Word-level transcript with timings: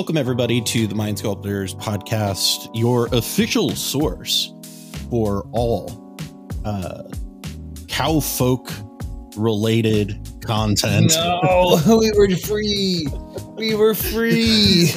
Welcome, 0.00 0.16
everybody, 0.16 0.62
to 0.62 0.86
the 0.86 0.94
Mind 0.94 1.18
Sculptors 1.18 1.74
podcast, 1.74 2.70
your 2.72 3.08
official 3.12 3.68
source 3.76 4.50
for 5.10 5.46
all 5.52 6.16
uh, 6.64 7.02
cow 7.86 8.18
folk 8.20 8.72
related 9.36 10.18
content. 10.42 11.12
No, 11.14 11.82
we 11.98 12.10
were 12.16 12.34
free. 12.34 13.08
We 13.56 13.74
were 13.74 13.94
free. 13.94 14.86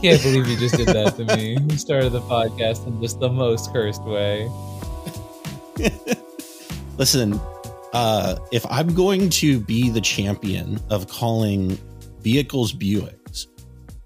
Can't 0.00 0.22
believe 0.22 0.48
you 0.48 0.56
just 0.56 0.78
did 0.78 0.88
that 0.88 1.14
to 1.18 1.36
me. 1.36 1.58
We 1.58 1.76
started 1.76 2.08
the 2.08 2.22
podcast 2.22 2.86
in 2.86 3.02
just 3.02 3.20
the 3.20 3.28
most 3.28 3.70
cursed 3.70 4.02
way. 4.04 4.50
Listen, 6.96 7.38
uh, 7.96 8.36
if 8.52 8.66
I'm 8.70 8.94
going 8.94 9.30
to 9.30 9.58
be 9.58 9.88
the 9.88 10.02
champion 10.02 10.78
of 10.90 11.08
calling 11.08 11.78
vehicles 12.20 12.74
Buicks, 12.74 13.46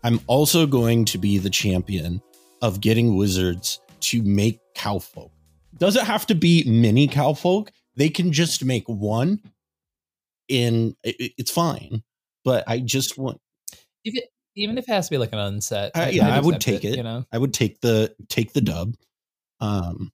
I'm 0.04 0.20
also 0.28 0.64
going 0.64 1.04
to 1.06 1.18
be 1.18 1.38
the 1.38 1.50
champion 1.50 2.22
of 2.62 2.80
getting 2.80 3.16
wizards 3.16 3.80
to 4.00 4.22
make 4.22 4.60
cowfolk. 4.76 5.32
Doesn't 5.76 6.04
have 6.06 6.24
to 6.26 6.36
be 6.36 6.62
many 6.70 7.08
cowfolk. 7.08 7.70
They 7.96 8.08
can 8.10 8.32
just 8.32 8.64
make 8.64 8.84
one, 8.88 9.40
and 10.48 10.94
it, 11.02 11.32
it's 11.36 11.50
fine. 11.50 12.04
But 12.44 12.62
I 12.68 12.78
just 12.78 13.18
want, 13.18 13.40
If 14.04 14.14
it, 14.16 14.28
even 14.54 14.78
if 14.78 14.88
it 14.88 14.92
has 14.92 15.08
to 15.08 15.10
be 15.14 15.18
like 15.18 15.32
an 15.32 15.40
unset, 15.40 15.90
Uh, 15.96 16.00
I'd- 16.02 16.16
yeah, 16.16 16.28
I 16.32 16.38
would 16.40 16.60
take 16.60 16.84
it. 16.84 16.96
You 16.96 17.02
know, 17.02 17.24
I 17.32 17.38
would 17.38 17.52
take 17.52 17.80
the 17.80 18.14
take 18.28 18.52
the 18.52 18.60
dub. 18.60 18.94
Um, 19.58 20.12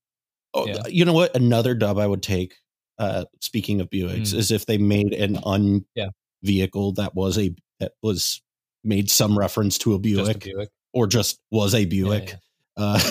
oh, 0.54 0.66
Yeah. 0.66 0.82
you 0.88 1.04
know 1.04 1.12
what? 1.12 1.36
Another 1.36 1.74
dub 1.74 1.98
I 1.98 2.06
would 2.06 2.22
take. 2.22 2.54
Uh, 2.98 3.24
speaking 3.40 3.80
of 3.80 3.90
Buicks, 3.90 4.32
Mm. 4.32 4.34
is 4.34 4.50
if 4.50 4.66
they 4.66 4.78
made 4.78 5.12
an 5.12 5.38
un 5.44 5.84
Yeah. 5.94 6.08
vehicle 6.42 6.92
that 6.92 7.14
was 7.14 7.36
a 7.38 7.54
that 7.80 7.92
was 8.02 8.40
made 8.84 9.10
some 9.10 9.38
reference 9.38 9.76
to 9.78 9.94
a 9.94 9.98
just 9.98 10.18
a 10.18 10.24
Buick 10.38 10.40
Buick. 10.44 10.68
or 10.94 11.06
just 11.06 11.38
was 11.50 11.74
a 11.74 11.84
Buick. 11.84 12.30
yeah. 12.30 12.36
Uh, 12.76 13.00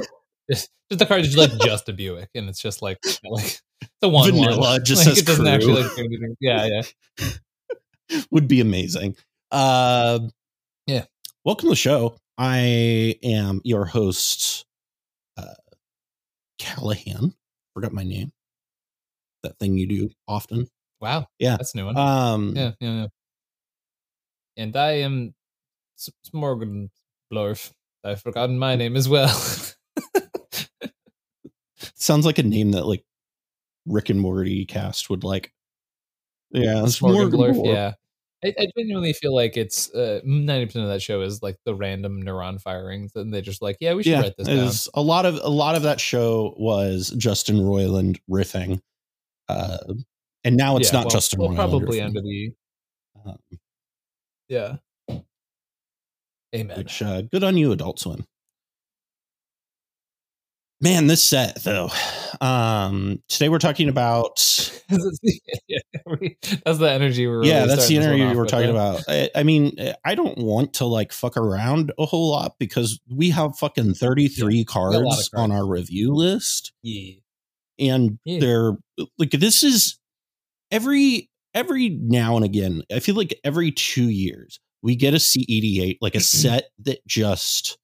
Just, 0.52 0.69
just 0.91 1.00
the 1.00 1.06
car 1.08 1.17
is 1.17 1.36
like 1.36 1.52
just 1.61 1.89
a 1.89 1.94
Buick, 1.94 2.30
and 2.36 2.47
it's 2.50 2.61
just 2.61 2.83
like 2.83 3.00
like 3.23 3.59
the 4.02 4.08
one 4.09 4.30
Vanilla, 4.31 4.59
one. 4.59 4.86
just 4.86 5.03
like, 5.06 5.16
says 5.16 5.23
it 5.23 5.25
doesn't 5.25 5.44
crew. 5.45 5.52
actually 5.53 5.81
like 5.83 5.95
do 5.95 6.03
anything. 6.06 6.36
Yeah, 6.39 6.81
yeah. 7.19 8.16
would 8.31 8.47
be 8.47 8.59
amazing. 8.61 9.16
Uh, 9.52 10.19
Yeah. 10.86 11.06
Welcome 11.44 11.66
to 11.67 11.72
the 11.72 11.75
show. 11.75 12.17
I 12.38 13.17
am 13.23 13.61
your 13.63 13.86
host, 13.86 14.66
uh, 15.38 15.56
Callahan. 16.59 17.33
Forgot 17.73 17.94
my 17.94 18.03
name. 18.03 18.31
That 19.45 19.57
thing 19.59 19.77
you 19.77 19.88
do 19.88 20.09
often. 20.27 20.67
Wow. 20.99 21.27
Yeah. 21.39 21.57
that's 21.57 21.73
a 21.73 21.77
new 21.77 21.85
one. 21.85 21.97
Um, 21.97 22.53
yeah, 22.55 22.71
yeah, 22.79 22.93
yeah. 22.93 23.07
And 24.57 24.75
I 24.75 24.91
am 24.99 25.33
Smorgon 26.33 26.89
Blorf. 27.31 27.71
I've 28.03 28.21
forgotten 28.21 28.57
my 28.57 28.75
name 28.75 28.95
as 28.95 29.07
well. 29.07 29.27
sounds 31.95 32.25
like 32.25 32.39
a 32.39 32.43
name 32.43 32.71
that 32.71 32.85
like 32.85 33.03
Rick 33.85 34.09
and 34.09 34.19
Morty 34.19 34.66
cast 34.66 35.09
would 35.09 35.23
like. 35.23 35.51
Yeah, 36.51 36.83
it's 36.83 36.99
Smorgon 36.99 37.31
more- 37.33 37.49
Blorf. 37.49 37.66
Yeah. 37.66 37.93
I, 38.43 38.53
I 38.59 38.67
genuinely 38.77 39.13
feel 39.13 39.33
like 39.33 39.57
it's 39.57 39.91
uh, 39.95 40.19
90% 40.25 40.75
of 40.75 40.89
that 40.89 41.01
show 41.01 41.21
is 41.21 41.41
like 41.41 41.57
the 41.66 41.73
random 41.73 42.21
neuron 42.21 42.61
firings, 42.61 43.11
and 43.16 43.33
they're 43.33 43.41
just 43.41 43.61
like, 43.61 43.77
yeah, 43.79 43.93
we 43.95 44.03
should 44.03 44.11
yeah. 44.11 44.21
write 44.21 44.38
this 44.38 44.47
down. 44.47 44.71
a 44.93 45.01
lot 45.01 45.25
of 45.25 45.39
a 45.41 45.50
lot 45.50 45.75
of 45.75 45.83
that 45.83 46.00
show 46.00 46.53
was 46.57 47.12
Justin 47.17 47.57
Roiland 47.57 48.19
riffing, 48.29 48.81
uh, 49.50 49.78
and 50.44 50.56
now 50.57 50.78
it's 50.78 50.91
Yeah, 50.91 51.00
not 51.00 51.06
well- 51.06 51.11
Justin 51.11 51.39
well, 51.39 51.53
probably 51.56 52.01
under 52.01 52.22
the 52.22 52.51
Um, 53.25 53.38
yeah. 54.47 54.75
Amen. 56.56 56.78
which 56.78 57.01
uh, 57.01 57.22
good 57.23 57.44
on 57.44 57.57
you, 57.57 57.72
Adult 57.72 58.00
Swim. 58.00 58.25
Man, 60.81 61.07
this 61.07 61.23
set 61.23 61.63
though. 61.63 61.89
Um, 62.41 63.22
today 63.29 63.50
we're 63.50 63.59
talking 63.59 63.89
about. 63.89 64.35
that's 64.89 65.19
the 66.77 66.89
energy 66.91 67.25
we're. 67.27 67.44
yeah, 67.44 67.66
that's 67.66 67.88
the 67.88 67.95
starting 67.95 68.00
this 68.00 68.07
one 68.07 68.13
interview 68.13 68.27
off 68.27 68.35
we're 68.35 68.45
talking 68.45 68.69
uh, 68.69 68.72
about. 68.72 69.03
I, 69.07 69.29
I 69.35 69.44
mean, 69.44 69.75
I 70.06 70.16
don't 70.16 70.38
want 70.38 70.73
to 70.75 70.85
like 70.85 71.12
fuck 71.12 71.38
around 71.38 71.91
a 71.97 72.06
whole 72.06 72.29
lot 72.29 72.56
because 72.59 73.00
we 73.09 73.31
have 73.31 73.57
fucking 73.57 73.95
thirty 73.95 74.27
three 74.27 74.62
of 74.62 74.67
cards 74.67 75.29
on 75.33 75.51
our 75.51 75.66
review 75.66 76.13
list, 76.13 76.72
Yeah. 76.83 77.13
And 77.80 78.19
Yeah. 78.25 78.40
they're 78.40 78.72
like 79.18 79.31
this 79.31 79.63
is 79.63 79.97
every 80.72 81.30
every 81.53 81.90
now 81.90 82.36
and 82.36 82.46
again. 82.46 82.84
I 82.91 83.00
feel 83.00 83.16
like 83.16 83.40
every 83.44 83.72
two 83.72 84.09
years 84.09 84.59
we 84.81 84.96
get 84.96 85.13
a 85.13 85.18
CEDH, 85.18 85.97
like 86.02 86.16
a 86.16 86.19
set 86.19 86.66
that 86.80 87.06
just 87.08 87.78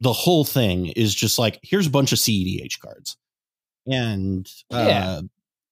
the 0.00 0.12
whole 0.12 0.44
thing 0.44 0.86
is 0.88 1.14
just 1.14 1.38
like 1.38 1.58
here's 1.62 1.86
a 1.86 1.90
bunch 1.90 2.12
of 2.12 2.18
CEDH 2.18 2.80
cards, 2.80 3.16
and 3.86 4.46
uh, 4.72 4.76
Yeah. 4.86 5.20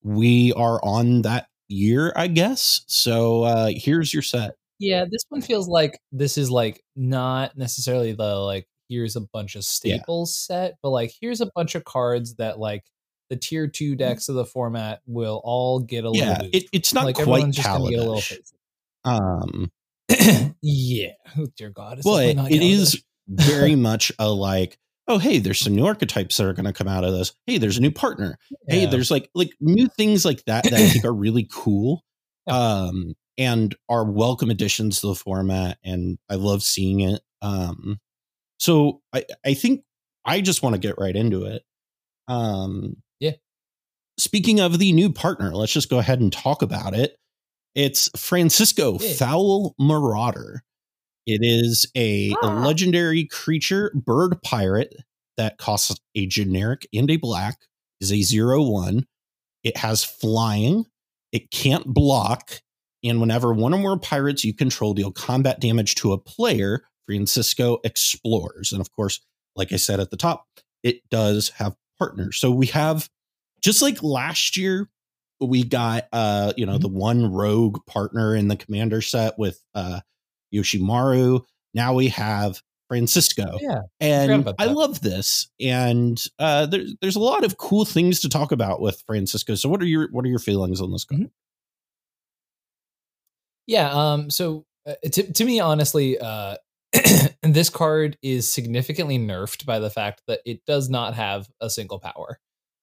we 0.03 0.51
are 0.53 0.79
on 0.83 1.21
that 1.23 1.47
year, 1.67 2.11
I 2.15 2.27
guess. 2.27 2.81
So 2.87 3.43
uh, 3.43 3.71
here's 3.75 4.13
your 4.13 4.23
set. 4.23 4.55
Yeah, 4.79 5.05
this 5.09 5.23
one 5.29 5.41
feels 5.41 5.67
like 5.67 5.99
this 6.11 6.37
is 6.37 6.49
like 6.51 6.81
not 6.95 7.55
necessarily 7.57 8.13
the 8.13 8.35
like 8.35 8.67
here's 8.89 9.15
a 9.15 9.21
bunch 9.21 9.55
of 9.55 9.63
staples 9.63 10.35
set, 10.37 10.75
but 10.83 10.89
like 10.89 11.13
here's 11.21 11.39
a 11.41 11.49
bunch 11.55 11.75
of 11.75 11.83
cards 11.85 12.35
that 12.35 12.59
like 12.59 12.83
the 13.29 13.35
tier 13.35 13.67
two 13.67 13.95
decks 13.95 14.29
of 14.29 14.35
the 14.35 14.45
format 14.45 15.01
will 15.05 15.41
all 15.43 15.79
get 15.79 16.03
a 16.03 16.09
little 16.09 16.27
Yeah, 16.27 16.49
it, 16.53 16.65
it's 16.71 16.93
not 16.93 17.05
like 17.05 17.15
quite 17.15 17.27
everyone's 17.27 17.55
just 17.55 17.67
gonna 17.67 17.89
get 17.89 17.99
a 17.99 18.03
little 18.03 18.23
Um, 19.03 19.71
yeah, 20.61 21.11
oh, 21.37 21.47
dear 21.57 21.69
God, 21.69 22.01
well, 22.03 22.17
it, 22.17 22.37
it 22.51 22.61
is 22.61 23.03
very 23.27 23.75
much 23.75 24.11
a 24.19 24.29
like, 24.29 24.77
oh 25.07 25.17
hey, 25.17 25.39
there's 25.39 25.59
some 25.59 25.75
new 25.75 25.85
archetypes 25.85 26.37
that 26.37 26.45
are 26.45 26.53
going 26.53 26.65
to 26.65 26.73
come 26.73 26.87
out 26.87 27.03
of 27.03 27.13
this. 27.13 27.33
Hey, 27.45 27.57
there's 27.57 27.77
a 27.77 27.81
new 27.81 27.91
partner. 27.91 28.37
Hey, 28.67 28.85
there's 28.85 29.11
like 29.11 29.29
like 29.33 29.51
new 29.59 29.87
things 29.87 30.25
like 30.25 30.43
that 30.45 30.63
that 30.65 30.73
I 30.73 30.89
think 30.89 31.05
are 31.05 31.13
really 31.13 31.47
cool. 31.51 32.03
Um, 32.47 33.15
and 33.37 33.75
are 33.89 34.09
welcome 34.09 34.49
additions 34.49 35.01
to 35.01 35.07
the 35.07 35.15
format, 35.15 35.77
and 35.83 36.17
I 36.29 36.35
love 36.35 36.63
seeing 36.63 37.01
it. 37.01 37.21
Um, 37.41 37.99
so 38.59 39.01
I 39.13 39.25
I 39.45 39.53
think 39.55 39.83
I 40.25 40.41
just 40.41 40.63
want 40.63 40.73
to 40.73 40.79
get 40.79 40.99
right 40.99 41.15
into 41.15 41.45
it. 41.45 41.63
Um, 42.27 42.97
Yeah. 42.97 43.04
Speaking 44.17 44.59
of 44.59 44.79
the 44.79 44.91
new 44.93 45.11
partner, 45.11 45.53
let's 45.53 45.73
just 45.73 45.89
go 45.89 45.99
ahead 45.99 46.19
and 46.21 46.31
talk 46.31 46.61
about 46.61 46.93
it. 46.93 47.17
It's 47.73 48.09
Francisco 48.17 48.97
Yeah. 48.99 49.13
Fowl 49.13 49.75
Marauder. 49.77 50.63
It 51.25 51.39
is 51.43 51.85
a 51.95 52.33
Ah. 52.41 52.63
legendary 52.63 53.25
creature 53.25 53.91
bird 53.95 54.41
pirate 54.43 54.95
that 55.37 55.57
costs 55.57 55.95
a 56.15 56.25
generic 56.27 56.87
and 56.93 57.09
a 57.11 57.17
black, 57.17 57.57
is 57.99 58.11
a 58.11 58.21
zero 58.21 58.61
one. 58.63 59.05
It 59.63 59.77
has 59.77 60.03
flying, 60.03 60.85
it 61.33 61.51
can't 61.51 61.87
block, 61.87 62.61
and 63.03 63.19
whenever 63.19 63.51
one 63.53 63.73
or 63.73 63.79
more 63.79 63.99
pirates 63.99 64.45
you 64.45 64.53
control 64.53 64.93
deal 64.93 65.11
combat 65.11 65.59
damage 65.59 65.95
to 65.95 66.13
a 66.13 66.17
player, 66.17 66.85
Francisco 67.05 67.79
explores. 67.83 68.71
And 68.71 68.79
of 68.79 68.91
course, 68.91 69.19
like 69.55 69.73
I 69.73 69.77
said 69.77 69.99
at 69.99 70.11
the 70.11 70.17
top, 70.17 70.45
it 70.83 71.01
does 71.09 71.49
have 71.49 71.75
partners. 71.99 72.37
So 72.37 72.51
we 72.51 72.67
have 72.67 73.09
just 73.65 73.81
like 73.81 74.01
last 74.03 74.55
year, 74.57 74.89
we 75.41 75.63
got 75.63 76.07
uh, 76.13 76.53
you 76.55 76.65
know, 76.65 76.77
Mhm. 76.77 76.81
the 76.81 76.87
one 76.89 77.31
rogue 77.31 77.85
partner 77.87 78.35
in 78.35 78.47
the 78.47 78.55
commander 78.55 79.01
set 79.01 79.37
with 79.37 79.59
uh 79.73 79.99
Yoshimaru. 80.53 81.41
Now 81.73 81.93
we 81.93 82.07
have 82.09 82.61
Francisco. 82.87 83.57
Yeah, 83.61 83.81
And 83.99 84.47
I 84.59 84.65
love 84.65 85.01
this. 85.01 85.49
And 85.59 86.23
uh 86.39 86.67
there's 86.67 86.95
there's 87.01 87.15
a 87.17 87.19
lot 87.19 87.43
of 87.43 87.57
cool 87.57 87.83
things 87.85 88.19
to 88.21 88.29
talk 88.29 88.51
about 88.51 88.79
with 88.79 89.03
Francisco. 89.07 89.55
So 89.55 89.67
what 89.69 89.81
are 89.81 89.85
your 89.85 90.07
what 90.11 90.23
are 90.23 90.29
your 90.29 90.39
feelings 90.39 90.79
on 90.79 90.91
this 90.91 91.03
card? 91.03 91.21
Mhm. 91.21 91.31
Yeah. 93.67 93.89
Um. 93.91 94.29
So 94.29 94.65
uh, 94.85 94.93
to 95.11 95.33
to 95.33 95.45
me, 95.45 95.59
honestly, 95.59 96.19
uh, 96.19 96.57
this 97.41 97.69
card 97.69 98.17
is 98.21 98.51
significantly 98.53 99.17
nerfed 99.17 99.65
by 99.65 99.79
the 99.79 99.89
fact 99.89 100.21
that 100.27 100.41
it 100.45 100.63
does 100.65 100.89
not 100.89 101.15
have 101.15 101.49
a 101.59 101.69
single 101.69 101.99
power. 101.99 102.39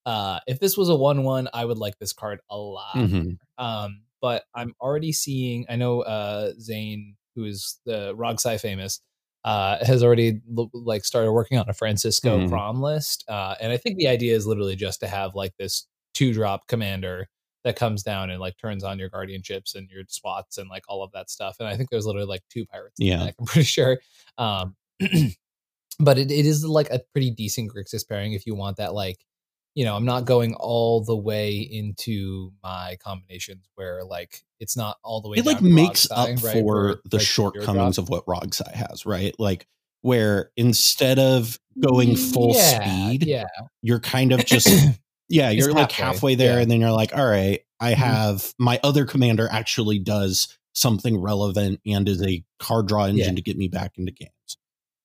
Uh, 0.06 0.40
if 0.46 0.58
this 0.60 0.76
was 0.76 0.88
a 0.88 0.94
one-one, 0.96 1.48
I 1.54 1.64
would 1.64 1.78
like 1.78 1.98
this 1.98 2.12
card 2.12 2.40
a 2.50 2.56
lot. 2.56 2.94
Mhm. 2.96 3.38
Um, 3.58 4.02
but 4.20 4.44
I'm 4.54 4.74
already 4.80 5.12
seeing. 5.12 5.64
I 5.68 5.76
know 5.76 6.00
uh, 6.02 6.52
Zane, 6.60 7.16
who 7.36 7.44
is 7.44 7.78
the 7.86 8.14
Rogsai 8.16 8.60
famous, 8.60 9.00
uh, 9.44 9.84
has 9.84 10.02
already 10.04 10.40
like 10.72 11.04
started 11.04 11.32
working 11.32 11.58
on 11.58 11.68
a 11.68 11.72
Francisco 11.72 12.38
Mhm. 12.38 12.48
Kraum 12.48 12.80
list, 12.82 13.24
uh, 13.28 13.54
and 13.60 13.72
I 13.72 13.76
think 13.76 13.96
the 13.96 14.06
idea 14.08 14.34
is 14.36 14.46
literally 14.46 14.76
just 14.76 15.00
to 15.00 15.08
have 15.08 15.34
like 15.34 15.56
this 15.58 15.86
two-drop 16.14 16.66
commander 16.68 17.28
that 17.64 17.74
comes 17.76 18.02
down 18.02 18.28
and 18.30 18.40
like 18.40 18.56
turns 18.58 18.82
on 18.84 18.98
your 18.98 19.08
guardianships 19.08 19.74
and 19.76 19.88
your 19.88 20.02
swats 20.08 20.58
and 20.58 20.68
like 20.68 20.82
all 20.88 21.02
of 21.02 21.10
that 21.12 21.30
stuff. 21.30 21.56
And 21.60 21.68
I 21.68 21.76
think 21.76 21.90
there's 21.90 22.06
literally 22.06 22.26
like 22.26 22.42
two 22.50 22.66
pirates. 22.66 22.98
in 23.00 23.06
the 23.06 23.10
Yeah. 23.12 23.24
deck, 23.26 23.34
I'm 23.40 23.46
pretty 23.46 23.64
sure. 23.66 23.98
Um, 24.36 24.76
but 26.00 26.18
it, 26.18 26.30
it 26.30 26.46
is 26.46 26.64
like 26.64 26.90
a 26.90 27.00
pretty 27.12 27.30
decent 27.30 27.72
Grixis 27.72 28.06
pairing 28.08 28.32
if 28.32 28.46
you 28.46 28.54
want 28.54 28.76
that 28.78 28.94
like 28.94 29.24
you 29.74 29.84
know, 29.84 29.96
I'm 29.96 30.04
not 30.04 30.24
going 30.26 30.54
all 30.54 31.02
the 31.02 31.16
way 31.16 31.56
into 31.58 32.52
my 32.62 32.96
combinations 33.02 33.64
where 33.74 34.04
like 34.04 34.42
it's 34.60 34.76
not 34.76 34.98
all 35.02 35.20
the 35.20 35.28
way. 35.28 35.38
It 35.38 35.46
like 35.46 35.62
makes 35.62 36.06
Rogsai, 36.08 36.36
up 36.36 36.44
right, 36.44 36.52
for 36.52 36.62
where, 36.84 36.94
the 37.10 37.16
like, 37.16 37.26
shortcomings 37.26 37.98
of 37.98 38.08
what 38.08 38.26
Rogsai 38.26 38.72
has, 38.72 39.06
right? 39.06 39.34
Like 39.38 39.66
where 40.02 40.50
instead 40.56 41.18
of 41.18 41.58
going 41.80 42.16
full 42.16 42.54
Yeah, 42.54 42.80
speed, 43.08 43.24
Yeah, 43.26 43.44
you're 43.82 44.00
kind 44.00 44.32
of 44.32 44.44
just 44.44 44.68
yeah, 45.28 45.50
you're 45.50 45.72
like 45.72 45.92
halfway, 45.92 46.34
there, 46.34 46.56
yeah. 46.56 46.62
and 46.62 46.70
then 46.70 46.80
you're 46.80 46.90
like, 46.90 47.16
all 47.16 47.26
right, 47.26 47.60
I 47.80 47.92
Mhm. 47.92 47.96
have 47.96 48.52
my 48.58 48.78
other 48.84 49.04
commander 49.06 49.48
actually 49.50 49.98
does 49.98 50.58
something 50.74 51.20
relevant 51.20 51.80
and 51.86 52.08
is 52.08 52.22
a 52.22 52.44
card 52.58 52.88
draw 52.88 53.04
engine 53.04 53.18
Yeah. 53.30 53.34
to 53.34 53.42
get 53.42 53.56
me 53.56 53.68
back 53.68 53.96
into 53.96 54.12
games. 54.12 54.32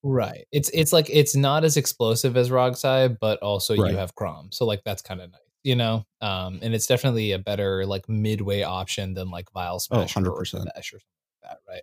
Right. 0.04 0.46
It's 0.52 0.70
it's 0.74 0.94
like 0.94 1.10
it's 1.10 1.36
not 1.36 1.64
as 1.64 1.76
explosive 1.78 2.38
as 2.38 2.50
Rogsai, 2.50 3.18
but 3.20 3.40
also 3.42 3.76
Right. 3.76 3.92
you 3.92 3.98
have 3.98 4.16
Kraum, 4.16 4.50
so 4.52 4.66
like 4.66 4.82
that's 4.86 5.02
kind 5.02 5.22
of 5.22 5.32
nice, 5.32 5.42
you 5.64 5.76
know. 5.76 6.06
Um, 6.22 6.60
and 6.62 6.74
it's 6.76 6.86
definitely 6.88 7.32
a 7.34 7.40
better 7.40 7.86
like 7.86 8.08
midway 8.08 8.62
option 8.64 9.14
than 9.16 9.30
like 9.30 9.52
Vial 9.54 9.80
Smash 9.80 10.16
or 10.16 10.22
100%. 10.22 10.48
Smash 10.48 10.94
or 10.94 11.00
something 11.00 11.02
like 11.44 11.52
that, 11.52 11.58
right? 11.68 11.82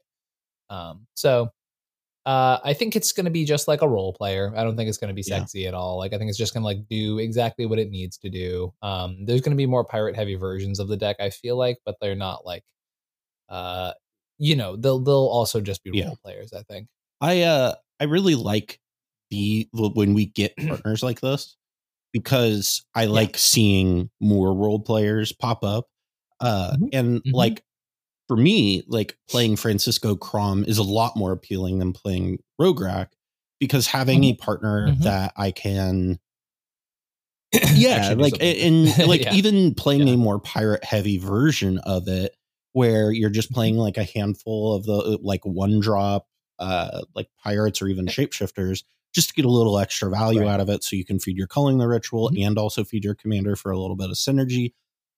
Um, 0.71 1.07
so 1.15 1.49
uh, 2.25 2.59
I 2.65 2.73
think 2.73 2.97
it's 2.97 3.13
going 3.13 3.27
to 3.27 3.31
be 3.31 3.45
just 3.45 3.69
like 3.69 3.83
a 3.83 3.89
role 3.89 4.15
player. 4.15 4.51
I 4.57 4.65
don't 4.65 4.77
think 4.77 4.89
it's 4.89 4.97
going 4.97 5.09
to 5.09 5.15
be 5.15 5.25
Yeah. 5.27 5.41
sexy 5.41 5.67
at 5.67 5.75
all. 5.75 5.99
Like 5.99 6.15
I 6.15 6.19
think 6.19 6.31
it's 6.31 6.39
just 6.39 6.55
going 6.55 6.63
to 6.63 6.67
like 6.67 6.89
do 6.89 7.19
exactly 7.19 7.67
what 7.67 7.79
it 7.79 7.91
needs 7.91 8.17
to 8.19 8.31
do. 8.31 8.73
Um, 8.81 9.27
there's 9.27 9.43
going 9.43 9.53
to 9.53 9.57
be 9.57 9.67
more 9.67 9.85
pirate 9.85 10.17
heavy 10.17 10.35
versions 10.37 10.81
of 10.81 10.89
the 10.89 10.97
deck. 10.97 11.17
I 11.21 11.29
feel 11.31 11.57
like, 11.59 11.79
but 11.85 11.97
they're 12.01 12.15
not 12.15 12.47
like, 12.47 12.63
uh, 13.51 13.93
you 14.39 14.57
know, 14.57 14.77
they'll 14.77 15.01
they'll 15.01 15.15
also 15.15 15.61
just 15.61 15.83
be 15.85 15.91
Yeah. 15.93 16.07
role 16.07 16.19
players. 16.25 16.53
I 16.55 16.63
think. 16.63 16.89
I 17.21 17.43
uh 17.43 17.75
I 18.01 18.05
really 18.05 18.35
like 18.35 18.81
the 19.31 19.69
when 19.73 20.15
we 20.15 20.27
get 20.27 20.57
partners 20.69 21.03
like 21.03 21.21
this 21.21 21.57
because 22.13 22.85
I 22.95 23.07
like 23.07 23.37
seeing 23.39 24.11
more 24.21 24.55
role 24.55 24.81
players 24.81 25.33
pop 25.33 25.65
up. 25.65 25.87
Uh 26.41 26.77
Mhm. 26.79 26.89
and 26.93 27.23
Mhm. 27.25 27.33
like 27.33 27.65
for 28.29 28.37
me, 28.37 28.83
like 28.89 29.17
playing 29.29 29.57
Francisco 29.57 30.17
Kraum 30.17 30.65
is 30.65 30.79
a 30.79 30.83
lot 30.83 31.17
more 31.17 31.33
appealing 31.33 31.79
than 31.79 31.93
playing 31.93 32.39
Rograkh 32.61 33.09
because 33.61 33.87
having 33.87 34.25
a 34.25 34.35
partner 34.35 34.89
Mhm. 34.89 35.03
that 35.03 35.33
I 35.37 35.51
can 35.51 36.19
yeah 37.75 38.15
like 38.17 38.33
something. 38.33 38.41
and 38.89 39.09
like 39.09 39.23
Yeah. 39.23 39.35
even 39.35 39.75
playing 39.75 40.09
Yeah. 40.09 40.15
a 40.15 40.17
more 40.17 40.41
pirate 40.41 40.83
heavy 40.85 41.19
version 41.19 41.79
of 41.79 42.09
it 42.09 42.35
where 42.73 43.13
you're 43.13 43.31
just 43.31 43.49
Mm-hmm. 43.49 43.55
playing 43.55 43.77
like 43.79 43.97
a 43.97 44.05
handful 44.05 44.75
of 44.75 44.85
the 44.85 45.19
like 45.23 45.45
one 45.45 45.79
drop 45.81 46.27
uh 46.59 47.03
like 47.15 47.29
pirates 47.43 47.81
or 47.83 47.89
even 47.89 48.07
shapeshifters 48.07 48.83
just 49.15 49.29
to 49.29 49.35
get 49.35 49.45
a 49.45 49.51
little 49.51 49.79
extra 49.79 50.11
value 50.11 50.41
Right. 50.41 50.49
out 50.51 50.61
of 50.61 50.69
it 50.69 50.83
so 50.85 50.97
you 50.97 51.05
can 51.05 51.19
feed 51.19 51.37
your 51.37 51.47
culling 51.47 51.79
the 51.79 51.87
ritual 51.89 52.31
Mhm. 52.31 52.47
and 52.47 52.59
also 52.59 52.85
feed 52.85 53.05
your 53.05 53.15
commander 53.15 53.57
for 53.57 53.71
a 53.73 53.79
little 53.79 53.97
bit 53.97 54.11
of 54.11 54.17
synergy 54.17 54.73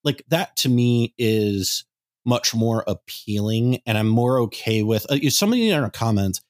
like 0.04 0.22
that 0.28 0.54
to 0.56 0.68
me 0.68 1.14
is 1.18 1.84
much 2.24 2.54
more 2.54 2.84
appealing 2.86 3.80
and 3.86 3.96
i'm 3.98 4.08
more 4.08 4.38
okay 4.40 4.82
with 4.82 5.06
uh, 5.10 5.18
somebody 5.30 5.70
in 5.70 5.78
our 5.82 5.90
comments 5.90 6.40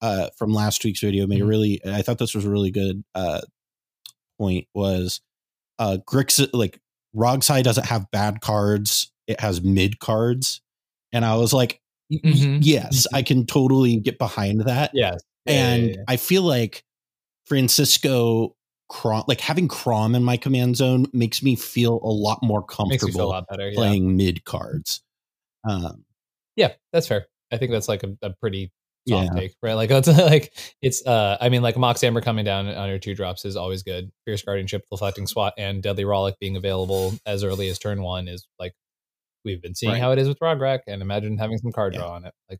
uh 0.00 0.28
from 0.36 0.52
last 0.52 0.84
week's 0.84 1.00
video 1.00 1.26
made 1.26 1.40
a 1.40 1.44
Mhm. 1.44 1.48
really 1.48 1.80
i 1.86 2.02
thought 2.02 2.18
this 2.18 2.34
was 2.34 2.44
a 2.44 2.50
really 2.50 2.70
good 2.70 3.04
uh 3.14 3.40
point 4.38 4.66
was 4.74 5.20
uh 5.78 5.98
Grix 6.06 6.46
like 6.52 6.80
Rogsai 7.14 7.62
doesn't 7.62 7.86
have 7.86 8.10
bad 8.10 8.40
cards, 8.42 9.10
it 9.26 9.40
has 9.40 9.62
mid 9.62 9.98
cards. 10.00 10.60
And 11.12 11.24
I 11.24 11.36
was 11.36 11.54
like, 11.54 11.80
Mhm. 12.12 12.58
yes, 12.62 13.06
I 13.12 13.22
can 13.22 13.46
totally 13.46 13.96
get 13.96 14.18
behind 14.18 14.62
that. 14.62 14.90
Yes. 14.94 15.20
and 15.46 15.96
I 16.08 16.16
feel 16.16 16.42
like 16.42 16.82
Francisco 17.46 18.54
Kraum 18.88 19.24
like 19.26 19.40
having 19.40 19.68
Kraum 19.68 20.14
in 20.14 20.22
my 20.22 20.36
command 20.36 20.76
zone 20.76 21.06
makes 21.12 21.42
me 21.42 21.56
feel 21.56 22.00
a 22.02 22.10
lot 22.10 22.38
more 22.42 22.60
feel 22.60 22.64
a 22.64 22.88
comfortable 22.88 23.28
lot 23.28 23.46
better. 23.48 23.68
Yeah. 23.70 23.74
playing 23.76 24.16
mid 24.16 24.44
cards. 24.44 25.02
Um 25.68 26.04
Yeah, 26.56 26.72
that's 26.92 27.06
fair. 27.08 27.26
I 27.52 27.56
think 27.58 27.72
that's 27.72 27.88
like 27.88 28.02
a, 28.02 28.16
a 28.22 28.30
pretty 28.30 28.70
yeah. 29.04 29.28
take, 29.34 29.54
right? 29.62 29.74
Like 29.74 29.88
that's 29.88 30.08
like 30.18 30.52
it's 30.82 31.04
uh 31.06 31.36
I 31.40 31.48
mean 31.48 31.62
like 31.62 31.76
Mox 31.76 32.02
Amber 32.04 32.20
coming 32.20 32.44
down 32.44 32.68
on 32.68 32.88
your 32.88 32.98
two 32.98 33.14
drops 33.14 33.44
is 33.44 33.56
always 33.56 33.82
good. 33.82 34.10
Fierce 34.24 34.42
Guardianship, 34.42 34.84
Deflecting 34.90 35.26
Swat, 35.26 35.54
and 35.58 35.82
Deadly 35.82 36.04
Rollick 36.04 36.34
being 36.40 36.56
available 36.56 37.14
as 37.26 37.42
early 37.44 37.68
as 37.68 37.78
turn 37.78 38.02
one 38.02 38.28
is 38.28 38.46
like 38.58 38.72
we've 39.46 39.62
been 39.62 39.74
seeing 39.74 39.92
Right. 39.92 40.00
how 40.02 40.12
it 40.12 40.18
is 40.18 40.28
with 40.28 40.38
Rograkh 40.40 40.80
and 40.86 41.00
imagine 41.00 41.38
having 41.38 41.56
some 41.56 41.72
card 41.72 41.94
Yeah. 41.94 42.00
draw 42.00 42.10
on 42.10 42.26
it. 42.26 42.34
Like 42.50 42.58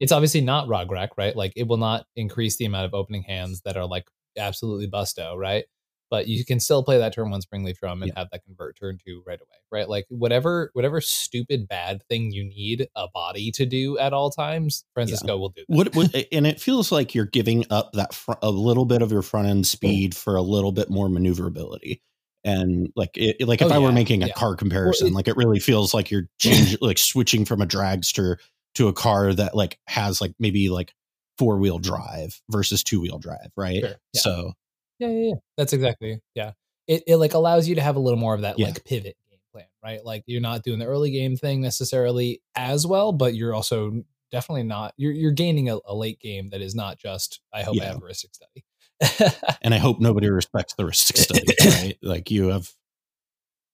it's 0.00 0.10
obviously 0.10 0.40
not 0.40 0.66
Rograkh, 0.66 1.10
right? 1.16 1.36
Like 1.36 1.52
it 1.54 1.68
will 1.68 1.76
not 1.76 2.06
increase 2.16 2.56
the 2.56 2.64
amount 2.64 2.86
of 2.86 2.94
opening 2.94 3.22
hands 3.22 3.60
that 3.64 3.76
are 3.76 3.86
like 3.86 4.08
absolutely 4.36 4.88
busto, 4.88 5.36
right? 5.36 5.64
But 6.10 6.28
you 6.28 6.44
can 6.44 6.60
still 6.60 6.82
play 6.84 6.98
that 6.98 7.12
turn 7.14 7.30
one 7.30 7.40
Springleaf 7.40 7.78
Drum 7.78 8.02
and 8.02 8.10
Yeah. 8.14 8.20
have 8.20 8.28
that 8.30 8.44
convert 8.44 8.76
turn 8.78 8.98
two 9.04 9.22
right 9.26 9.40
away, 9.40 9.56
right? 9.72 9.88
Like 9.88 10.04
whatever 10.08 10.70
whatever 10.74 11.00
stupid 11.00 11.66
bad 11.68 12.02
thing 12.08 12.30
you 12.32 12.44
need 12.44 12.88
a 12.94 13.08
body 13.12 13.50
to 13.52 13.66
do 13.66 13.96
at 13.98 14.12
all 14.12 14.30
times, 14.30 14.84
Francisco 14.94 15.36
will 15.38 15.48
do. 15.50 15.64
That. 15.68 15.74
What, 15.76 15.94
what 15.94 16.14
and 16.32 16.46
it 16.46 16.60
feels 16.60 16.92
like 16.92 17.14
you're 17.14 17.24
giving 17.26 17.64
up 17.70 17.92
that 17.94 18.14
fr- 18.14 18.32
a 18.42 18.50
little 18.50 18.84
bit 18.84 19.00
of 19.02 19.10
your 19.12 19.22
front 19.22 19.48
end 19.48 19.66
speed 19.66 20.14
for 20.14 20.36
a 20.36 20.42
little 20.42 20.72
bit 20.72 20.90
more 20.90 21.08
maneuverability. 21.08 22.02
And 22.44 22.92
like 22.94 23.10
it, 23.16 23.40
like 23.46 23.62
if 23.62 23.70
Oh, 23.72 23.74
I 23.74 23.78
were 23.78 23.92
making 23.92 24.22
a 24.22 24.26
yeah. 24.26 24.32
car 24.34 24.54
comparison, 24.56 25.08
it- 25.08 25.12
like 25.14 25.28
it 25.28 25.36
really 25.36 25.60
feels 25.60 25.94
like 25.94 26.10
you're 26.10 26.28
changing 26.38 26.78
like 26.80 26.98
switching 26.98 27.44
from 27.44 27.62
a 27.62 27.66
dragster 27.66 28.36
to 28.74 28.88
a 28.88 28.92
car 28.92 29.32
that 29.32 29.54
like 29.56 29.78
has 29.86 30.20
like 30.20 30.34
maybe 30.38 30.68
like 30.68 30.92
four 31.38 31.58
wheel 31.58 31.78
drive 31.78 32.40
versus 32.50 32.82
two 32.82 33.00
wheel 33.00 33.18
drive, 33.18 33.50
right? 33.56 33.80
Sure, 33.80 33.88
yeah. 33.90 34.20
So 34.20 34.52
Yeah, 34.98 35.08
yeah, 35.08 35.28
yeah. 35.28 35.34
That's 35.56 35.72
exactly. 35.72 36.20
Yeah. 36.34 36.52
It 36.86 37.02
it 37.06 37.16
like 37.16 37.32
allows 37.34 37.66
you 37.66 37.76
to 37.76 37.80
have 37.80 37.96
a 37.96 38.00
little 38.00 38.18
more 38.18 38.34
of 38.34 38.42
that 38.42 38.58
Yeah. 38.58 38.66
like 38.66 38.84
pivot 38.84 39.16
game 39.30 39.38
plan, 39.52 39.66
right? 39.82 40.04
Like 40.04 40.24
you're 40.26 40.40
not 40.42 40.62
doing 40.62 40.78
the 40.78 40.86
early 40.86 41.10
game 41.12 41.36
thing 41.36 41.60
necessarily 41.62 42.42
as 42.56 42.86
well, 42.86 43.12
but 43.12 43.34
you're 43.34 43.54
also 43.54 44.02
definitely 44.30 44.64
not 44.64 44.92
you're 44.96 45.12
you're 45.12 45.30
gaining 45.32 45.70
a, 45.70 45.78
a 45.86 45.94
late 45.94 46.18
game 46.20 46.50
that 46.50 46.60
is 46.60 46.74
not 46.74 46.98
just 46.98 47.40
I 47.54 47.62
hope 47.62 47.80
I 47.80 47.84
have 47.84 47.96
a 47.96 48.00
Rhystic 48.00 48.34
study. 48.34 48.63
and 49.62 49.74
I 49.74 49.78
hope 49.78 50.00
nobody 50.00 50.28
respects 50.30 50.74
the 50.76 50.84
Rhystic 50.84 51.16
study, 51.18 51.44
right? 51.64 51.98
Like 52.02 52.30
you 52.30 52.48
have. 52.48 52.70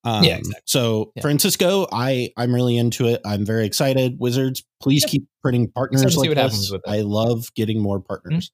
Um, 0.02 0.24
Yeah, 0.24 0.36
exactly. 0.38 0.62
So 0.66 1.12
Yeah. 1.16 1.22
Francisco, 1.22 1.86
I 1.92 2.32
I'm 2.36 2.54
really 2.54 2.76
into 2.78 3.06
it. 3.06 3.20
I'm 3.24 3.44
very 3.44 3.66
excited. 3.66 4.16
Wizards, 4.18 4.62
please 4.82 5.02
Yep. 5.02 5.10
keep 5.10 5.24
printing 5.42 5.70
partners 5.70 6.02
Excited 6.02 6.14
to 6.16 6.20
see 6.22 6.28
like 6.28 6.36
this. 6.36 6.42
happens 6.42 6.70
with 6.72 6.80
it. 6.86 6.88
Mm-hmm. 6.88 6.98
I 6.98 7.02
love 7.02 7.54
getting 7.54 7.80
more 7.80 8.00
partners. 8.00 8.50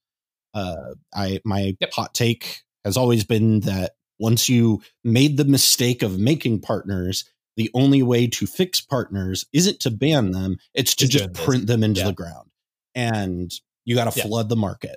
Uh, 0.54 0.94
I 1.14 1.40
my 1.44 1.76
Yep. 1.80 1.92
hot 1.92 2.14
take 2.14 2.62
has 2.84 2.96
always 2.96 3.22
been 3.24 3.60
that 3.60 3.92
once 4.18 4.48
you 4.48 4.82
made 5.04 5.36
the 5.36 5.44
mistake 5.44 6.02
of 6.02 6.18
making 6.18 6.60
partners, 6.62 7.24
the 7.56 7.70
only 7.74 8.02
way 8.02 8.26
to 8.26 8.46
fix 8.46 8.80
partners 8.80 9.44
isn't 9.52 9.78
to 9.80 9.90
ban 9.90 10.32
them; 10.32 10.56
it's 10.74 10.94
to 10.96 11.04
Is 11.04 11.10
just 11.10 11.24
doing 11.26 11.32
this. 11.34 11.44
print 11.44 11.66
them 11.68 11.84
into 11.84 12.00
Yeah. 12.00 12.06
the 12.08 12.12
ground, 12.14 12.50
and 12.94 13.52
you 13.84 13.94
got 13.94 14.10
to 14.12 14.18
Yeah. 14.18 14.24
flood 14.26 14.48
the 14.48 14.56
market. 14.56 14.96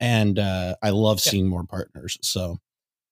And 0.00 0.38
uh, 0.38 0.76
I 0.82 0.90
love 0.90 1.18
Yep. 1.24 1.30
seeing 1.30 1.48
more 1.48 1.64
partners. 1.64 2.18
So 2.22 2.58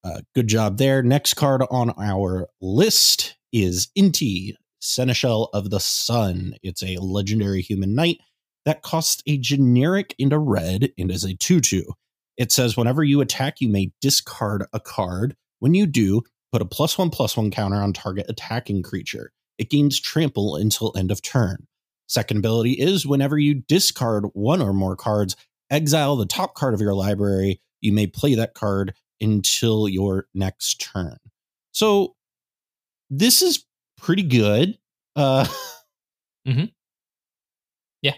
uh, 0.05 0.21
good 0.35 0.49
job 0.49 0.79
there. 0.79 1.03
Next 1.03 1.35
card 1.35 1.63
on 1.71 1.91
our 1.99 2.49
list 2.61 3.37
is 3.53 3.89
Inti, 3.97 4.55
Seneschal 4.81 5.49
of 5.53 5.71
the 5.71 5.81
Sun. 5.81 6.55
It's 6.63 6.83
a 6.83 6.97
legendary 6.99 7.63
human 7.63 7.95
knight 7.95 8.19
that 8.65 8.83
costs 8.83 9.23
a 9.27 9.39
generic 9.39 10.15
into 10.19 10.39
red 10.39 10.93
and 10.99 11.11
is 11.11 11.25
a 11.25 11.35
2 11.35 11.61
2. 11.61 11.85
It 12.37 12.51
says 12.51 12.77
whenever 12.77 13.05
you 13.05 13.21
attack, 13.21 13.61
you 13.61 13.69
may 13.69 13.93
discard 14.01 14.65
a 14.73 14.81
card. 14.81 15.37
When 15.61 15.75
you 15.75 15.87
do, 15.87 16.23
put 16.53 16.63
a 16.63 16.67
plus 16.67 16.99
one 16.99 17.11
plus 17.11 17.37
one 17.37 17.51
counter 17.51 17.77
on 17.77 17.93
target 17.93 18.27
attacking 18.29 18.83
creature. 18.83 19.33
It 19.59 19.71
gains 19.71 20.01
trample 20.01 20.57
until 20.57 20.93
end 20.97 21.11
of 21.13 21.23
turn. 21.23 21.67
Second 22.09 22.39
ability 22.39 22.73
is 22.73 23.07
whenever 23.07 23.39
you 23.39 23.55
discard 23.55 24.27
one 24.33 24.61
or 24.61 24.73
more 24.73 24.97
cards, 24.97 25.37
exile 25.73 26.15
the 26.15 26.27
top 26.27 26.55
card 26.55 26.75
of 26.75 26.81
your 26.81 26.95
library. 26.95 27.61
You 27.81 27.93
may 27.93 28.07
play 28.07 28.37
that 28.37 28.55
card 28.55 28.95
until 29.21 29.89
your 29.89 30.27
next 30.35 30.81
turn. 30.81 31.17
So 31.73 32.15
this 33.11 33.43
is 33.43 33.65
pretty 33.99 34.23
good. 34.23 34.79
Uh 35.17 35.47
mm-hmm. 36.47 36.65
Yeah. 38.03 38.15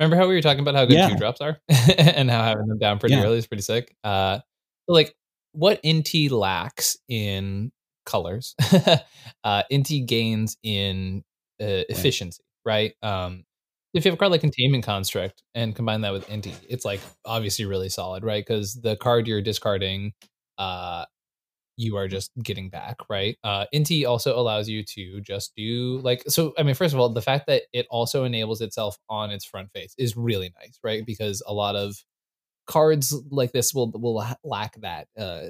Remember 0.00 0.16
how 0.16 0.28
we 0.28 0.34
were 0.34 0.42
talking 0.42 0.60
about 0.60 0.74
how 0.74 0.84
good 0.84 0.96
Yeah. 0.96 1.08
two 1.10 1.16
drops 1.16 1.40
are 1.40 1.58
and 1.68 2.30
how 2.30 2.42
having 2.42 2.66
them 2.66 2.78
down 2.78 2.98
pretty 2.98 3.14
Yeah. 3.16 3.24
early 3.24 3.38
is 3.38 3.46
pretty 3.46 3.62
sick. 3.62 3.94
Uh, 4.04 4.38
like 4.88 5.14
what 5.52 5.82
Inti 5.82 6.30
lacks 6.30 6.96
in 7.08 7.72
colors, 8.06 8.54
uh, 9.44 9.62
Inti 9.70 10.04
gains 10.06 10.56
in 10.62 11.22
uh, 11.60 11.86
efficiency, 11.88 12.42
right? 12.64 12.94
Um, 13.02 13.44
if 13.94 14.04
you 14.04 14.10
have 14.10 14.16
a 14.16 14.18
card 14.18 14.32
like 14.32 14.40
Containment 14.40 14.84
Construct 14.84 15.42
and 15.54 15.74
combine 15.76 16.00
that 16.02 16.12
with 16.12 16.26
Inti, 16.28 16.54
it's 16.68 16.84
like 16.84 17.00
obviously 17.24 17.64
really 17.66 17.88
solid, 17.88 18.24
right? 18.24 18.44
Because 18.46 18.74
the 18.74 18.96
card 18.96 19.26
you're 19.28 19.42
discarding, 19.42 20.12
uh, 20.58 21.04
you 21.76 21.96
are 21.96 22.08
just 22.08 22.30
getting 22.42 22.70
back, 22.70 22.96
right? 23.10 23.36
Uh, 23.44 23.66
Inti 23.74 24.06
also 24.08 24.38
allows 24.38 24.68
you 24.68 24.84
to 24.84 25.20
just 25.22 25.52
do 25.56 25.98
like 26.02 26.22
so. 26.28 26.52
I 26.58 26.62
mean, 26.62 26.74
first 26.74 26.94
of 26.94 27.00
all, 27.00 27.08
the 27.08 27.22
fact 27.22 27.46
that 27.48 27.62
it 27.72 27.86
also 27.90 28.24
enables 28.24 28.60
itself 28.60 28.96
on 29.08 29.30
its 29.30 29.44
front 29.44 29.70
face 29.72 29.94
is 29.98 30.16
really 30.16 30.52
nice, 30.60 30.78
right? 30.84 31.04
Because 31.06 31.42
a 31.46 31.52
lot 31.54 31.76
of 31.76 31.96
cards 32.66 33.14
like 33.30 33.52
this 33.52 33.74
will 33.74 33.90
will 33.92 34.24
lack 34.44 34.74
that. 34.80 35.08
Uh, 35.18 35.42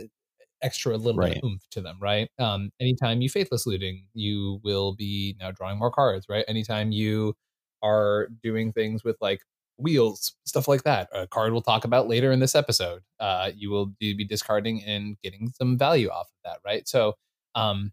extra 0.62 0.96
little 0.96 1.20
Right. 1.20 1.32
bit 1.32 1.38
of 1.42 1.44
oomph 1.44 1.62
to 1.70 1.80
them, 1.80 1.98
right? 2.00 2.28
Um, 2.38 2.70
anytime 2.80 3.20
you 3.20 3.28
faithless 3.28 3.66
looting, 3.66 4.06
you 4.14 4.60
will 4.62 4.94
be 4.94 5.36
now 5.40 5.50
drawing 5.50 5.78
more 5.78 5.90
cards, 5.90 6.26
right? 6.28 6.44
Anytime 6.48 6.92
you 6.92 7.34
are 7.82 8.28
doing 8.42 8.72
things 8.72 9.04
with 9.04 9.16
like 9.20 9.40
wheels, 9.78 10.34
stuff 10.44 10.68
like 10.68 10.84
that. 10.84 11.08
A 11.12 11.26
card 11.26 11.52
we'll 11.52 11.62
talk 11.62 11.84
about 11.84 12.08
later 12.08 12.32
in 12.32 12.40
this 12.40 12.54
episode. 12.54 13.02
Uh, 13.20 13.50
you 13.54 13.70
will 13.70 13.86
be 13.98 14.24
discarding 14.24 14.82
and 14.84 15.16
getting 15.22 15.50
some 15.56 15.78
value 15.78 16.08
off 16.08 16.26
of 16.26 16.50
that, 16.50 16.58
right? 16.64 16.86
So, 16.88 17.14
um, 17.54 17.92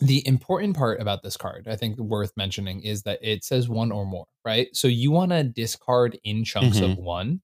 the 0.00 0.26
important 0.26 0.76
part 0.76 1.00
about 1.00 1.22
this 1.22 1.36
card, 1.36 1.68
I 1.68 1.76
think 1.76 1.98
worth 1.98 2.32
mentioning, 2.36 2.80
is 2.80 3.02
that 3.02 3.20
it 3.22 3.44
says 3.44 3.68
one 3.68 3.92
or 3.92 4.04
more, 4.04 4.26
right? 4.44 4.68
So 4.72 4.88
you 4.88 5.12
want 5.12 5.30
to 5.30 5.44
discard 5.44 6.18
in 6.24 6.44
chunks 6.44 6.80
of 6.80 6.98
one 6.98 7.40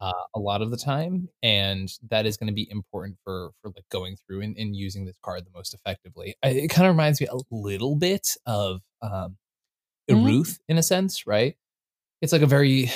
uh, 0.00 0.12
a 0.34 0.40
lot 0.40 0.62
of 0.62 0.70
the 0.70 0.76
time, 0.76 1.28
and 1.42 1.92
that 2.10 2.26
is 2.26 2.36
going 2.36 2.48
to 2.48 2.52
be 2.52 2.68
important 2.70 3.16
for 3.24 3.50
for 3.60 3.70
like 3.70 3.84
going 3.90 4.16
through 4.16 4.42
and, 4.42 4.56
and 4.56 4.76
using 4.76 5.04
this 5.04 5.18
card 5.22 5.44
the 5.44 5.50
most 5.54 5.74
effectively. 5.74 6.34
I, 6.42 6.48
it 6.48 6.68
kind 6.68 6.88
of 6.88 6.94
reminds 6.94 7.20
me 7.20 7.28
a 7.28 7.38
little 7.50 7.96
bit 7.96 8.28
of 8.46 8.80
um, 9.00 9.36
Mhm. 10.14 10.24
Ruth 10.24 10.60
in 10.68 10.78
a 10.78 10.82
sense, 10.82 11.26
right? 11.26 11.56
It's 12.22 12.32
like 12.32 12.42
a 12.42 12.46
very 12.46 12.90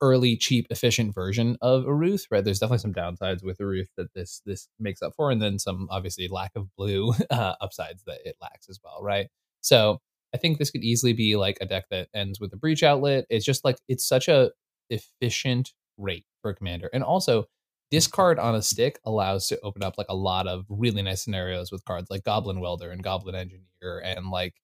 early, 0.00 0.36
cheap, 0.36 0.66
efficient 0.70 1.14
version 1.14 1.56
of 1.62 1.86
a 1.86 1.94
Ruth, 1.94 2.26
right? 2.30 2.44
There's 2.44 2.58
definitely 2.58 2.78
some 2.78 2.94
downsides 2.94 3.42
with 3.44 3.60
a 3.60 3.66
Ruth 3.66 3.90
that 3.96 4.12
this 4.14 4.42
this 4.46 4.68
makes 4.80 5.02
up 5.02 5.14
for, 5.16 5.30
and 5.30 5.40
then 5.42 5.58
some 5.58 5.88
obviously 5.90 6.28
lack 6.28 6.52
of 6.56 6.74
blue 6.76 7.12
uh, 7.30 7.54
upsides 7.60 8.02
that 8.06 8.20
it 8.24 8.36
lacks 8.40 8.68
as 8.68 8.80
well, 8.84 9.00
right? 9.02 9.28
So 9.60 10.00
I 10.34 10.38
think 10.38 10.58
this 10.58 10.70
could 10.70 10.82
easily 10.84 11.12
be 11.12 11.36
like 11.36 11.58
a 11.60 11.66
deck 11.66 11.84
that 11.90 12.08
ends 12.14 12.40
with 12.40 12.52
a 12.52 12.56
breach 12.56 12.82
outlet. 12.82 13.26
It's 13.30 13.44
just 13.44 13.64
like 13.64 13.78
it's 13.88 14.06
such 14.06 14.28
a 14.28 14.50
efficient 14.90 15.72
rate 15.98 16.26
for 16.40 16.50
a 16.50 16.54
commander, 16.54 16.90
and 16.92 17.04
also 17.04 17.46
discard 17.90 18.38
on 18.38 18.54
a 18.54 18.62
stick 18.62 18.98
allows 19.04 19.46
to 19.48 19.60
open 19.60 19.82
up 19.82 19.98
like 19.98 20.06
a 20.08 20.14
lot 20.16 20.46
of 20.48 20.64
really 20.70 21.02
nice 21.02 21.22
scenarios 21.22 21.70
with 21.70 21.84
cards 21.84 22.08
like 22.10 22.24
Goblin 22.24 22.58
Welder 22.60 22.90
and 22.90 23.02
Goblin 23.02 23.34
Engineer 23.34 24.00
and 24.02 24.30
like 24.30 24.54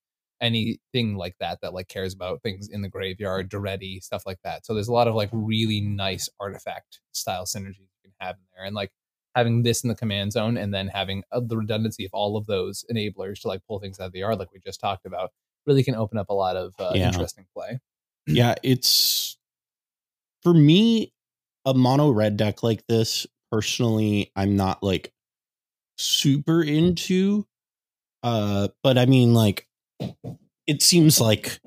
anything 0.41 1.15
like 1.15 1.35
that 1.39 1.59
that 1.61 1.73
like 1.73 1.87
cares 1.87 2.13
about 2.13 2.41
things 2.41 2.69
in 2.69 2.81
the 2.81 2.89
graveyard, 2.89 3.49
Daretti, 3.49 4.01
stuff 4.01 4.23
like 4.25 4.39
that. 4.43 4.65
So 4.65 4.73
there's 4.73 4.87
a 4.87 4.93
lot 4.93 5.07
of 5.07 5.15
like 5.15 5.29
really 5.31 5.81
nice 5.81 6.29
artifact 6.39 7.01
style 7.11 7.45
synergies 7.45 7.79
you 7.79 8.01
can 8.03 8.13
have 8.19 8.35
in 8.35 8.41
there, 8.55 8.65
and 8.65 8.75
like 8.75 8.91
having 9.35 9.61
this 9.63 9.83
in 9.83 9.89
the 9.89 9.95
command 9.95 10.31
zone 10.31 10.57
and 10.57 10.73
then 10.73 10.87
having 10.87 11.23
uh, 11.31 11.39
the 11.39 11.55
redundancy 11.55 12.03
of 12.05 12.11
all 12.13 12.35
of 12.35 12.45
those 12.47 12.83
enablers 12.91 13.41
to 13.41 13.47
like 13.47 13.61
pull 13.67 13.79
things 13.79 13.99
out 13.99 14.07
of 14.07 14.11
the 14.11 14.19
yard, 14.19 14.39
like 14.39 14.51
we 14.51 14.59
just 14.59 14.79
talked 14.79 15.05
about, 15.05 15.31
really 15.67 15.83
can 15.83 15.95
open 15.95 16.17
up 16.17 16.29
a 16.29 16.33
lot 16.33 16.55
of 16.55 16.73
uh, 16.79 16.93
Yeah. 16.95 17.07
interesting 17.07 17.45
play. 17.55 17.79
yeah, 18.27 18.55
it's 18.63 19.37
for 20.41 20.53
me 20.53 21.13
a 21.65 21.73
mono 21.73 22.09
red 22.09 22.37
deck 22.37 22.63
like 22.63 22.85
this. 22.87 23.27
Personally, 23.51 24.31
I'm 24.35 24.55
not 24.55 24.81
like 24.83 25.11
super 25.97 26.61
into. 26.63 27.45
Uh, 28.21 28.67
but 28.83 28.97
I 28.97 29.05
mean, 29.05 29.33
like, 29.33 29.65
it 30.67 30.81
seems 30.81 31.19
like 31.19 31.59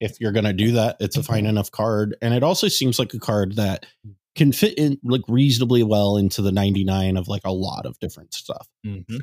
if 0.00 0.20
you're 0.20 0.32
gonna 0.32 0.52
do 0.52 0.72
that, 0.72 0.96
it's 1.00 1.16
a 1.16 1.22
fine 1.22 1.46
enough 1.46 1.70
card, 1.70 2.16
and 2.22 2.34
it 2.34 2.42
also 2.42 2.68
seems 2.68 2.98
like 2.98 3.14
a 3.14 3.18
card 3.18 3.56
that 3.56 3.86
can 4.34 4.50
fit 4.52 4.76
in 4.78 4.98
like 5.04 5.20
reasonably 5.28 5.82
well 5.82 6.16
into 6.16 6.40
the 6.40 6.52
99 6.52 7.16
of 7.16 7.28
like 7.28 7.42
a 7.44 7.52
lot 7.52 7.84
of 7.84 7.98
different 7.98 8.32
stuff. 8.34 8.66
Mm-hmm. 8.86 9.18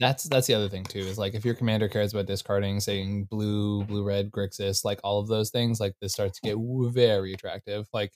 That's 0.00 0.24
that's 0.24 0.46
the 0.46 0.54
other 0.54 0.68
thing 0.68 0.84
too. 0.84 0.98
Is 1.00 1.18
like 1.18 1.34
if 1.34 1.44
your 1.44 1.54
commander 1.54 1.86
cares 1.88 2.12
about 2.12 2.26
discarding, 2.26 2.80
saying 2.80 3.24
blue, 3.30 3.84
blue, 3.84 4.02
red, 4.02 4.30
Grixis, 4.30 4.84
like 4.84 4.98
all 5.04 5.20
of 5.20 5.28
those 5.28 5.50
things, 5.50 5.78
like 5.78 5.94
this 6.00 6.12
starts 6.12 6.40
to 6.40 6.48
get 6.48 6.56
very 6.92 7.34
attractive. 7.34 7.86
Like 7.92 8.12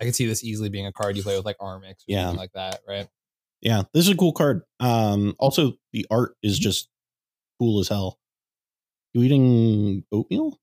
I 0.00 0.04
can 0.04 0.12
see 0.12 0.26
this 0.26 0.42
easily 0.44 0.68
being 0.68 0.86
a 0.86 0.92
card 0.92 1.16
you 1.16 1.22
play 1.22 1.36
with 1.36 1.44
like 1.46 1.58
Armix 1.58 1.90
or 1.92 1.94
Yeah. 2.08 2.24
something 2.26 2.38
like 2.38 2.52
that, 2.54 2.80
right? 2.86 3.08
Yeah, 3.60 3.82
this 3.94 4.06
is 4.06 4.12
a 4.12 4.16
cool 4.16 4.32
card. 4.32 4.62
Um, 4.80 5.34
also 5.38 5.74
the 5.92 6.06
art 6.10 6.34
is 6.42 6.58
just 6.58 6.88
cool 7.60 7.80
as 7.80 7.88
hell. 7.88 8.18
You 9.14 9.22
eating 9.22 10.04
oatmeal? 10.12 10.58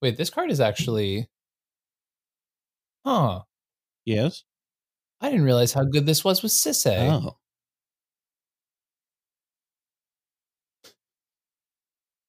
Wait, 0.00 0.16
this 0.16 0.30
card 0.30 0.50
is 0.50 0.60
actually, 0.60 1.28
huh? 3.04 3.42
Yes. 4.04 4.44
I 5.20 5.30
didn't 5.30 5.44
realize 5.44 5.72
how 5.72 5.84
good 5.84 6.06
this 6.06 6.24
was 6.24 6.42
with 6.42 6.52
Sisay. 6.52 7.10
Oh, 7.10 7.38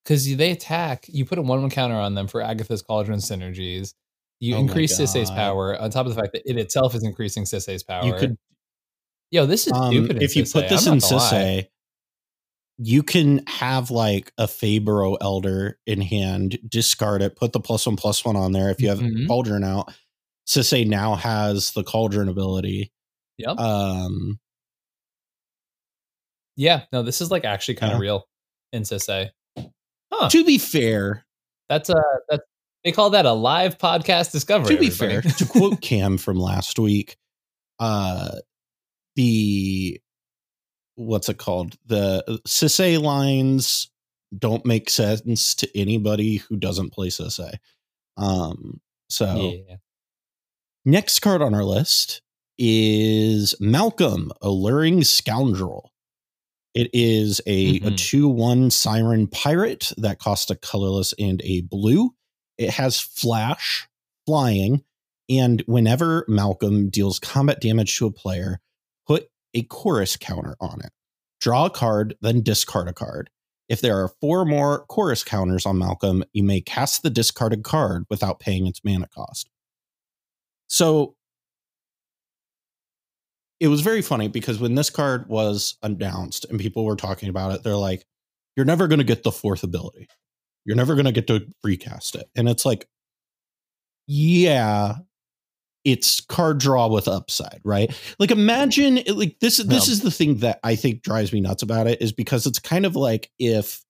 because 0.06 0.36
they 0.38 0.52
attack. 0.52 1.06
You 1.08 1.26
put 1.26 1.40
a 1.40 1.42
one-one 1.42 1.70
counter 1.70 1.96
on 1.96 2.14
them 2.14 2.28
for 2.28 2.42
Agatha's 2.42 2.82
Cauldron 2.82 3.20
synergies. 3.20 3.94
You 4.40 4.56
Oh 4.56 4.60
increase 4.60 5.00
Sisay's 5.00 5.32
power 5.32 5.80
on 5.80 5.90
top 5.90 6.06
of 6.06 6.14
the 6.14 6.22
fact 6.22 6.34
that 6.34 6.44
it 6.46 6.58
itself 6.58 6.94
is 6.94 7.04
increasing 7.04 7.44
Sisay's 7.44 7.84
power. 7.84 8.06
you 8.06 8.14
could 8.14 8.38
yo, 9.32 9.46
this 9.46 9.66
is 9.66 9.74
um, 9.74 9.92
stupid. 9.92 10.22
if 10.22 10.36
you 10.36 10.44
Sisay, 10.44 10.54
put 10.54 10.70
this 10.70 10.86
I'm 10.86 10.94
in. 10.94 11.00
Sisay, 11.00 11.68
you 12.78 13.04
can 13.04 13.42
have 13.48 13.90
like 13.92 14.32
a 14.38 14.46
Fabro 14.48 15.18
Elder 15.22 15.80
in 15.86 16.02
hand, 16.02 16.58
discard 16.68 17.22
it, 17.22 17.36
put 17.36 17.54
the 17.54 17.60
plus 17.60 17.86
one 17.86 17.96
plus 17.96 18.24
one 18.26 18.36
on 18.36 18.52
there. 18.52 18.70
If 18.70 18.82
you 18.82 18.90
have 18.90 19.00
Mhm. 19.00 19.28
Cauldron 19.28 19.64
out, 19.64 19.94
Sisay 20.48 20.86
now 20.86 21.16
has 21.16 21.72
the 21.72 21.84
Cauldron 21.84 22.28
ability. 22.30 22.92
Yep. 23.38 23.58
Um, 23.58 24.40
yeah, 26.56 26.84
no, 26.92 27.04
this 27.04 27.22
is 27.22 27.32
like 27.32 27.46
actually 27.46 27.76
kind 27.76 27.94
of 27.94 27.98
Yeah. 28.00 28.02
real 28.04 28.28
in 28.72 28.84
Sisay. 28.84 29.30
Huh. 30.14 30.30
to 30.30 30.46
be 30.46 30.58
fair, 30.58 31.26
That's 31.70 31.90
a 31.90 32.02
that's 32.30 32.44
they 32.84 32.92
call 32.92 33.10
that 33.12 33.26
a 33.26 33.34
live 33.34 33.78
podcast 33.80 34.32
discovery. 34.32 34.76
to 34.76 34.80
be 34.80 34.88
everybody. 34.88 35.22
fair, 35.22 35.32
to 35.38 35.46
quote 35.46 35.82
Cam 35.82 36.18
from 36.18 36.38
last 36.38 36.78
week, 36.78 37.18
uh, 37.80 38.36
the 39.16 40.00
what's 40.96 41.30
it 41.30 41.38
called? 41.38 41.78
The 41.86 42.24
Sisay 42.48 43.02
lines 43.02 43.90
don't 44.38 44.66
make 44.66 44.90
sense 44.90 45.56
to 45.56 45.80
anybody 45.80 46.38
who 46.38 46.58
doesn't 46.58 46.92
play 46.92 47.08
Sisay. 47.10 47.54
Um, 48.18 48.82
so 49.10 49.54
yeah. 49.68 49.76
next 50.86 51.20
card 51.20 51.42
on 51.42 51.54
our 51.54 51.64
list 51.64 52.22
is 52.58 53.56
Malcolm, 53.60 54.32
Alluring 54.42 55.04
Scoundrel. 55.04 55.92
It 56.74 56.90
is 56.94 57.40
a, 57.46 57.78
a 57.78 57.80
Mhm. 57.82 57.98
2 57.98 58.28
1 58.28 58.72
Siren 58.72 59.28
Pirate 59.28 59.92
that 59.98 60.20
costs 60.20 60.50
a 60.52 60.56
colorless 60.56 61.14
and 61.20 61.42
a 61.44 61.62
blue. 61.62 62.12
It 62.58 62.72
has 62.72 63.00
flash, 63.00 63.88
flying, 64.26 64.84
and 65.30 65.62
whenever 65.68 66.26
Malcolm 66.28 66.90
deals 66.90 67.20
combat 67.20 67.62
damage 67.62 67.98
to 67.98 68.08
a 68.08 68.12
player, 68.12 68.60
a 69.56 69.64
chorus 69.64 70.18
counter 70.18 70.56
on 70.60 70.82
it. 70.82 70.92
Draw 71.42 71.66
a 71.66 71.70
card, 71.70 72.16
then 72.22 72.44
discard 72.44 72.88
a 72.88 72.94
card. 72.94 73.30
If 73.68 73.82
there 73.82 73.98
are 73.98 74.10
four 74.22 74.46
more 74.46 74.86
chorus 74.86 75.24
counters 75.24 75.66
on 75.66 75.80
Malcolm, 75.80 76.24
you 76.34 76.44
may 76.44 76.62
cast 76.62 77.02
the 77.02 77.10
discarded 77.10 77.64
card 77.64 78.06
without 78.10 78.40
paying 78.40 78.68
its 78.68 78.82
mana 78.84 79.08
cost. 79.08 79.50
So 80.68 81.16
it 83.60 83.68
was 83.70 83.82
very 83.82 84.02
funny 84.02 84.28
because 84.28 84.60
when 84.60 84.76
this 84.76 84.90
card 84.90 85.28
was 85.30 85.78
announced 85.82 86.46
and 86.46 86.60
people 86.60 86.86
were 86.86 86.96
talking 86.96 87.30
about 87.30 87.54
it, 87.54 87.64
they're 87.64 87.76
like, 87.76 88.06
you're 88.56 88.66
never 88.66 88.88
going 88.88 89.00
to 89.00 89.06
get 89.06 89.24
the 89.24 89.32
fourth 89.32 89.64
ability. 89.64 90.08
You're 90.66 90.76
never 90.76 90.96
going 90.96 91.06
to 91.06 91.12
get 91.12 91.28
to 91.28 91.48
recast 91.64 92.16
it. 92.16 92.26
And 92.36 92.50
it's 92.50 92.66
like, 92.66 92.88
yeah, 94.08 94.96
it's 95.86 96.20
card 96.20 96.58
draw 96.60 96.88
with 96.88 97.08
upside, 97.08 97.62
right? 97.64 97.96
Like 98.20 98.32
imagine 98.32 99.02
like 99.08 99.40
this 99.40 99.58
this 99.58 99.88
Yeah. 99.88 99.92
is 99.94 100.02
the 100.02 100.12
thing 100.12 100.38
that 100.40 100.60
I 100.64 100.76
think 100.76 101.02
drives 101.04 101.32
me 101.32 101.40
nuts 101.42 101.64
about 101.64 101.88
it 101.88 102.02
is 102.02 102.12
because 102.12 102.46
it's 102.46 102.60
kind 102.60 102.86
of 102.86 102.96
like 102.96 103.32
if 103.40 103.84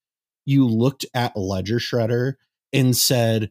you 0.46 0.68
looked 0.68 1.06
at 1.16 1.36
Ledger 1.36 1.78
Shredder 1.80 2.34
and 2.74 2.96
said 2.96 3.50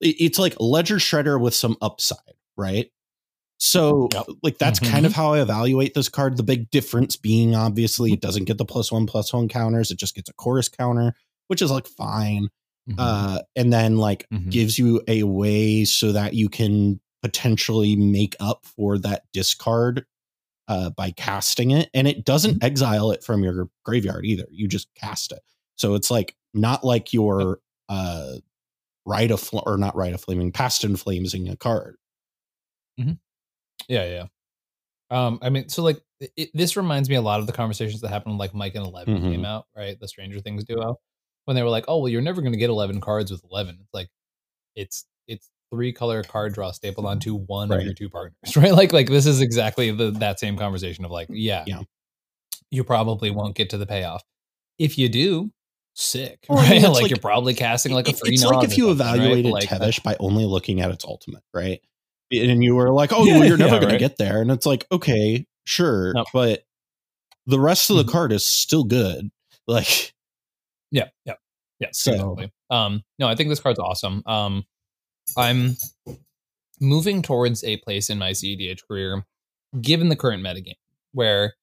it's 0.00 0.38
like 0.38 0.54
Ledger 0.60 0.96
Shredder 0.98 1.40
with 1.40 1.54
some 1.54 1.76
upside, 1.82 2.18
right? 2.56 2.90
So 3.58 4.08
Yep. 4.12 4.26
like 4.44 4.58
that's 4.58 4.78
Mhm. 4.78 4.90
kind 4.90 5.06
of 5.06 5.12
how 5.14 5.32
I 5.32 5.40
evaluate 5.40 5.94
this 5.94 6.08
card. 6.08 6.36
The 6.36 6.44
big 6.44 6.70
difference 6.70 7.16
being 7.16 7.56
obviously 7.56 8.12
it 8.12 8.20
doesn't 8.20 8.44
get 8.44 8.58
the 8.58 8.64
plus 8.64 8.92
one 8.92 9.06
plus 9.06 9.32
one 9.32 9.48
counters, 9.48 9.90
it 9.90 9.98
just 9.98 10.14
gets 10.14 10.28
a 10.30 10.34
chorus 10.34 10.68
counter, 10.68 11.14
which 11.48 11.60
is 11.62 11.70
like 11.70 11.88
fine. 11.88 12.50
Mhm. 12.88 12.94
Uh 12.98 13.42
and 13.56 13.72
then 13.72 13.96
like 13.96 14.26
Mhm. 14.32 14.50
gives 14.50 14.78
you 14.78 15.02
a 15.08 15.24
way 15.24 15.84
so 15.84 16.12
that 16.12 16.34
you 16.34 16.48
can 16.48 17.00
potentially 17.22 17.96
make 17.96 18.36
up 18.40 18.64
for 18.64 18.98
that 18.98 19.24
discard 19.32 20.06
uh, 20.68 20.90
by 20.90 21.10
casting 21.12 21.70
it. 21.70 21.90
And 21.94 22.06
it 22.06 22.24
doesn't 22.24 22.62
exile 22.62 23.10
it 23.10 23.24
from 23.24 23.42
your 23.42 23.68
graveyard 23.84 24.24
either. 24.24 24.46
You 24.50 24.68
just 24.68 24.94
cast 24.94 25.32
it. 25.32 25.40
So 25.76 25.94
it's 25.94 26.10
like 26.10 26.36
not 26.54 26.84
like 26.84 27.12
your 27.12 27.60
uh, 27.88 28.34
right 29.06 29.30
of 29.30 29.40
fl- 29.40 29.60
or 29.66 29.76
not 29.78 29.96
right 29.96 30.12
of 30.12 30.20
flaming, 30.20 30.52
past 30.52 30.84
in 30.84 30.96
flames 30.96 31.34
in 31.34 31.48
a 31.48 31.56
card. 31.56 31.96
Yeah, 33.88 34.04
yeah. 34.04 34.26
Um, 35.10 35.38
I 35.40 35.48
mean, 35.50 35.68
so 35.68 35.82
like 35.82 36.00
it, 36.36 36.50
this 36.52 36.76
reminds 36.76 37.08
me 37.08 37.16
a 37.16 37.22
lot 37.22 37.40
of 37.40 37.46
the 37.46 37.52
conversations 37.52 38.00
that 38.02 38.08
happened 38.08 38.32
when 38.32 38.38
like 38.38 38.54
Mike 38.54 38.74
and 38.74 38.84
11 38.86 39.16
Mhm. 39.18 39.30
came 39.32 39.44
out, 39.44 39.66
right? 39.76 39.98
The 39.98 40.08
Stranger 40.08 40.40
Things 40.40 40.64
duo, 40.64 40.98
when 41.46 41.54
they 41.54 41.62
were 41.62 41.70
like, 41.70 41.84
"Oh, 41.88 41.98
well, 41.98 42.08
you're 42.08 42.20
never 42.20 42.42
going 42.42 42.52
to 42.52 42.58
get 42.58 42.68
11 42.70 43.00
cards 43.00 43.30
with 43.30 43.42
11." 43.50 43.78
It's 43.80 43.94
like 43.94 44.10
it's 44.76 45.06
it's 45.26 45.48
three 45.72 45.92
color 45.92 46.22
card 46.22 46.54
draw 46.54 46.70
stapled 46.72 47.06
onto 47.06 47.34
one 47.34 47.68
Right. 47.68 47.80
of 47.80 47.84
your 47.84 47.94
two 47.94 48.08
partners, 48.08 48.34
right? 48.56 48.72
Like 48.72 48.92
like 48.92 49.08
this 49.08 49.26
is 49.26 49.40
exactly 49.40 49.90
the 49.90 50.10
that 50.12 50.38
same 50.40 50.56
conversation 50.56 51.04
of 51.04 51.10
like, 51.10 51.28
yeah, 51.30 51.64
Yeah. 51.66 51.82
you 52.70 52.84
probably 52.84 53.30
won't 53.30 53.54
get 53.54 53.70
to 53.70 53.78
the 53.78 53.86
payoff. 53.86 54.22
If 54.78 54.96
you 54.98 55.08
do, 55.08 55.50
sick, 55.94 56.44
Well, 56.48 56.58
I 56.58 56.70
mean, 56.70 56.82
right? 56.82 56.90
like, 56.92 57.02
like- 57.02 57.10
you're 57.10 57.18
probably 57.18 57.54
casting 57.54 57.92
like 57.92 58.08
a 58.08 58.12
free. 58.12 58.32
it's 58.34 58.44
like 58.44 58.64
if 58.64 58.76
you 58.78 58.88
something, 58.88 59.06
right? 59.06 59.16
evaluated 59.16 59.52
Like, 59.52 59.68
Tevesh 59.68 60.02
by 60.02 60.16
only 60.20 60.44
looking 60.46 60.80
at 60.80 60.90
its 60.90 61.04
ultimate, 61.04 61.42
right? 61.52 61.80
And 62.32 62.62
you 62.62 62.74
were 62.74 62.90
like, 62.92 63.12
"Oh, 63.14 63.24
Yeah, 63.24 63.38
well, 63.38 63.48
you're 63.48 63.56
never 63.56 63.74
yeah, 63.74 63.80
going 63.80 63.92
right. 63.92 63.98
to 63.98 63.98
get 63.98 64.18
there," 64.18 64.40
and 64.42 64.50
it's 64.50 64.66
like, 64.66 64.86
okay, 64.92 65.46
sure, 65.64 66.12
No. 66.14 66.24
but 66.32 66.64
the 67.46 67.58
rest 67.58 67.88
of 67.90 67.96
the 67.96 68.04
Mhm. 68.04 68.10
card 68.12 68.32
is 68.32 68.44
still 68.46 68.84
good. 68.84 69.30
Like, 69.66 70.14
Yeah, 70.90 71.08
yeah, 71.26 71.34
yeah. 71.80 71.88
So-. 71.92 72.36
Um, 72.70 73.02
no, 73.18 73.26
I 73.28 73.34
think 73.34 73.48
this 73.50 73.60
card's 73.60 73.78
awesome. 73.78 74.22
Um, 74.26 74.64
I'm 75.36 75.76
moving 76.80 77.22
towards 77.22 77.64
a 77.64 77.76
place 77.78 78.10
in 78.10 78.18
my 78.18 78.30
CEDH 78.32 78.80
career, 78.86 79.24
given 79.80 80.08
the 80.08 80.16
current 80.16 80.42
metagame, 80.42 80.76
where 81.12 81.54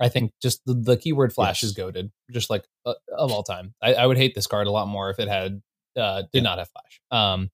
I 0.00 0.08
think 0.08 0.32
just 0.42 0.60
the, 0.66 0.74
the 0.74 0.96
keyword 0.96 1.32
flash 1.32 1.62
Yes. 1.62 1.70
is 1.70 1.76
goaded, 1.76 2.10
just 2.30 2.50
like 2.50 2.64
uh, 2.84 2.94
of 3.16 3.32
all 3.32 3.42
time. 3.42 3.74
I, 3.82 3.94
I 3.94 4.06
would 4.06 4.18
hate 4.18 4.34
this 4.34 4.46
card 4.46 4.66
a 4.66 4.70
lot 4.70 4.88
more 4.88 5.10
if 5.10 5.18
it 5.18 5.28
had 5.28 5.62
uh, 5.96 6.22
did 6.32 6.38
Yeah. 6.38 6.40
not 6.42 6.58
have 6.58 6.68
flash. 6.70 7.00
Um, 7.10 7.50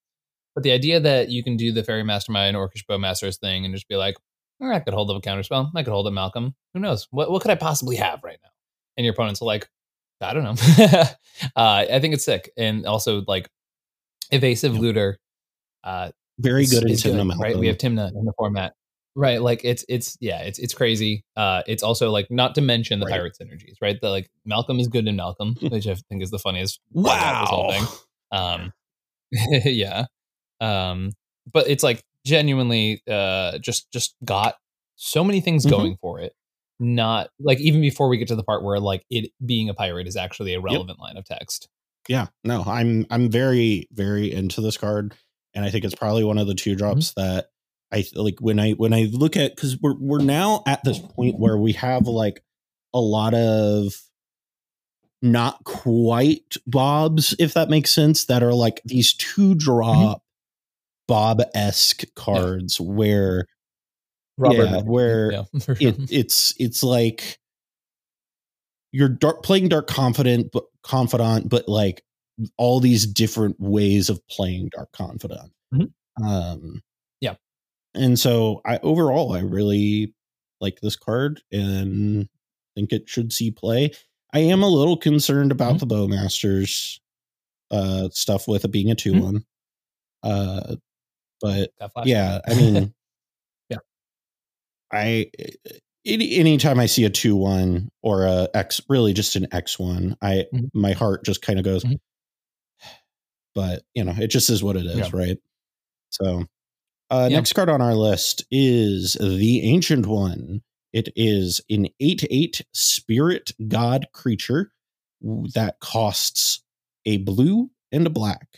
but 0.55 0.65
the 0.65 0.73
idea 0.73 1.01
that 1.01 1.29
you 1.31 1.43
can 1.43 1.57
do 1.57 1.73
the 1.73 1.83
faerie 1.85 2.03
mastermind 2.03 2.57
orcish 2.57 2.85
bowmasters 2.89 3.39
thing 3.39 3.65
and 3.65 3.73
just 3.75 3.89
be 3.89 3.97
like, 3.97 4.17
"Eh, 4.63 4.67
I 4.67 4.81
could 4.81 4.93
hold 4.95 5.11
up 5.11 5.17
a 5.17 5.21
counterspell. 5.21 5.71
I 5.75 5.83
could 5.83 5.93
hold 5.93 6.07
up 6.07 6.13
Malcolm. 6.13 6.55
Who 6.75 6.81
knows? 6.81 7.07
What 7.11 7.31
what 7.31 7.41
could 7.43 7.51
I 7.51 7.55
possibly 7.55 7.97
have 7.97 8.21
right 8.23 8.39
now? 8.43 8.51
And 8.97 9.05
your 9.07 9.15
opponents 9.15 9.41
are 9.41 9.47
like, 9.47 9.69
I 10.21 10.35
don't 10.35 10.45
know. 10.45 10.55
uh, 11.57 11.87
I 11.91 11.99
think 12.01 12.13
it's 12.15 12.25
sick, 12.25 12.51
and 12.57 12.85
also 12.87 13.23
like 13.27 13.49
evasive 14.31 14.77
looter. 14.79 15.19
Uh, 15.85 16.11
very 16.39 16.67
good 16.67 16.85
in 16.85 16.91
Tymna 16.97 17.39
right? 17.39 17.59
We 17.59 17.67
have 17.69 17.77
Tymna 17.79 18.11
in 18.15 18.25
the 18.25 18.33
format, 18.39 18.75
right? 19.15 19.41
Like 19.43 19.61
it's 19.65 19.85
it's 19.89 20.17
yeah, 20.21 20.41
it's 20.43 20.59
it's 20.59 20.75
crazy. 20.75 21.25
Uh, 21.37 21.63
it's 21.67 21.83
also 21.83 22.11
like 22.11 22.29
not 22.31 22.55
to 22.57 22.61
mention 22.61 23.01
the 23.01 23.07
Right. 23.07 23.13
pirate 23.13 23.37
synergies, 23.41 23.77
right? 23.81 24.01
The 24.01 24.11
like 24.11 24.31
Malcolm 24.45 24.79
is 24.81 24.89
good 24.89 25.07
in 25.07 25.17
Malcolm, 25.17 25.57
which 25.61 25.87
I 25.87 25.95
think 25.95 26.23
is 26.23 26.31
the 26.31 26.39
funniest. 26.39 26.81
part 26.95 27.41
this 27.41 27.49
whole 27.51 27.69
wow. 27.69 27.71
thing. 27.71 27.87
Um, 28.33 28.73
yeah. 29.65 30.07
Um, 30.61 31.13
but 31.53 31.69
it's 31.69 31.83
like 31.83 32.03
genuinely 32.25 33.03
uh 33.11 33.59
just 33.59 33.91
just 33.93 34.15
got 34.25 34.55
so 34.97 35.25
many 35.25 35.41
things 35.41 35.67
Mhm. 35.67 35.71
going 35.71 35.97
for 36.01 36.21
it. 36.21 36.33
Not 36.79 37.31
like 37.41 37.61
even 37.61 37.81
before 37.81 38.09
we 38.09 38.17
get 38.17 38.29
to 38.29 38.37
the 38.37 38.43
part 38.45 38.63
where 38.65 38.81
like 38.81 39.05
it 39.11 39.31
being 39.45 39.69
a 39.69 39.75
pirate 39.75 40.07
is 40.07 40.17
actually 40.17 40.55
a 40.55 40.61
relevant 40.61 40.99
line 40.99 41.17
of 41.17 41.25
text. 41.25 41.69
yeah 42.09 42.27
no 42.43 42.65
i'm 42.67 43.07
i'm 43.11 43.31
very 43.31 43.87
very 43.93 44.33
into 44.33 44.61
this 44.61 44.77
card 44.77 45.15
and 45.55 45.65
i 45.65 45.71
think 45.71 45.85
it's 45.85 45.95
probably 45.95 46.25
one 46.25 46.39
of 46.39 46.47
the 46.47 46.55
two 46.55 46.75
drops 46.75 47.13
Mm-hmm. 47.13 47.23
that 47.23 47.47
i 47.93 48.05
like 48.15 48.37
when 48.41 48.59
i 48.59 48.73
when 48.73 48.93
i 48.95 49.09
look 49.13 49.37
at 49.37 49.55
because 49.55 49.79
we're 49.81 49.97
we're 49.99 50.23
now 50.23 50.63
at 50.67 50.83
this 50.85 50.99
point 50.99 51.39
where 51.39 51.57
we 51.59 51.73
have 51.73 52.07
like 52.07 52.43
a 52.95 53.01
lot 53.01 53.35
of 53.35 53.93
not 55.21 55.63
quite 55.65 56.57
bobs 56.67 57.35
if 57.39 57.55
that 57.55 57.71
makes 57.71 57.91
sense 57.95 58.25
that 58.25 58.43
are 58.43 58.53
like 58.55 58.81
these 58.85 59.15
two 59.15 59.55
drop 59.55 60.23
bob-esque 61.07 62.03
cards 62.15 62.81
where 62.81 63.47
Yeah, 64.39 64.81
where 64.83 65.33
yeah, 65.33 65.45
sure. 65.61 65.77
it, 65.79 65.97
it's 66.11 66.55
it's 66.59 66.83
like 66.83 67.39
you're 68.91 69.09
dark, 69.09 69.43
playing 69.43 69.69
dark 69.69 69.87
confident 69.87 70.51
but 70.53 70.65
confidant 70.83 71.49
but 71.49 71.69
like 71.69 72.03
all 72.59 72.81
these 72.81 73.07
different 73.07 73.59
ways 73.61 74.09
of 74.11 74.27
playing 74.29 74.71
dark 74.77 74.91
confidant 74.93 75.53
Mhm. 75.75 75.93
um 76.25 76.83
Yeah. 77.21 77.37
and 77.95 78.19
so 78.19 78.61
i 78.67 78.79
overall 78.83 79.33
i 79.35 79.41
really 79.41 80.15
like 80.61 80.81
this 80.83 80.97
card 80.97 81.43
and 81.53 82.29
think 82.77 82.93
it 82.93 83.09
should 83.09 83.33
see 83.33 83.51
play 83.51 83.91
i 84.35 84.39
am 84.41 84.63
a 84.63 84.69
little 84.69 84.97
concerned 84.97 85.53
about 85.53 85.77
Mhm. 85.77 85.81
the 85.81 85.87
bowmasters 85.87 87.01
uh 87.73 88.09
stuff 88.13 88.49
with 88.49 88.65
it 88.65 88.71
being 88.73 88.91
a 88.91 88.95
2-one 88.97 89.45
uh 90.25 90.77
but 91.43 91.71
yeah 92.05 92.41
i 92.49 92.55
mean 92.55 92.95
Yeah. 93.71 93.79
i 94.93 95.31
any 96.05 96.37
anytime 96.37 96.79
i 96.81 96.87
see 96.87 97.05
a 97.05 97.11
2-1 97.11 97.89
or 98.03 98.25
a 98.27 98.49
x 98.55 98.81
really 98.89 99.13
just 99.13 99.37
an 99.37 99.47
x1 99.53 100.17
i 100.23 100.47
Mhm. 100.55 100.71
my 100.75 100.93
heart 100.93 101.25
just 101.25 101.43
kind 101.43 101.59
of 101.59 101.65
goes 101.65 101.85
Mhm. 101.85 101.99
But 103.55 103.83
you 103.95 104.05
know 104.05 104.15
it 104.19 104.29
just 104.29 104.51
is 104.51 104.63
what 104.63 104.77
it 104.77 104.87
is 104.87 104.97
Yeah. 104.97 105.11
right 105.13 105.39
so 106.11 106.45
uh 107.11 107.29
Yeah. 107.31 107.37
next 107.37 107.53
card 107.55 107.69
on 107.69 107.81
our 107.83 107.95
list 107.95 108.45
is 108.51 109.15
the 109.21 109.63
ancient 109.63 110.07
one 110.07 110.63
it 110.93 111.09
is 111.17 111.61
an 111.71 111.89
8-8 112.01 112.63
spirit 112.73 113.53
god 113.69 114.07
creature 114.13 114.71
that 115.55 115.77
costs 115.81 116.63
a 117.07 117.19
blue 117.19 117.71
and 117.93 118.07
a 118.07 118.11
black 118.11 118.49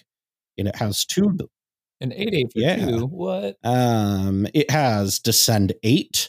and 0.58 0.68
it 0.68 0.76
has 0.76 1.04
two 1.04 1.36
An 2.00 2.12
eight 2.12 2.34
eight 2.34 2.52
for 2.52 2.58
Yeah. 2.58 2.76
two. 2.86 3.06
What? 3.06 3.56
um, 3.64 4.46
it 4.54 4.70
has 4.70 5.18
descend 5.18 5.72
eight. 5.82 6.28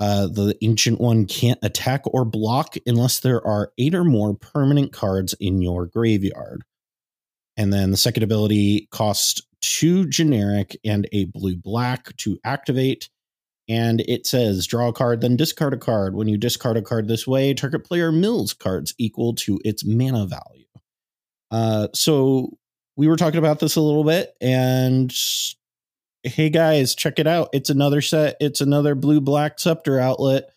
Uh, 0.00 0.26
the 0.26 0.56
ancient 0.62 1.00
one 1.00 1.26
can't 1.26 1.58
attack 1.62 2.02
or 2.06 2.24
block 2.24 2.74
unless 2.86 3.20
there 3.20 3.44
are 3.46 3.72
eight 3.78 3.94
or 3.94 4.04
more 4.04 4.34
permanent 4.34 4.92
cards 4.92 5.34
in 5.40 5.62
your 5.62 5.86
graveyard. 5.86 6.62
And 7.62 7.72
then 7.72 7.92
the 7.92 7.96
second 7.96 8.24
ability 8.24 8.88
costs 8.90 9.40
two 9.60 10.04
generic 10.08 10.76
and 10.84 11.08
a 11.12 11.26
blue 11.26 11.56
black 11.56 12.16
to 12.16 12.36
activate. 12.42 13.08
And 13.68 14.00
it 14.00 14.26
says 14.26 14.66
draw 14.66 14.88
a 14.88 14.92
card, 14.92 15.20
then 15.20 15.36
discard 15.36 15.72
a 15.72 15.76
card. 15.76 16.16
When 16.16 16.26
you 16.26 16.36
discard 16.36 16.76
a 16.76 16.82
card 16.82 17.06
this 17.06 17.24
way, 17.24 17.54
target 17.54 17.84
player 17.84 18.10
mills 18.10 18.52
cards 18.52 18.94
equal 18.98 19.36
to 19.36 19.60
its 19.64 19.84
mana 19.84 20.26
value. 20.26 20.64
Uh, 21.52 21.86
so 21.94 22.58
we 22.96 23.06
were 23.06 23.16
talking 23.16 23.38
about 23.38 23.60
this 23.60 23.76
a 23.76 23.80
little 23.80 24.02
bit, 24.02 24.34
and 24.40 25.14
hey 26.24 26.50
guys, 26.50 26.96
check 26.96 27.20
it 27.20 27.28
out. 27.28 27.48
It's 27.52 27.70
another 27.70 28.00
set. 28.00 28.36
It's 28.40 28.60
another 28.60 28.96
blue 28.96 29.20
black 29.20 29.60
scepter 29.60 30.00
outlet. 30.00 30.50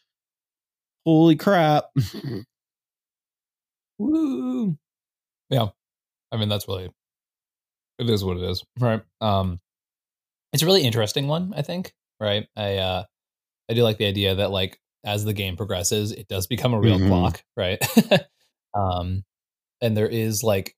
Holy 1.05 1.35
crap. 1.35 1.91
Woo. 3.99 4.75
Yeah. 5.51 5.67
I 6.35 6.39
mean, 6.39 6.49
that's 6.49 6.67
really, 6.67 6.89
it 7.99 8.09
is 8.09 8.23
what 8.23 8.37
it 8.37 8.43
is. 8.43 8.63
Right. 8.79 9.01
Um, 9.21 9.59
it's 10.53 10.63
a 10.63 10.65
really 10.65 10.83
interesting 10.83 11.27
one, 11.27 11.53
I 11.55 11.61
think. 11.61 11.93
Right. 12.19 12.45
I, 12.55 12.75
uh, 12.77 13.03
I 13.69 13.73
do 13.73 13.83
like 13.83 13.97
the 13.97 14.05
idea 14.05 14.35
that 14.35 14.51
like 14.51 14.79
as 15.05 15.23
the 15.23 15.33
game 15.33 15.55
progresses, 15.55 16.11
it 16.11 16.27
does 16.27 16.47
become 16.47 16.73
a 16.73 16.79
real 16.79 16.99
Mhm. 16.99 17.07
clock. 17.07 17.43
Right. 17.55 17.79
um, 18.73 19.23
and 19.81 19.95
there 19.95 20.07
is 20.09 20.43
like 20.43 20.75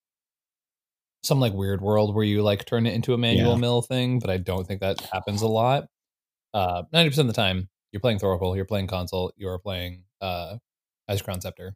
some 1.24 1.40
like 1.40 1.54
weird 1.54 1.82
world 1.82 2.14
where 2.16 2.24
you 2.24 2.42
like 2.44 2.66
turn 2.66 2.86
it 2.86 2.94
into 2.94 3.14
a 3.14 3.18
manual 3.18 3.54
Yeah. 3.54 3.58
mill 3.58 3.82
thing, 3.82 4.20
but 4.20 4.30
I 4.30 4.38
don't 4.38 4.66
think 4.68 4.82
that 4.82 5.02
happens 5.12 5.42
a 5.42 5.48
lot. 5.48 5.88
Uh, 6.54 6.84
90% 6.94 7.18
of 7.20 7.28
the 7.28 7.34
time, 7.34 7.70
you're 7.92 8.00
playing 8.00 8.20
Thoracle, 8.20 8.56
you're 8.56 8.66
playing 8.66 8.88
console, 8.88 9.32
you're 9.36 9.60
playing, 9.60 10.04
uh, 10.22 10.58
Isochron 11.10 11.42
Scepter, 11.42 11.76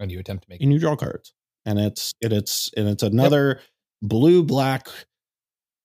and 0.00 0.10
you 0.10 0.18
attempt 0.18 0.44
to 0.44 0.50
make 0.50 0.60
and 0.62 0.72
you 0.72 0.78
draw 0.78 0.96
cards. 0.96 1.32
And 1.64 1.78
it's 1.78 2.14
and 2.22 2.32
it's 2.32 2.70
and 2.76 2.88
it's 2.88 3.02
another 3.02 3.60
blue 4.02 4.42
black 4.42 4.88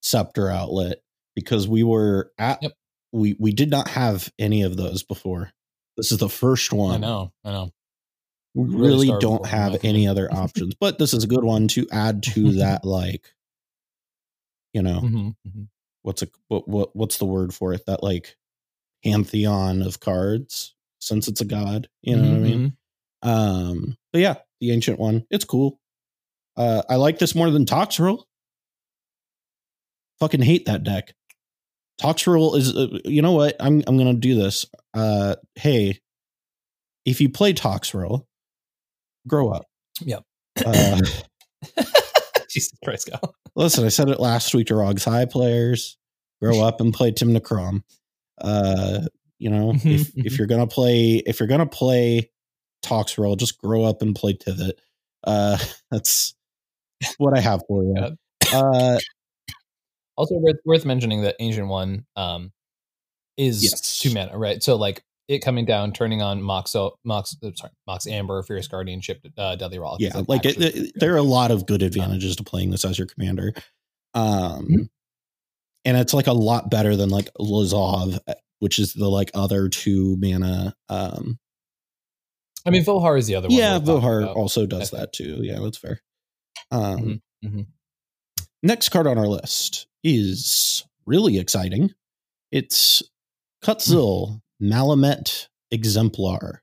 scepter 0.02 0.50
outlet 0.50 1.02
because 1.36 1.68
we 1.68 1.84
were 1.84 2.32
at 2.38 2.62
Yep. 2.62 2.74
we 3.12 3.36
we 3.40 3.52
did 3.52 3.70
not 3.70 3.88
have 3.90 4.32
any 4.40 4.63
of 4.63 4.78
those 4.78 5.04
before. 5.04 5.52
This 5.98 6.12
is 6.12 6.20
the 6.20 6.30
first 6.30 6.74
one. 6.74 6.94
I 6.94 6.98
know, 6.98 7.34
I 7.44 7.52
know. 7.52 7.72
we 8.54 8.70
Really 8.74 8.96
really 8.96 9.12
don't 9.13 9.46
for 9.46 9.48
it, 9.48 9.56
in 9.58 9.66
my 9.66 9.74
have 9.74 9.78
any 9.84 10.08
other 10.08 10.32
options 10.34 10.74
but 10.80 10.98
this 11.00 11.13
is 11.13 11.24
a 11.24 11.28
good 11.28 11.44
one 11.44 11.68
to 11.70 11.88
add 11.92 12.24
to 12.24 12.54
that 12.58 12.84
like 12.86 13.34
you 14.74 14.82
know 14.82 15.02
hmm 15.02 15.32
hmm 15.46 15.68
what's 16.04 16.22
a 16.24 16.28
what, 16.50 16.68
what 16.68 16.96
what's 16.96 17.18
the 17.18 17.26
word 17.26 17.54
for 17.54 17.74
it 17.74 17.86
that 17.86 18.04
like 18.04 18.38
pantheon 19.04 19.82
of 19.82 20.00
cards 20.00 20.76
since 21.02 21.28
it's 21.28 21.42
a 21.42 21.46
god 21.46 21.90
you 22.02 22.16
know 22.18 22.30
what 22.30 22.36
i 22.38 22.40
Mm-hmm, 22.40 22.42
mean 22.42 22.63
um 23.24 23.98
but 24.13 24.22
yeah 24.22 24.36
the 24.62 24.72
ancient 24.72 25.00
one 25.00 25.26
it's 25.30 25.46
cool 25.46 25.80
uh 26.58 26.82
i 26.89 26.96
like 26.96 27.20
this 27.20 27.36
more 27.36 27.50
than 27.52 27.65
toxrill 27.65 28.24
fucking 30.20 30.41
hate 30.41 30.65
that 30.65 30.84
deck 30.84 31.13
toxrill 32.02 32.56
is 32.58 32.76
uh, 32.76 32.88
you 33.06 33.22
know 33.22 33.34
what 33.34 33.56
i'm 33.60 33.84
i'm 33.88 33.98
gonna 33.98 34.13
do 34.13 34.36
this 34.36 34.65
uh 34.93 35.36
hey 35.56 36.00
if 37.06 37.22
you 37.22 37.30
play 37.30 37.54
toxrill 37.54 38.26
grow 39.28 39.50
up 39.50 39.65
Yep. 40.02 40.24
uh 40.65 41.00
Jesus 42.50 42.74
Christ, 42.84 43.08
Gal. 43.08 43.36
Listen, 43.56 43.86
I 43.86 43.89
said 43.89 44.10
it 44.10 44.20
last 44.20 44.54
week 44.56 44.67
to 44.67 44.76
Rog's 44.76 45.04
High 45.04 45.26
players. 45.26 45.98
Grow 46.41 46.62
up 46.65 46.80
and 46.82 46.93
play 46.93 47.12
Tymna 47.12 47.43
Kraum. 47.43 47.84
Uh, 48.39 49.02
you 49.38 49.50
know, 49.50 49.74
if 49.84 50.12
if 50.15 50.38
you're 50.38 50.48
gonna 50.48 50.67
play 50.67 51.22
if 51.26 51.39
you're 51.39 51.48
gonna 51.48 51.65
play 51.67 52.32
Toxrill, 52.88 53.38
just 53.38 53.58
grow 53.60 53.84
up 53.84 54.02
and 54.02 54.15
play 54.15 54.34
Tivit. 54.34 54.73
Uh 55.23 55.58
that's 55.91 56.36
what 57.17 57.38
I 57.38 57.41
have 57.41 57.62
for 57.67 57.84
you. 57.84 57.95
Yeah. 57.95 58.58
Uh 58.60 59.00
Also 60.17 60.34
worth, 60.39 60.56
worth 60.65 60.84
mentioning 60.84 61.21
that 61.21 61.36
Ancient 61.39 61.67
One 61.67 62.04
um, 62.15 62.52
is 63.38 63.63
Yes. 63.63 64.00
two 64.00 64.12
mana, 64.12 64.36
right? 64.36 64.63
So 64.63 64.76
like 64.76 65.04
it 65.28 65.43
coming 65.43 65.63
down, 65.63 65.93
turning 65.93 66.23
on 66.23 66.41
Mox, 66.41 66.76
Mox, 67.06 67.38
uh, 67.43 67.52
sorry, 67.54 67.71
Mox 67.86 68.08
Amber, 68.08 68.41
Fierce 68.41 68.67
Guardianship, 68.67 69.19
uh, 69.38 69.56
Deadly 69.58 69.78
is, 69.78 69.97
yeah, 70.00 70.23
like 70.28 70.43
it, 70.45 70.58
it- 70.60 70.93
there 70.95 71.13
are 71.13 71.17
a 71.17 71.21
lot 71.21 71.52
of 71.52 71.67
good 71.67 71.84
advantages 71.84 72.36
to 72.38 72.43
playing 72.43 72.71
this 72.71 72.84
as 72.84 72.97
your 72.97 73.06
commander. 73.06 73.54
Um, 74.15 74.65
Mhm. 74.67 74.89
and 75.86 75.97
it's 75.97 76.15
like 76.15 76.26
a 76.28 76.34
lot 76.34 76.71
better 76.71 76.95
than 76.95 77.10
like 77.10 77.30
Lazav, 77.39 78.17
uh, 78.28 78.34
which 78.58 78.80
is 78.80 78.93
the 78.93 79.10
like 79.10 79.30
other 79.36 79.69
two 79.69 80.17
mana. 80.19 80.73
Um, 80.89 81.38
I 82.68 82.70
mean, 82.70 82.84
Vohar 82.84 83.18
is 83.18 83.28
the 83.28 83.36
other 83.36 83.48
one. 83.48 83.58
yeah, 83.58 83.80
Vohar 83.80 84.28
also 84.36 84.66
does 84.66 84.92
that 84.92 85.14
too. 85.14 85.40
Yeah, 85.42 85.60
that's 85.62 85.78
fair. 85.78 86.02
Um, 86.70 87.22
Mhm, 87.44 87.50
mhm. 87.50 87.68
Next 88.62 88.90
card 88.90 89.08
on 89.08 89.18
our 89.18 89.28
list 89.28 89.88
is 90.04 90.84
really 91.06 91.38
exciting. 91.40 91.94
It's 92.52 93.02
Kutzil 93.64 94.42
Malamet 94.62 95.48
Exemplar. 95.72 96.60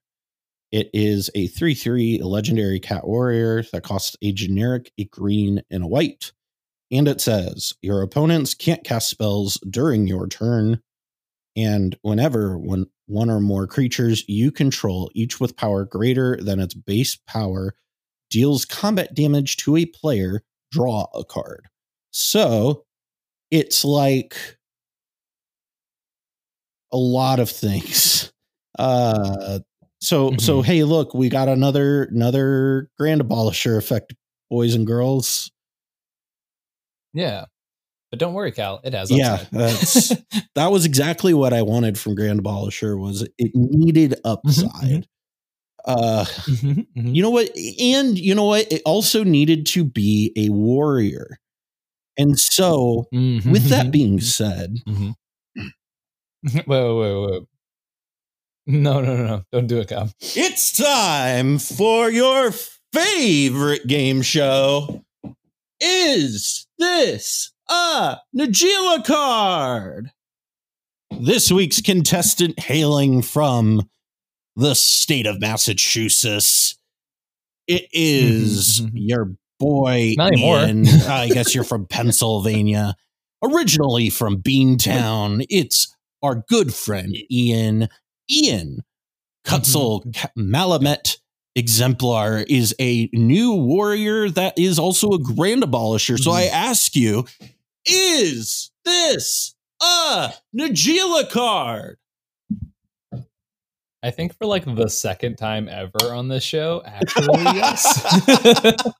It 0.73 0.91
is 0.93 1.31
a 1.35 1.47
3 1.47 1.75
3 1.75 2.21
legendary 2.23 2.81
cat 2.81 3.07
warrior 3.07 3.63
that 3.73 3.83
costs 3.85 4.17
a 4.23 4.33
generic, 4.33 4.93
a 4.99 5.05
green, 5.05 5.63
and 5.71 5.85
a 5.85 5.87
white. 5.87 6.33
And 6.91 7.09
it 7.09 7.21
says 7.21 7.73
your 7.81 8.03
opponents 8.03 8.55
can't 8.55 8.85
cast 8.85 9.09
spells 9.09 9.57
during 9.71 10.07
your 10.07 10.27
turn. 10.27 10.83
And 11.57 11.97
whenever 12.03 12.59
when 12.59 12.87
one 13.07 13.31
or 13.31 13.41
more 13.41 13.67
creatures 13.67 14.25
you 14.29 14.51
control, 14.51 15.11
each 15.15 15.41
with 15.41 15.57
power 15.57 15.85
greater 15.85 16.37
than 16.43 16.61
its 16.61 16.75
base 16.75 17.17
power, 17.29 17.75
deals 18.31 18.65
combat 18.65 19.15
damage 19.15 19.57
to 19.59 19.77
a 19.77 19.87
player, 19.87 20.43
draw 20.73 21.07
a 21.15 21.25
card. 21.25 21.67
So 22.13 22.85
it's 23.51 23.85
like 23.85 24.37
a 26.93 26.97
lot 26.97 27.41
of 27.41 27.51
things. 27.51 28.31
Uh 28.77 29.61
so 30.01 30.35
so 30.41 30.61
Mhm. 30.61 30.65
hey 30.65 30.83
look, 30.83 31.15
we 31.15 31.29
got 31.29 31.49
another 31.49 32.07
another 32.07 32.91
grand 32.99 33.21
abolisher 33.21 33.77
effect, 33.79 34.13
boys 34.51 34.75
and 34.75 34.85
girls. 34.85 35.53
Yeah. 37.15 37.47
But 38.15 38.21
don't 38.21 38.35
worry, 38.35 38.53
Cal. 38.53 38.81
It 38.85 38.95
has 38.95 39.11
Yeah, 39.11 39.33
upside. 39.33 39.51
that's- 39.51 40.23
That 40.55 40.71
was 40.71 40.85
exactly 40.85 41.35
what 41.35 41.53
I 41.53 41.63
wanted 41.63 41.99
from 41.99 42.15
Grand 42.15 42.41
Abolisher 42.45 42.97
was 42.97 43.27
it 43.39 43.51
needed 43.57 44.15
upside. 44.25 45.09
Uh 45.85 46.25
Mhm, 46.47 46.87
mhm. 46.97 47.13
you 47.17 47.23
know 47.23 47.31
what 47.31 47.51
and 47.81 48.17
you 48.17 48.37
know 48.37 48.45
what 48.45 48.71
it 48.73 48.83
also 48.87 49.25
needed 49.25 49.67
to 49.67 49.83
be 49.83 50.33
a 50.37 50.49
warrior. 50.51 51.41
And 52.17 52.39
so 52.39 53.09
Mhm, 53.13 53.51
with 53.51 53.65
that 53.71 53.91
being 53.91 54.21
said, 54.21 54.77
wait, 54.87 56.67
wait, 56.67 56.67
wait, 56.69 57.43
no, 58.69 59.01
no, 59.01 59.17
no. 59.17 59.43
Don't 59.51 59.67
do 59.67 59.81
it, 59.81 59.89
Cal. 59.89 60.09
It's 60.21 60.77
time 60.77 61.59
for 61.59 62.13
your 62.13 62.53
favorite 62.93 63.89
game 63.89 64.23
show. 64.23 65.03
Is 65.81 66.69
this 66.79 67.51
a 67.69 68.19
Najeela 68.37 69.05
card? 69.05 70.11
This 71.21 71.51
week's 71.53 71.81
contestant 71.81 72.59
hailing 72.59 73.23
from 73.23 73.89
the 74.57 74.75
state 74.75 75.27
of 75.27 75.41
Massachusetts. 75.41 76.77
It 77.67 77.87
is 77.93 78.81
Mhm, 78.85 78.87
mhm. 78.87 78.91
your 78.95 79.33
boy 79.61 80.15
Not 80.17 80.33
anymore. 80.33 80.59
Ian. 80.61 80.87
I 81.09 81.29
guess 81.29 81.55
you're 81.55 81.65
from 81.65 81.87
Pennsylvania. 81.91 82.97
Originally 83.43 84.11
from 84.11 84.43
Beantown, 84.43 85.45
it's 85.51 85.95
our 86.23 86.43
good 86.49 86.75
friend 86.75 87.17
Ian. 87.31 87.89
Ian 88.31 88.83
Kutzil 89.47 90.15
Ka- 90.17 90.31
Malamet 90.39 91.19
Exemplar 91.57 92.45
is 92.49 92.75
a 92.81 93.09
new 93.13 93.53
warrior 93.53 94.31
that 94.31 94.59
is 94.59 94.79
also 94.79 95.11
a 95.13 95.19
grand 95.19 95.63
abolisher. 95.63 96.19
So 96.19 96.31
I 96.33 96.45
ask 96.45 96.97
you, 96.97 97.27
is 97.87 98.71
this 98.85 99.55
a 99.83 100.33
Najeela 100.57 101.29
card? 101.31 101.99
I 104.03 104.11
think 104.11 104.37
for 104.37 104.45
like 104.47 104.65
the 104.67 104.89
second 104.89 105.37
time 105.37 105.69
ever 105.69 106.13
on 106.13 106.29
this 106.29 106.45
show, 106.45 106.83
actually, 106.87 107.43
yes. 107.43 108.93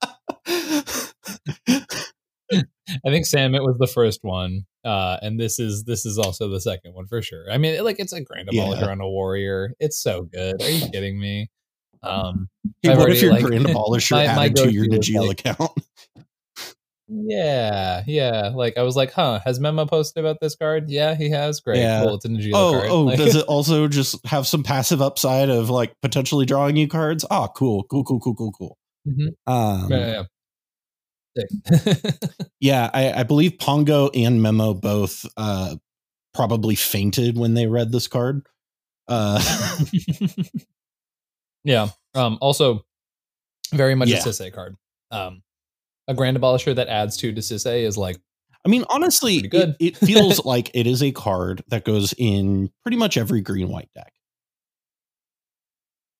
I 2.53 3.11
think 3.11 3.27
Sam 3.27 3.55
it 3.55 3.63
was 3.63 3.77
the 3.79 3.87
first 3.87 4.21
one, 4.23 4.67
uh, 4.85 5.17
and 5.23 5.41
this 5.41 5.59
is 5.59 5.85
this 5.85 6.05
is 6.07 6.19
also 6.19 6.49
the 6.49 6.61
second 6.61 6.95
one 6.95 7.07
for 7.07 7.23
sure. 7.23 7.45
I 7.51 7.59
mean, 7.59 7.83
like 7.83 7.97
it's 7.99 8.13
a 8.13 8.21
grand 8.21 8.49
Yeah. 8.53 8.65
abolisher 8.65 8.89
on 8.89 9.01
a 9.01 9.09
warrior. 9.09 9.73
It's 9.81 10.01
so 10.03 10.23
good. 10.23 10.61
Are 10.63 10.71
you 10.71 10.89
kidding 10.91 11.19
me? 11.19 11.51
Um, 12.03 12.49
Hey, 12.83 12.91
I've 12.93 12.99
what 12.99 13.11
if 13.11 13.23
already, 13.23 13.27
your 13.27 13.33
like- 13.33 13.45
grand 13.45 13.65
abolisher 13.77 14.13
my- 14.13 14.27
my 14.37 14.45
added 14.47 14.57
to 14.57 14.71
your 14.73 14.87
like- 15.27 15.41
account? 15.41 15.71
Yeah, 17.09 18.03
yeah. 18.07 18.49
Like 18.55 18.79
I 18.79 18.83
was 18.83 18.97
like, 18.97 19.13
huh? 19.13 19.41
Has 19.45 19.61
Memo 19.61 19.85
posted 19.87 20.25
about 20.25 20.41
this 20.41 20.57
card? 20.57 20.89
Yeah, 20.89 21.15
he 21.15 21.29
has. 21.31 21.61
Great. 21.61 21.79
Yeah. 21.79 22.03
Cool. 22.03 22.15
It's 22.15 22.25
a 22.25 22.29
Najeela 22.29 22.53
Oh, 22.55 22.73
card. 22.79 22.91
oh, 22.91 23.03
Like- 23.03 23.19
does 23.19 23.35
it 23.37 23.45
also 23.47 23.89
just 23.89 24.25
have 24.27 24.47
some 24.47 24.63
passive 24.63 25.03
upside 25.03 25.51
of 25.51 25.69
like 25.71 25.95
potentially 26.01 26.47
drawing 26.47 26.77
you 26.77 26.89
cards? 26.89 27.25
Oh, 27.31 27.49
cool, 27.55 27.85
cool, 27.91 28.05
cool, 28.05 28.21
cool, 28.21 28.35
cool, 28.35 28.53
cool. 28.53 28.79
Mhm. 29.07 29.35
Um, 29.47 29.91
Yeah, 29.91 30.23
yeah, 31.37 31.43
yeah. 32.61 32.91
I, 32.95 33.13
I 33.13 33.23
believe 33.25 33.59
Pongo 33.59 34.09
and 34.15 34.41
Memo 34.41 34.73
both 34.73 35.27
uh, 35.37 35.77
probably 36.33 36.75
fainted 36.75 37.37
when 37.37 37.53
they 37.55 37.67
read 37.67 37.93
this 37.93 38.09
card. 38.09 38.47
Uh, 39.09 39.43
yeah. 41.65 41.89
Um, 42.15 42.39
also, 42.41 42.85
very 43.73 43.95
much 43.95 44.09
Yeah. 44.09 44.19
a 44.19 44.21
Sisay 44.21 44.53
card. 44.53 44.77
Um, 45.11 45.43
a 46.09 46.15
Grand 46.15 46.37
Abolisher 46.39 46.75
that 46.75 46.89
adds 46.89 47.17
two 47.17 47.33
to 47.33 47.41
Sisay 47.41 47.83
is 47.85 47.97
like, 47.97 48.19
I 48.65 48.69
mean, 48.69 48.85
honestly, 48.89 49.43
good. 49.43 49.77
It, 49.81 49.97
it 50.03 50.07
feels 50.07 50.45
like 50.45 50.71
it 50.75 50.87
is 50.87 51.03
a 51.03 51.13
card 51.13 51.63
that 51.69 51.85
goes 51.85 52.15
in 52.17 52.71
pretty 52.83 52.97
much 52.97 53.17
every 53.17 53.41
green 53.41 53.69
white 53.69 53.91
deck. 53.95 54.13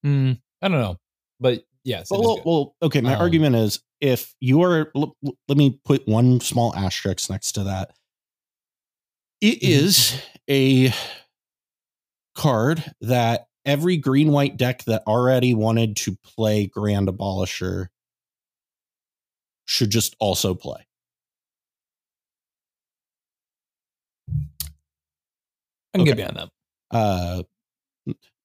mm, 0.05 0.39
I 0.63 0.69
don't 0.69 0.81
know, 0.81 0.97
but 1.41 1.65
yes. 1.85 2.11
it 2.11 2.19
Well, 2.19 2.41
well, 2.45 2.77
okay. 2.83 3.01
My 3.01 3.15
Um, 3.15 3.21
argument 3.23 3.57
is 3.57 3.81
if 4.01 4.35
you 4.41 4.63
are, 4.63 4.91
l- 4.95 5.17
l- 5.25 5.35
let 5.49 5.57
me 5.59 5.79
put 5.85 6.07
one 6.07 6.41
small 6.41 6.75
asterisk 6.77 7.31
next 7.31 7.53
to 7.53 7.65
that. 7.65 7.93
It 9.41 9.61
Mhm. 9.61 9.69
is 9.69 10.23
a 10.49 10.93
card 12.35 12.85
that 13.01 13.47
every 13.65 13.97
green 13.97 14.33
white 14.33 14.57
deck 14.57 14.85
that 14.85 15.03
already 15.07 15.55
wanted 15.55 15.97
to 15.97 16.17
play 16.17 16.67
Grand 16.67 17.09
Abolisher 17.09 17.87
should 19.67 19.91
just 19.91 20.17
also 20.19 20.55
play. 20.55 20.87
I 25.93 25.99
can 25.99 26.05
get 26.05 26.13
okay. 26.13 26.23
behind 26.23 26.37
that. 26.37 26.49
Uh, 26.91 27.43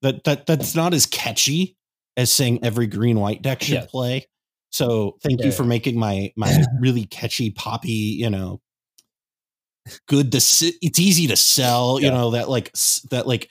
that 0.01 0.23
that 0.23 0.45
that's 0.45 0.75
not 0.75 0.93
as 0.93 1.05
catchy 1.05 1.77
as 2.15 2.32
saying 2.32 2.63
every 2.63 2.88
green 2.88 3.19
white 3.19 3.41
deck 3.41 3.62
should 3.62 3.73
Yeah. 3.75 3.86
play. 3.86 4.27
So 4.71 5.17
thank 5.23 5.39
Yeah, 5.39 5.47
you 5.47 5.51
yeah. 5.51 5.58
for 5.58 5.63
making 5.65 5.97
my 5.97 6.32
my 6.36 6.63
really 6.79 7.05
catchy 7.05 7.49
poppy, 7.51 7.91
you 7.91 8.29
know, 8.29 8.62
good 10.08 10.32
to 10.32 10.38
s- 10.38 10.62
it's 10.82 10.99
easy 10.99 11.27
to 11.27 11.36
sell, 11.36 11.99
you 11.99 12.12
know, 12.12 12.32
that 12.32 12.49
like 12.49 12.71
that 13.10 13.27
like 13.27 13.49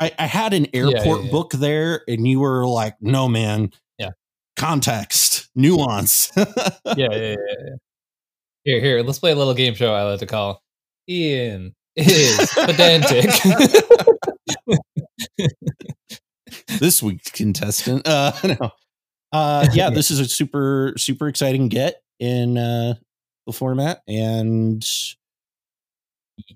I, 0.00 0.12
I 0.18 0.26
had 0.26 0.52
an 0.52 0.66
airport 0.74 1.30
book 1.30 1.52
there 1.52 2.02
and 2.08 2.26
you 2.26 2.40
were 2.40 2.66
like, 2.66 2.96
no 3.00 3.28
man. 3.28 3.70
Yeah. 3.98 4.10
Context, 4.56 5.35
nuance. 5.56 6.30
yeah, 6.36 6.52
yeah, 6.96 7.06
yeah, 7.16 7.34
yeah. 7.36 7.74
Here, 8.64 8.80
here. 8.80 9.02
Let's 9.02 9.18
play 9.18 9.32
a 9.32 9.36
little 9.36 9.54
game 9.54 9.74
show. 9.74 9.94
I 9.94 10.02
like 10.02 10.20
to 10.20 10.26
call 10.26 10.62
Ian 11.08 11.74
is 11.96 12.50
pedantic. 12.52 13.30
this 16.80 17.02
week's 17.02 17.30
contestant. 17.30 18.06
Uh 18.06 18.32
no. 18.60 18.70
Uh 19.32 19.66
yeah, 19.72 19.90
this 19.90 20.10
is 20.10 20.20
a 20.20 20.26
super 20.26 20.94
super 20.96 21.28
exciting 21.28 21.68
get 21.68 22.02
in 22.18 22.58
uh 22.58 22.94
the 23.46 23.52
format 23.52 24.02
and 24.08 24.84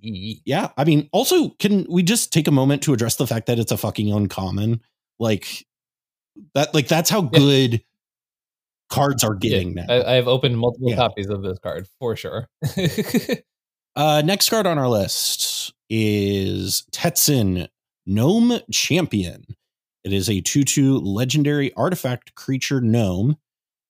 yeah, 0.03 0.71
I 0.77 0.85
mean 0.85 1.09
also 1.13 1.51
can 1.51 1.87
we 1.89 2.03
just 2.03 2.33
take 2.33 2.49
a 2.49 2.53
moment 2.53 2.83
to 2.83 2.93
address 2.93 3.17
the 3.17 3.27
fact 3.27 3.47
that 3.47 3.59
it's 3.59 3.73
a 3.73 3.77
fucking 3.77 4.13
uncommon? 4.13 4.81
Like 5.19 5.67
that 6.55 6.75
like 6.75 6.89
that's 6.89 7.11
how 7.11 7.23
good 7.23 7.83
cards 8.91 9.25
are 9.25 9.35
getting 9.35 9.77
Yeah, 9.77 9.85
now. 9.87 9.95
I, 9.95 10.13
I 10.13 10.15
have 10.17 10.29
opened 10.29 10.59
multiple 10.59 10.91
Yeah. 10.91 10.97
copies 10.97 11.29
of 11.31 11.43
this 11.43 11.59
card 11.59 11.87
for 11.99 12.17
sure. 12.17 12.49
Uh, 13.97 14.23
next 14.25 14.49
card 14.49 14.67
on 14.67 14.79
our 14.79 14.89
list 14.89 15.75
is 15.91 16.85
Tetzin 16.93 17.67
Gnome 18.07 18.61
Champion. 18.71 19.45
It 20.05 20.13
is 20.13 20.31
a 20.31 20.41
2 20.41 20.63
2 20.63 20.99
legendary 20.99 21.73
artifact 21.75 22.37
creature 22.37 22.81
gnome 22.81 23.37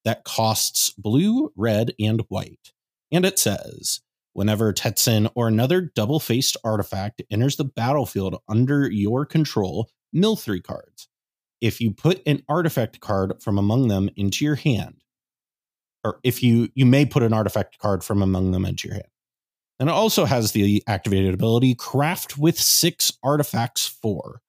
that 0.06 0.24
costs 0.24 0.90
blue, 0.96 1.52
red, 1.54 1.92
and 2.00 2.22
white. 2.28 2.72
And 3.12 3.26
it 3.26 3.38
says 3.38 4.00
Whenever 4.32 4.72
Tetzin 4.72 5.30
or 5.34 5.48
another 5.48 5.92
double 5.94 6.18
faced 6.18 6.56
artifact 6.64 7.20
enters 7.30 7.56
the 7.56 7.64
battlefield 7.64 8.40
under 8.48 8.90
your 8.90 9.26
control, 9.26 9.90
mill 10.14 10.34
three 10.34 10.62
cards. 10.62 11.09
If 11.60 11.80
you 11.80 11.90
put 11.90 12.22
an 12.26 12.42
artifact 12.48 13.00
card 13.00 13.34
from 13.42 13.58
among 13.58 13.88
them 13.88 14.10
into 14.16 14.44
your 14.44 14.54
hand, 14.54 15.02
or 16.04 16.18
if 16.22 16.42
you 16.42 16.68
you 16.74 16.86
may 16.86 17.04
put 17.04 17.22
an 17.22 17.32
artifact 17.32 17.78
card 17.78 18.02
from 18.02 18.22
among 18.22 18.52
them 18.52 18.64
into 18.64 18.88
your 18.88 18.94
hand. 18.94 19.08
And 19.78 19.88
it 19.88 19.92
also 19.92 20.26
has 20.26 20.52
the 20.52 20.82
activated 20.86 21.32
ability 21.32 21.74
craft 21.74 22.36
with 22.36 22.58
six 22.58 23.12
artifacts 23.22 23.86
four. 23.86 24.40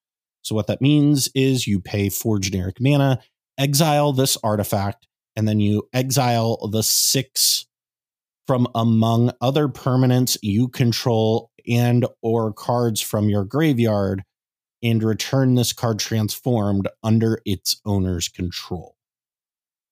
So 0.42 0.56
what 0.56 0.68
that 0.68 0.82
means 0.82 1.30
is 1.34 1.68
you 1.68 1.80
pay 1.80 2.10
four 2.10 2.40
generic 2.40 2.78
mana, 2.82 3.20
exile 3.58 4.12
this 4.12 4.38
artifact, 4.44 5.08
and 5.36 5.48
then 5.48 5.60
you 5.60 5.88
exile 5.94 6.68
the 6.68 6.84
six 6.84 7.66
from 8.48 8.68
among 8.76 9.32
other 9.40 9.68
permanents 9.68 10.38
you 10.42 10.68
control 10.68 11.52
and 11.68 12.06
or 12.22 12.52
cards 12.52 13.00
from 13.00 13.30
your 13.30 13.46
graveyard 13.46 14.24
and 14.84 15.04
return 15.04 15.56
this 15.56 15.74
card 15.74 16.00
transformed 16.00 16.88
under 17.04 17.40
its 17.46 17.80
owner's 17.86 18.28
control. 18.28 18.96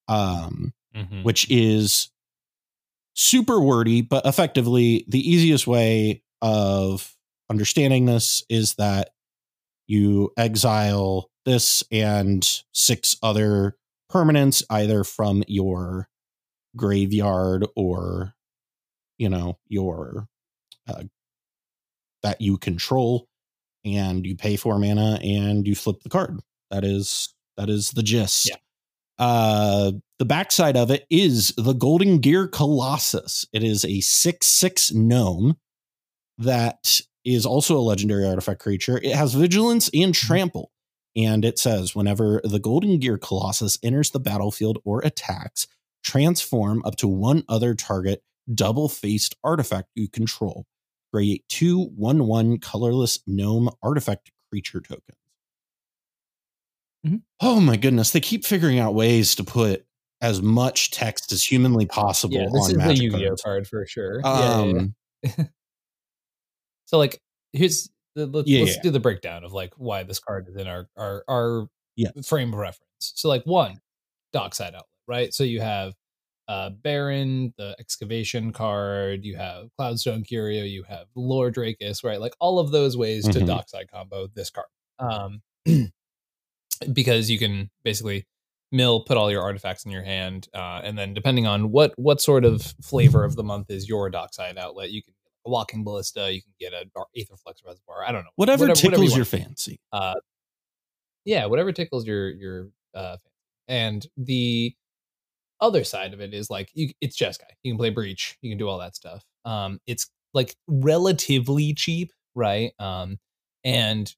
Um, 0.08 0.72
Mhm. 0.94 1.22
which 1.22 1.48
is 1.50 2.10
super 3.14 3.60
wordy, 3.60 4.02
but 4.02 4.24
effectively 4.26 5.04
the 5.08 5.20
easiest 5.20 5.66
way 5.66 6.22
of 6.42 7.16
understanding 7.48 8.06
this 8.06 8.42
is 8.48 8.74
that 8.74 9.10
you 9.86 10.32
exile 10.36 11.30
this 11.44 11.82
and 11.90 12.62
six 12.72 13.16
other 13.22 13.76
permanents 14.10 14.62
either 14.70 15.04
from 15.04 15.42
your 15.46 16.08
graveyard 16.76 17.66
or 17.76 18.34
you 19.18 19.28
know 19.28 19.58
your 19.68 20.28
uh, 20.88 21.04
that 22.22 22.40
you 22.40 22.58
control 22.58 23.28
and 23.84 24.26
you 24.26 24.36
pay 24.36 24.56
four 24.56 24.78
mana 24.78 25.18
and 25.22 25.66
you 25.66 25.74
flip 25.74 26.02
the 26.02 26.08
card. 26.08 26.40
That 26.70 26.84
is 26.84 27.34
that 27.56 27.68
is 27.68 27.90
the 27.90 28.02
gist. 28.02 28.48
Yeah. 28.48 28.56
uh 29.18 29.92
the 30.18 30.24
backside 30.24 30.76
of 30.76 30.90
it 30.90 31.06
is 31.10 31.54
the 31.56 31.72
golden 31.72 32.18
gear 32.18 32.46
colossus. 32.46 33.46
It 33.52 33.62
is 33.62 33.84
a 33.84 34.00
six 34.00 34.46
six 34.46 34.92
gnome 34.92 35.56
that 36.38 37.00
is 37.24 37.44
also 37.44 37.76
a 37.76 37.80
legendary 37.80 38.26
artifact 38.26 38.60
creature. 38.60 38.98
It 38.98 39.14
has 39.14 39.34
vigilance 39.34 39.90
and 39.92 40.14
trample 40.14 40.70
and 41.16 41.44
it 41.44 41.58
says 41.58 41.94
whenever 41.94 42.40
the 42.44 42.58
golden 42.58 42.98
gear 42.98 43.18
colossus 43.18 43.78
enters 43.82 44.10
the 44.10 44.20
battlefield 44.20 44.78
or 44.84 45.00
attacks 45.00 45.66
transform 46.04 46.82
up 46.84 46.96
to 46.96 47.08
one 47.08 47.42
other 47.48 47.74
target 47.74 48.22
double 48.52 48.88
faced 48.88 49.36
artifact 49.44 49.88
you 49.94 50.08
control 50.08 50.66
create 51.12 51.44
two 51.48 51.84
one 51.96 52.26
one 52.26 52.58
colorless 52.58 53.18
gnome 53.26 53.68
artifact 53.82 54.30
creature 54.50 54.80
tokens 54.80 55.16
Mhm. 57.06 57.22
oh 57.40 57.60
my 57.60 57.76
goodness 57.76 58.10
they 58.10 58.20
keep 58.20 58.44
figuring 58.44 58.78
out 58.78 58.94
ways 58.94 59.34
to 59.36 59.44
put 59.44 59.86
as 60.20 60.42
much 60.42 60.90
text 60.90 61.32
as 61.32 61.42
humanly 61.42 61.86
possible 61.86 62.34
Yeah, 62.34 62.48
this 62.52 62.74
on 62.74 62.80
is 62.80 62.86
the 62.98 63.02
Yu-Gi-Oh 63.04 63.28
cards. 63.28 63.42
card 63.42 63.66
for 63.68 63.86
sure. 63.86 64.20
Yeah, 64.22 64.64
yeah, 64.64 64.64
yeah. 65.24 65.38
um 65.38 65.48
So 66.86 66.98
like 66.98 67.20
here's 67.54 67.88
the, 68.16 68.26
let's 68.26 68.48
yeah. 68.48 68.66
do 68.82 68.90
the 68.90 69.00
breakdown 69.00 69.44
of 69.44 69.52
like 69.52 69.72
why 69.78 70.02
this 70.02 70.18
card 70.18 70.46
is 70.48 70.56
in 70.56 70.66
our 70.66 70.88
our 70.96 71.24
our 71.28 71.68
Yeah. 71.96 72.10
frame 72.24 72.52
of 72.52 72.58
reference. 72.58 72.84
So 72.98 73.28
like 73.30 73.44
one, 73.44 73.80
dockside 74.34 74.74
outlet, 74.74 74.84
right? 75.08 75.32
So 75.32 75.42
you 75.44 75.60
have 75.62 75.94
uh 76.50 76.70
Baron, 76.70 77.54
the 77.58 77.76
excavation 77.78 78.52
card, 78.52 79.24
you 79.24 79.36
have 79.36 79.68
Cloudstone 79.78 80.26
Curio, 80.26 80.64
you 80.64 80.82
have 80.82 81.06
Lord 81.14 81.54
Drakus, 81.54 82.02
right? 82.02 82.20
Like 82.20 82.34
all 82.40 82.58
of 82.58 82.72
those 82.72 82.96
ways 82.96 83.24
to 83.28 83.38
Mhm. 83.38 83.46
dockside 83.46 83.88
combo 83.90 84.26
this 84.34 84.50
card. 84.50 84.66
Um 84.98 85.42
because 86.92 87.30
you 87.30 87.38
can 87.38 87.70
basically 87.84 88.26
mill 88.72 89.02
put 89.04 89.16
all 89.16 89.30
your 89.30 89.42
artifacts 89.42 89.84
in 89.84 89.90
your 89.90 90.02
hand 90.02 90.48
uh, 90.54 90.80
and 90.82 90.96
then 90.96 91.12
depending 91.12 91.46
on 91.46 91.70
what 91.70 91.92
what 91.98 92.20
sort 92.20 92.44
of 92.44 92.62
flavor 92.82 93.24
of 93.24 93.36
the 93.36 93.42
month 93.42 93.70
is 93.70 93.88
your 93.88 94.08
dockside 94.08 94.56
outlet 94.56 94.90
you 94.90 95.02
can 95.02 95.12
get 95.12 95.30
a 95.46 95.50
walking 95.50 95.82
ballista 95.84 96.32
you 96.32 96.40
can 96.40 96.52
get 96.60 96.72
a 96.72 96.84
aetherflux 97.18 97.64
reservoir 97.66 98.04
i 98.06 98.12
don't 98.12 98.22
know 98.24 98.30
whatever, 98.36 98.66
you 98.68 98.74
tickles 98.74 99.10
want. 99.10 99.16
your 99.16 99.24
fancy 99.24 99.80
uh 99.92 100.14
yeah 101.24 101.44
whatever 101.46 101.72
tickles 101.72 102.06
your 102.06 102.30
your 102.30 102.68
uh 102.94 103.16
and 103.68 104.06
the 104.16 104.72
other 105.60 105.84
side 105.84 106.12
of 106.14 106.20
it 106.20 106.34
is 106.34 106.50
like 106.50 106.70
you, 106.74 106.90
it's 107.00 107.16
Jeskai. 107.16 107.42
You 107.62 107.72
can 107.72 107.78
play 107.78 107.90
breach. 107.90 108.36
You 108.42 108.50
can 108.50 108.58
do 108.58 108.68
all 108.68 108.78
that 108.78 108.96
stuff. 108.96 109.24
Um, 109.44 109.80
it's 109.86 110.08
like 110.34 110.54
relatively 110.68 111.74
cheap, 111.74 112.12
right? 112.34 112.72
Um, 112.78 113.18
and 113.64 114.12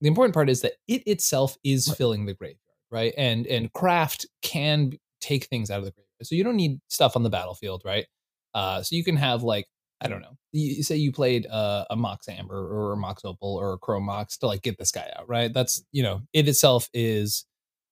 the 0.00 0.08
important 0.08 0.34
part 0.34 0.50
is 0.50 0.60
that 0.62 0.74
it 0.88 1.02
itself 1.06 1.56
is 1.64 1.88
Right. 1.88 1.96
filling 1.98 2.26
the 2.26 2.34
graveyard, 2.34 2.58
right? 2.90 3.14
And 3.16 3.46
and 3.46 3.72
craft 3.72 4.26
can 4.42 4.92
take 5.20 5.46
things 5.46 5.70
out 5.70 5.78
of 5.78 5.84
the 5.84 5.92
graveyard, 5.92 6.26
so 6.26 6.34
you 6.34 6.44
don't 6.44 6.56
need 6.56 6.80
stuff 6.88 7.16
on 7.16 7.22
the 7.22 7.30
battlefield, 7.30 7.82
right? 7.84 8.06
Uh, 8.54 8.82
so 8.82 8.96
you 8.96 9.04
can 9.04 9.16
have 9.16 9.42
like 9.42 9.66
I 10.00 10.08
don't 10.08 10.20
know, 10.20 10.36
you, 10.52 10.82
say 10.82 10.96
you 10.96 11.12
played 11.12 11.46
uh, 11.46 11.86
a 11.88 11.96
Mox 11.96 12.28
Amber 12.28 12.56
or 12.56 12.92
a 12.92 12.96
Mox 12.96 13.24
Opal 13.24 13.56
or 13.56 13.72
a 13.74 13.78
Chrome 13.78 14.04
Mox 14.04 14.36
to 14.38 14.46
like 14.46 14.62
get 14.62 14.76
this 14.78 14.90
guy 14.90 15.10
out, 15.16 15.28
right? 15.28 15.52
That's 15.52 15.82
you 15.92 16.02
know 16.02 16.22
it 16.32 16.48
itself 16.48 16.88
is 16.92 17.46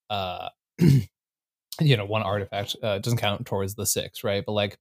uh 0.09 0.49
you 1.89 1.97
know 1.97 2.05
one 2.05 2.23
artifact 2.23 2.75
uh, 2.83 2.99
doesn't 2.99 3.19
count 3.19 3.45
towards 3.45 3.75
the 3.75 3.85
six 3.85 4.23
right 4.23 4.43
but 4.45 4.53
like 4.53 4.77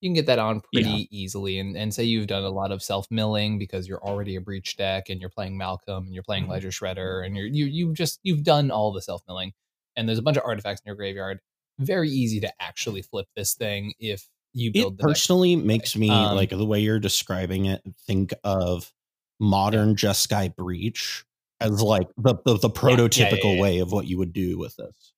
you 0.00 0.08
can 0.08 0.14
get 0.14 0.26
that 0.26 0.38
on 0.38 0.60
pretty 0.60 0.90
Yeah. 0.90 1.04
easily 1.10 1.58
and, 1.58 1.76
and 1.76 1.94
say 1.94 2.04
you've 2.04 2.26
done 2.26 2.42
a 2.44 2.50
lot 2.50 2.72
of 2.72 2.82
self 2.82 3.06
milling 3.10 3.58
because 3.58 3.88
you're 3.88 4.02
already 4.04 4.36
a 4.36 4.40
breach 4.40 4.76
deck 4.76 5.08
and 5.08 5.20
you're 5.20 5.30
playing 5.30 5.56
malcolm 5.56 6.04
and 6.04 6.12
you're 6.14 6.22
playing 6.22 6.44
Mhm. 6.44 6.50
ledger 6.50 6.68
shredder 6.68 7.24
and 7.24 7.36
you're 7.36 7.46
you 7.46 7.64
you 7.66 7.92
just 7.94 8.20
you've 8.22 8.42
done 8.44 8.70
all 8.70 8.92
the 8.92 9.00
self 9.02 9.22
milling 9.26 9.52
and 9.96 10.08
there's 10.08 10.18
a 10.18 10.22
bunch 10.22 10.36
of 10.36 10.42
artifacts 10.44 10.82
in 10.84 10.88
your 10.88 10.96
graveyard 10.96 11.40
very 11.78 12.10
easy 12.10 12.38
to 12.40 12.52
actually 12.62 13.02
flip 13.02 13.26
this 13.34 13.54
thing 13.54 13.94
if 13.98 14.28
you 14.52 14.72
build 14.72 14.94
it 14.94 14.98
personally 15.02 15.56
makes 15.56 15.96
me 15.96 16.08
Um, 16.10 16.36
like 16.36 16.50
the 16.50 16.64
way 16.66 16.80
you're 16.80 17.00
describing 17.00 17.64
it 17.66 17.82
think 18.06 18.32
of 18.44 18.92
modern 19.40 19.96
Jeskai 19.96 20.54
breach 20.54 21.24
as 21.60 21.82
like 21.82 22.08
the 22.16 22.34
the, 22.44 22.58
the 22.58 22.68
yeah, 22.82 22.90
yeah, 22.90 22.96
prototypical 22.96 23.54
yeah. 23.56 23.62
way 23.62 23.78
of 23.80 23.90
what 23.92 24.06
you 24.06 24.18
would 24.18 24.32
do 24.32 24.58
with 24.58 24.76
this 24.76 25.12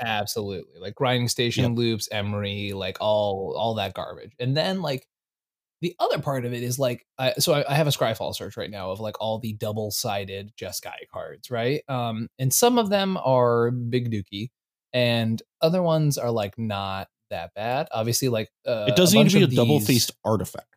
Absolutely. 0.00 0.80
Like 0.80 0.94
grinding 0.94 1.28
station 1.28 1.74
loops, 1.74 2.08
Emry, 2.12 2.74
like 2.74 2.98
all 3.00 3.54
all 3.56 3.74
that 3.74 3.94
garbage. 3.94 4.32
And 4.38 4.56
then 4.56 4.82
like 4.82 5.06
the 5.80 5.94
other 6.00 6.18
part 6.18 6.44
of 6.44 6.52
it 6.52 6.62
is 6.62 6.78
like 6.78 7.06
I, 7.18 7.34
so 7.34 7.54
I, 7.54 7.64
I 7.72 7.74
have 7.74 7.86
a 7.86 7.90
Scryfall 7.90 8.34
search 8.34 8.56
right 8.56 8.70
now 8.70 8.90
of 8.90 9.00
like 9.00 9.20
all 9.20 9.38
the 9.38 9.52
double-sided 9.54 10.52
Jeskai 10.60 11.08
cards, 11.12 11.50
right? 11.50 11.82
Um 11.88 12.28
and 12.38 12.52
some 12.52 12.78
of 12.78 12.90
them 12.90 13.16
are 13.24 13.70
big 13.70 14.10
dookie 14.10 14.50
and 14.92 15.42
other 15.60 15.82
ones 15.82 16.18
are 16.18 16.30
like 16.30 16.58
not 16.58 17.08
that 17.30 17.52
bad. 17.54 17.88
Obviously 17.92 18.28
like 18.28 18.50
uh, 18.66 18.86
it 18.88 18.96
doesn't 18.96 19.18
need 19.18 19.30
to 19.30 19.36
be 19.36 19.42
a 19.42 19.46
of 19.46 19.54
double 19.54 19.80
faced 19.80 20.12
artifact 20.24 20.68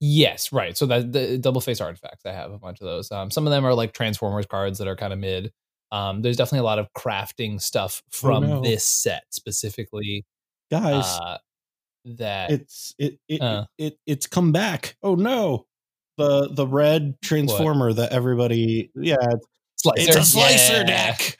Yes, 0.00 0.52
right. 0.52 0.76
So 0.76 0.86
that 0.86 1.12
the 1.12 1.38
double 1.38 1.60
face 1.60 1.80
artifacts, 1.80 2.26
I 2.26 2.32
have 2.32 2.52
a 2.52 2.58
bunch 2.58 2.80
of 2.80 2.86
those. 2.86 3.10
Um, 3.10 3.30
some 3.30 3.46
of 3.46 3.50
them 3.50 3.64
are 3.64 3.74
like 3.74 3.92
Transformers 3.92 4.46
cards 4.46 4.78
that 4.78 4.88
are 4.88 4.96
kind 4.96 5.12
of 5.12 5.18
mid. 5.18 5.52
Um, 5.92 6.22
there's 6.22 6.36
definitely 6.36 6.60
a 6.60 6.64
lot 6.64 6.78
of 6.78 6.88
crafting 6.96 7.60
stuff 7.60 8.02
from 8.10 8.48
no. 8.48 8.62
this 8.62 8.86
set 8.86 9.24
specifically. 9.30 10.24
guys 10.70 11.04
Uh, 11.20 11.38
that 12.16 12.50
it's 12.52 12.94
it 12.98 13.18
it, 13.28 13.40
Uh. 13.42 13.66
it 13.78 13.98
it's 14.06 14.26
come 14.28 14.52
back 14.52 14.96
oh 15.02 15.16
no 15.16 15.66
the 16.18 16.48
the 16.52 16.66
red 16.66 17.14
transformer 17.20 17.92
that 17.92 18.12
everybody 18.12 18.90
yeah 18.94 19.16
it's, 19.30 19.46
slicer, 19.76 20.08
it's 20.08 20.16
a 20.16 20.24
slicer 20.24 20.76
Yeah. 20.78 20.82
deck 20.84 21.38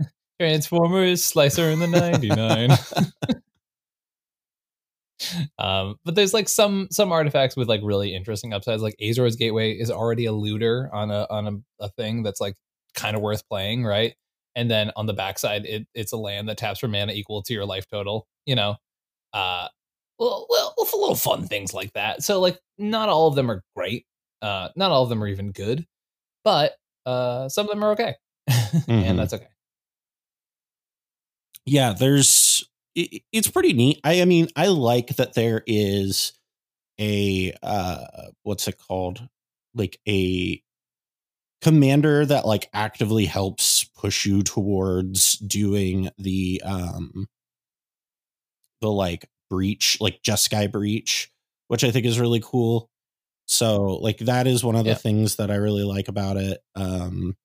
Transformers 0.40 1.24
slicer 1.24 1.70
in 1.70 1.78
the 1.78 1.86
'99. 1.86 2.70
um, 5.58 5.96
but 6.04 6.14
there's 6.14 6.34
like 6.34 6.48
some 6.48 6.88
some 6.90 7.12
artifacts 7.12 7.56
with 7.56 7.68
like 7.68 7.80
really 7.82 8.14
interesting 8.14 8.52
upsides. 8.52 8.82
Like 8.82 8.96
Azor's 9.00 9.36
Gateway 9.36 9.72
is 9.72 9.90
already 9.90 10.26
a 10.26 10.32
looter 10.32 10.90
on 10.92 11.10
a 11.10 11.26
on 11.30 11.46
a, 11.80 11.84
a 11.84 11.88
thing 11.90 12.22
that's 12.22 12.40
like 12.40 12.54
kind 12.96 13.14
of 13.16 13.22
worth 13.22 13.48
playing, 13.48 13.84
right? 13.84 14.14
And 14.56 14.70
then 14.70 14.90
on 14.96 15.06
the 15.06 15.12
backside, 15.14 15.66
it, 15.66 15.86
it's 15.94 16.12
a 16.12 16.16
land 16.16 16.48
that 16.48 16.56
taps 16.58 16.80
for 16.80 16.88
mana 16.88 17.12
equal 17.12 17.42
to 17.42 17.52
your 17.54 17.66
life 17.66 17.86
total. 17.90 18.26
You 18.46 18.56
know, 18.56 18.76
uh, 19.32 19.68
well, 20.18 20.46
well, 20.50 20.74
little 20.78 21.14
fun 21.14 21.46
things 21.46 21.74
like 21.74 21.92
that. 21.92 22.22
So 22.22 22.40
like, 22.40 22.58
not 22.78 23.08
all 23.08 23.28
of 23.28 23.34
them 23.34 23.50
are 23.50 23.62
great. 23.76 24.06
Uh, 24.42 24.70
not 24.76 24.90
all 24.90 25.02
of 25.02 25.08
them 25.10 25.22
are 25.22 25.28
even 25.28 25.52
good, 25.52 25.86
but 26.44 26.74
uh, 27.06 27.48
some 27.48 27.66
of 27.66 27.70
them 27.70 27.84
are 27.84 27.92
okay, 27.92 28.14
Mhm. 28.50 28.84
and 28.88 29.18
that's 29.18 29.34
okay. 29.34 29.46
yeah 31.64 31.92
there's 31.92 32.64
it, 32.94 33.22
it's 33.32 33.50
pretty 33.50 33.72
neat 33.72 34.00
i 34.04 34.20
i 34.22 34.24
mean 34.24 34.48
i 34.56 34.66
like 34.66 35.08
that 35.16 35.34
there 35.34 35.62
is 35.66 36.32
a 37.00 37.52
uh 37.62 38.04
what's 38.42 38.68
it 38.68 38.78
called 38.78 39.26
like 39.74 39.98
a 40.08 40.62
commander 41.62 42.26
that 42.26 42.46
like 42.46 42.68
actively 42.72 43.24
helps 43.26 43.84
push 43.84 44.26
you 44.26 44.42
towards 44.42 45.34
doing 45.38 46.10
the 46.18 46.62
um 46.64 47.28
the 48.80 48.88
like 48.90 49.28
breach, 49.50 49.98
like 50.00 50.22
Jeskai 50.22 50.70
breach, 50.70 51.30
which 51.68 51.84
I 51.84 51.90
think 51.90 52.06
is 52.06 52.20
really 52.20 52.40
cool. 52.44 52.90
So 53.46 53.96
like 53.96 54.18
that 54.18 54.46
is 54.46 54.64
one 54.64 54.76
of 54.76 54.84
the 54.84 54.90
Yeah. 54.90 54.98
things 54.98 55.36
that 55.36 55.50
I 55.50 55.56
really 55.56 55.84
like 55.84 56.08
about 56.08 56.36
it. 56.36 56.60
Um 56.74 57.36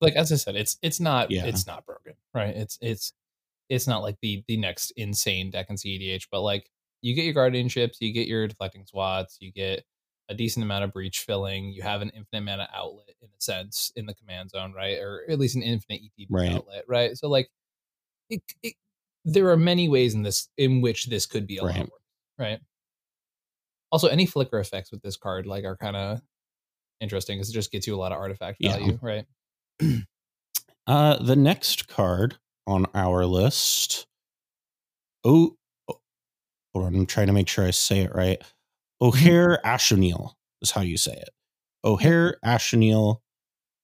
like 0.00 0.14
as 0.14 0.32
I 0.32 0.36
said, 0.36 0.56
it's 0.56 0.78
it's 0.82 1.00
not 1.00 1.30
Yeah. 1.30 1.46
it's 1.46 1.66
not 1.66 1.86
broken, 1.86 2.14
right? 2.34 2.54
It's 2.54 2.78
it's 2.80 3.12
it's 3.68 3.86
not 3.86 4.02
like 4.02 4.16
the 4.22 4.44
the 4.48 4.56
next 4.56 4.92
insane 4.92 5.50
deck 5.50 5.68
in 5.70 5.76
CEDH, 5.76 6.28
but 6.30 6.42
like 6.42 6.70
you 7.02 7.14
get 7.14 7.24
your 7.24 7.34
guardianships, 7.34 7.96
you 8.00 8.12
get 8.12 8.28
your 8.28 8.48
deflecting 8.48 8.86
swats, 8.86 9.38
you 9.40 9.52
get 9.52 9.84
a 10.28 10.34
decent 10.34 10.64
amount 10.64 10.84
of 10.84 10.92
breach 10.92 11.20
filling, 11.20 11.72
you 11.72 11.82
have 11.82 12.02
an 12.02 12.10
infinite 12.10 12.38
amount 12.42 12.62
of 12.62 12.68
outlet 12.74 13.14
in 13.20 13.28
a 13.28 13.40
sense 13.40 13.92
in 13.96 14.06
the 14.06 14.14
command 14.14 14.50
zone, 14.50 14.72
right? 14.72 14.98
Or 14.98 15.24
at 15.28 15.38
least 15.38 15.56
an 15.56 15.62
infinite 15.62 16.02
ETB 16.02 16.28
Right. 16.30 16.52
outlet, 16.52 16.84
right? 16.88 17.16
So 17.16 17.28
like 17.28 17.50
it, 18.30 18.42
it 18.62 18.74
there 19.24 19.50
are 19.50 19.56
many 19.56 19.88
ways 19.88 20.14
in 20.14 20.22
this 20.22 20.48
in 20.56 20.80
which 20.82 21.06
this 21.06 21.26
could 21.26 21.46
be 21.46 21.58
a 21.58 21.64
lot 21.64 21.70
Right. 21.76 21.90
worse, 21.90 22.00
right? 22.38 22.60
Also, 23.92 24.08
any 24.08 24.26
flicker 24.26 24.58
effects 24.58 24.90
with 24.90 25.02
this 25.02 25.16
card 25.16 25.46
like 25.46 25.64
are 25.64 25.76
kind 25.76 25.96
of 25.96 26.20
interesting 27.00 27.38
because 27.38 27.50
it 27.50 27.54
just 27.54 27.72
gets 27.72 27.86
you 27.86 27.94
a 27.94 27.98
lot 27.98 28.12
of 28.12 28.18
artifact 28.18 28.58
Yeah. 28.60 28.72
value, 28.72 28.98
right? 29.02 29.26
uh 30.86 31.16
the 31.22 31.36
next 31.36 31.88
card 31.88 32.38
on 32.66 32.86
our 32.94 33.24
list. 33.26 34.06
Oh, 35.24 35.56
oh, 35.88 36.00
hold 36.74 36.86
on, 36.86 36.94
I'm 36.96 37.06
trying 37.06 37.26
to 37.28 37.32
make 37.32 37.48
sure 37.48 37.66
I 37.66 37.70
say 37.72 38.00
it 38.00 38.14
right. 38.14 38.42
Ojer 39.02 39.58
Axonil 39.64 40.32
is 40.62 40.70
how 40.70 40.80
you 40.80 40.96
say 40.96 41.12
it. 41.12 41.30
Ojer 41.84 42.34
Axonil, 42.44 43.18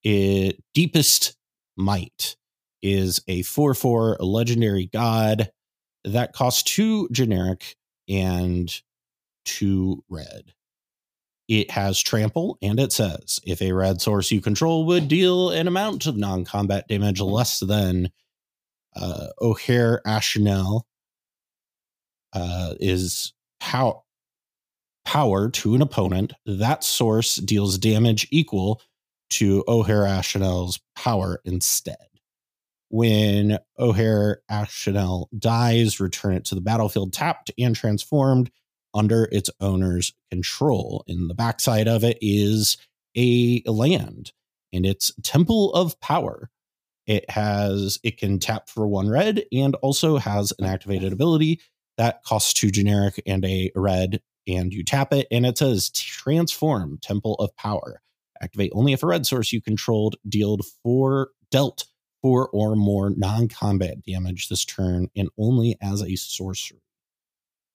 it, 0.02 0.62
Deepest 0.74 1.36
Might 1.76 2.36
is 2.82 3.20
a 3.28 3.42
4 3.42 3.74
4 3.74 4.16
legendary 4.20 4.86
god 4.86 5.50
that 6.04 6.32
costs 6.32 6.62
two 6.62 7.08
generic 7.12 7.76
and 8.08 8.82
two 9.44 10.02
red. 10.08 10.52
It 11.48 11.70
has 11.70 12.00
trample, 12.00 12.56
and 12.62 12.80
it 12.80 12.92
says 12.92 13.40
if 13.44 13.60
a 13.60 13.72
red 13.72 14.00
source 14.00 14.30
you 14.30 14.40
control 14.40 14.86
would 14.86 15.08
deal 15.08 15.50
an 15.50 15.68
amount 15.68 16.06
of 16.06 16.16
non 16.16 16.44
combat 16.44 16.88
damage 16.88 17.20
less 17.20 17.60
than 17.60 18.10
uh, 18.96 19.28
Ojer 19.40 19.98
Axonil 20.06 20.82
uh, 22.32 22.74
is 22.80 23.32
pow- 23.60 24.04
power 25.04 25.50
to 25.50 25.74
an 25.74 25.82
opponent, 25.82 26.32
that 26.46 26.84
source 26.84 27.36
deals 27.36 27.78
damage 27.78 28.26
equal 28.30 28.80
to 29.30 29.64
Ojer 29.66 30.06
Axonil's 30.06 30.80
power 30.94 31.40
instead. 31.44 31.96
When 32.88 33.58
Ojer 33.80 34.36
Axonil 34.50 35.26
dies, 35.38 36.00
return 36.00 36.34
it 36.34 36.44
to 36.46 36.54
the 36.54 36.60
battlefield 36.60 37.12
tapped 37.12 37.50
and 37.58 37.74
transformed 37.74 38.50
under 38.94 39.24
its 39.32 39.48
owner's 39.60 40.12
control. 40.30 41.02
In 41.06 41.28
the 41.28 41.34
backside 41.34 41.88
of 41.88 42.04
it 42.04 42.18
is 42.20 42.76
a 43.16 43.62
land, 43.64 44.32
and 44.72 44.84
it's 44.84 45.12
Temple 45.22 45.72
of 45.72 45.98
Power. 46.00 46.50
It 47.06 47.28
has 47.30 47.98
it 48.02 48.18
can 48.18 48.38
tap 48.38 48.68
for 48.68 48.86
one 48.86 49.08
red 49.08 49.44
and 49.50 49.74
also 49.76 50.18
has 50.18 50.52
an 50.58 50.66
activated 50.66 51.12
ability 51.12 51.60
that 51.98 52.22
costs 52.24 52.52
two 52.52 52.70
generic 52.70 53.20
and 53.26 53.44
a 53.44 53.70
red, 53.74 54.20
and 54.46 54.72
you 54.72 54.84
tap 54.84 55.12
it, 55.12 55.26
and 55.30 55.46
it 55.46 55.58
says 55.58 55.90
transform 55.90 56.98
Temple 57.02 57.34
of 57.36 57.54
Power. 57.56 58.02
Activate 58.40 58.72
only 58.74 58.92
if 58.92 59.02
a 59.02 59.06
red 59.06 59.24
source 59.24 59.52
you 59.52 59.60
controlled 59.60 60.16
dealt 60.28 60.64
four 60.82 61.30
dealt 61.50 61.86
four 62.22 62.48
or 62.48 62.76
more 62.76 63.10
non-combat 63.10 64.02
damage 64.04 64.48
this 64.48 64.64
turn, 64.64 65.08
and 65.16 65.28
only 65.38 65.76
as 65.80 66.02
a 66.02 66.16
sorcery. 66.16 66.82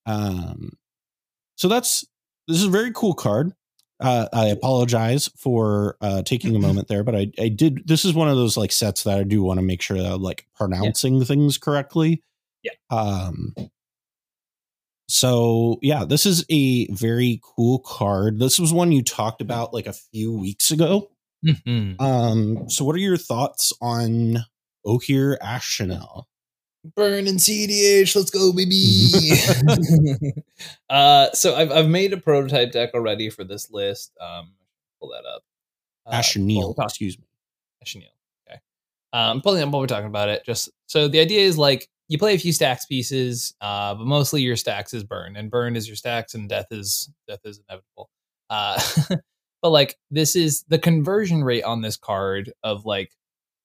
Um, 0.06 0.72
so 1.56 1.68
that's 1.68 2.06
this 2.48 2.58
is 2.58 2.66
a 2.66 2.70
very 2.70 2.92
cool 2.94 3.14
card. 3.14 3.54
Uh, 4.00 4.28
I 4.32 4.48
apologize 4.48 5.28
for 5.38 5.98
uh, 6.02 6.22
taking 6.22 6.56
a 6.56 6.60
moment 6.60 6.88
there, 6.88 7.04
but 7.04 7.16
I, 7.16 7.32
I 7.40 7.50
did. 7.50 7.88
This 7.88 8.06
is 8.06 8.14
one 8.14 8.30
of 8.30 8.36
those 8.36 8.56
like 8.56 8.72
sets 8.72 9.04
that 9.04 9.18
I 9.18 9.24
do 9.24 9.42
want 9.42 9.58
to 9.58 9.66
make 9.66 9.82
sure 9.82 9.98
that 9.98 10.14
I'm 10.14 10.22
like 10.22 10.46
pronouncing 10.56 11.24
things 11.26 11.58
correctly. 11.58 12.24
Yeah. 12.62 12.74
Um. 12.90 13.56
So 15.08 15.80
yeah, 15.82 16.04
this 16.06 16.26
is 16.26 16.46
a 16.50 16.88
very 16.92 17.40
cool 17.42 17.80
card. 17.80 18.40
This 18.40 18.60
was 18.60 18.74
one 18.74 18.92
you 18.92 19.02
talked 19.02 19.42
about 19.42 19.74
like 19.74 19.88
a 19.88 19.94
few 19.94 20.34
weeks 20.34 20.72
ago. 20.72 21.10
Mhm. 21.46 22.00
Um. 22.02 22.70
So 22.70 22.84
what 22.84 22.96
are 22.96 23.00
your 23.00 23.18
thoughts 23.18 23.72
on 23.82 24.40
Ojer 24.86 25.38
Axonil? 25.40 26.24
Burn 26.96 27.28
and 27.28 27.40
CEDH, 27.40 28.16
let's 28.16 28.30
go, 28.30 28.54
baby. 28.54 29.08
uh, 30.90 31.32
so 31.32 31.56
I've 31.56 31.72
I've 31.72 31.90
made 31.90 32.14
a 32.14 32.18
prototype 32.18 32.72
deck 32.72 32.92
already 32.94 33.30
for 33.30 33.44
this 33.44 33.70
list. 33.72 34.12
Um, 34.22 34.54
pull 35.00 35.10
that 35.10 35.26
up. 35.28 35.44
Uh, 36.06 36.20
Axonil, 36.20 36.76
excuse 36.80 37.18
me. 37.18 37.26
Axonil. 37.84 38.04
Okay. 38.50 38.60
Um, 39.14 39.42
pulling 39.42 39.64
up 39.64 39.70
while 39.70 39.82
we're 39.82 39.88
talking 39.88 40.08
about 40.08 40.30
it. 40.30 40.46
Just 40.46 40.70
so 40.88 41.08
the 41.08 41.20
idea 41.20 41.42
is 41.42 41.58
like 41.58 41.90
you 42.10 42.18
play 42.18 42.34
a 42.36 42.40
few 42.40 42.54
stax 42.54 42.88
pieces, 42.88 43.54
uh, 43.62 43.96
but 43.96 44.06
mostly 44.06 44.42
your 44.42 44.56
stax 44.56 44.94
is 44.94 45.04
burn, 45.04 45.36
and 45.36 45.52
burn 45.52 45.76
is 45.76 45.88
your 45.88 45.96
stax, 45.98 46.34
and 46.34 46.48
death 46.48 46.68
is 46.72 47.12
death 47.28 47.40
is 47.44 47.60
inevitable. 47.68 48.10
Uh, 48.50 48.82
but 49.62 49.70
like 49.70 49.96
this 50.12 50.36
is 50.36 50.64
the 50.68 50.80
conversion 50.80 51.44
rate 51.44 51.64
on 51.64 51.82
this 51.82 51.98
card 51.98 52.52
of 52.64 52.86
like 52.86 53.12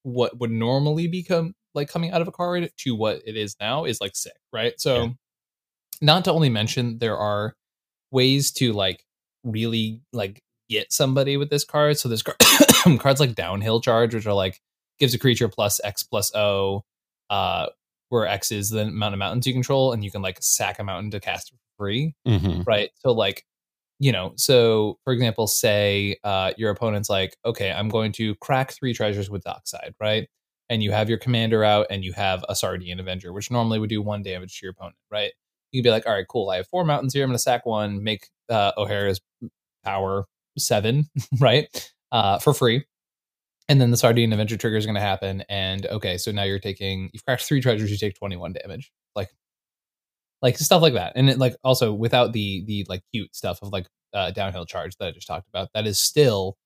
what 0.02 0.38
would 0.40 0.50
normally 0.50 1.06
become 1.06 1.54
like 1.74 1.88
coming 1.88 2.10
out 2.10 2.20
of 2.20 2.28
a 2.28 2.32
card 2.32 2.70
to 2.78 2.94
what 2.94 3.22
it 3.24 3.36
is 3.36 3.56
now 3.60 3.84
is 3.84 4.00
like 4.00 4.16
sick, 4.16 4.36
right? 4.52 4.74
So, 4.78 4.96
Yeah. 5.04 5.08
not 6.00 6.24
to 6.24 6.32
only 6.32 6.48
mention 6.50 6.98
there 6.98 7.16
are 7.16 7.54
ways 8.10 8.50
to 8.52 8.72
like 8.72 9.04
really 9.44 10.00
like 10.12 10.42
get 10.68 10.92
somebody 10.92 11.36
with 11.36 11.48
this 11.50 11.64
card. 11.64 11.98
So 11.98 12.08
this 12.08 12.22
card 12.22 12.36
cards 13.00 13.20
like 13.20 13.34
Downhill 13.36 13.80
Charge, 13.80 14.14
which 14.14 14.26
are 14.26 14.34
like 14.34 14.60
gives 14.98 15.14
a 15.14 15.18
creature 15.18 15.48
plus 15.48 15.80
X 15.84 16.02
plus 16.02 16.34
O, 16.34 16.84
uh, 17.30 17.66
where 18.12 18.26
X 18.26 18.52
is 18.52 18.68
the 18.70 18.82
amount 18.82 19.14
of 19.14 19.18
mountains 19.18 19.46
you 19.46 19.54
control, 19.54 19.92
and 19.92 20.04
you 20.04 20.10
can 20.10 20.20
like 20.22 20.36
sack 20.42 20.78
a 20.78 20.84
mountain 20.84 21.10
to 21.12 21.20
cast 21.20 21.50
for 21.50 21.56
free 21.78 22.14
Mm-hmm. 22.28 22.62
right? 22.62 22.90
So 22.96 23.12
like, 23.12 23.44
you 23.98 24.12
know, 24.12 24.34
so 24.36 24.98
for 25.04 25.12
example, 25.12 25.46
say 25.46 26.16
uh, 26.22 26.52
your 26.58 26.70
opponent's 26.70 27.08
like, 27.08 27.36
okay, 27.44 27.72
I'm 27.72 27.88
going 27.88 28.12
to 28.12 28.34
crack 28.36 28.72
three 28.72 28.92
treasures 28.92 29.30
with 29.30 29.42
Dockside, 29.44 29.94
right? 30.00 30.28
And 30.68 30.82
you 30.82 30.92
have 30.92 31.08
your 31.08 31.18
commander 31.18 31.64
out, 31.64 31.86
and 31.90 32.04
you 32.04 32.12
have 32.12 32.44
a 32.48 32.54
Sardian 32.54 33.00
Avenger, 33.00 33.32
which 33.32 33.50
normally 33.50 33.78
would 33.78 33.90
do 33.90 34.02
one 34.02 34.22
damage 34.22 34.58
to 34.60 34.66
your 34.66 34.72
opponent, 34.72 34.96
right? 35.10 35.32
You 35.70 35.80
could 35.80 35.86
be 35.86 35.90
like, 35.90 36.06
all 36.06 36.12
right, 36.12 36.26
cool. 36.28 36.50
I 36.50 36.56
have 36.56 36.68
four 36.68 36.84
mountains 36.84 37.14
here. 37.14 37.24
I'm 37.24 37.30
going 37.30 37.36
to 37.36 37.42
sack 37.42 37.64
one, 37.66 38.02
make 38.04 38.28
uh, 38.50 38.72
Ojer's 38.76 39.20
power 39.84 40.26
seven, 40.58 41.08
right? 41.40 41.90
Uh, 42.10 42.38
for 42.38 42.52
free. 42.54 42.84
And 43.68 43.80
then 43.80 43.90
the 43.90 43.96
Sardian 43.96 44.32
Avenger 44.32 44.56
trigger 44.56 44.76
is 44.76 44.86
going 44.86 44.96
to 44.96 45.00
happen. 45.00 45.44
And 45.48 45.86
okay, 45.86 46.18
so 46.18 46.32
now 46.32 46.42
you're 46.42 46.58
taking, 46.58 47.10
you've 47.12 47.24
cracked 47.24 47.44
three 47.44 47.60
treasures, 47.60 47.90
you 47.90 47.96
take 47.96 48.18
21 48.18 48.54
damage. 48.54 48.92
Like, 49.14 49.30
like 50.42 50.58
stuff 50.58 50.82
like 50.82 50.94
that 50.94 51.12
and 51.14 51.30
it 51.30 51.38
like 51.38 51.54
also 51.64 51.92
without 51.92 52.32
the 52.32 52.64
the 52.66 52.84
like 52.88 53.02
cute 53.12 53.34
stuff 53.34 53.60
of 53.62 53.72
like 53.72 53.86
uh 54.12 54.30
downhill 54.32 54.66
charge 54.66 54.94
that 54.96 55.08
i 55.08 55.10
just 55.12 55.26
talked 55.26 55.48
about 55.48 55.68
that 55.72 55.86
is 55.86 55.98
still 55.98 56.56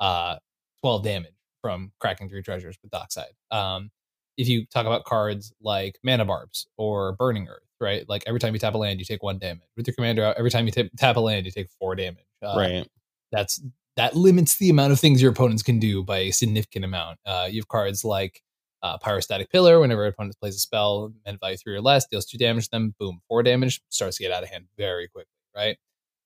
uh 0.00 0.36
12 0.82 1.02
damage 1.02 1.34
from 1.60 1.92
cracking 1.98 2.28
three 2.28 2.42
treasures 2.42 2.76
with 2.80 2.90
dockside 2.90 3.32
um 3.50 3.90
if 4.36 4.48
you 4.48 4.66
talk 4.66 4.86
about 4.86 5.04
cards 5.04 5.52
like 5.60 5.96
Manabarbs 6.06 6.66
or 6.76 7.12
burning 7.12 7.48
earth 7.48 7.62
right 7.80 8.08
like 8.08 8.22
every 8.26 8.40
time 8.40 8.54
you 8.54 8.58
tap 8.58 8.74
a 8.74 8.78
land 8.78 8.98
you 8.98 9.04
take 9.04 9.22
one 9.22 9.38
damage 9.38 9.68
with 9.76 9.86
your 9.86 9.94
commander 9.94 10.24
out 10.24 10.36
every 10.38 10.50
time 10.50 10.66
you 10.66 10.72
tap 10.72 10.86
tap 10.96 11.16
a 11.16 11.20
land 11.20 11.44
you 11.44 11.52
take 11.52 11.68
four 11.78 11.94
damage 11.94 12.24
uh, 12.42 12.54
right. 12.56 12.88
that's 13.32 13.60
that 13.96 14.16
limits 14.16 14.56
the 14.56 14.70
amount 14.70 14.92
of 14.92 15.00
things 15.00 15.22
your 15.22 15.30
opponents 15.30 15.62
can 15.62 15.78
do 15.78 16.02
by 16.02 16.18
a 16.18 16.30
significant 16.30 16.84
amount. 16.84 17.18
Uh, 17.24 17.48
you 17.50 17.60
have 17.60 17.68
cards 17.68 18.04
like 18.04 18.42
uh, 18.82 18.98
Pyrostatic 18.98 19.50
Pillar. 19.50 19.80
Whenever 19.80 20.04
an 20.04 20.10
opponent 20.10 20.36
plays 20.40 20.56
a 20.56 20.58
spell, 20.58 21.12
and 21.24 21.38
value 21.40 21.56
three 21.56 21.74
or 21.74 21.80
less, 21.80 22.06
deals 22.06 22.26
two 22.26 22.38
damage 22.38 22.64
to 22.64 22.70
them. 22.72 22.94
Boom, 22.98 23.20
four 23.28 23.42
damage 23.42 23.80
starts 23.88 24.16
to 24.16 24.22
get 24.22 24.32
out 24.32 24.42
of 24.42 24.50
hand 24.50 24.66
very 24.76 25.08
quickly. 25.08 25.30
Right. 25.54 25.76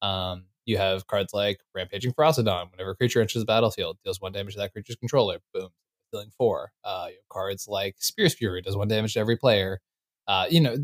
Um, 0.00 0.44
you 0.64 0.76
have 0.76 1.06
cards 1.06 1.32
like 1.32 1.60
Rampaging 1.74 2.12
Ferocidon. 2.12 2.70
Whenever 2.70 2.90
a 2.90 2.96
creature 2.96 3.20
enters 3.20 3.40
the 3.40 3.46
battlefield, 3.46 3.98
deals 4.04 4.20
one 4.20 4.32
damage 4.32 4.54
to 4.54 4.60
that 4.60 4.72
creature's 4.72 4.96
controller. 4.96 5.38
Boom, 5.54 5.68
dealing 6.12 6.30
four. 6.36 6.72
Uh, 6.84 7.06
you 7.08 7.16
have 7.16 7.28
cards 7.30 7.66
like 7.68 7.96
Spear's 7.98 8.34
Fury 8.34 8.62
does 8.62 8.76
one 8.76 8.88
damage 8.88 9.14
to 9.14 9.20
every 9.20 9.36
player. 9.36 9.80
Uh, 10.26 10.46
you 10.50 10.60
know, 10.60 10.76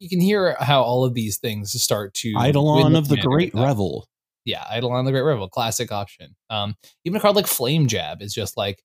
you 0.00 0.08
can 0.08 0.20
hear 0.20 0.56
how 0.58 0.82
all 0.82 1.04
of 1.04 1.14
these 1.14 1.38
things 1.38 1.70
start 1.80 2.14
to 2.14 2.30
Eidolon 2.30 2.96
of 2.96 3.08
the 3.08 3.16
Great 3.16 3.54
Revel. 3.54 4.08
Yeah, 4.48 4.64
Eidolon 4.74 5.04
the 5.04 5.12
Great 5.12 5.22
Revel, 5.22 5.48
classic 5.48 5.92
option. 5.92 6.34
Um, 6.50 6.74
even 7.04 7.18
a 7.18 7.20
card 7.20 7.36
like 7.36 7.46
Flame 7.46 7.86
Jab 7.86 8.22
is 8.22 8.32
just 8.34 8.56
like 8.56 8.82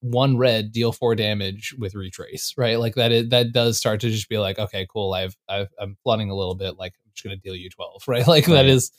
one 0.00 0.38
red, 0.38 0.72
deal 0.72 0.92
four 0.92 1.14
damage 1.14 1.74
with 1.78 1.94
retrace, 1.94 2.54
right? 2.56 2.78
Like 2.78 2.94
that 2.94 3.12
is 3.12 3.28
that 3.30 3.52
does 3.52 3.76
start 3.76 4.00
to 4.00 4.10
just 4.10 4.28
be 4.28 4.38
like, 4.38 4.58
okay, 4.58 4.86
cool. 4.90 5.12
I've, 5.12 5.36
I've 5.48 5.68
I'm 5.78 5.96
flooding 6.02 6.30
a 6.30 6.34
little 6.36 6.54
bit. 6.54 6.78
Like 6.78 6.94
I'm 7.04 7.10
just 7.14 7.24
gonna 7.24 7.36
deal 7.36 7.54
you 7.56 7.68
twelve, 7.70 8.02
right? 8.08 8.26
Like 8.26 8.46
Right. 8.46 8.54
that 8.54 8.66
is 8.66 8.92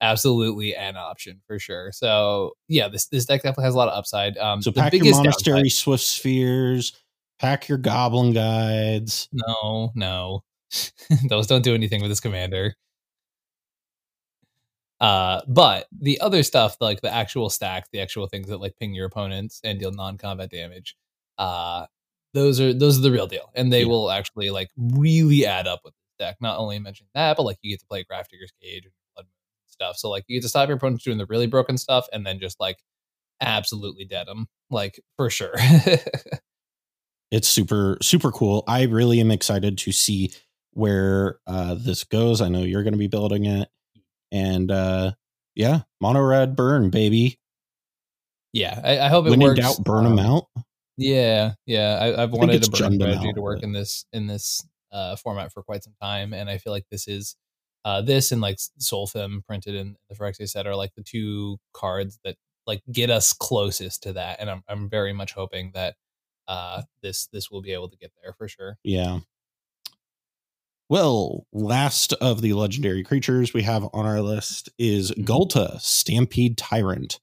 absolutely 0.00 0.74
an 0.76 0.96
option 0.96 1.40
for 1.46 1.58
sure. 1.58 1.90
So 1.92 2.52
yeah, 2.68 2.88
this 2.88 3.06
this 3.08 3.24
deck 3.26 3.42
definitely 3.42 3.64
has 3.64 3.74
a 3.74 3.78
lot 3.78 3.88
of 3.88 3.98
upside. 3.98 4.38
Um, 4.38 4.62
So 4.62 4.70
pack 4.72 4.92
your 4.92 5.04
monastery 5.16 5.62
downside- 5.62 5.72
Swiftspears, 5.72 6.92
pack 7.40 7.68
your 7.68 7.78
goblin 7.78 8.32
guides. 8.32 9.28
no, 9.32 9.90
no. 9.94 10.42
Those 11.28 11.46
don't 11.46 11.62
do 11.62 11.74
anything 11.74 12.02
with 12.02 12.10
this 12.10 12.20
commander. 12.20 12.74
Uh, 15.00 15.42
but 15.46 15.86
the 15.92 16.20
other 16.20 16.42
stuff, 16.42 16.76
like 16.80 17.02
the 17.02 17.12
actual 17.12 17.50
stack, 17.50 17.90
the 17.92 18.00
actual 18.00 18.26
things 18.26 18.48
that 18.48 18.58
like 18.58 18.76
ping 18.78 18.94
your 18.94 19.06
opponents 19.06 19.60
and 19.62 19.78
deal 19.78 19.92
non-combat 19.92 20.50
damage, 20.50 20.96
uh, 21.38 21.86
those 22.32 22.60
are 22.60 22.72
those 22.72 22.98
are 22.98 23.02
the 23.02 23.10
real 23.10 23.26
deal, 23.26 23.50
and 23.54 23.72
they 23.72 23.82
yeah. 23.82 23.88
will 23.88 24.10
actually 24.10 24.50
like 24.50 24.68
really 24.76 25.46
add 25.46 25.66
up 25.66 25.80
with 25.84 25.94
the 25.94 26.24
deck. 26.24 26.36
Not 26.40 26.58
only 26.58 26.78
mention 26.78 27.06
that, 27.14 27.36
but 27.36 27.44
like 27.44 27.58
you 27.62 27.72
get 27.72 27.80
to 27.80 27.86
play 27.86 28.04
Grafdigger's 28.04 28.52
Cage 28.62 28.84
and 28.84 28.92
Blood 29.14 29.26
stuff. 29.66 29.96
So 29.96 30.10
like 30.10 30.24
you 30.28 30.36
get 30.36 30.42
to 30.42 30.48
stop 30.48 30.68
your 30.68 30.76
opponents 30.76 31.04
doing 31.04 31.18
the 31.18 31.26
really 31.26 31.46
broken 31.46 31.78
stuff, 31.78 32.06
and 32.12 32.26
then 32.26 32.38
just 32.38 32.58
like 32.58 32.78
absolutely 33.40 34.06
dead 34.06 34.26
them, 34.26 34.48
like 34.70 35.00
for 35.16 35.28
sure. 35.28 35.54
it's 37.30 37.48
super 37.48 37.98
super 38.00 38.30
cool. 38.32 38.64
I 38.66 38.84
really 38.84 39.20
am 39.20 39.30
excited 39.30 39.76
to 39.78 39.92
see 39.92 40.32
where 40.72 41.38
uh, 41.46 41.74
this 41.74 42.04
goes. 42.04 42.40
I 42.40 42.48
know 42.48 42.62
you're 42.62 42.82
going 42.82 42.92
to 42.92 42.98
be 42.98 43.08
building 43.08 43.46
it. 43.46 43.68
And 44.32 44.70
uh, 44.70 45.12
yeah, 45.54 45.82
mono 46.00 46.20
red 46.20 46.56
burn, 46.56 46.90
baby. 46.90 47.38
Yeah, 48.52 48.80
I, 48.82 49.00
I 49.00 49.08
hope 49.08 49.26
it 49.26 49.30
when 49.30 49.40
works. 49.40 49.58
in 49.58 49.64
doubt, 49.64 49.84
burn 49.84 50.06
um, 50.06 50.16
them 50.16 50.26
out. 50.26 50.46
Yeah, 50.96 51.54
yeah. 51.66 52.14
I, 52.16 52.20
have 52.22 52.32
wanted 52.32 52.66
a 52.66 52.70
burn 52.70 52.94
strategy 52.94 53.32
to 53.32 53.40
work 53.40 53.62
in 53.62 53.72
this 53.72 54.06
in 54.12 54.26
this 54.26 54.66
uh, 54.92 55.16
format 55.16 55.52
for 55.52 55.62
quite 55.62 55.84
some 55.84 55.94
time, 56.00 56.32
and 56.32 56.48
I 56.48 56.58
feel 56.58 56.72
like 56.72 56.86
this 56.90 57.06
is 57.06 57.36
uh, 57.84 58.02
this 58.02 58.32
and 58.32 58.40
like 58.40 58.58
Solphim 58.80 59.44
printed 59.44 59.74
in 59.74 59.96
the 60.08 60.16
Phyrexia 60.16 60.48
set 60.48 60.66
are 60.66 60.74
like 60.74 60.94
the 60.96 61.02
two 61.02 61.58
cards 61.72 62.18
that 62.24 62.36
like 62.66 62.82
get 62.90 63.10
us 63.10 63.32
closest 63.32 64.02
to 64.04 64.14
that, 64.14 64.40
and 64.40 64.50
I'm 64.50 64.62
I'm 64.68 64.88
very 64.88 65.12
much 65.12 65.32
hoping 65.32 65.72
that 65.74 65.96
uh, 66.48 66.82
this 67.02 67.26
this 67.28 67.50
will 67.50 67.62
be 67.62 67.72
able 67.72 67.88
to 67.88 67.96
get 67.96 68.12
there 68.22 68.32
for 68.32 68.48
sure. 68.48 68.78
Yeah, 68.82 69.20
well, 70.88 71.46
last 71.52 72.12
of 72.14 72.42
the 72.42 72.52
legendary 72.52 73.02
creatures 73.02 73.52
we 73.52 73.62
have 73.62 73.88
on 73.92 74.06
our 74.06 74.20
list 74.20 74.68
is 74.78 75.10
mm-hmm. 75.10 75.76
Stampede 75.78 76.56
Tyrant. 76.56 77.18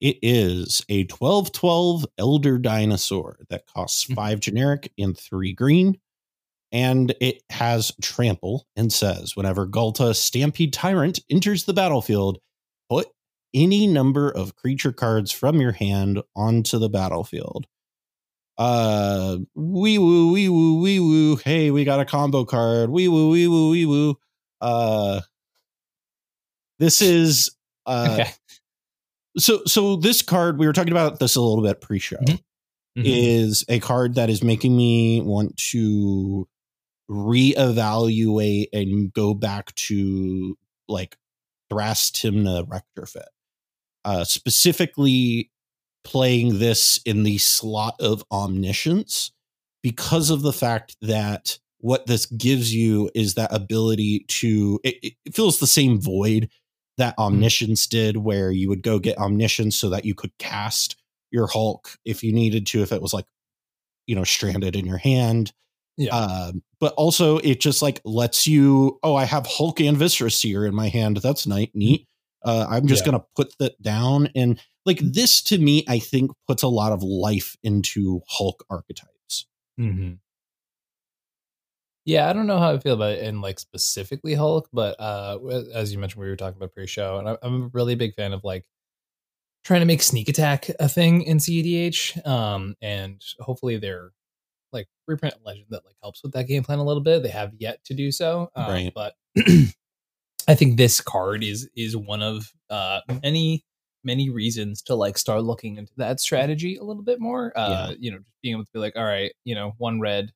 It 0.00 0.18
is 0.22 0.82
a 0.88 1.04
12 1.04 1.52
12 1.52 2.06
Elder 2.18 2.58
Dinosaur 2.58 3.38
that 3.50 3.66
costs 3.66 4.04
mm-hmm. 4.04 4.14
five 4.14 4.40
generic 4.40 4.92
and 4.98 5.18
three 5.18 5.52
green. 5.52 5.98
And 6.70 7.14
it 7.20 7.42
has 7.50 7.92
trample 8.00 8.66
and 8.76 8.92
says 8.92 9.36
whenever 9.36 9.66
Ghalta 9.66 10.14
Stampede 10.14 10.72
Tyrant 10.72 11.20
enters 11.28 11.64
the 11.64 11.74
battlefield, 11.74 12.38
put 12.88 13.08
any 13.52 13.86
number 13.86 14.30
of 14.30 14.56
creature 14.56 14.92
cards 14.92 15.30
from 15.30 15.60
your 15.60 15.72
hand 15.72 16.22
onto 16.34 16.78
the 16.78 16.88
battlefield 16.88 17.66
uh 18.58 19.38
wee 19.54 19.98
woo 19.98 20.32
wee 20.32 20.48
woo 20.48 20.80
wee 20.80 21.00
woo 21.00 21.36
hey 21.36 21.70
we 21.70 21.84
got 21.84 22.00
a 22.00 22.04
combo 22.04 22.44
card 22.44 22.90
wee 22.90 23.08
woo 23.08 23.30
wee 23.30 23.48
woo 23.48 23.70
wee 23.70 23.86
woo 23.86 24.14
uh 24.60 25.20
this 26.78 27.00
is 27.02 27.50
uh 27.86 28.08
okay. 28.12 28.30
so 29.38 29.62
so 29.64 29.96
this 29.96 30.20
card 30.20 30.58
we 30.58 30.66
were 30.66 30.72
talking 30.72 30.92
about 30.92 31.18
this 31.18 31.36
a 31.36 31.40
little 31.40 31.64
bit 31.64 31.80
pre-show 31.80 32.16
mm-hmm. 32.16 32.34
Mm-hmm. 33.00 33.02
is 33.04 33.64
a 33.70 33.80
card 33.80 34.16
that 34.16 34.28
is 34.28 34.44
making 34.44 34.76
me 34.76 35.22
want 35.22 35.56
to 35.56 36.46
reevaluate 37.10 38.66
and 38.72 39.12
go 39.12 39.32
back 39.32 39.74
to 39.74 40.58
like 40.88 41.16
Thras 41.70 42.10
Tymna 42.10 42.66
retrofit 42.68 43.28
uh 44.04 44.24
specifically 44.24 45.50
playing 46.04 46.58
this 46.58 47.00
in 47.04 47.22
the 47.22 47.38
slot 47.38 47.96
of 48.00 48.24
omniscience 48.30 49.32
because 49.82 50.30
of 50.30 50.42
the 50.42 50.52
fact 50.52 50.96
that 51.02 51.58
what 51.78 52.06
this 52.06 52.26
gives 52.26 52.74
you 52.74 53.10
is 53.14 53.34
that 53.34 53.52
ability 53.52 54.24
to 54.28 54.80
it, 54.84 55.14
it 55.24 55.34
fills 55.34 55.58
the 55.58 55.66
same 55.66 56.00
void 56.00 56.48
that 56.98 57.14
mm-hmm. 57.14 57.34
omniscience 57.34 57.86
did 57.86 58.16
where 58.16 58.50
you 58.50 58.68
would 58.68 58.82
go 58.82 58.98
get 58.98 59.18
omniscience 59.18 59.76
so 59.76 59.90
that 59.90 60.04
you 60.04 60.14
could 60.14 60.36
cast 60.38 60.96
your 61.30 61.46
hulk 61.48 61.96
if 62.04 62.22
you 62.22 62.32
needed 62.32 62.66
to 62.66 62.82
if 62.82 62.92
it 62.92 63.02
was 63.02 63.12
like 63.12 63.26
you 64.06 64.14
know 64.14 64.24
stranded 64.24 64.76
in 64.76 64.86
your 64.86 64.98
hand 64.98 65.52
yeah. 65.98 66.14
Uh, 66.14 66.52
but 66.80 66.94
also 66.94 67.36
it 67.38 67.60
just 67.60 67.82
like 67.82 68.00
lets 68.04 68.46
you 68.46 68.98
oh 69.02 69.14
i 69.14 69.24
have 69.24 69.46
hulk 69.46 69.80
and 69.80 69.96
viscera 69.96 70.30
seer 70.30 70.64
in 70.64 70.74
my 70.74 70.88
hand 70.88 71.18
that's 71.18 71.46
nice 71.46 71.68
neat 71.74 72.06
uh, 72.44 72.66
i'm 72.68 72.86
just 72.86 73.04
yeah. 73.04 73.12
gonna 73.12 73.24
put 73.36 73.54
that 73.58 73.80
down 73.82 74.28
and 74.34 74.60
like 74.84 74.98
this 75.00 75.42
to 75.44 75.58
me, 75.58 75.84
I 75.88 75.98
think 75.98 76.30
puts 76.46 76.62
a 76.62 76.68
lot 76.68 76.92
of 76.92 77.02
life 77.02 77.56
into 77.62 78.20
Hulk 78.28 78.64
archetypes. 78.68 79.46
Mm-hmm. 79.78 80.14
Yeah, 82.04 82.28
I 82.28 82.32
don't 82.32 82.48
know 82.48 82.58
how 82.58 82.72
I 82.72 82.78
feel 82.78 82.94
about 82.94 83.12
it 83.12 83.22
in 83.22 83.40
like 83.40 83.60
specifically 83.60 84.34
Hulk, 84.34 84.68
but 84.72 84.98
uh, 84.98 85.38
as 85.72 85.92
you 85.92 85.98
mentioned, 85.98 86.20
we 86.22 86.28
were 86.28 86.36
talking 86.36 86.56
about 86.56 86.74
pre-show, 86.74 87.18
and 87.18 87.38
I'm 87.42 87.62
a 87.62 87.70
really 87.72 87.94
big 87.94 88.14
fan 88.14 88.32
of 88.32 88.42
like 88.42 88.64
trying 89.64 89.80
to 89.80 89.86
make 89.86 90.02
sneak 90.02 90.28
attack 90.28 90.68
a 90.80 90.88
thing 90.88 91.22
in 91.22 91.38
CEDH, 91.38 92.26
um, 92.26 92.74
and 92.82 93.22
hopefully 93.38 93.78
they're 93.78 94.10
like 94.72 94.88
reprint 95.06 95.34
legend 95.44 95.66
that 95.70 95.84
like 95.84 95.94
helps 96.02 96.22
with 96.24 96.32
that 96.32 96.48
game 96.48 96.64
plan 96.64 96.80
a 96.80 96.84
little 96.84 97.02
bit. 97.02 97.22
They 97.22 97.28
have 97.28 97.52
yet 97.58 97.84
to 97.84 97.94
do 97.94 98.10
so, 98.10 98.50
um, 98.56 98.70
right. 98.70 98.92
but 98.92 99.14
I 100.48 100.56
think 100.56 100.76
this 100.76 101.00
card 101.00 101.44
is 101.44 101.68
is 101.76 101.96
one 101.96 102.22
of 102.22 102.52
uh, 102.68 103.00
many 103.22 103.64
many 104.04 104.30
reasons 104.30 104.82
to 104.82 104.94
like 104.94 105.18
start 105.18 105.42
looking 105.42 105.76
into 105.76 105.92
that 105.96 106.20
strategy 106.20 106.76
a 106.76 106.84
little 106.84 107.02
bit 107.02 107.20
more. 107.20 107.52
Uh, 107.56 107.88
yeah. 107.90 107.96
You 107.98 108.10
know, 108.12 108.18
just 108.18 108.40
being 108.42 108.54
able 108.54 108.64
to 108.64 108.72
be 108.72 108.78
like, 108.78 108.96
all 108.96 109.04
right, 109.04 109.32
you 109.44 109.54
know, 109.54 109.74
one 109.78 110.00
red, 110.00 110.32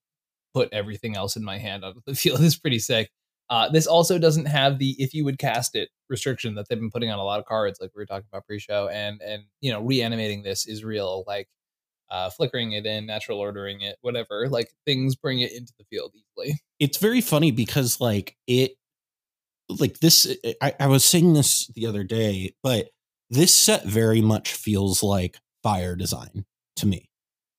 put 0.54 0.68
everything 0.72 1.16
else 1.16 1.36
in 1.36 1.44
my 1.44 1.58
hand 1.58 1.84
out 1.84 1.96
of 1.96 2.02
the 2.06 2.14
field 2.14 2.40
is 2.40 2.56
pretty 2.56 2.78
sick. 2.78 3.10
Uh, 3.48 3.68
this 3.68 3.86
also 3.86 4.18
doesn't 4.18 4.46
have 4.46 4.78
the 4.78 4.96
if 4.98 5.14
you 5.14 5.24
would 5.24 5.38
cast 5.38 5.76
it 5.76 5.88
restriction 6.08 6.54
that 6.54 6.68
they've 6.68 6.80
been 6.80 6.90
putting 6.90 7.10
on 7.10 7.18
a 7.18 7.24
lot 7.24 7.38
of 7.38 7.46
cards, 7.46 7.80
like 7.80 7.90
we 7.94 8.00
were 8.00 8.06
talking 8.06 8.26
about 8.32 8.46
pre-show, 8.46 8.88
and 8.88 9.20
and 9.22 9.44
you 9.60 9.70
know, 9.70 9.82
reanimating 9.82 10.42
this 10.42 10.66
is 10.66 10.84
real, 10.84 11.24
like 11.26 11.48
uh, 12.10 12.30
flickering 12.30 12.72
it 12.72 12.86
in, 12.86 13.06
natural 13.06 13.38
ordering 13.38 13.82
it, 13.82 13.96
whatever. 14.00 14.48
Like 14.48 14.72
things 14.84 15.14
bring 15.14 15.40
it 15.40 15.52
into 15.52 15.72
the 15.78 15.84
field 15.84 16.12
easily. 16.14 16.58
It's 16.78 16.98
very 16.98 17.20
funny 17.20 17.52
because 17.52 18.00
like 18.00 18.36
it, 18.46 18.72
like 19.68 20.00
this. 20.00 20.26
I, 20.60 20.74
I 20.80 20.86
was 20.88 21.04
saying 21.04 21.34
this 21.34 21.68
the 21.68 21.86
other 21.86 22.02
day, 22.02 22.54
but 22.62 22.88
this 23.30 23.54
set 23.54 23.84
very 23.84 24.20
much 24.20 24.52
feels 24.52 25.02
like 25.02 25.38
fire 25.62 25.96
design 25.96 26.44
to 26.76 26.86
me. 26.86 27.08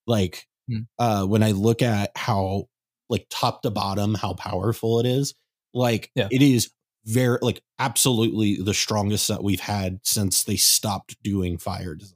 Like 0.06 0.48
hmm. 0.70 0.82
uh, 0.98 1.26
when 1.26 1.44
I 1.44 1.52
look 1.52 1.82
at 1.82 2.12
how 2.16 2.66
like 3.10 3.28
top 3.30 3.62
to 3.64 3.72
bottom 3.72 4.16
how 4.16 4.34
powerful 4.34 5.00
it 5.00 5.06
is, 5.06 5.34
like 5.74 6.12
yeah. 6.16 6.28
it 6.32 6.42
is 6.42 6.72
very 7.06 7.40
like 7.42 7.62
absolutely 7.80 8.62
the 8.62 8.74
strongest 8.74 9.28
set 9.28 9.44
we've 9.44 9.60
had 9.60 10.00
since 10.04 10.44
they 10.44 10.58
stopped 10.58 11.22
doing 11.24 11.58
fire 11.58 11.96
design. 11.96 12.16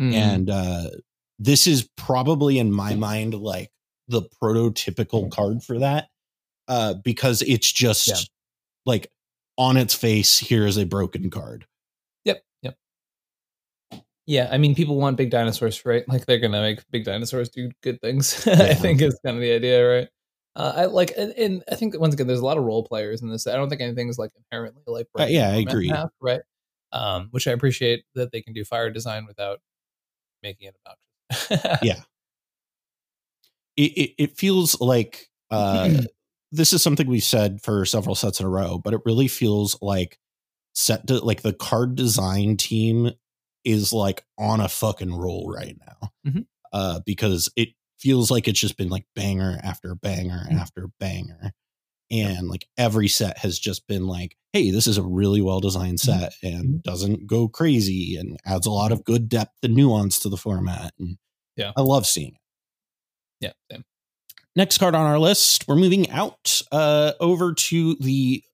Mm. 0.00 0.12
And 0.12 0.50
uh 0.50 0.90
this 1.38 1.66
is 1.66 1.88
probably 1.96 2.58
in 2.58 2.72
my 2.72 2.94
mind 2.94 3.34
like 3.34 3.70
the 4.06 4.22
prototypical 4.42 5.30
card 5.30 5.62
for 5.62 5.80
that 5.80 6.08
uh 6.68 6.94
because 7.04 7.42
it's 7.42 7.70
just 7.72 8.08
yeah. 8.08 8.16
like 8.86 9.10
on 9.56 9.76
its 9.76 9.94
face 9.94 10.38
here 10.38 10.66
is 10.66 10.76
a 10.76 10.86
broken 10.86 11.30
card 11.30 11.66
yeah, 14.26 14.48
I 14.50 14.58
mean, 14.58 14.74
people 14.74 14.96
want 14.96 15.16
big 15.16 15.30
dinosaurs, 15.30 15.84
right? 15.84 16.04
Like 16.08 16.26
they're 16.26 16.38
gonna 16.38 16.60
make 16.60 16.80
big 16.90 17.04
dinosaurs 17.04 17.48
do 17.48 17.70
good 17.82 18.00
things. 18.00 18.46
Yeah. 18.46 18.62
I 18.62 18.74
think 18.74 19.02
is 19.02 19.18
kind 19.24 19.36
of 19.36 19.42
the 19.42 19.52
idea, 19.52 19.88
right? 19.88 20.08
Uh, 20.56 20.72
I 20.76 20.84
like, 20.86 21.12
and, 21.16 21.32
and, 21.32 21.64
I 21.70 21.74
think 21.74 21.92
that 21.92 22.00
once 22.00 22.14
again, 22.14 22.28
there's 22.28 22.40
a 22.40 22.44
lot 22.44 22.56
of 22.56 22.62
role 22.62 22.84
players 22.84 23.22
in 23.22 23.28
this. 23.28 23.46
I 23.48 23.56
don't 23.56 23.68
think 23.68 23.80
anything's 23.80 24.18
like 24.18 24.30
inherently 24.36 24.82
like 24.86 25.08
uh, 25.18 25.24
yeah, 25.24 25.50
I 25.50 25.56
agree, 25.56 25.88
half, 25.88 26.10
right? 26.20 26.42
Um, 26.92 27.28
which 27.32 27.48
I 27.48 27.52
appreciate 27.52 28.04
that 28.14 28.30
they 28.30 28.40
can 28.40 28.52
do 28.52 28.64
fire 28.64 28.88
design 28.88 29.26
without 29.26 29.58
making 30.44 30.68
it 30.68 30.76
obnoxious. 30.86 31.78
yeah, 31.82 32.00
it, 33.76 33.92
it, 33.92 34.10
it 34.16 34.38
feels 34.38 34.80
like 34.80 35.28
uh, 35.50 36.02
this 36.52 36.72
is 36.72 36.82
something 36.82 37.08
we've 37.08 37.24
said 37.24 37.60
for 37.60 37.84
several 37.84 38.14
sets 38.14 38.38
in 38.38 38.46
a 38.46 38.48
row, 38.50 38.78
but 38.78 38.94
it 38.94 39.00
really 39.04 39.26
feels 39.26 39.76
like 39.82 40.18
set 40.72 41.06
to 41.08 41.18
like 41.18 41.42
the 41.42 41.52
card 41.52 41.96
design 41.96 42.56
team 42.56 43.10
is 43.64 43.92
like 43.92 44.24
on 44.38 44.60
a 44.60 44.68
fucking 44.68 45.14
roll 45.14 45.50
right 45.50 45.76
now 45.86 46.10
mm-hmm. 46.26 46.40
uh, 46.72 47.00
because 47.06 47.50
it 47.56 47.70
feels 47.98 48.30
like 48.30 48.48
it's 48.48 48.60
just 48.60 48.76
been 48.76 48.90
like 48.90 49.06
banger 49.14 49.58
after 49.62 49.94
banger 49.94 50.44
mm-hmm. 50.46 50.58
after 50.58 50.88
banger. 51.00 51.52
And 52.10 52.48
like 52.48 52.66
every 52.76 53.08
set 53.08 53.38
has 53.38 53.58
just 53.58 53.86
been 53.86 54.06
like, 54.06 54.36
hey, 54.52 54.70
this 54.70 54.86
is 54.86 54.98
a 54.98 55.02
really 55.02 55.40
well 55.40 55.60
designed 55.60 55.98
mm-hmm. 55.98 56.20
set 56.20 56.34
and 56.42 56.64
mm-hmm. 56.64 56.76
doesn't 56.84 57.26
go 57.26 57.48
crazy 57.48 58.16
and 58.16 58.38
adds 58.44 58.66
a 58.66 58.70
lot 58.70 58.92
of 58.92 59.04
good 59.04 59.28
depth 59.28 59.56
and 59.62 59.74
nuance 59.74 60.18
to 60.20 60.28
the 60.28 60.36
format. 60.36 60.92
And 60.98 61.16
yeah, 61.56 61.72
I 61.76 61.80
love 61.80 62.06
seeing 62.06 62.34
it. 62.34 62.40
Yeah, 63.40 63.52
same. 63.70 63.84
Next 64.56 64.78
card 64.78 64.94
on 64.94 65.06
our 65.06 65.18
list, 65.18 65.66
we're 65.66 65.74
moving 65.74 66.10
out 66.10 66.62
uh, 66.70 67.12
over 67.18 67.54
to 67.54 67.96
the 67.96 68.44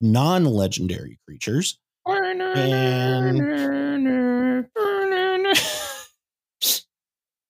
non 0.00 0.44
legendary 0.44 1.18
creatures. 1.26 1.78
And 2.40 3.54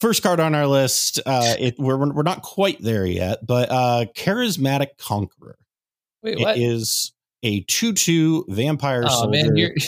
first 0.05 0.23
card 0.23 0.39
on 0.39 0.55
our 0.55 0.67
list. 0.67 1.21
Uh, 1.25 1.55
it 1.59 1.77
we're 1.79 1.97
we're 2.13 2.23
not 2.23 2.43
quite 2.43 2.81
there 2.81 3.07
yet, 3.07 3.47
but 3.47 3.71
uh, 3.71 4.05
charismatic 4.15 4.99
conqueror. 4.99 5.57
Wait, 6.23 6.39
what? 6.39 6.57
It 6.57 6.63
is 6.63 7.13
a 7.43 7.61
two-two 7.63 8.45
vampire 8.49 9.05
oh 9.07 9.09
soldier. 9.09 9.31
man, 9.31 9.57
you're. 9.57 9.75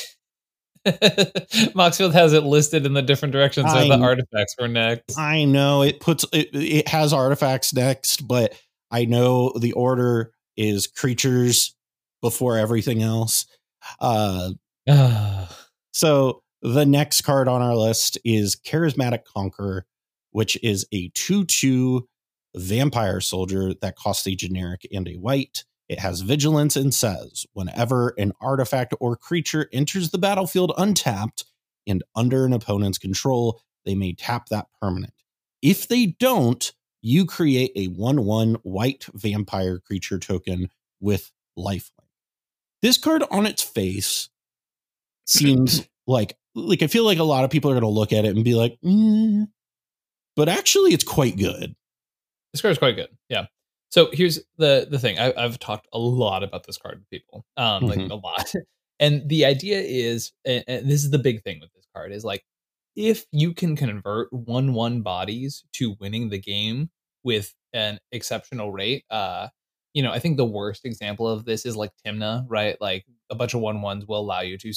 Moxfield 0.86 2.12
has 2.12 2.32
it 2.32 2.44
listed 2.44 2.86
in 2.86 2.92
the 2.92 3.02
different 3.02 3.32
directions 3.32 3.66
where 3.74 3.88
the 3.88 3.98
artifacts 3.98 4.54
were 4.56 4.68
next. 4.68 5.18
I 5.18 5.44
know 5.44 5.82
it 5.82 5.98
puts 5.98 6.24
it, 6.32 6.50
it 6.52 6.88
has 6.88 7.12
artifacts 7.12 7.74
next, 7.74 8.28
but 8.28 8.54
I 8.90 9.04
know 9.04 9.52
the 9.58 9.72
order 9.72 10.32
is 10.56 10.86
creatures 10.86 11.74
before 12.22 12.56
everything 12.56 13.02
else. 13.02 13.46
Uh, 13.98 14.50
so 15.92 16.42
the 16.62 16.86
next 16.86 17.22
card 17.22 17.48
on 17.48 17.62
our 17.62 17.74
list 17.74 18.18
is 18.24 18.56
Charismatic 18.56 19.24
Conqueror, 19.24 19.86
which 20.30 20.56
is 20.62 20.86
a 20.92 21.10
2 21.14 21.44
2 21.44 22.06
vampire 22.54 23.20
soldier 23.20 23.74
that 23.82 23.96
costs 23.96 24.26
a 24.26 24.34
generic 24.34 24.86
and 24.92 25.08
a 25.08 25.14
white. 25.14 25.64
It 25.88 26.00
has 26.00 26.22
vigilance 26.22 26.74
and 26.76 26.92
says 26.92 27.46
whenever 27.52 28.14
an 28.18 28.32
artifact 28.40 28.94
or 28.98 29.16
creature 29.16 29.68
enters 29.72 30.10
the 30.10 30.18
battlefield 30.18 30.72
untapped 30.76 31.44
and 31.86 32.02
under 32.14 32.44
an 32.44 32.52
opponent's 32.52 32.98
control, 32.98 33.60
they 33.84 33.94
may 33.94 34.12
tap 34.12 34.48
that 34.48 34.66
permanent. 34.80 35.12
If 35.62 35.86
they 35.86 36.06
don't, 36.06 36.72
you 37.02 37.24
create 37.24 37.72
a 37.76 37.86
1 37.86 38.24
1 38.24 38.54
white 38.62 39.06
vampire 39.14 39.78
creature 39.78 40.18
token 40.18 40.70
with 41.00 41.30
lifelink. 41.56 41.90
This 42.82 42.98
card 42.98 43.22
on 43.30 43.46
its 43.46 43.62
face 43.62 44.28
seems 45.26 45.86
like 46.06 46.36
like 46.54 46.82
I 46.82 46.86
feel 46.86 47.04
like 47.04 47.18
a 47.18 47.24
lot 47.24 47.44
of 47.44 47.50
people 47.50 47.70
are 47.70 47.74
going 47.74 47.82
to 47.82 47.88
look 47.88 48.12
at 48.12 48.24
it 48.24 48.34
and 48.34 48.44
be 48.44 48.54
like, 48.54 48.78
mm, 48.84 49.46
but 50.36 50.48
actually, 50.48 50.92
it's 50.92 51.04
quite 51.04 51.36
good. 51.36 51.74
This 52.52 52.62
card 52.62 52.72
is 52.72 52.78
quite 52.78 52.96
good. 52.96 53.08
Yeah. 53.28 53.46
So 53.90 54.08
here's 54.12 54.40
the 54.58 54.86
the 54.90 54.98
thing. 54.98 55.18
I, 55.18 55.32
I've 55.36 55.58
talked 55.58 55.88
a 55.92 55.98
lot 55.98 56.42
about 56.42 56.66
this 56.66 56.78
card 56.78 57.00
to 57.00 57.06
people, 57.10 57.44
um, 57.56 57.84
like 57.86 57.98
Mhm. 57.98 58.10
a 58.10 58.14
lot. 58.16 58.52
And 58.98 59.28
the 59.28 59.44
idea 59.44 59.78
is, 59.78 60.32
and, 60.46 60.64
and 60.66 60.90
this 60.90 61.04
is 61.04 61.10
the 61.10 61.18
big 61.18 61.42
thing 61.42 61.60
with 61.60 61.70
this 61.74 61.84
card 61.94 62.12
is 62.12 62.24
like, 62.24 62.42
if 62.96 63.26
you 63.30 63.52
can 63.52 63.76
convert 63.76 64.32
one 64.32 64.72
one 64.72 65.02
bodies 65.02 65.64
to 65.74 65.94
winning 66.00 66.30
the 66.30 66.38
game 66.38 66.88
with 67.22 67.52
an 67.74 67.98
exceptional 68.10 68.72
rate, 68.72 69.04
uh, 69.10 69.48
you 69.92 70.02
know, 70.02 70.12
I 70.12 70.18
think 70.18 70.38
the 70.38 70.46
worst 70.46 70.86
example 70.86 71.28
of 71.28 71.44
this 71.44 71.66
is 71.66 71.76
like 71.76 71.90
Tymna, 72.06 72.46
right? 72.48 72.80
Like 72.80 73.04
a 73.28 73.34
bunch 73.34 73.52
of 73.52 73.60
one 73.60 73.82
ones 73.82 74.06
will 74.06 74.20
allow 74.20 74.40
you 74.40 74.56
to 74.56 74.72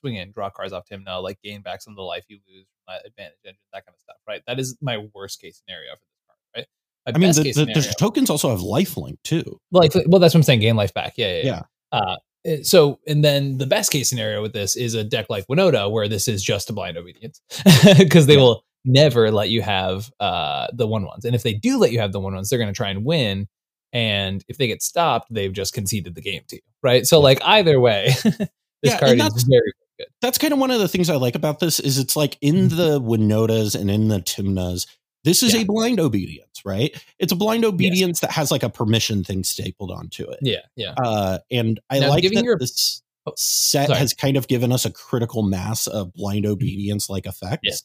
swing 0.00 0.16
in, 0.16 0.32
draw 0.32 0.50
cards 0.50 0.72
off 0.72 0.84
Tymna, 0.90 1.22
like 1.22 1.38
gain 1.42 1.62
back 1.62 1.82
some 1.82 1.92
of 1.92 1.96
the 1.96 2.02
life 2.02 2.24
you 2.28 2.38
lose 2.48 2.66
from 2.86 2.94
that 2.94 3.06
advantage 3.06 3.38
engine, 3.44 3.58
that 3.72 3.84
kind 3.86 3.94
of 3.94 4.00
stuff, 4.00 4.16
right? 4.26 4.42
That 4.46 4.58
is 4.58 4.76
my 4.80 4.98
worst 5.14 5.40
case 5.40 5.62
scenario 5.64 5.92
for 5.92 6.00
this 6.00 6.20
card, 6.26 6.38
right? 6.56 6.66
My 7.06 7.12
I 7.14 7.18
mean, 7.18 7.28
best 7.28 7.38
the, 7.38 7.44
case 7.44 7.54
the, 7.56 7.64
the 7.66 7.94
tokens 7.98 8.30
also 8.30 8.50
have 8.50 8.60
lifelink 8.60 9.18
too. 9.24 9.58
like 9.72 9.92
well 10.06 10.20
that's 10.20 10.34
what 10.34 10.38
i'm 10.40 10.42
saying 10.42 10.60
gain 10.60 10.76
life 10.76 10.92
back 10.92 11.14
yeah 11.16 11.28
yeah, 11.28 11.42
Yeah. 11.44 11.62
yeah. 11.92 11.98
Uh, 11.98 12.16
so 12.62 12.98
and 13.06 13.22
then 13.24 13.58
the 13.58 13.66
best 13.66 13.90
case 13.92 14.08
scenario 14.08 14.40
with 14.42 14.52
this 14.52 14.76
is 14.76 14.94
a 14.94 15.04
deck 15.04 15.26
like 15.28 15.46
Winota 15.48 15.90
where 15.90 16.08
this 16.08 16.26
is 16.28 16.42
just 16.42 16.70
a 16.70 16.72
blind 16.72 16.96
obedience 16.96 17.40
because 17.98 18.26
they 18.26 18.34
Yeah. 18.36 18.40
will 18.40 18.64
never 18.84 19.30
let 19.30 19.50
you 19.50 19.60
have 19.62 20.10
uh 20.20 20.68
the 20.72 20.86
one 20.86 21.04
ones 21.04 21.24
and 21.26 21.34
if 21.34 21.42
they 21.42 21.52
do 21.52 21.78
let 21.78 21.92
you 21.92 21.98
have 22.00 22.12
the 22.12 22.20
one 22.20 22.34
ones 22.34 22.48
they're 22.48 22.58
going 22.58 22.72
to 22.72 22.76
try 22.76 22.88
and 22.90 23.04
win 23.04 23.46
and 23.92 24.42
if 24.48 24.56
they 24.56 24.66
get 24.68 24.82
stopped 24.82 25.26
they've 25.30 25.52
just 25.52 25.74
conceded 25.74 26.14
the 26.14 26.22
game 26.22 26.40
to 26.48 26.56
you 26.56 26.62
right 26.82 27.06
so 27.06 27.20
like 27.20 27.40
either 27.44 27.78
way 27.80 28.10
this 28.24 28.48
Yeah, 28.82 28.98
card 28.98 29.18
is 29.18 29.44
very 29.44 29.72
good 30.00 30.06
That's 30.22 30.38
kind 30.38 30.52
of 30.52 30.58
one 30.58 30.70
of 30.70 30.80
the 30.80 30.88
things 30.88 31.08
I 31.10 31.16
like 31.16 31.34
about 31.34 31.60
this 31.60 31.78
is 31.80 31.98
it's 31.98 32.16
like 32.16 32.36
in 32.40 32.68
the 32.68 33.00
Winotas 33.00 33.78
and 33.78 33.90
in 33.90 34.08
the 34.08 34.18
Tymnas, 34.20 34.86
this 35.24 35.42
is 35.42 35.52
Yeah. 35.54 35.60
a 35.60 35.64
blind 35.64 36.00
obedience, 36.00 36.62
right? 36.64 36.90
It's 37.18 37.32
a 37.32 37.36
blind 37.36 37.64
obedience 37.64 38.20
that 38.20 38.30
has 38.30 38.50
like 38.50 38.62
a 38.62 38.70
permission 38.70 39.22
thing 39.24 39.44
stapled 39.44 39.90
onto 39.90 40.24
it. 40.30 40.38
yeah 40.42 40.60
yeah 40.76 40.94
Uh, 41.02 41.38
and 41.50 41.78
I 41.90 41.98
Now, 42.00 42.08
like 42.10 42.24
that 42.24 42.44
your- 42.44 42.58
this 42.58 43.02
Oh, 43.26 43.32
set 43.36 43.88
sorry. 43.88 43.98
has 43.98 44.14
kind 44.14 44.38
of 44.38 44.48
given 44.48 44.72
us 44.72 44.86
a 44.86 44.90
critical 44.90 45.42
mass 45.42 45.86
of 45.86 46.12
blind 46.14 46.46
obedience 46.46 47.10
like 47.10 47.26
effects. 47.26 47.84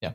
Yeah. 0.00 0.14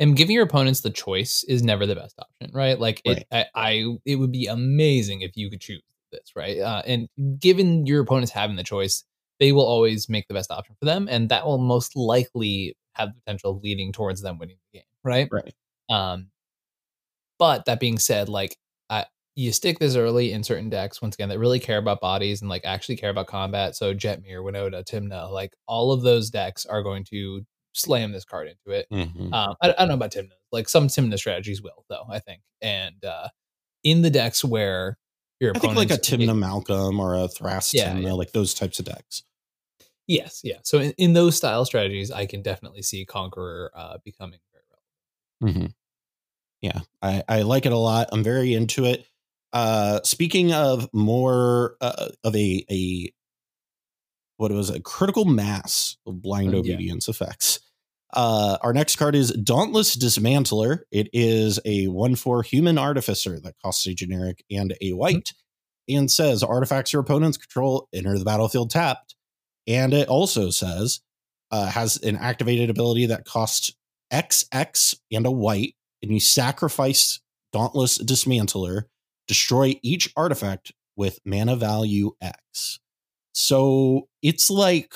and 0.00 0.16
giving 0.16 0.34
your 0.34 0.42
opponents 0.44 0.80
the 0.80 0.90
choice 0.90 1.44
is 1.44 1.62
never 1.62 1.86
the 1.86 1.94
best 1.94 2.18
option, 2.18 2.50
right? 2.52 2.78
Like 2.80 3.00
it, 3.04 3.24
I, 3.30 3.46
I, 3.54 3.84
it 4.04 4.16
would 4.16 4.32
be 4.32 4.46
amazing 4.46 5.20
if 5.20 5.36
you 5.36 5.48
could 5.48 5.60
choose 5.60 5.80
this, 6.10 6.32
right? 6.34 6.58
Uh, 6.58 6.82
and 6.86 7.08
given 7.38 7.86
your 7.86 8.02
opponents 8.02 8.32
having 8.32 8.56
the 8.56 8.64
choice, 8.64 9.04
they 9.42 9.50
will 9.50 9.66
always 9.66 10.08
make 10.08 10.28
the 10.28 10.34
best 10.34 10.52
option 10.52 10.76
for 10.78 10.84
them, 10.84 11.08
and 11.10 11.28
that 11.30 11.44
will 11.44 11.58
most 11.58 11.96
likely 11.96 12.76
have 12.92 13.08
the 13.08 13.20
potential 13.20 13.50
of 13.50 13.60
leading 13.64 13.90
towards 13.90 14.22
them 14.22 14.38
winning 14.38 14.56
the 14.72 14.78
game, 14.78 14.86
right? 15.02 15.28
Right. 15.32 15.52
Um, 15.90 16.28
but 17.40 17.64
that 17.64 17.80
being 17.80 17.98
said, 17.98 18.28
like 18.28 18.56
I, 18.88 19.06
you 19.34 19.50
stick 19.50 19.80
this 19.80 19.96
early 19.96 20.30
in 20.30 20.44
certain 20.44 20.70
decks 20.70 21.02
once 21.02 21.16
again 21.16 21.28
that 21.30 21.40
really 21.40 21.58
care 21.58 21.78
about 21.78 22.00
bodies 22.00 22.40
and 22.40 22.48
like 22.48 22.64
actually 22.64 22.94
care 22.94 23.10
about 23.10 23.26
combat. 23.26 23.74
So 23.74 23.92
Jetmir, 23.92 24.44
Winota, 24.44 24.84
Tymna, 24.84 25.28
like 25.32 25.50
all 25.66 25.90
of 25.90 26.02
those 26.02 26.30
decks 26.30 26.64
are 26.64 26.84
going 26.84 27.02
to 27.10 27.42
slam 27.72 28.12
this 28.12 28.24
card 28.24 28.46
into 28.46 28.78
it. 28.78 28.86
Mhm. 28.92 29.32
Um, 29.32 29.56
I, 29.60 29.70
I 29.70 29.72
don't 29.72 29.88
know 29.88 29.94
about 29.94 30.12
Tymna. 30.12 30.30
Like 30.52 30.68
some 30.68 30.86
Tymna 30.86 31.18
strategies 31.18 31.60
will, 31.60 31.84
though. 31.88 32.04
I 32.08 32.20
think, 32.20 32.42
and 32.60 33.04
uh, 33.04 33.26
in 33.82 34.02
the 34.02 34.10
decks 34.10 34.44
where 34.44 34.98
your 35.40 35.50
I 35.56 35.58
think 35.58 35.74
like 35.74 35.90
a 35.90 35.94
Tymna 35.94 36.38
Malcolm 36.38 37.00
or 37.00 37.16
a 37.16 37.26
Thras 37.26 37.72
Yeah, 37.74 37.92
Tymna, 37.92 38.04
yeah. 38.04 38.12
like 38.12 38.30
those 38.30 38.54
types 38.54 38.78
of 38.78 38.84
decks. 38.84 39.24
Yes, 40.06 40.40
yeah. 40.44 40.58
So 40.62 40.78
in, 40.78 40.92
in 40.98 41.12
those 41.12 41.36
style 41.36 41.64
strategies, 41.64 42.10
I 42.10 42.26
can 42.26 42.42
definitely 42.42 42.82
see 42.82 43.04
Conqueror 43.04 43.70
uh, 43.74 43.98
becoming 44.04 44.40
very 44.52 44.64
relevant. 45.40 45.72
hmm 45.72 45.72
Yeah, 46.60 46.80
I, 47.02 47.22
I 47.28 47.42
like 47.42 47.66
it 47.66 47.72
a 47.72 47.78
lot. 47.78 48.08
I'm 48.12 48.22
very 48.24 48.54
into 48.54 48.84
it. 48.84 49.06
Uh, 49.52 50.00
speaking 50.02 50.52
of 50.52 50.88
more 50.92 51.76
uh, 51.80 52.08
of 52.24 52.34
a 52.34 52.64
a 52.70 53.12
what 54.36 54.50
was 54.52 54.70
a 54.70 54.80
critical 54.80 55.24
mass 55.24 55.96
of 56.06 56.22
blind 56.22 56.54
Uh, 56.54 56.62
yeah. 56.62 56.74
obedience 56.74 57.08
effects. 57.08 57.60
Uh, 58.14 58.58
our 58.62 58.72
next 58.72 58.96
card 58.96 59.14
is 59.14 59.30
Dauntless 59.32 59.96
Dismantler. 59.96 60.80
It 60.90 61.08
is 61.12 61.58
a 61.64 61.86
one 61.88 62.14
four 62.16 62.42
human 62.42 62.76
artificer 62.78 63.40
that 63.40 63.54
costs 63.62 63.86
a 63.86 63.94
generic 63.94 64.44
and 64.50 64.74
a 64.80 64.92
white, 64.92 65.32
and 65.88 66.10
says 66.10 66.42
artifacts 66.42 66.92
your 66.92 67.00
opponents 67.00 67.38
control 67.38 67.88
enter 67.92 68.18
the 68.18 68.24
battlefield 68.24 68.70
tapped. 68.70 69.14
And 69.66 69.94
it 69.94 70.08
also 70.08 70.50
says 70.50 71.00
uh, 71.50 71.66
has 71.66 71.96
an 72.02 72.16
activated 72.16 72.70
ability 72.70 73.06
that 73.06 73.24
costs 73.24 73.74
XX 74.12 74.94
and 75.12 75.26
a 75.26 75.30
white, 75.30 75.74
and 76.02 76.12
you 76.12 76.20
sacrifice 76.20 77.20
Dauntless 77.52 77.98
Dismantler, 77.98 78.84
destroy 79.28 79.78
each 79.82 80.12
artifact 80.16 80.72
with 80.96 81.20
mana 81.24 81.56
value 81.56 82.12
X. 82.20 82.78
So 83.34 84.08
it's 84.22 84.50
like 84.50 84.92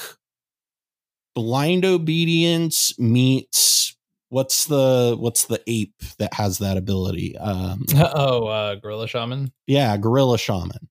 blind 1.35 1.85
obedience 1.85 2.99
meets 2.99 3.95
what's 4.31 4.67
the 4.67 5.17
what's 5.19 5.45
the 5.45 5.63
ape 5.67 5.95
that 6.19 6.35
has 6.35 6.59
that 6.59 6.77
ability? 6.77 7.37
Um 7.39 7.85
oh, 7.97 8.47
uh, 8.47 8.75
Gorilla 8.77 9.07
Shaman, 9.07 9.53
yeah, 9.67 9.97
Gorilla 9.97 10.39
Shaman. 10.39 10.89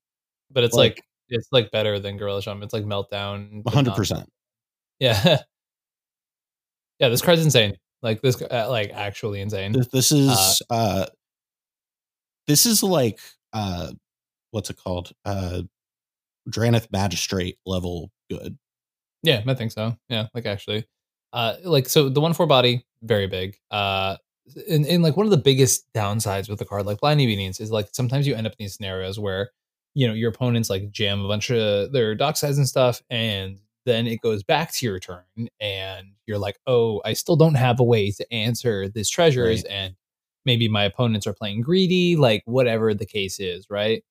but 0.52 0.64
it's 0.64 0.76
Like- 0.76 0.98
like, 0.98 1.06
it's 1.30 1.48
like 1.52 1.72
better 1.72 2.00
than 2.00 2.18
Gorilla 2.18 2.42
Shaman. 2.42 2.64
It's 2.64 2.74
like 2.74 2.84
Meltdown. 2.84 3.68
Hundred 3.68 3.96
percent. 3.96 4.30
Yeah, 5.00 5.22
yeah. 7.00 7.10
This 7.10 7.22
card's 7.22 7.44
insane. 7.44 7.78
Like 8.02 8.22
this, 8.22 8.42
uh, 8.42 8.68
like 8.70 8.92
actually 8.94 9.42
insane. 9.42 9.72
This, 9.72 9.88
this 9.88 10.12
is 10.12 10.62
uh 10.70 11.06
this 12.48 12.66
is 12.66 12.84
like 12.84 13.20
uh 13.54 13.92
what's 14.52 14.70
it 14.70 14.78
called? 14.78 15.12
Uh 15.26 15.64
Drannith 16.50 16.92
Magistrate 16.92 17.58
level 17.66 18.12
good. 18.30 18.58
Yeah, 19.24 19.42
I 19.48 19.54
think 19.56 19.72
so. 19.72 19.98
Yeah, 20.08 20.28
like 20.36 20.46
actually, 20.46 20.86
uh, 21.34 21.56
like 21.64 21.90
so 21.90 22.10
the 22.10 22.22
one 22.22 22.34
four 22.34 22.46
body 22.46 22.86
very 23.02 23.28
big. 23.28 23.58
Uh, 23.72 24.18
and, 24.70 24.86
and 24.86 25.02
like 25.02 25.18
one 25.18 25.26
of 25.26 25.32
the 25.32 25.38
biggest 25.38 25.92
downsides 25.94 26.48
with 26.50 26.60
the 26.60 26.66
card 26.66 26.86
like 26.86 27.00
blind 27.00 27.20
obedience 27.20 27.60
is 27.60 27.72
like 27.72 27.88
sometimes 27.94 28.28
you 28.28 28.36
end 28.36 28.46
up 28.46 28.54
in 28.54 28.66
these 28.66 28.76
scenarios 28.76 29.20
where 29.20 29.50
you 29.96 30.08
know 30.08 30.14
your 30.14 30.30
opponents 30.32 30.70
like 30.70 30.91
jam 30.91 31.22
a 31.26 31.28
bunch 31.28 31.52
of 31.52 31.91
their 31.93 32.16
dock 32.16 32.38
sides 32.38 32.60
and 32.60 32.68
stuff, 32.70 33.02
and 33.10 33.60
then 33.86 34.08
it 34.08 34.22
goes 34.22 34.43
back 34.43 34.72
to 34.74 34.86
your 34.86 35.00
turn, 35.00 35.24
and 35.60 36.08
you're 36.28 36.39
like, 36.39 36.60
oh, 36.68 37.02
I 37.06 37.14
still 37.14 37.36
don't 37.38 37.56
have 37.56 37.80
a 37.80 37.84
way 37.84 38.12
to 38.12 38.34
answer 38.34 38.89
this 38.89 39.10
treasures, 39.10 39.64
Right. 39.64 39.72
and 39.72 39.96
maybe 40.46 40.68
my 40.70 40.84
opponents 40.86 41.28
are 41.28 41.34
playing 41.34 41.62
greedy, 41.62 42.16
like 42.16 42.43
whatever 42.46 42.93
the 42.93 43.06
case 43.08 43.39
is, 43.39 43.68
right? 43.70 44.04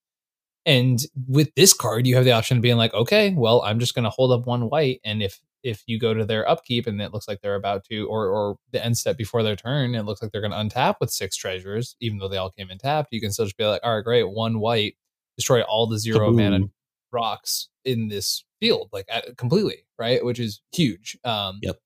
And 0.67 1.01
with 1.29 1.55
this 1.57 1.75
card, 1.75 2.07
you 2.07 2.15
have 2.17 2.25
the 2.25 2.33
option 2.33 2.57
of 2.57 2.63
being 2.63 2.79
like, 2.79 2.95
okay, 2.95 3.35
well, 3.37 3.61
I'm 3.63 3.79
just 3.79 3.95
going 3.95 4.05
to 4.05 4.11
hold 4.11 4.33
up 4.33 4.47
one 4.47 4.71
white, 4.71 5.01
and 5.05 5.23
if 5.23 5.41
if 5.63 5.83
you 5.87 5.99
go 5.99 6.13
to 6.15 6.27
their 6.27 6.47
upkeep 6.49 6.87
and 6.87 7.01
it 7.01 7.13
looks 7.13 7.27
like 7.29 7.41
they're 7.41 7.55
about 7.55 7.85
to, 7.87 8.07
or 8.09 8.29
or 8.29 8.59
the 8.73 8.85
end 8.85 8.97
step 8.99 9.17
before 9.17 9.43
their 9.43 9.57
turn, 9.57 9.95
it 9.95 10.05
looks 10.05 10.23
like 10.23 10.31
they're 10.33 10.41
going 10.47 10.53
to 10.53 10.59
untap 10.77 10.97
with 11.01 11.11
six 11.11 11.37
treasures, 11.37 11.97
even 12.01 12.19
though 12.19 12.29
they 12.29 12.37
all 12.39 12.51
came 12.51 12.71
in 12.71 12.79
tapped. 12.79 13.13
You 13.13 13.21
can 13.21 13.33
still 13.33 13.47
just 13.47 13.57
be 13.59 13.65
like, 13.65 13.81
all 13.85 13.95
right, 13.97 14.05
great, 14.05 14.25
one 14.31 14.59
white, 14.61 14.97
destroy 15.37 15.63
all 15.63 15.87
the 15.87 15.99
zero 15.99 16.31
mana 16.33 16.61
Kaboom. 16.61 16.71
rocks 17.13 17.69
in 17.85 18.09
this 18.09 18.45
field, 18.61 18.89
like 18.93 19.07
uh, 19.13 19.21
completely, 19.37 19.85
right? 19.99 20.25
Which 20.25 20.39
is 20.41 20.61
huge. 20.73 21.17
Um, 21.25 21.59
Yep. 21.63 21.77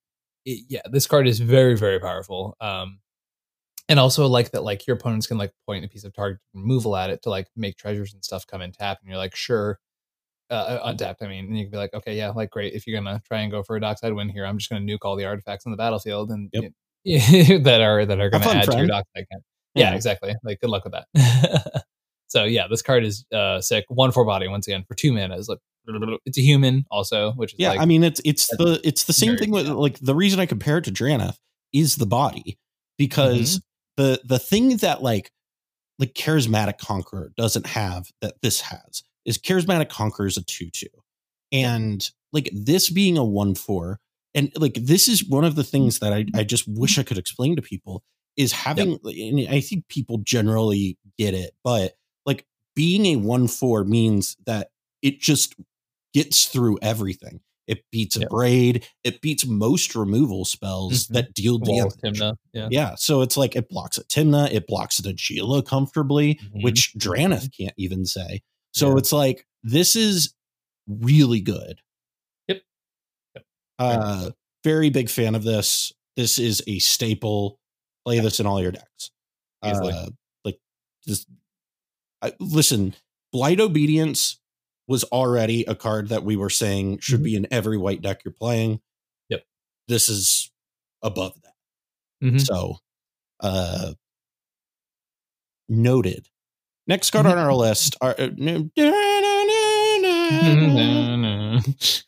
it- 0.47 0.65
yeah, 0.69 0.83
this 0.91 1.07
card 1.07 1.27
is 1.29 1.41
very 1.41 1.77
very 1.77 1.99
powerful. 2.01 2.57
Um, 2.61 3.01
and 3.89 3.99
also 3.99 4.27
like 4.27 4.51
that 4.51 4.63
like 4.63 4.87
your 4.87 4.97
opponents 4.97 5.27
can 5.27 5.39
like 5.39 5.53
point 5.67 5.85
a 5.85 5.89
piece 5.89 6.05
of 6.05 6.13
target 6.15 6.39
removal 6.55 6.95
at 6.97 7.09
it 7.11 7.23
to 7.23 7.31
like 7.31 7.49
make 7.57 7.77
treasures 7.79 8.13
and 8.13 8.23
stuff 8.25 8.47
come 8.47 8.61
and 8.61 8.75
tap 8.75 8.99
and 9.01 9.09
you're 9.09 9.17
like 9.19 9.35
sure 9.35 9.79
uh, 10.51 10.55
uh 10.55 10.81
untapped 10.85 11.23
i 11.23 11.27
mean 11.29 11.47
and 11.47 11.57
you 11.59 11.65
can 11.65 11.71
be 11.71 11.77
like 11.79 11.95
okay 11.95 12.15
yeah 12.15 12.29
like 12.29 12.51
great 12.51 12.75
if 12.75 12.87
you're 12.87 12.99
gonna 13.01 13.19
try 13.27 13.41
and 13.41 13.51
go 13.51 13.63
for 13.63 13.77
a 13.77 13.81
dockside 13.81 14.13
win 14.13 14.29
here 14.29 14.45
i'm 14.45 14.59
just 14.59 14.69
gonna 14.71 14.85
nuke 14.85 14.99
all 15.05 15.17
the 15.17 15.25
artifacts 15.25 15.65
on 15.67 15.71
the 15.73 15.77
battlefield 15.79 16.31
and 16.31 16.51
Yep. 16.53 16.73
you- 17.05 17.59
that 17.61 17.81
are 17.81 18.05
that 18.05 18.21
are 18.21 18.29
gonna 18.31 18.45
add 18.47 18.65
to 18.65 18.71
your 18.73 18.73
friend. 18.73 18.89
dockside 18.89 19.27
yeah 19.75 19.91
Yeah. 19.91 19.95
exactly 19.95 20.35
like 20.45 20.61
good 20.61 20.69
luck 20.71 20.85
with 20.85 20.93
that 20.93 21.85
so 22.29 22.45
yeah 22.45 22.67
this 22.69 22.83
card 22.83 23.05
is 23.05 23.25
uh 23.33 23.61
sick. 23.61 23.85
One 23.89 24.13
four 24.13 24.25
body 24.25 24.49
once 24.49 24.67
again 24.67 24.85
for 24.87 24.95
two 24.95 25.13
mana 25.13 25.37
is 25.37 25.49
like 25.49 25.59
it's 26.27 26.39
a 26.39 26.43
human 26.43 26.85
also 26.91 27.33
which 27.33 27.55
is 27.55 27.61
Yeah, 27.61 27.71
like 27.71 27.81
I 27.81 27.87
mean 27.87 28.05
it's 28.05 28.21
it's 28.25 28.49
the 28.57 28.81
it's 28.85 29.05
the 29.05 29.13
same 29.13 29.37
thing 29.37 29.51
with 29.51 29.69
like 29.69 29.99
the 30.01 30.15
reason 30.15 30.39
I 30.39 30.47
compare 30.47 30.79
it 30.79 30.85
to 30.85 30.93
Drannith 30.93 31.37
is 31.73 31.97
the 31.97 32.07
body 32.07 32.59
because 32.97 33.59
Mm-hmm. 33.99 34.03
the 34.03 34.21
the 34.25 34.39
thing 34.39 34.77
that 34.79 35.03
like 35.03 35.31
like 35.99 36.15
charismatic 36.15 36.79
conqueror 36.79 37.33
doesn't 37.37 37.67
have 37.67 38.11
that 38.21 38.35
this 38.43 38.61
has 38.61 39.03
is 39.25 39.39
charismatic 39.39 39.89
conqueror 39.89 40.27
is 40.27 40.37
a 40.37 40.43
2-2 40.43 40.85
and 41.53 42.11
like 42.33 42.51
this 42.53 42.91
being 42.91 43.19
a 43.19 43.23
1-4 43.23 43.97
and 44.35 44.53
like 44.57 44.75
this 44.75 45.09
is 45.09 45.27
one 45.29 45.45
of 45.45 45.55
the 45.57 45.65
things 45.65 45.99
that 45.99 46.13
I, 46.13 46.27
I 46.35 46.45
just 46.45 46.67
wish 46.69 46.99
I 46.99 47.03
could 47.03 47.19
explain 47.19 47.57
to 47.57 47.63
people 47.63 48.05
is 48.37 48.53
having 48.53 48.99
and 49.05 49.49
I 49.49 49.61
think 49.61 49.89
people 49.89 50.19
generally 50.19 50.99
get 51.19 51.35
it 51.35 51.53
but 51.65 51.95
being 52.79 53.05
a 53.07 53.17
1-4 53.17 53.85
means 53.85 54.37
that 54.47 54.71
it 55.03 55.19
just 55.21 55.55
gets 56.15 56.47
through 56.47 56.79
everything 56.81 57.41
it 57.67 57.85
beats 57.91 58.17
a 58.17 58.21
Yep. 58.21 58.31
braid 58.31 58.87
it 59.03 59.21
beats 59.21 59.45
most 59.45 59.95
removal 59.97 60.45
spells 60.45 61.07
Mhm. 61.09 61.13
that 61.15 61.35
deal 61.35 61.59
Wall 61.59 61.91
damage 62.03 62.21
Tymna, 62.21 62.37
yeah 62.53 62.69
yeah, 62.71 62.95
so 62.95 63.21
it's 63.23 63.37
like 63.37 63.57
it 63.57 63.69
blocks 63.69 63.99
a 63.99 64.05
Tymna, 64.05 64.49
it 64.53 64.67
blocks 64.69 64.99
the 64.99 65.13
Gila 65.13 65.63
comfortably, 65.65 66.37
Mhm. 66.37 66.63
which 66.63 66.93
Drannith 66.97 67.51
can't 67.57 67.75
even 67.77 68.07
say. 68.07 68.43
So 68.73 68.93
Yeah. 68.93 68.99
it's 68.99 69.13
like 69.13 69.45
this 69.65 69.97
is 69.97 70.33
really 70.87 71.41
good. 71.41 71.81
Yep. 72.49 72.63
Yep. 73.35 73.45
Very 73.81 73.95
Uh, 73.97 74.31
very 74.65 74.91
big 74.91 75.11
fan 75.11 75.35
of 75.35 75.43
this. 75.43 75.93
This 76.17 76.39
is 76.39 76.63
a 76.69 76.79
staple. 76.79 77.59
Play 78.05 78.21
this 78.21 78.41
in 78.41 78.47
all 78.47 78.63
your 78.63 78.73
decks. 78.73 79.11
Uh, 79.63 80.09
like 80.45 80.59
just 81.07 81.27
I, 82.23 82.33
listen, 82.41 82.95
Blind 83.33 83.61
Obedience 83.61 84.41
was 84.87 85.05
already 85.05 85.65
a 85.65 85.75
card 85.75 86.09
that 86.09 86.25
we 86.25 86.37
were 86.37 86.51
saying 86.51 86.99
should 86.99 87.21
Mhm. 87.21 87.25
be 87.25 87.37
in 87.37 87.47
every 87.51 87.77
white 87.77 88.01
deck 88.03 88.23
you're 88.25 88.33
playing. 88.33 88.81
Yep. 89.29 89.45
This 89.87 90.09
is 90.09 90.51
above 91.03 91.41
that. 91.43 91.55
Mhm. 92.27 92.45
So, 92.45 92.79
uh, 93.41 93.93
noted. 95.69 96.29
Next 96.87 97.11
card 97.11 97.27
on 97.27 97.37
our 97.39 97.55
list 97.55 97.97
are 98.01 98.15
uh, 98.19 98.31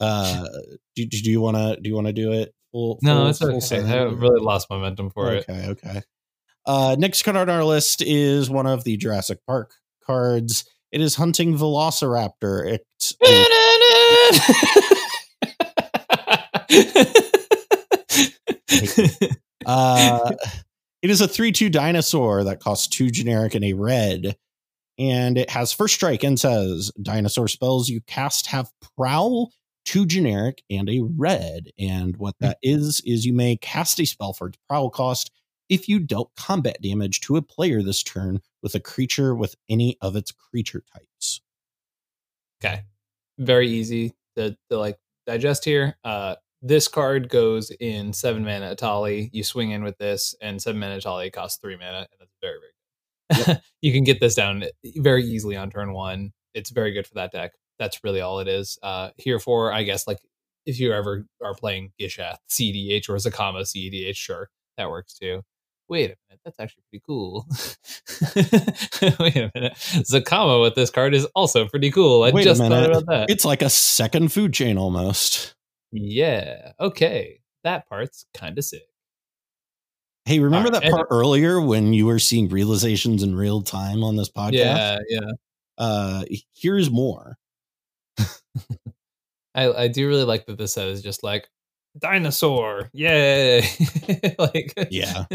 uh, 0.00 0.44
do, 0.94 1.06
do 1.06 1.30
you 1.30 1.40
want 1.40 1.56
to 1.56 1.78
do 1.80 1.88
you 1.88 1.94
want 1.94 2.06
to 2.08 2.12
do 2.12 2.32
it 2.32 2.54
full? 2.72 2.98
no, 3.02 3.16
full- 3.18 3.26
it's 3.28 3.38
full 3.38 3.48
okay. 3.50 3.60
send? 3.60 3.90
I 3.90 4.02
really 4.02 4.40
lost 4.40 4.68
momentum 4.70 5.10
for 5.10 5.32
it. 5.32 5.46
okay, 5.48 5.68
okay. 5.68 6.02
Uh, 6.66 6.96
next 6.98 7.22
card 7.22 7.36
on 7.36 7.48
our 7.48 7.64
list 7.64 8.02
is 8.02 8.50
one 8.50 8.66
of 8.66 8.84
the 8.84 8.96
Jurassic 8.96 9.38
Park 9.46 9.74
cards. 10.04 10.64
It 10.90 11.00
is 11.00 11.14
Hunting 11.14 11.56
Velociraptor. 11.56 12.78
Uh, 19.66 20.30
it 21.02 21.10
is 21.10 21.20
a 21.20 21.28
3 21.28 21.50
2 21.50 21.68
dinosaur 21.68 22.44
that 22.44 22.60
costs 22.60 22.86
two 22.86 23.10
generic 23.10 23.56
and 23.56 23.64
a 23.64 23.72
red. 23.72 24.36
And 24.96 25.36
it 25.36 25.50
has 25.50 25.72
first 25.72 25.94
strike 25.94 26.22
and 26.22 26.38
says 26.38 26.92
dinosaur 27.02 27.48
spells 27.48 27.88
you 27.88 28.00
cast 28.06 28.46
have 28.46 28.70
prowl, 28.96 29.52
two 29.84 30.06
generic, 30.06 30.62
and 30.70 30.88
a 30.88 31.02
red. 31.02 31.70
And 31.78 32.16
what 32.16 32.36
that 32.40 32.58
is, 32.62 33.02
is 33.04 33.26
you 33.26 33.34
may 33.34 33.56
cast 33.56 34.00
a 34.00 34.06
spell 34.06 34.32
for 34.32 34.48
its 34.48 34.58
prowl 34.68 34.88
cost 34.88 35.30
if 35.68 35.88
you 35.88 35.98
dealt 35.98 36.34
combat 36.36 36.80
damage 36.80 37.20
to 37.20 37.36
a 37.36 37.42
player 37.42 37.82
this 37.82 38.02
turn 38.02 38.40
with 38.62 38.74
a 38.74 38.80
creature 38.80 39.34
with 39.34 39.54
any 39.68 39.96
of 40.00 40.16
its 40.16 40.32
creature 40.32 40.82
types. 40.92 41.40
okay 42.62 42.82
very 43.38 43.68
easy 43.68 44.14
to, 44.36 44.56
to 44.70 44.78
like 44.78 44.98
digest 45.26 45.64
here 45.64 45.96
uh 46.04 46.36
this 46.62 46.88
card 46.88 47.28
goes 47.28 47.70
in 47.80 48.12
seven 48.12 48.44
mana 48.44 48.74
Etali. 48.74 49.30
You 49.32 49.44
swing 49.44 49.70
in 49.70 49.84
with 49.84 49.98
this, 49.98 50.34
and 50.40 50.60
seven 50.60 50.80
mana 50.80 50.98
Etali 50.98 51.32
costs 51.32 51.58
three 51.60 51.76
mana, 51.76 51.98
and 51.98 52.20
it's 52.20 52.36
very, 52.40 52.58
very 53.30 53.44
good. 53.44 53.62
you 53.82 53.92
can 53.92 54.04
get 54.04 54.20
this 54.20 54.34
down 54.34 54.64
very 54.96 55.24
easily 55.24 55.56
on 55.56 55.70
turn 55.70 55.92
one. 55.92 56.32
It's 56.54 56.70
very 56.70 56.92
good 56.92 57.06
for 57.06 57.14
that 57.14 57.32
deck. 57.32 57.52
That's 57.78 58.02
really 58.02 58.20
all 58.20 58.40
it 58.40 58.48
is. 58.48 58.78
Uh 58.82 59.10
here 59.16 59.38
for, 59.38 59.72
I 59.72 59.82
guess, 59.82 60.06
like 60.06 60.18
if 60.64 60.80
you 60.80 60.92
ever 60.92 61.26
are 61.44 61.54
playing 61.54 61.92
Gishath 62.00 62.38
CEDH 62.50 63.08
or 63.08 63.16
Zakama 63.16 63.62
CEDH, 63.62 64.16
sure, 64.16 64.48
that 64.76 64.90
works 64.90 65.14
too. 65.14 65.42
Wait 65.88 66.10
a 66.10 66.16
minute, 66.28 66.40
that's 66.44 66.58
actually 66.58 66.82
pretty 66.90 67.02
cool. 67.06 67.46
Wait 69.20 69.36
a 69.36 69.50
minute. 69.54 69.74
Zakama 70.04 70.60
with 70.60 70.74
this 70.74 70.90
card 70.90 71.14
is 71.14 71.24
also 71.34 71.66
pretty 71.66 71.90
cool. 71.90 72.24
I 72.24 72.30
Wait 72.30 72.44
just 72.44 72.60
thought 72.60 72.90
about 72.90 73.06
that. 73.06 73.30
It's 73.30 73.44
like 73.44 73.62
a 73.62 73.70
second 73.70 74.32
food 74.32 74.52
chain 74.52 74.78
almost. 74.78 75.54
Yeah. 75.92 76.72
Okay. 76.80 77.40
That 77.64 77.88
part's 77.88 78.26
kind 78.34 78.58
of 78.58 78.64
sick. 78.64 78.82
Hey, 80.24 80.40
remember 80.40 80.68
Alright, 80.68 80.82
that 80.82 80.90
part 80.90 81.06
earlier 81.10 81.60
when 81.60 81.92
you 81.92 82.06
were 82.06 82.18
seeing 82.18 82.48
realizations 82.48 83.22
in 83.22 83.36
real 83.36 83.62
time 83.62 84.02
on 84.02 84.16
this 84.16 84.28
podcast? 84.28 84.52
Yeah. 84.54 84.98
Yeah. 85.08 85.30
Uh, 85.78 86.24
here's 86.52 86.90
more. 86.90 87.38
I, 89.54 89.72
I 89.72 89.88
do 89.88 90.08
really 90.08 90.24
like 90.24 90.46
that 90.46 90.58
this 90.58 90.72
says 90.72 91.00
just 91.00 91.22
like 91.22 91.48
dinosaur. 91.98 92.90
Yay. 92.92 93.60
like, 94.38 94.74
Yeah. 94.90 95.26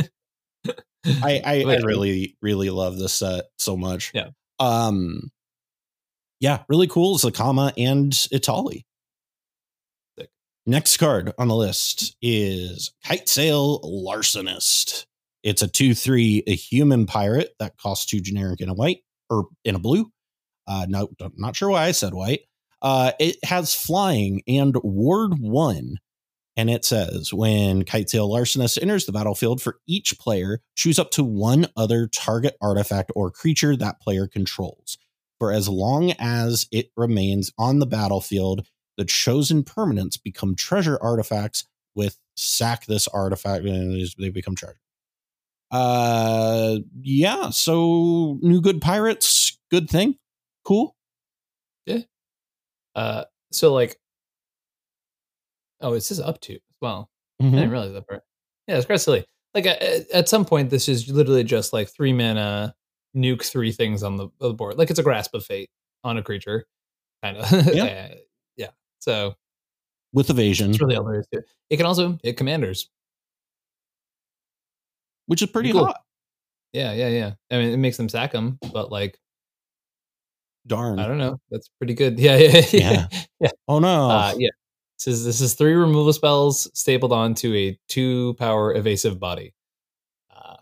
I 1.05 1.41
I, 1.45 1.63
I 1.67 1.77
really 1.77 2.37
really 2.41 2.69
love 2.69 2.97
this 2.97 3.13
set 3.13 3.45
so 3.57 3.75
much. 3.77 4.11
Yeah. 4.13 4.29
Um. 4.59 5.31
Yeah, 6.39 6.63
really 6.69 6.87
cool. 6.87 7.17
Zakama 7.17 7.71
and 7.77 8.11
Etali. 8.11 8.83
Sick. 10.17 10.29
Next 10.65 10.97
card 10.97 11.33
on 11.37 11.47
the 11.47 11.55
list 11.55 12.15
is 12.21 12.91
Kitesail 13.05 13.83
Larcenist. 13.83 15.05
It's 15.43 15.61
a 15.61 15.67
two 15.67 15.93
three 15.95 16.43
a 16.47 16.55
human 16.55 17.05
pirate 17.05 17.51
that 17.59 17.77
costs 17.77 18.05
two 18.05 18.19
generic 18.19 18.61
and 18.61 18.71
a 18.71 18.73
white 18.73 18.99
or 19.29 19.47
in 19.63 19.75
a 19.75 19.79
blue. 19.79 20.11
Uh, 20.67 20.85
no, 20.87 21.09
not 21.35 21.55
sure 21.55 21.69
why 21.69 21.85
I 21.85 21.91
said 21.91 22.13
white. 22.13 22.41
Uh, 22.81 23.11
it 23.19 23.37
has 23.43 23.75
flying 23.75 24.41
and 24.47 24.75
ward 24.83 25.39
one. 25.39 25.97
And 26.61 26.69
it 26.69 26.85
says 26.85 27.33
when 27.33 27.81
Kitesail 27.81 28.29
Larcenist 28.29 28.79
enters 28.79 29.07
the 29.07 29.11
battlefield 29.11 29.63
for 29.63 29.79
each 29.87 30.19
player, 30.19 30.61
choose 30.75 30.99
up 30.99 31.09
to 31.11 31.23
one 31.23 31.65
other 31.75 32.05
target 32.05 32.55
artifact 32.61 33.11
or 33.15 33.31
creature 33.31 33.75
that 33.75 33.99
player 33.99 34.27
controls. 34.27 34.99
For 35.39 35.51
as 35.51 35.67
long 35.67 36.11
as 36.19 36.67
it 36.71 36.91
remains 36.95 37.51
on 37.57 37.79
the 37.79 37.87
battlefield, 37.87 38.67
the 38.95 39.05
chosen 39.05 39.63
permanents 39.63 40.21
become 40.21 40.53
treasure 40.55 40.99
artifacts 41.01 41.65
with 41.95 42.19
sack 42.35 42.85
this 42.85 43.07
artifact 43.07 43.65
and 43.65 44.07
they 44.19 44.29
become 44.29 44.55
treasure. 44.55 44.77
Uh 45.71 46.77
yeah, 47.01 47.49
so 47.49 48.37
new 48.43 48.61
good 48.61 48.81
pirates, 48.81 49.57
good 49.71 49.89
thing. 49.89 50.15
Cool. 50.63 50.95
Yeah. 51.87 52.01
Uh, 52.93 53.23
so 53.51 53.73
like, 53.73 53.97
oh, 55.81 55.93
it 55.93 56.01
says 56.01 56.19
up 56.19 56.39
to 56.41 56.53
as 56.55 56.59
well. 56.81 57.09
I 57.39 57.45
Mhm. 57.45 57.51
didn't 57.51 57.71
realize 57.71 57.93
that 57.93 58.07
part. 58.07 58.23
Yeah, 58.67 58.77
it's 58.77 58.85
quite 58.85 59.01
silly. 59.01 59.25
Like 59.53 59.65
at, 59.65 59.81
at 60.11 60.29
some 60.29 60.45
point, 60.45 60.69
this 60.69 60.87
is 60.87 61.09
literally 61.09 61.43
just 61.43 61.73
like 61.73 61.89
three 61.89 62.13
mana, 62.13 62.73
nuke 63.15 63.43
three 63.43 63.71
things 63.71 64.03
on 64.03 64.15
the, 64.17 64.25
on 64.25 64.31
the 64.39 64.53
board. 64.53 64.77
Like 64.77 64.89
it's 64.89 64.99
a 64.99 65.03
grasp 65.03 65.33
of 65.33 65.43
fate 65.45 65.69
on 66.03 66.17
a 66.17 66.23
creature, 66.23 66.65
kind 67.23 67.37
of. 67.37 67.51
Yeah. 67.75 67.83
yeah. 67.85 68.13
yeah. 68.57 68.67
So 68.99 69.35
With 70.13 70.29
evasion, 70.29 70.69
it's 70.71 70.79
really 70.81 70.95
all 70.95 71.03
there 71.05 71.19
is 71.19 71.27
to 71.33 71.39
it. 71.39 71.45
It 71.69 71.77
can 71.77 71.85
also 71.85 72.17
hit 72.23 72.37
commanders. 72.37 72.89
which 75.27 75.41
is 75.41 75.49
pretty 75.49 75.71
Cool. 75.71 75.85
hot. 75.85 76.01
Yeah, 76.73 76.93
yeah, 76.93 77.07
yeah. 77.09 77.31
I 77.51 77.57
mean, 77.57 77.73
it 77.73 77.77
makes 77.77 77.97
them 77.97 78.09
sack 78.09 78.31
them, 78.31 78.57
but 78.73 78.91
like 78.91 79.17
Darn. 80.67 80.99
I 80.99 81.07
don't 81.07 81.17
know. 81.17 81.39
That's 81.49 81.69
pretty 81.79 81.93
good. 81.95 82.19
Yeah, 82.19 82.37
yeah, 82.37 82.61
Yeah. 82.71 83.07
yeah. 83.39 83.49
Oh 83.67 83.79
no. 83.79 84.09
Uh, 84.09 84.33
yeah. 84.37 84.49
This 85.03 85.15
is 85.19 85.25
this 85.25 85.41
is 85.41 85.53
three 85.55 85.73
removal 85.73 86.13
spells 86.13 86.69
stapled 86.77 87.11
onto 87.11 87.53
a 87.55 87.79
two 87.87 88.35
power 88.35 88.73
evasive 88.75 89.19
body. 89.19 89.53
Uh, 90.35 90.57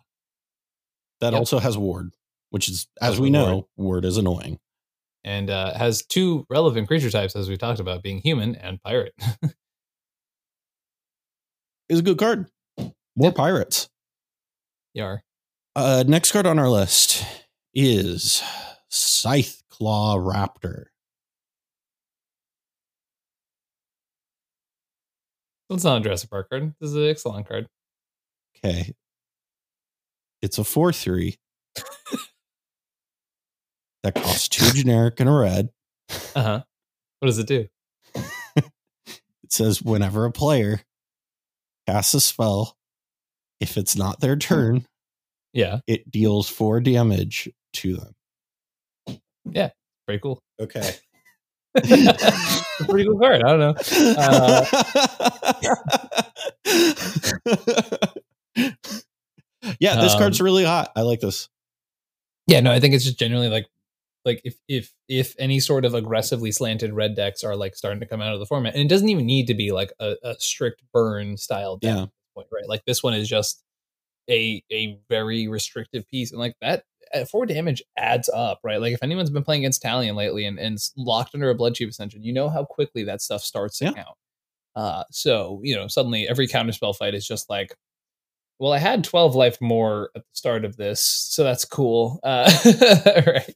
that 1.19 1.33
yep. 1.33 1.39
also 1.39 1.59
has 1.59 1.77
ward, 1.77 2.13
which 2.49 2.69
is 2.69 2.87
as 3.01 3.19
we 3.19 3.29
know, 3.29 3.67
ward 3.75 4.05
is 4.05 4.15
annoying. 4.17 4.59
and 5.25 5.49
uh, 5.49 5.77
has 5.77 6.05
two 6.05 6.45
relevant 6.49 6.87
creature 6.87 7.09
types, 7.09 7.35
as 7.35 7.49
we 7.49 7.57
talked 7.57 7.81
about, 7.81 8.01
being 8.01 8.19
human 8.19 8.55
and 8.55 8.81
pirate. 8.81 9.13
Is 11.89 11.99
a 11.99 12.03
good 12.03 12.19
card. 12.19 12.45
More 12.77 12.93
Yep. 13.17 13.35
pirates. 13.35 13.89
Yar. 14.93 15.23
Uh, 15.75 16.03
next 16.07 16.31
card 16.31 16.45
on 16.45 16.59
our 16.59 16.69
list 16.69 17.25
is 17.73 18.43
Scytheclaw 18.91 20.17
Raptor. 20.17 20.85
It's 25.69 25.83
not 25.83 25.99
a 26.01 26.03
Jurassic 26.03 26.29
Park 26.29 26.49
card. 26.49 26.73
This 26.79 26.89
is 26.89 26.95
an 26.95 27.07
excellent 27.07 27.47
card. 27.47 27.67
Okay. 28.57 28.93
It's 30.41 30.57
a 30.57 30.63
4 30.63 30.91
3 30.93 31.37
that 34.03 34.15
costs 34.15 34.47
two 34.47 34.71
generic 34.73 35.19
and 35.19 35.29
a 35.29 35.33
red. 35.33 35.69
Uh 36.35 36.41
huh. 36.43 36.63
What 37.19 37.27
does 37.27 37.39
it 37.39 37.47
do? 37.47 37.67
It 39.43 39.53
says 39.53 39.81
whenever 39.81 40.25
a 40.25 40.31
player 40.31 40.79
casts 41.87 42.13
a 42.13 42.21
spell, 42.21 42.77
if 43.59 43.77
it's 43.77 43.95
not 43.95 44.19
their 44.19 44.35
turn, 44.35 44.85
Yeah, 45.53 45.79
it 45.87 46.09
deals 46.11 46.47
four 46.47 46.79
damage 46.79 47.49
to 47.73 47.95
them. 47.97 49.19
Yeah, 49.45 49.71
pretty 50.05 50.19
cool. 50.21 50.39
Okay. 50.61 50.93
Pretty 51.75 53.05
cool 53.05 53.19
card. 53.19 53.43
I 53.43 53.55
don't 53.55 53.59
know. 53.59 53.75
yeah, 59.79 59.95
this 60.01 60.13
Um, 60.13 60.19
card's 60.19 60.41
really 60.41 60.63
hot. 60.63 60.91
I 60.95 61.01
like 61.01 61.19
this. 61.19 61.49
Yeah, 62.47 62.61
no, 62.61 62.71
I 62.71 62.79
think 62.79 62.93
it's 62.95 63.03
just 63.03 63.19
generally 63.19 63.49
like 63.49 63.67
like 64.25 64.41
if 64.43 64.55
if 64.67 64.91
if 65.07 65.35
any 65.39 65.59
sort 65.59 65.85
of 65.85 65.93
aggressively 65.93 66.51
slanted 66.51 66.93
red 66.93 67.15
decks 67.15 67.43
are 67.43 67.55
like 67.55 67.75
starting 67.75 67.99
to 67.99 68.05
come 68.05 68.21
out 68.21 68.33
of 68.33 68.39
the 68.39 68.45
format, 68.45 68.73
and 68.73 68.81
it 68.81 68.89
doesn't 68.89 69.09
even 69.09 69.25
need 69.25 69.47
to 69.47 69.53
be 69.53 69.71
like 69.71 69.91
a, 69.99 70.15
a 70.23 70.35
strict 70.39 70.83
burn 70.93 71.37
style 71.37 71.77
deck 71.77 71.95
Yeah. 71.95 72.05
point, 72.35 72.47
right? 72.51 72.67
Like 72.67 72.83
this 72.85 73.03
one 73.03 73.13
is 73.13 73.27
just 73.29 73.63
a 74.29 74.63
a 74.71 74.97
very 75.09 75.47
restrictive 75.47 76.07
piece, 76.07 76.31
and 76.31 76.39
like 76.39 76.55
that 76.61 76.79
at 76.79 76.83
four 77.29 77.45
damage 77.45 77.83
adds 77.97 78.29
up, 78.29 78.59
right? 78.63 78.79
Like 78.81 78.93
if 78.93 79.03
anyone's 79.03 79.29
been 79.29 79.43
playing 79.43 79.63
against 79.63 79.83
Talion 79.83 80.15
lately 80.15 80.45
and, 80.45 80.59
and 80.59 80.77
locked 80.97 81.33
under 81.35 81.49
a 81.49 81.55
Bloodchief 81.57 81.87
Ascension, 81.89 82.23
you 82.23 82.33
know 82.33 82.49
how 82.49 82.65
quickly 82.65 83.03
that 83.05 83.21
stuff 83.21 83.41
starts 83.43 83.77
to 83.79 83.85
Yeah. 83.85 83.93
count. 83.93 84.17
Uh, 84.75 85.03
so 85.11 85.59
you 85.63 85.75
know 85.75 85.87
suddenly 85.87 86.27
every 86.29 86.47
counterspell 86.47 86.95
fight 86.95 87.15
is 87.15 87.27
just 87.27 87.49
like 87.49 87.75
well, 88.59 88.73
I 88.73 88.77
had 88.77 89.05
12 89.05 89.35
life 89.35 89.57
more 89.61 90.09
at 90.15 90.21
the 90.23 90.27
start 90.33 90.65
of 90.65 90.75
this, 90.77 91.01
so 91.01 91.43
that's 91.45 91.65
cool. 91.65 92.19
Uh, 92.25 92.51
right. 93.27 93.55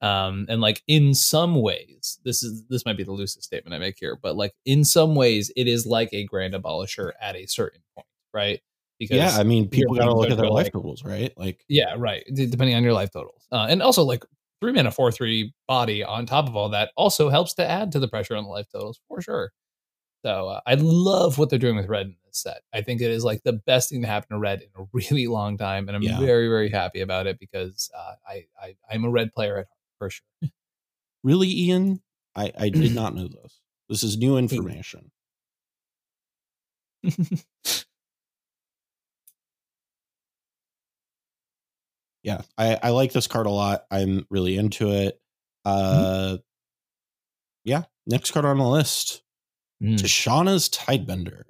Um, 0.00 0.46
and 0.48 0.60
like 0.60 0.82
in 0.86 1.14
some 1.14 1.56
ways, 1.60 2.18
this 2.24 2.42
is 2.42 2.64
this 2.68 2.84
might 2.86 2.96
be 2.96 3.02
the 3.04 3.12
loosest 3.12 3.44
statement 3.44 3.74
I 3.74 3.78
make 3.78 3.96
here, 3.98 4.16
but 4.22 4.36
like 4.36 4.52
in 4.64 4.84
some 4.84 5.14
ways, 5.14 5.50
it 5.56 5.68
is 5.68 5.86
like 5.86 6.10
a 6.12 6.24
grand 6.24 6.54
abolisher 6.54 7.12
at 7.20 7.36
a 7.36 7.46
certain 7.46 7.80
point, 7.94 8.06
right? 8.32 8.60
Because 8.98 9.16
Yeah, 9.16 9.36
I 9.38 9.44
mean, 9.44 9.68
people 9.68 9.94
got 9.94 10.06
to 10.06 10.14
look 10.14 10.30
at 10.30 10.36
their 10.36 10.46
life 10.50 10.64
like- 10.66 10.72
totals, 10.72 11.04
right? 11.04 11.32
Like, 11.36 11.64
yeah, 11.68 11.94
right. 11.96 12.24
Depending 12.34 12.74
on 12.74 12.82
your 12.82 12.92
life 12.94 13.10
totals, 13.12 13.46
uh, 13.52 13.66
and 13.70 13.80
also 13.82 14.02
like 14.02 14.24
three 14.60 14.72
mana 14.72 14.90
four 14.90 15.12
three 15.12 15.54
body 15.68 16.02
on 16.02 16.26
top 16.26 16.48
of 16.48 16.56
all 16.56 16.68
that 16.70 16.90
also 16.96 17.28
helps 17.30 17.54
to 17.54 17.64
add 17.64 17.92
to 17.92 18.00
the 18.00 18.08
pressure 18.08 18.34
on 18.34 18.42
the 18.44 18.50
life 18.50 18.66
totals 18.72 18.98
for 19.06 19.20
sure. 19.22 19.52
So 20.24 20.48
uh, 20.48 20.60
I 20.66 20.74
love 20.74 21.38
what 21.38 21.48
they're 21.48 21.60
doing 21.60 21.76
with 21.76 21.86
red 21.86 22.06
in 22.06 22.16
this 22.26 22.42
set. 22.42 22.62
I 22.74 22.80
think 22.82 23.00
it 23.00 23.10
is 23.12 23.24
like 23.24 23.44
the 23.44 23.52
best 23.52 23.88
thing 23.90 24.02
to 24.02 24.08
happen 24.08 24.30
to 24.30 24.38
red 24.38 24.62
in 24.62 24.68
a 24.82 24.86
really 24.92 25.28
long 25.28 25.56
time, 25.56 25.86
and 25.86 25.96
I'm 25.96 26.02
Yeah. 26.02 26.18
very 26.18 26.48
very 26.48 26.68
happy 26.70 27.00
about 27.00 27.28
it 27.28 27.38
because 27.38 27.88
uh, 27.96 28.14
I, 28.28 28.46
I 28.60 28.74
I'm 28.90 29.04
a 29.04 29.10
red 29.10 29.32
player 29.32 29.58
at 29.58 29.66
heart 29.66 29.68
for 29.98 30.10
sure. 30.10 30.50
really, 31.22 31.48
Ian? 31.48 32.02
I, 32.34 32.52
I 32.58 32.68
did 32.68 32.94
not 32.96 33.14
know 33.14 33.28
this. 33.28 33.60
This 33.88 34.02
is 34.02 34.18
new 34.18 34.36
information. 34.38 35.12
Yeah, 42.22 42.42
I, 42.56 42.78
I 42.82 42.88
like 42.90 43.12
this 43.12 43.26
card 43.26 43.46
a 43.46 43.50
lot. 43.50 43.84
I'm 43.90 44.26
really 44.30 44.56
into 44.56 44.90
it. 44.90 45.20
Uh, 45.64 46.38
yeah, 47.64 47.84
next 48.06 48.32
card 48.32 48.44
on 48.44 48.58
the 48.58 48.66
list 48.66 49.22
Mm. 49.82 49.96
Tishana's 49.96 50.68
Tidebinder 50.68 51.42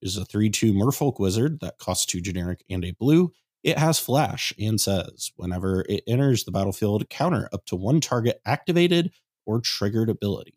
is 0.00 0.16
a 0.16 0.24
3 0.24 0.50
2 0.50 0.72
Merfolk 0.72 1.18
wizard 1.18 1.60
that 1.60 1.78
costs 1.78 2.06
two 2.06 2.20
generic 2.20 2.64
and 2.70 2.84
a 2.84 2.92
blue. 2.92 3.32
It 3.62 3.78
has 3.78 3.98
flash 3.98 4.52
and 4.58 4.80
says 4.80 5.32
whenever 5.36 5.84
it 5.88 6.02
enters 6.06 6.44
the 6.44 6.50
battlefield, 6.50 7.08
counter 7.08 7.48
up 7.52 7.64
to 7.66 7.76
one 7.76 8.00
target 8.00 8.40
activated 8.44 9.12
or 9.46 9.60
triggered 9.60 10.10
ability. 10.10 10.54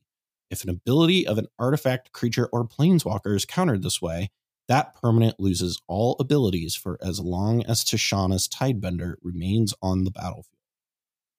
If 0.50 0.64
an 0.64 0.70
ability 0.70 1.28
of 1.28 1.38
an 1.38 1.48
artifact, 1.58 2.12
creature, 2.12 2.48
or 2.52 2.68
planeswalker 2.68 3.36
is 3.36 3.46
countered 3.46 3.84
this 3.84 4.02
way, 4.02 4.32
that 4.68 4.96
permanent 5.02 5.40
loses 5.40 5.82
all 5.88 6.16
abilities 6.20 6.76
for 6.76 6.98
as 7.02 7.20
long 7.20 7.64
as 7.66 7.84
Tishana's 7.84 8.48
Tidebinder 8.48 9.16
remains 9.22 9.74
on 9.82 10.04
the 10.04 10.12
battlefield. 10.12 10.46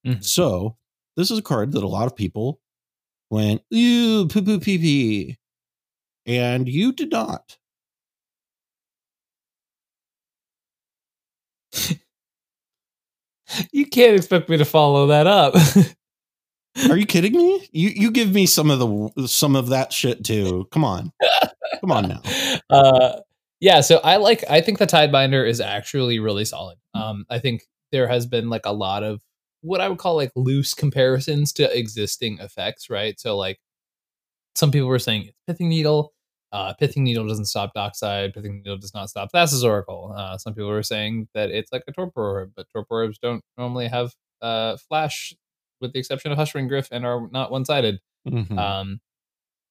Mhm. 0.07 0.25
So, 0.25 0.77
this 1.17 1.31
is 1.31 1.39
a 1.39 1.43
card 1.43 1.73
that 1.73 1.83
a 1.83 1.89
lot 1.89 2.07
of 2.07 2.17
people 2.17 2.61
went, 3.31 3.63
ew, 3.71 4.29
poo 4.29 4.43
poo 4.43 4.61
pee 4.61 4.79
pee. 4.79 5.39
And 6.27 6.69
you 6.69 6.93
did 6.93 7.11
not. 7.13 7.59
You 13.73 13.87
can't 13.87 14.17
expect 14.17 14.49
me 14.49 14.57
to 14.57 14.65
follow 14.65 15.07
that 15.07 15.27
up. 15.27 15.55
Are 16.91 16.97
you 16.97 17.07
kidding 17.07 17.33
me? 17.33 17.69
You 17.73 17.91
you 17.91 18.11
give 18.11 18.33
me 18.33 18.47
some 18.47 18.71
of 18.71 18.79
the 18.81 19.29
some 19.29 19.57
of 19.57 19.69
that 19.69 19.93
shit 19.93 20.25
too. 20.25 20.69
Come 20.73 20.85
on. 20.85 21.13
Come 21.81 21.93
on 21.93 22.09
now. 22.09 22.21
uh 22.71 23.21
yeah 23.61 23.81
so 23.81 23.99
i 24.05 24.17
like 24.17 24.45
i 24.51 24.61
think 24.61 24.79
the 24.79 24.87
tidebinder 24.87 25.49
is 25.49 25.61
actually 25.61 26.19
really 26.19 26.45
solid. 26.45 26.79
Um 26.95 27.25
i 27.31 27.39
think 27.39 27.63
there 27.93 28.09
has 28.09 28.27
been 28.27 28.49
like 28.51 28.67
a 28.67 28.73
lot 28.73 29.03
of 29.03 29.21
what 29.63 29.81
i 29.81 29.89
would 29.89 29.99
call 29.99 30.15
like 30.17 30.31
loose 30.37 30.75
comparisons 30.75 31.53
to 31.55 31.79
existing 31.79 32.39
effects 32.41 32.91
right? 32.91 33.19
So 33.19 33.37
like 33.37 33.59
some 34.55 34.71
people 34.71 34.89
were 34.89 34.99
saying 34.99 35.23
it's 35.27 35.39
pithing 35.47 35.69
needle. 35.69 36.13
Uh 36.53 36.75
pithing 36.75 37.05
needle 37.05 37.27
doesn't 37.27 37.47
stop 37.47 37.73
dockside. 37.75 38.35
Pithing 38.35 38.59
needle 38.59 38.79
does 38.79 38.95
not 38.95 39.11
stop 39.11 39.31
thassa's 39.33 39.65
oracle. 39.65 40.15
Uh 40.17 40.39
some 40.39 40.55
people 40.55 40.71
were 40.71 40.83
saying 40.83 41.29
that 41.35 41.51
it's 41.51 41.73
like 41.73 41.83
a 41.89 41.93
torpor 41.93 42.23
orb 42.41 42.53
but 42.57 42.67
torpor 42.73 43.03
orbs 43.03 43.19
don't 43.19 43.43
normally 43.59 43.89
have 43.89 44.15
uh 44.43 44.77
flash 44.89 45.35
with 45.81 45.93
the 45.93 45.99
exception 45.99 46.33
of 46.33 46.39
Hushwing 46.39 46.71
Gryff 46.71 46.89
and 46.91 47.05
are 47.05 47.29
not 47.31 47.51
one-sided. 47.51 48.01
Mhm. 48.27 48.59
um, 48.59 49.01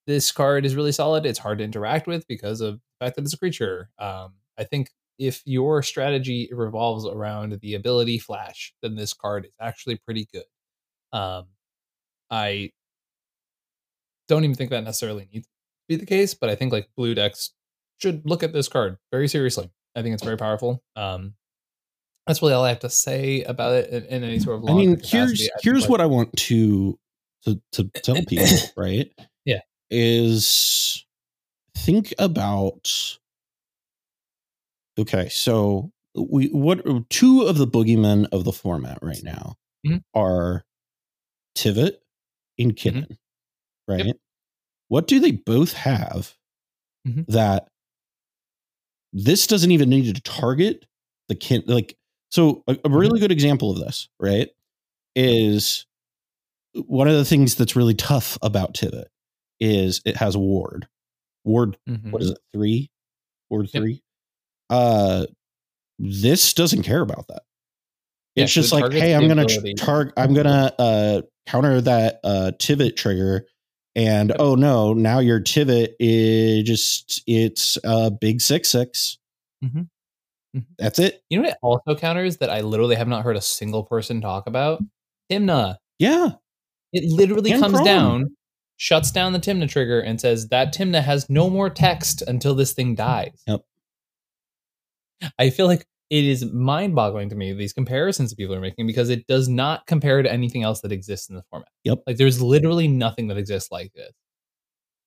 this 0.07 0.31
card 0.31 0.65
is 0.65 0.75
really 0.75 0.91
solid. 0.91 1.25
It's 1.25 1.39
hard 1.39 1.59
to 1.59 1.63
interact 1.63 2.07
with 2.07 2.27
because 2.27 2.61
of 2.61 2.75
the 2.75 3.05
fact 3.05 3.15
that 3.15 3.23
it's 3.23 3.33
a 3.33 3.37
creature. 3.37 3.89
Um, 3.97 4.33
I 4.57 4.63
think 4.63 4.89
if 5.17 5.41
your 5.45 5.81
strategy 5.81 6.49
revolves 6.51 7.05
around 7.05 7.59
the 7.61 7.75
ability 7.75 8.19
flash, 8.19 8.73
then 8.81 8.95
this 8.95 9.13
card 9.13 9.45
is 9.45 9.51
actually 9.59 9.97
pretty 9.97 10.27
good. 10.31 10.45
Um, 11.17 11.45
I 12.29 12.71
don't 14.27 14.43
even 14.43 14.55
think 14.55 14.71
that 14.71 14.83
necessarily 14.83 15.27
needs 15.31 15.45
to 15.45 15.51
be 15.87 15.95
the 15.95 16.05
case, 16.05 16.33
but 16.33 16.49
I 16.49 16.55
think 16.55 16.71
like 16.71 16.89
blue 16.95 17.15
decks 17.15 17.51
should 17.99 18.23
look 18.25 18.43
at 18.43 18.53
this 18.53 18.67
card 18.67 18.97
very 19.11 19.27
seriously. 19.27 19.71
I 19.95 20.01
think 20.01 20.13
it's 20.13 20.23
very 20.23 20.37
powerful. 20.37 20.83
Um, 20.95 21.35
that's 22.27 22.41
really 22.41 22.53
all 22.53 22.63
I 22.63 22.69
have 22.69 22.79
to 22.79 22.89
say 22.89 23.43
about 23.43 23.73
it 23.73 23.89
in, 23.91 24.03
in 24.05 24.23
any 24.23 24.39
sort 24.39 24.57
of. 24.57 24.69
I 24.69 24.73
mean, 24.73 24.95
capacity. 24.95 25.17
here's 25.17 25.49
I 25.49 25.59
here's 25.61 25.87
what 25.87 26.01
I 26.01 26.07
want 26.07 26.33
to 26.33 26.99
to 27.45 27.61
to 27.73 27.83
tell 28.01 28.21
people, 28.25 28.47
right? 28.75 29.11
Is 29.91 31.05
think 31.75 32.13
about 32.17 33.17
Okay, 34.97 35.27
so 35.29 35.91
we 36.15 36.47
what 36.47 36.81
two 37.09 37.41
of 37.43 37.57
the 37.57 37.67
boogeymen 37.67 38.27
of 38.31 38.45
the 38.45 38.51
format 38.53 38.97
right 39.01 39.21
now 39.23 39.55
Mhm. 39.85 40.01
are 40.13 40.63
Tivit 41.57 41.97
and 42.59 42.75
Kitten, 42.75 43.17
right? 43.87 43.99
Mm-hmm. 44.01 44.07
Yep. 44.09 44.17
What 44.89 45.07
do 45.07 45.19
they 45.19 45.31
both 45.31 45.73
have 45.73 46.35
Mhm. 47.07 47.25
that 47.27 47.69
this 49.13 49.47
doesn't 49.47 49.71
even 49.71 49.89
need 49.89 50.13
to 50.13 50.21
target 50.21 50.85
the 51.27 51.35
kid? 51.35 51.67
Like, 51.69 51.95
so 52.31 52.63
a, 52.67 52.73
a 52.73 52.75
Mm-hmm. 52.75 52.95
really 52.95 53.19
good 53.19 53.31
example 53.31 53.71
of 53.71 53.79
this, 53.79 54.09
right, 54.19 54.49
is 55.15 55.85
one 56.87 57.07
of 57.07 57.15
the 57.15 57.25
things 57.25 57.55
that's 57.55 57.75
really 57.75 57.95
tough 57.95 58.37
about 58.41 58.73
Tivit 58.75 59.05
is 59.59 60.01
it 60.05 60.15
has 60.17 60.35
ward. 60.37 60.87
Ward 61.43 61.77
Mhm. 61.87 62.11
what 62.11 62.21
is 62.23 62.31
it 62.31 62.39
three 62.53 62.89
ward 63.51 63.69
Yep. 63.71 63.81
three 63.83 64.03
uh 64.71 65.25
this 65.99 66.53
doesn't 66.53 66.81
care 66.83 67.01
about 67.01 67.27
that 67.27 67.43
Yeah, 68.35 68.45
just 68.45 68.71
like 68.73 68.91
hey 68.91 69.13
i'm 69.13 69.27
gonna 69.27 69.45
target 69.77 70.13
i'm 70.17 70.33
gonna 70.33 70.73
uh 70.79 71.21
counter 71.45 71.79
that 71.81 72.19
uh 72.23 72.51
tivit 72.57 72.95
trigger 72.95 73.45
and 73.95 74.29
Yep. 74.29 74.37
oh 74.39 74.55
no 74.55 74.93
now 74.95 75.19
your 75.19 75.39
tivit 75.39 75.89
is 75.99 76.63
just 76.63 77.21
it's 77.27 77.77
a 77.83 78.09
big 78.09 78.41
six 78.41 78.69
six 78.69 79.19
Mhm. 79.63 79.87
Mhm. 80.57 80.65
that's 80.79 80.97
it 80.97 81.21
You 81.29 81.37
know 81.37 81.43
what 81.43 81.51
it 81.51 81.57
also 81.61 81.95
counters 81.95 82.37
that 82.37 82.49
I 82.49 82.61
literally 82.61 82.95
have 82.95 83.07
not 83.07 83.23
heard 83.23 83.37
a 83.37 83.41
single 83.41 83.83
person 83.83 84.19
talk 84.19 84.47
about? 84.47 84.81
Tymna. 85.31 85.77
yeah 85.99 86.31
It 86.91 87.11
literally 87.11 87.51
And 87.51 87.61
comes 87.61 87.75
Chrome. 87.75 87.85
down, 87.85 88.35
shuts 88.77 89.11
down 89.11 89.33
the 89.33 89.39
Tymna 89.39 89.69
trigger, 89.69 89.99
and 89.99 90.19
says 90.19 90.49
that 90.49 90.73
Tymna 90.73 91.01
has 91.03 91.29
no 91.29 91.49
more 91.49 91.69
text 91.69 92.21
until 92.27 92.55
this 92.55 92.73
thing 92.73 92.95
dies. 92.95 93.41
Yep. 93.47 93.61
I 95.39 95.49
feel 95.49 95.67
like 95.67 95.85
it 96.09 96.23
is 96.23 96.45
mind-boggling 96.51 97.29
to 97.29 97.35
me 97.35 97.53
these 97.53 97.73
comparisons 97.73 98.29
that 98.29 98.35
people 98.35 98.53
are 98.53 98.59
making 98.61 98.85
because 98.85 99.09
it 99.09 99.25
does 99.27 99.47
not 99.47 99.87
compare 99.87 100.21
to 100.21 100.31
anything 100.31 100.61
else 100.63 100.81
that 100.81 100.91
exists 100.91 101.29
in 101.29 101.35
the 101.35 101.43
format. 101.49 101.69
Yep. 101.83 101.99
Like 102.05 102.17
there's 102.17 102.41
literally 102.41 102.87
nothing 102.87 103.27
that 103.29 103.37
exists 103.37 103.71
like 103.71 103.91
this. 103.93 104.11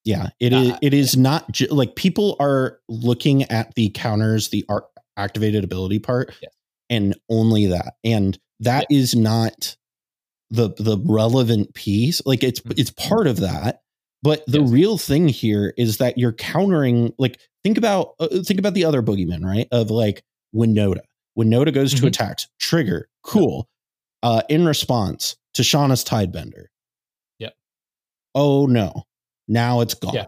Yeah, 0.05 0.29
it 0.41 0.53
is. 0.53 0.71
Uh, 0.73 0.79
It 0.81 0.95
is 0.95 1.17
not 1.17 1.51
ju- 1.53 1.67
like 1.67 1.95
people 1.95 2.37
are 2.41 2.81
looking 2.89 3.43
at 3.45 3.75
the 3.75 3.91
counters, 3.91 4.49
the 4.49 4.65
art 4.69 4.85
activated 5.17 5.63
ability 5.65 5.99
part, 5.99 6.35
Yes. 6.41 6.53
and 6.89 7.15
only 7.29 7.67
that, 7.67 7.95
and 8.03 8.39
that 8.61 8.87
is 8.91 9.15
not 9.15 9.77
the 10.51 10.71
the 10.79 10.99
relevant 11.05 11.75
piece. 11.75 12.23
Like 12.25 12.43
it's 12.43 12.61
Mhm. 12.61 12.79
it's 12.79 12.91
part 12.91 13.27
of 13.27 13.39
that, 13.41 13.83
but 14.23 14.45
the 14.47 14.61
Yes. 14.61 14.71
real 14.71 14.99
thing 14.99 15.29
here 15.29 15.75
is 15.77 15.99
that 15.99 16.17
you're 16.19 16.33
countering. 16.33 17.13
Like 17.19 17.41
think 17.65 17.77
about 17.79 18.15
uh, 18.19 18.29
think 18.45 18.59
about 18.59 18.75
the 18.75 18.85
other 18.85 19.03
boogeyman, 19.03 19.45
right? 19.45 19.69
Of 19.73 19.91
like 19.91 20.23
Winota. 20.55 21.01
When 21.35 21.51
Winota 21.51 21.73
goes 21.73 21.93
to 21.95 22.03
Mhm. 22.03 22.09
attacks, 22.09 22.49
trigger, 22.59 23.09
cool. 23.23 23.69
Uh, 24.23 24.43
in 24.49 24.65
response 24.65 25.37
to 25.55 25.63
Shauna's 25.63 26.03
Tidebinder. 26.05 26.67
Yep. 27.39 27.55
Oh 28.35 28.67
no. 28.67 29.05
Now 29.47 29.81
it's 29.81 29.95
gone. 29.95 30.15
Yeah. 30.15 30.27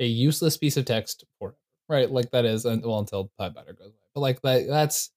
A 0.00 0.06
useless 0.06 0.56
piece 0.56 0.76
of 0.76 0.84
text 0.84 1.24
for 1.38 1.54
right, 1.88 2.10
like 2.10 2.30
that 2.32 2.44
is 2.44 2.64
well 2.64 2.98
until 2.98 3.30
Pie 3.38 3.50
Batter 3.50 3.72
goes 3.74 3.86
away. 3.88 3.94
But 4.14 4.20
like 4.20 4.42
that, 4.42 4.66
that's. 4.66 5.10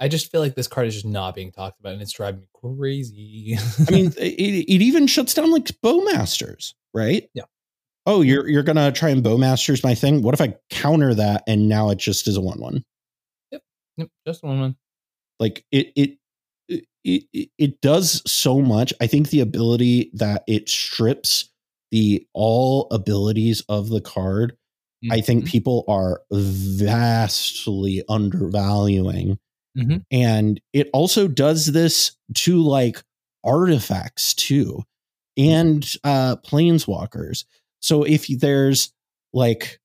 I 0.00 0.08
just 0.08 0.30
feel 0.30 0.40
like 0.40 0.54
this 0.54 0.68
card 0.68 0.86
is 0.86 0.94
just 0.94 1.06
not 1.06 1.34
being 1.34 1.50
talked 1.50 1.80
about, 1.80 1.92
and 1.94 2.02
it's 2.02 2.12
driving 2.12 2.40
me 2.40 2.46
crazy. 2.54 3.56
I 3.86 3.90
mean, 3.90 4.06
it, 4.18 4.68
it 4.68 4.82
even 4.82 5.06
shuts 5.06 5.34
down 5.34 5.50
like 5.50 5.64
Bowmasters, 5.82 6.74
right? 6.94 7.28
Yeah. 7.34 7.44
Oh, 8.06 8.22
you're 8.22 8.48
you're 8.48 8.62
gonna 8.62 8.92
try 8.92 9.10
and 9.10 9.22
Bowmasters 9.24 9.82
my 9.84 9.94
thing. 9.94 10.22
What 10.22 10.34
if 10.34 10.40
I 10.40 10.54
counter 10.70 11.14
that 11.14 11.42
and 11.46 11.68
now 11.68 11.90
it 11.90 11.98
just 11.98 12.26
is 12.28 12.36
a 12.36 12.40
one 12.40 12.60
one? 12.60 12.84
Yep, 13.50 14.08
just 14.26 14.42
one 14.44 14.60
one. 14.60 14.76
Like 15.40 15.64
it 15.72 15.92
it 15.96 16.18
it 16.68 16.84
it, 17.04 17.50
it 17.58 17.80
does 17.80 18.22
so 18.30 18.60
much. 18.60 18.94
I 19.00 19.08
think 19.08 19.30
the 19.30 19.40
ability 19.40 20.10
that 20.14 20.44
it 20.46 20.68
strips 20.68 21.50
the 21.90 22.26
all 22.34 22.86
abilities 22.92 23.62
of 23.68 23.88
the 23.88 24.00
card. 24.00 24.56
I 25.10 25.20
think 25.20 25.44
Mhm. 25.44 25.48
people 25.48 25.84
are 25.88 26.22
vastly 26.32 28.02
undervaluing. 28.08 29.38
Mhm. 29.78 30.04
And 30.10 30.60
it 30.72 30.88
also 30.92 31.28
does 31.28 31.66
this 31.66 32.12
to 32.34 32.60
like 32.62 33.02
artifacts 33.44 34.34
too 34.34 34.82
and 35.36 35.88
uh 36.04 36.36
planeswalkers. 36.36 37.44
So 37.80 38.02
if 38.02 38.26
there's 38.26 38.92
like 39.32 39.78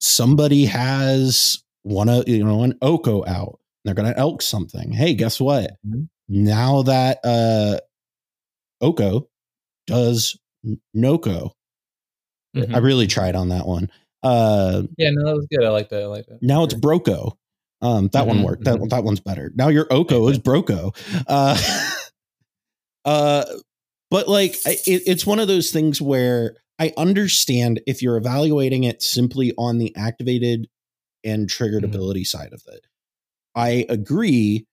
somebody 0.00 0.66
has 0.66 1.62
one 1.82 2.08
of 2.08 2.28
you 2.28 2.44
know 2.44 2.62
an 2.62 2.76
Oko 2.82 3.24
out, 3.26 3.58
they're 3.84 3.94
gonna 3.94 4.14
elk 4.16 4.42
something. 4.42 4.92
Hey, 4.92 5.14
guess 5.14 5.40
what? 5.40 5.72
Mhm. 5.86 6.08
Now 6.28 6.82
that 6.82 7.20
uh 7.24 7.78
Oko 8.80 9.28
does 9.86 10.36
Noko. 10.92 11.54
Mhm. 12.54 12.74
I 12.74 12.78
really 12.78 13.06
tried 13.06 13.36
on 13.36 13.48
that 13.50 13.66
one. 13.66 13.90
Uh 14.22 14.82
yeah, 14.98 15.10
no, 15.12 15.24
that 15.26 15.36
was 15.36 15.46
good. 15.50 15.64
I 15.64 15.70
like 15.70 15.88
that. 15.90 16.02
I 16.02 16.06
like 16.06 16.26
that. 16.26 16.42
now 16.42 16.64
it's. 16.64 16.74
Broco. 16.74 17.36
Um, 17.86 18.08
that 18.08 18.26
one 18.26 18.38
Mhm, 18.38 18.44
worked. 18.44 18.64
That 18.64 18.78
mhm. 18.80 18.88
that 18.90 19.04
one's 19.04 19.20
better. 19.20 19.52
Now 19.54 19.68
your 19.68 19.86
Oko 19.92 20.28
is 20.28 20.38
Broco. 20.38 20.94
Uh, 21.28 21.56
uh, 23.04 23.44
but 24.10 24.28
like 24.28 24.54
it, 24.66 24.80
it's 25.06 25.26
one 25.26 25.38
of 25.38 25.48
those 25.48 25.70
things 25.70 26.00
where 26.02 26.56
I 26.78 26.92
understand 26.96 27.80
if 27.86 28.02
you're 28.02 28.16
evaluating 28.16 28.84
it 28.84 29.02
simply 29.02 29.52
on 29.56 29.78
the 29.78 29.94
activated 29.96 30.68
and 31.24 31.48
triggered 31.48 31.82
Mhm. 31.84 31.86
ability 31.88 32.24
side 32.24 32.52
of 32.52 32.62
it. 32.68 32.86
I 33.54 33.86
agree 33.88 34.66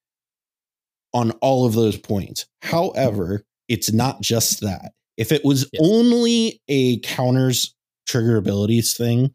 on 1.13 1.31
all 1.41 1.65
of 1.65 1.73
those 1.73 1.97
points. 1.97 2.45
However, 2.61 3.43
it's 3.67 3.91
not 3.93 4.21
just 4.21 4.61
that. 4.61 4.93
If 5.17 5.31
it 5.31 5.45
was 5.45 5.69
Yes. 5.71 5.81
only 5.85 6.61
a 6.67 6.99
counters 6.99 7.75
trigger 8.07 8.37
abilities 8.37 8.95
thing, 8.97 9.33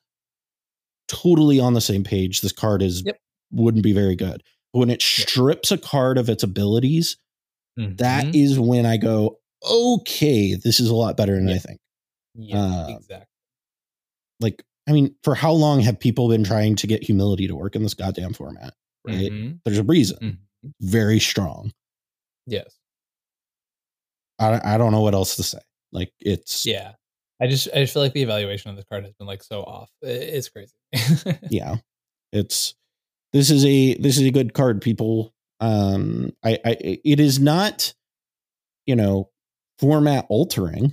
totally 1.06 1.60
on 1.60 1.74
the 1.74 1.80
same 1.80 2.04
page. 2.04 2.40
This 2.40 2.52
card 2.52 2.82
is 2.82 3.02
Yep. 3.06 3.18
Wouldn't 3.50 3.82
be 3.84 3.92
very 3.92 4.16
good. 4.16 4.42
When 4.72 4.90
it 4.90 5.00
strips 5.02 5.70
a 5.72 5.78
card 5.78 6.18
of 6.18 6.28
its 6.28 6.42
abilities, 6.42 7.16
that 7.76 8.26
Mhm. 8.26 8.34
is 8.34 8.58
when 8.58 8.84
I 8.86 8.96
go, 8.96 9.38
okay, 9.68 10.54
this 10.54 10.80
is 10.80 10.88
a 10.88 10.94
lot 10.94 11.16
better 11.16 11.34
than 11.36 11.48
I 11.48 11.58
think. 11.58 11.78
yeah, 12.34 12.60
uh, 12.62 12.88
exactly. 12.90 13.26
Like, 14.40 14.64
I 14.88 14.92
mean, 14.92 15.14
for 15.24 15.34
how 15.34 15.52
long 15.52 15.80
have 15.80 15.98
people 15.98 16.28
been 16.28 16.44
trying 16.44 16.76
to 16.76 16.86
get 16.86 17.02
humility 17.02 17.46
to 17.48 17.54
work 17.56 17.74
in 17.76 17.82
this 17.82 17.94
goddamn 17.94 18.32
format? 18.34 18.74
Right? 19.04 19.30
Mhm. 19.32 19.60
There's 19.64 19.78
a 19.78 19.82
reason. 19.84 20.18
Mhm. 20.64 20.72
Very 20.80 21.18
strong. 21.20 21.72
Yes. 22.46 22.78
I, 24.38 24.74
I 24.74 24.78
don't 24.78 24.92
know 24.92 25.00
what 25.00 25.14
else 25.14 25.36
to 25.36 25.42
say. 25.42 25.58
Like, 25.92 26.12
it's 26.20 26.64
Yeah. 26.66 26.94
I 27.40 27.46
just 27.46 27.68
I 27.72 27.80
just 27.82 27.92
feel 27.92 28.02
like 28.02 28.12
the 28.14 28.22
evaluation 28.22 28.70
of 28.70 28.76
this 28.76 28.84
card 28.90 29.04
has 29.04 29.14
been 29.14 29.26
like 29.28 29.42
so 29.44 29.62
off. 29.62 29.90
It's 30.02 30.48
crazy. 30.48 30.74
yeah 31.50 31.76
it's 32.32 32.74
this 33.32 33.50
is 33.50 33.64
a 33.64 33.94
this 33.94 34.16
is 34.18 34.26
a 34.26 34.30
good 34.30 34.54
card 34.54 34.80
people. 34.80 35.34
Um 35.60 36.30
i 36.44 36.58
i 36.64 36.76
it 36.80 37.20
is 37.20 37.38
not 37.38 37.94
you 38.86 38.96
know 38.96 39.30
format 39.78 40.26
altering 40.28 40.92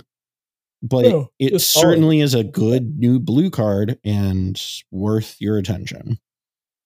but 0.82 1.04
No, 1.04 1.30
it 1.38 1.58
certainly 1.60 2.20
is 2.20 2.34
a 2.34 2.44
good 2.44 2.98
new 2.98 3.18
blue 3.18 3.50
card 3.50 3.98
and 4.04 4.60
worth 4.90 5.36
your 5.40 5.56
attention. 5.58 6.18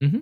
Mm-hmm. 0.03 0.21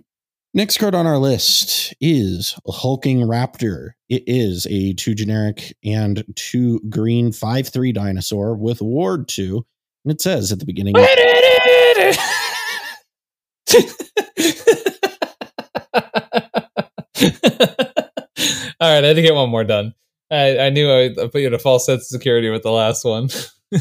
next 0.55 0.79
card 0.79 0.97
on 0.97 1.07
our 1.07 1.18
list 1.18 1.95
is 2.01 2.59
hulking 2.66 3.20
raptor. 3.20 3.91
It 4.09 4.24
is 4.26 4.66
a 4.68 4.95
two 4.95 5.14
generic 5.14 5.76
and 5.85 6.24
two 6.35 6.81
green 6.89 7.31
five 7.31 7.68
three 7.68 7.93
dinosaur 7.93 8.57
with 8.57 8.83
ward 8.83 9.29
two 9.29 9.64
and 10.05 10.12
it 10.12 10.20
says 10.20 10.51
at 10.51 10.59
the 10.59 10.66
beginning 10.66 10.95
All 18.81 18.89
right, 18.89 19.03
I 19.03 19.09
had 19.09 19.17
to 19.17 19.23
get 19.23 19.35
one 19.35 19.51
more 19.51 19.65
done. 19.65 19.93
I, 20.31 20.59
I 20.59 20.71
knew 20.71 20.89
I, 20.91 21.07
I 21.07 21.27
put 21.29 21.41
you 21.41 21.49
in 21.49 21.55
a 21.55 21.59
false 21.59 21.87
sense 21.87 22.03
of 22.03 22.07
security 22.07 22.51
with 22.51 22.63
the 22.63 22.71
last 22.71 23.05
one. 23.05 23.29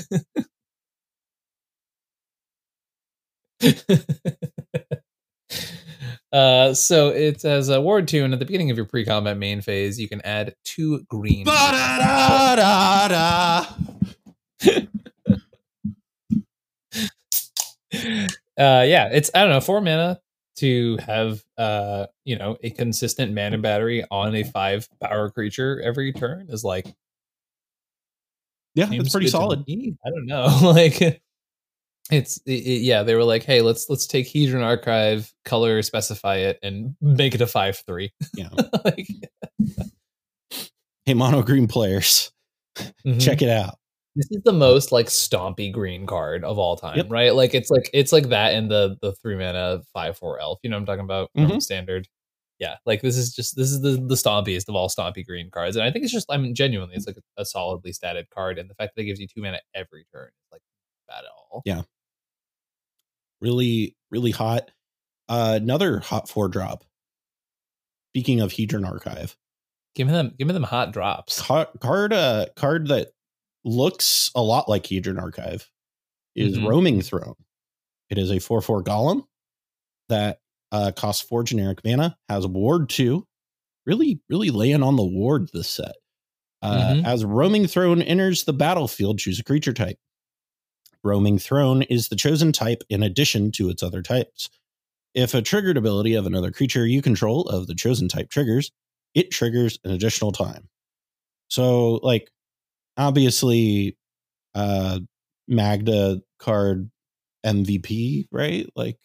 uh, 6.32 6.74
so 6.74 7.10
it 7.10 7.42
says 7.42 7.70
uh, 7.70 7.82
Ward 7.82 8.08
2, 8.08 8.24
and 8.24 8.34
at 8.34 8.40
the 8.40 8.46
beginning 8.46 8.72
of 8.72 8.78
your 8.78 8.86
pre 8.86 9.04
combat 9.06 9.38
main 9.38 9.62
phase, 9.62 10.00
you 10.00 10.08
can 10.08 10.22
add 10.22 10.56
two 10.64 11.04
green. 11.10 11.46
Uh 18.58 18.84
yeah 18.88 19.10
it's 19.12 19.30
i 19.36 19.42
don't 19.42 19.52
know 19.52 19.62
four 19.62 19.82
mana 19.82 20.20
to 20.58 20.98
have 21.06 21.44
uh 21.58 22.06
you 22.26 22.38
know 22.38 22.58
a 22.64 22.70
consistent 22.72 23.34
mana 23.34 23.58
battery 23.58 24.04
on 24.12 24.36
a 24.36 24.44
five 24.44 24.88
power 25.02 25.30
creature 25.30 25.82
every 25.84 26.12
turn 26.14 26.48
is 26.50 26.64
like 26.64 26.94
Yeah, 28.76 28.88
it's 28.92 29.12
pretty 29.12 29.28
solid. 29.28 29.64
i 29.70 30.10
don't 30.10 30.26
know 30.26 30.46
like 30.64 31.22
it's 32.12 32.38
it, 32.46 32.52
it- 32.52 32.82
yeah 32.82 33.04
they 33.04 33.16
were 33.16 33.24
like 33.24 33.44
hey 33.44 33.62
let's 33.62 33.90
let's 33.90 34.08
take 34.08 34.28
hedron 34.28 34.64
archive 34.64 35.32
color 35.46 35.82
specify 35.82 36.38
it 36.38 36.58
and 36.64 36.96
make 37.02 37.36
it 37.36 37.42
a 37.42 37.48
five 37.48 37.78
three 37.86 38.12
Yeah. 38.36 38.50
like, 38.86 39.08
Hey, 41.06 41.14
mono 41.14 41.42
green 41.42 41.68
players, 41.70 42.34
mhm. 43.06 43.22
check 43.22 43.42
it 43.42 43.48
out. 43.48 43.78
This 44.18 44.28
is 44.32 44.42
the 44.44 44.54
most 44.54 44.92
like 44.92 45.08
stompy 45.08 45.72
green 45.72 46.06
card 46.06 46.44
of 46.44 46.58
all 46.60 46.76
time, 46.76 46.98
Yep. 46.98 47.08
right? 47.10 47.34
Like 47.36 47.54
it's 47.54 47.70
like 47.72 47.90
it's 47.94 48.12
like 48.12 48.30
that 48.30 48.54
in 48.56 48.68
the 48.68 48.98
the 49.02 49.14
three 49.14 49.38
mana 49.38 49.82
five 49.94 50.18
four 50.18 50.40
elf. 50.40 50.60
You 50.64 50.70
know 50.70 50.76
what 50.78 50.82
I'm 50.82 50.86
talking 50.88 51.06
about? 51.06 51.30
Mhm. 51.38 51.62
Standard. 51.62 52.08
Yeah, 52.60 52.78
like 52.88 53.02
this 53.02 53.16
is 53.18 53.34
just 53.34 53.56
this 53.56 53.70
is 53.72 53.82
the 53.82 53.92
the 54.08 54.18
stompiest 54.18 54.68
of 54.70 54.76
all 54.76 54.90
stompy 54.90 55.26
green 55.26 55.50
cards, 55.52 55.76
and 55.78 55.86
I 55.86 55.92
think 55.92 56.04
it's 56.04 56.12
just 56.14 56.26
I 56.32 56.38
mean 56.38 56.56
genuinely 56.56 56.96
it's 56.96 57.08
like 57.08 57.18
a, 57.18 57.42
a 57.44 57.46
solidly 57.46 57.94
statted 57.94 58.30
card, 58.32 58.58
and 58.60 58.70
the 58.70 58.76
fact 58.76 58.96
that 58.96 59.04
it 59.04 59.06
gives 59.06 59.20
you 59.20 59.28
two 59.28 59.42
mana 59.42 59.60
every 59.76 60.06
turn 60.14 60.28
is 60.30 60.48
like 60.52 60.62
bad 61.08 61.20
at 61.20 61.32
all. 61.52 61.62
Yeah. 61.66 61.84
Really, 63.42 63.96
really 64.10 64.32
hot. 64.32 64.72
Uh, 65.30 65.60
another 65.62 66.00
hot 66.00 66.28
four 66.28 66.48
drop. 66.48 66.84
Speaking 68.12 68.40
of 68.42 68.52
Hedron 68.52 68.86
Archive, 68.88 69.38
Give 69.94 70.08
me 70.08 70.14
them 70.14 70.34
give 70.38 70.48
me 70.48 70.54
them 70.54 70.64
hot 70.64 70.92
drops. 70.94 71.42
card 71.42 71.68
card, 71.80 72.14
uh, 72.14 72.48
card 72.56 72.88
that 72.88 73.10
looks 73.68 74.32
a 74.36 74.42
lot 74.42 74.68
like 74.70 74.84
Hedron 74.86 75.20
Archive 75.22 75.70
is 76.36 76.58
Mhm. 76.58 76.68
Roaming 76.68 77.02
Throne. 77.02 77.36
It 78.10 78.18
is 78.18 78.32
a 78.32 78.40
four 78.40 78.62
four 78.62 78.84
golem 78.84 79.26
that 80.10 80.40
uh, 80.72 80.92
costs 80.92 81.22
four 81.22 81.44
generic 81.44 81.80
mana, 81.86 82.18
has 82.28 82.46
ward 82.48 82.90
two. 82.90 83.26
Really, 83.86 84.20
really 84.30 84.50
laying 84.52 84.84
on 84.84 84.96
the 84.98 85.04
ward 85.06 85.50
this 85.54 85.70
set. 85.70 85.96
Uh, 86.62 86.96
Mhm. 86.96 87.06
As 87.06 87.24
Roaming 87.24 87.68
Throne 87.68 88.02
enters 88.02 88.44
the 88.44 88.54
battlefield, 88.54 89.20
choose 89.20 89.40
a 89.40 89.44
creature 89.44 89.74
type. 89.74 89.98
Roaming 91.04 91.38
Throne 91.40 91.84
is 91.84 92.10
the 92.10 92.16
chosen 92.16 92.52
type 92.52 92.84
in 92.90 93.02
addition 93.04 93.52
to 93.54 93.70
its 93.70 93.84
other 93.84 94.02
types. 94.02 94.50
if 95.14 95.34
a 95.34 95.42
triggered 95.42 95.78
ability 95.78 96.14
of 96.14 96.28
another 96.28 96.52
creature 96.52 96.86
you 96.86 97.02
control 97.02 97.42
of 97.50 97.66
the 97.66 97.74
chosen 97.74 98.08
type 98.08 98.30
triggers, 98.30 98.72
it 99.16 99.32
triggers 99.32 99.80
an 99.84 99.90
additional 99.90 100.32
time. 100.32 100.70
So, 101.48 101.94
like, 102.04 102.30
obviously, 102.98 103.98
uh, 104.56 105.00
Magda 105.48 106.22
card 106.40 106.90
MVP, 107.46 108.28
right? 108.32 108.68
Like, 108.76 109.00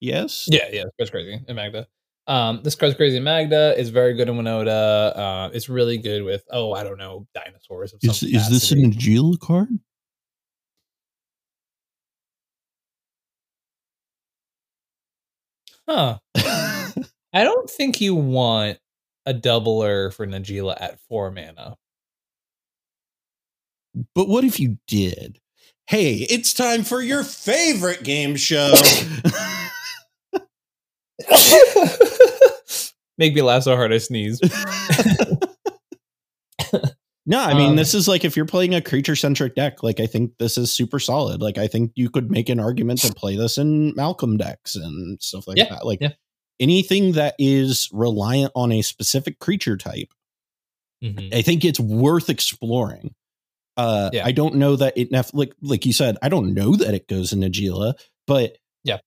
yes, 0.00 0.46
Yeah, 0.50 0.68
yeah, 0.72 0.84
that's 0.98 1.10
crazy 1.10 1.40
in 1.46 1.56
Magda. 1.56 1.86
Um, 2.26 2.60
this 2.62 2.74
card's 2.74 2.94
crazy 2.94 3.20
Magda. 3.20 3.74
is 3.78 3.88
very 3.88 4.14
good 4.14 4.28
in 4.28 4.36
Winota. 4.36 5.16
Uh, 5.16 5.50
it's 5.52 5.68
really 5.70 5.96
good 5.96 6.22
with 6.22 6.44
oh, 6.50 6.72
I 6.74 6.84
don't 6.84 6.98
know, 6.98 7.26
dinosaurs. 7.34 7.94
Of 7.94 8.00
Is 8.02 8.22
is 8.22 8.50
this 8.50 8.70
an. 8.70 8.92
Agila 8.92 9.38
card? 9.40 9.68
Huh. 15.88 16.18
I 17.32 17.44
don't 17.44 17.70
think 17.70 18.00
you 18.00 18.14
want 18.14 18.78
a 19.24 19.32
doubler 19.32 20.12
for 20.12 20.26
Najeela 20.26 20.76
at 20.78 21.00
four 21.08 21.30
mana. 21.30 21.76
But 24.14 24.28
what 24.28 24.44
if 24.44 24.58
you 24.60 24.78
did? 24.86 25.38
Hey, 25.86 26.16
it's 26.28 26.52
time 26.52 26.84
for 26.84 27.00
your 27.00 27.24
favorite 27.24 28.02
game 28.04 28.36
show. 28.36 28.74
Make 33.18 33.34
me 33.34 33.42
laugh 33.42 33.64
so 33.64 33.74
hard 33.74 33.92
I 33.92 33.98
sneeze. 33.98 34.40
no, 37.26 37.40
I 37.40 37.54
mean 37.54 37.70
Um, 37.70 37.76
this 37.76 37.94
is 37.94 38.06
like 38.06 38.24
if 38.24 38.36
you're 38.36 38.46
playing 38.46 38.74
a 38.74 38.80
creature 38.80 39.16
centric 39.16 39.54
deck, 39.56 39.82
like 39.82 39.98
I 39.98 40.06
think 40.06 40.38
this 40.38 40.56
is 40.56 40.72
super 40.72 41.00
solid. 41.00 41.40
Like 41.42 41.58
I 41.58 41.66
think 41.66 41.90
you 41.96 42.10
could 42.10 42.30
make 42.30 42.48
an 42.48 42.60
argument 42.60 43.00
to 43.00 43.12
play 43.12 43.36
this 43.36 43.58
in 43.58 43.92
Malcolm 43.96 44.36
decks 44.36 44.76
and 44.76 45.20
stuff 45.20 45.48
like 45.48 45.56
Yeah, 45.58 45.68
that. 45.70 45.84
Like 45.86 46.00
yeah. 46.00 46.12
anything 46.60 47.12
that 47.12 47.34
is 47.38 47.88
reliant 47.92 48.52
on 48.54 48.70
a 48.72 48.82
specific 48.82 49.40
creature 49.40 49.76
type, 49.76 50.12
Mhm. 51.02 51.34
I 51.34 51.42
think 51.42 51.64
it's 51.64 51.80
worth 51.80 52.28
exploring. 52.30 53.14
Uh, 53.78 54.10
Yeah. 54.12 54.26
I 54.26 54.32
don't 54.32 54.56
know 54.56 54.76
that 54.76 54.98
it 54.98 55.08
like 55.32 55.54
like 55.62 55.86
you 55.86 55.92
said, 55.94 56.18
I 56.20 56.28
don't 56.28 56.52
know 56.52 56.76
that 56.76 56.92
it 56.94 57.08
goes 57.08 57.32
in 57.32 57.40
Najeela, 57.40 57.94
but 58.26 58.58
Yeah. 58.84 58.98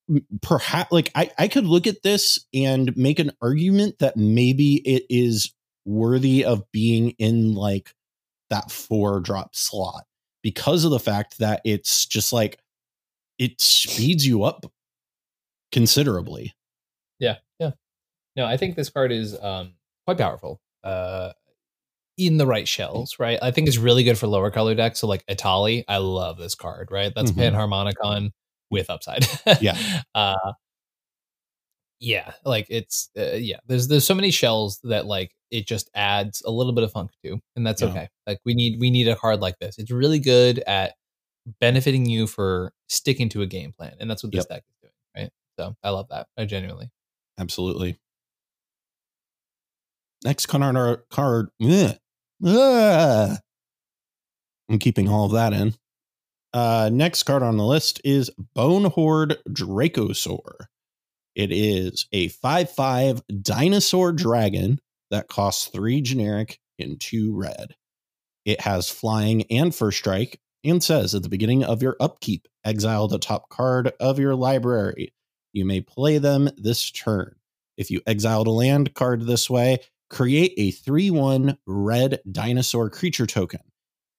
perhaps 0.41 0.91
like 0.91 1.11
I 1.13 1.29
I 1.37 1.47
could 1.47 1.65
look 1.65 1.85
at 1.87 2.01
this 2.03 2.45
and 2.53 2.95
make 2.97 3.19
an 3.19 3.31
argument 3.41 3.99
that 3.99 4.17
maybe 4.17 4.75
it 4.87 5.03
is 5.09 5.53
worthy 5.85 6.45
of 6.45 6.63
being 6.71 7.11
in 7.11 7.53
like 7.53 7.93
that 8.49 8.71
four 8.71 9.19
drop 9.19 9.55
slot 9.55 10.05
because 10.43 10.85
of 10.85 10.91
the 10.91 10.99
fact 10.99 11.37
that 11.39 11.61
it's 11.65 12.05
just 12.05 12.31
like 12.33 12.59
it 13.39 13.59
speeds 13.59 14.25
you 14.25 14.43
up 14.43 14.65
considerably. 15.71 16.53
Yeah, 17.19 17.37
yeah. 17.59 17.71
No, 18.35 18.45
I 18.45 18.57
think 18.57 18.75
this 18.75 18.89
card 18.89 19.11
is 19.11 19.37
um 19.41 19.73
quite 20.05 20.17
powerful. 20.17 20.61
Uh 20.83 21.31
in 22.25 22.37
the 22.37 22.45
right 22.47 22.67
shells, 22.67 23.17
right? 23.19 23.39
I 23.41 23.51
think 23.51 23.67
it's 23.67 23.77
really 23.77 24.03
good 24.03 24.17
for 24.17 24.27
lower 24.27 24.51
color 24.51 24.75
decks. 24.75 24.99
So 24.99 25.07
like 25.07 25.25
Etali, 25.27 25.83
I 25.87 25.97
love 25.97 26.37
this 26.37 26.55
card, 26.55 26.89
right? 26.91 27.11
That's 27.15 27.31
Mhm. 27.31 27.53
Panharmonicon 27.53 28.31
with 28.69 28.89
upside. 28.89 29.25
Yeah. 29.61 29.77
Uh 30.15 30.53
yeah, 31.99 32.33
like 32.45 32.65
it's 32.69 33.09
uh, 33.17 33.33
yeah, 33.33 33.57
there's 33.67 33.87
there's 33.87 34.05
so 34.07 34.15
many 34.15 34.31
shells 34.31 34.79
that 34.85 35.05
like 35.05 35.35
it 35.51 35.67
just 35.67 35.89
adds 35.93 36.41
a 36.45 36.49
little 36.49 36.73
bit 36.73 36.83
of 36.83 36.91
funk 36.91 37.11
to, 37.23 37.39
and 37.55 37.65
that's 37.67 37.81
Yeah. 37.81 37.89
okay. 37.89 38.09
Like 38.25 38.39
we 38.43 38.55
need 38.55 38.79
we 38.79 38.89
need 38.89 39.07
a 39.07 39.15
card 39.15 39.39
like 39.39 39.59
this. 39.59 39.77
It's 39.77 39.91
really 39.91 40.17
good 40.19 40.59
at 40.65 40.95
benefiting 41.59 42.05
you 42.07 42.25
for 42.27 42.73
sticking 42.89 43.29
to 43.29 43.41
a 43.43 43.45
game 43.47 43.71
plan, 43.71 43.95
and 43.99 44.09
that's 44.09 44.23
what 44.23 44.31
this 44.31 44.45
Yep. 44.45 44.49
deck 44.49 44.63
is 44.67 44.75
doing, 44.81 44.93
right? 45.15 45.31
So 45.59 45.75
I 45.83 45.91
love 45.91 46.07
that. 46.09 46.27
I 46.37 46.45
genuinely. 46.45 46.89
Absolutely. 47.37 47.99
Next 50.23 50.47
card 50.47 50.63
on 50.63 50.75
our 50.77 50.97
card. 51.11 51.49
Ugh. 51.63 51.97
Ugh. 52.45 53.37
I'm 54.69 54.79
keeping 54.79 55.09
all 55.09 55.25
of 55.25 55.33
that 55.33 55.53
in. 55.53 55.73
Uh, 56.53 56.89
next 56.91 57.23
card 57.23 57.43
on 57.43 57.57
the 57.57 57.65
list 57.65 58.01
is 58.03 58.31
Bonehoard 58.55 59.37
Dracosaur. 59.49 60.65
It 61.35 61.51
is 61.51 62.07
a 62.11 62.27
5 62.27 62.69
5 62.71 63.21
dinosaur 63.41 64.11
dragon 64.11 64.79
that 65.11 65.27
costs 65.27 65.67
three 65.67 66.01
generic 66.01 66.59
and 66.79 66.99
two 66.99 67.35
red. 67.35 67.75
It 68.45 68.61
has 68.61 68.89
flying 68.89 69.43
and 69.51 69.73
first 69.73 69.99
strike 69.99 70.39
and 70.63 70.83
says 70.83 71.15
at 71.15 71.23
the 71.23 71.29
beginning 71.29 71.63
of 71.63 71.81
your 71.81 71.95
upkeep, 71.99 72.47
exile 72.65 73.07
the 73.07 73.19
top 73.19 73.49
card 73.49 73.91
of 73.99 74.19
your 74.19 74.35
library. 74.35 75.13
You 75.53 75.65
may 75.65 75.81
play 75.81 76.17
them 76.17 76.49
this 76.57 76.91
turn. 76.91 77.35
If 77.77 77.91
you 77.91 78.01
exiled 78.05 78.47
a 78.47 78.51
land 78.51 78.93
card 78.93 79.25
this 79.25 79.49
way, 79.49 79.79
create 80.11 80.53
a 80.57 80.71
3 80.71 81.09
1 81.09 81.57
red 81.65 82.19
dinosaur 82.29 82.89
creature 82.89 83.25
token. 83.25 83.61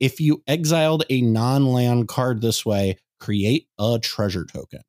If 0.00 0.20
you 0.20 0.42
exiled 0.48 1.04
a 1.10 1.20
non 1.20 1.66
land 1.66 2.08
card 2.08 2.40
this 2.40 2.66
way, 2.66 2.96
create 3.20 3.68
a 3.78 4.00
treasure 4.02 4.44
token. 4.44 4.82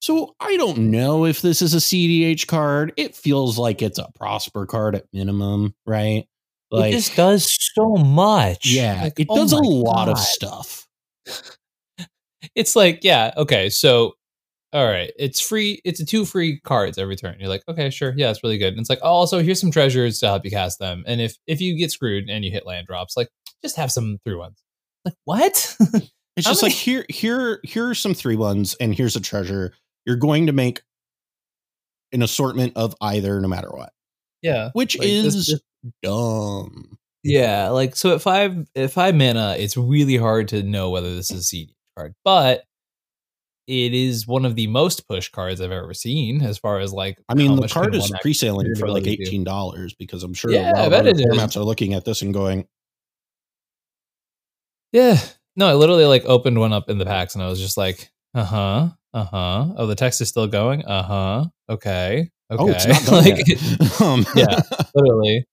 So 0.00 0.34
I 0.40 0.56
don't 0.56 0.90
know 0.90 1.26
if 1.26 1.42
this 1.42 1.60
is 1.60 1.74
a 1.74 1.78
cEDH 1.78 2.46
card. 2.46 2.92
It 2.96 3.16
feels 3.16 3.58
like 3.58 3.82
it's 3.82 3.98
a 3.98 4.08
Prosper 4.14 4.64
card 4.64 4.94
at 4.94 5.04
minimum, 5.12 5.74
right? 5.84 6.24
Like, 6.70 6.92
it 6.92 6.96
just 6.96 7.16
does 7.16 7.48
so 7.74 7.96
much. 7.96 8.70
yeah, 8.70 9.02
Like, 9.02 9.18
it 9.18 9.26
oh 9.28 9.36
does 9.36 9.52
a 9.52 9.58
lot 9.58 10.08
of 10.08 10.18
stuff. 10.18 10.86
it's 12.54 12.76
like 12.76 13.00
yeah 13.02 13.32
okay 13.36 13.68
so 13.68 14.14
all 14.72 14.84
right 14.86 15.10
it's 15.18 15.40
free 15.40 15.80
it's 15.84 15.98
a 16.00 16.04
two 16.04 16.24
free 16.24 16.60
cards 16.60 16.98
every 16.98 17.16
turn. 17.16 17.36
You're 17.40 17.48
like 17.48 17.62
okay 17.68 17.90
sure 17.90 18.12
yeah 18.16 18.30
it's 18.30 18.42
really 18.42 18.58
good. 18.58 18.72
And 18.74 18.80
it's 18.80 18.90
like 18.90 19.00
oh, 19.02 19.08
also 19.08 19.42
here's 19.42 19.60
some 19.60 19.70
treasures 19.70 20.18
to 20.20 20.26
help 20.26 20.44
you 20.44 20.50
cast 20.50 20.78
them. 20.78 21.04
And 21.06 21.20
if 21.20 21.36
if 21.46 21.60
you 21.60 21.76
get 21.78 21.90
screwed 21.90 22.28
and 22.28 22.44
you 22.44 22.50
hit 22.50 22.66
land 22.66 22.86
drops 22.86 23.16
like 23.16 23.28
just 23.64 23.76
have 23.76 23.90
some 23.90 24.18
through 24.24 24.38
ones. 24.38 24.62
Like 25.04 25.14
what? 25.24 25.76
It's 26.36 26.46
just 26.46 26.62
many- 26.62 26.72
like 26.72 26.78
here, 26.80 27.04
here, 27.08 27.58
here 27.64 27.88
are 27.88 27.96
some 27.96 28.14
three 28.14 28.36
ones, 28.36 28.76
and 28.80 28.94
here's 28.94 29.16
a 29.16 29.20
treasure. 29.20 29.74
You're 30.06 30.14
going 30.14 30.46
to 30.46 30.52
make 30.52 30.82
an 32.12 32.22
assortment 32.22 32.74
of 32.76 32.94
either, 33.00 33.40
no 33.40 33.48
matter 33.48 33.68
what, 33.72 33.90
yeah 34.40 34.70
which 34.72 34.96
Like, 34.96 35.08
is 35.08 35.46
this- 35.48 35.60
dumb. 36.04 36.96
yeah 37.24 37.70
like 37.70 37.96
so 37.96 38.14
at 38.14 38.22
five 38.22 38.68
at 38.76 38.90
five 38.92 39.14
mana 39.16 39.56
it's 39.58 39.76
really 39.76 40.16
hard 40.16 40.46
to 40.48 40.62
know 40.62 40.90
whether 40.90 41.12
this 41.14 41.30
is 41.32 41.40
a 41.40 41.42
CD 41.42 41.74
card 41.96 42.14
but 42.24 42.62
it 43.68 43.92
is 43.92 44.26
one 44.26 44.46
of 44.46 44.54
the 44.56 44.66
most 44.66 45.06
push 45.06 45.28
cards 45.28 45.60
I've 45.60 45.70
ever 45.70 45.92
seen 45.92 46.40
as 46.40 46.56
far 46.56 46.80
as 46.80 46.92
like 46.92 47.18
I 47.28 47.34
mean, 47.34 47.54
the 47.54 47.68
card 47.68 47.94
is 47.94 48.10
pre-selling 48.22 48.74
for 48.74 48.88
like 48.88 49.06
eighteen 49.06 49.44
dollars 49.44 49.94
because 49.94 50.24
I'm 50.24 50.32
sure 50.34 50.50
Yeah, 50.50 50.70
a 50.70 50.72
lot 50.72 50.84
of 50.86 50.90
bet 50.90 51.00
other 51.00 51.10
it 51.10 51.20
is. 51.20 51.26
formats 51.26 51.56
are 51.56 51.64
looking 51.64 51.92
at 51.92 52.04
this 52.06 52.22
and 52.22 52.32
going, 52.32 52.66
Yeah. 54.92 55.18
No, 55.54 55.68
I 55.68 55.74
literally 55.74 56.06
like 56.06 56.24
opened 56.24 56.58
one 56.58 56.72
up 56.72 56.88
in 56.88 56.98
the 56.98 57.04
packs 57.04 57.34
and 57.34 57.44
I 57.44 57.48
was 57.48 57.60
just 57.60 57.76
like, 57.76 58.10
uh 58.34 58.44
huh, 58.44 58.88
uh 59.12 59.24
huh. 59.24 59.66
Oh, 59.76 59.86
the 59.86 59.94
text 59.94 60.20
is 60.20 60.28
still 60.28 60.46
going. 60.46 60.84
Uh 60.84 61.02
huh. 61.02 61.44
Okay. 61.68 62.30
Okay. 62.50 62.62
"Oh, 62.62 62.68
it's 62.70 62.86
not 63.10 63.24
like, 63.24 63.46
yet." 63.46 64.00
um, 64.00 64.24
yeah. 64.34 64.60
literally. 64.94 65.44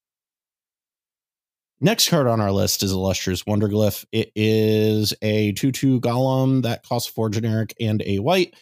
Next 1.81 2.09
card 2.09 2.27
on 2.27 2.39
our 2.39 2.51
list 2.51 2.83
is 2.83 2.91
Illustrious 2.91 3.43
Wanderglyph. 3.43 4.05
It 4.11 4.31
is 4.35 5.13
a 5.21 5.51
2 5.53 5.71
2 5.71 5.99
golem 6.01 6.63
that 6.63 6.83
costs 6.83 7.09
four 7.11 7.29
generic 7.29 7.73
and 7.79 8.01
a 8.05 8.19
white. 8.19 8.55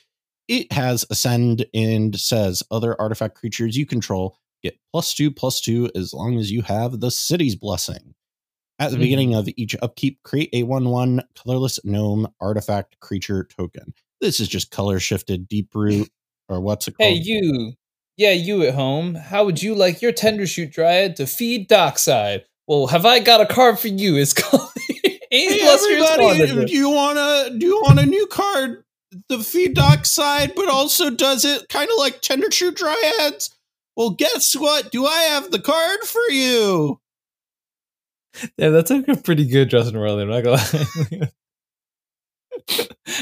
It 0.48 0.72
has 0.74 1.06
Ascend 1.10 1.66
and 1.74 2.20
says 2.20 2.64
other 2.72 3.00
artifact 3.00 3.36
creatures 3.36 3.78
you 3.78 3.86
control 3.86 4.38
get 4.62 4.78
plus 4.92 5.14
two 5.14 5.30
plus 5.30 5.60
two 5.62 5.92
as 5.94 6.14
long 6.14 6.40
as 6.40 6.50
you 6.52 6.62
have 6.62 7.00
the 7.02 7.12
city's 7.12 7.56
blessing. 7.56 8.16
At 8.80 8.92
the 8.92 8.98
Mhm. 8.98 9.02
beginning 9.02 9.36
of 9.36 9.50
each 9.58 9.76
upkeep, 9.82 10.24
create 10.24 10.50
a 10.54 10.64
1 10.64 10.90
1 10.90 11.22
colorless 11.36 11.80
gnome 11.84 12.28
artifact 12.40 13.00
creature 13.00 13.44
token. 13.58 13.94
This 14.22 14.40
is 14.40 14.48
just 14.48 14.72
color 14.72 15.00
shifted 15.00 15.48
deep 15.48 15.76
root, 15.76 16.10
or 16.50 16.60
what's 16.62 16.88
it 16.88 16.96
called? 16.98 17.10
Hey, 17.10 17.22
you. 17.22 17.74
Yeah, 18.18 18.32
you 18.32 18.64
at 18.64 18.74
home. 18.74 19.16
How 19.16 19.44
would 19.46 19.62
you 19.62 19.76
like 19.76 20.02
your 20.02 20.14
Tendershoot 20.14 20.72
Dryad 20.72 21.16
to 21.18 21.28
feed 21.28 21.68
Dockside? 21.68 22.46
Well, 22.68 22.88
have 22.88 23.06
I 23.06 23.20
got 23.20 23.42
a 23.42 23.46
card 23.46 23.80
for 23.80 23.90
you? 23.90 24.16
It's 24.16 24.34
called 24.42 24.70
Hey 25.30 25.62
everybody, 25.62 26.66
do 26.66 26.74
you 26.74 26.90
want 26.92 27.18
a 27.18 27.58
do 27.58 27.66
you 27.66 27.82
want 27.84 28.00
a 28.00 28.06
new 28.06 28.28
card? 28.28 28.84
The 29.30 29.40
feed 29.40 29.74
dock 29.74 30.06
side, 30.06 30.54
but 30.56 30.70
also 30.70 31.10
does 31.10 31.44
it 31.46 31.70
kind 31.70 31.90
of 31.90 31.98
like 31.98 32.22
Tendershoot 32.22 32.76
Dryads? 32.76 33.50
Well, 33.96 34.12
guess 34.12 34.56
what? 34.56 34.92
Do 34.92 35.06
I 35.06 35.22
have 35.24 35.52
the 35.52 35.60
card 35.60 36.02
for 36.02 36.32
you? 36.32 37.00
Yeah, 38.58 38.70
that's 38.70 38.90
like 38.92 39.08
a 39.08 39.16
pretty 39.16 39.46
good 39.48 39.70
Justin 39.70 39.96
Roiland. 39.96 40.24
I'm 40.24 40.30
not 40.30 40.44
gonna 40.44 41.22
lie. 41.22 41.30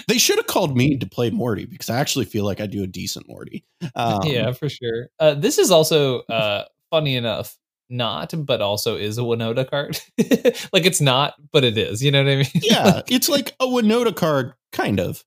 They 0.07 0.17
should 0.17 0.37
have 0.37 0.47
called 0.47 0.77
me 0.77 0.97
to 0.97 1.07
play 1.07 1.31
Morty 1.31 1.65
because 1.65 1.89
I 1.89 1.97
actually 1.97 2.25
feel 2.25 2.45
like 2.45 2.61
I 2.61 2.67
do 2.67 2.83
a 2.83 2.87
decent 2.87 3.27
Morty. 3.27 3.65
Um, 3.95 4.21
yeah, 4.25 4.51
for 4.51 4.69
sure. 4.69 5.07
Uh, 5.19 5.33
this 5.33 5.57
is 5.57 5.71
also 5.71 6.19
uh, 6.21 6.65
funny 6.91 7.15
enough, 7.15 7.57
not, 7.91 8.33
but 8.37 8.61
also 8.61 8.95
is 8.95 9.17
a 9.17 9.21
Winota 9.21 9.69
card. 9.69 9.99
like 10.73 10.85
it's 10.85 11.01
not, 11.01 11.35
but 11.51 11.63
it 11.63 11.77
is. 11.77 12.03
You 12.03 12.11
know 12.11 12.23
what 12.23 12.31
I 12.31 12.35
mean? 12.37 12.45
yeah, 12.55 13.01
it's 13.07 13.29
like 13.29 13.55
a 13.59 13.65
Winota 13.65 14.15
card, 14.15 14.53
kind 14.71 14.99
of. 14.99 15.23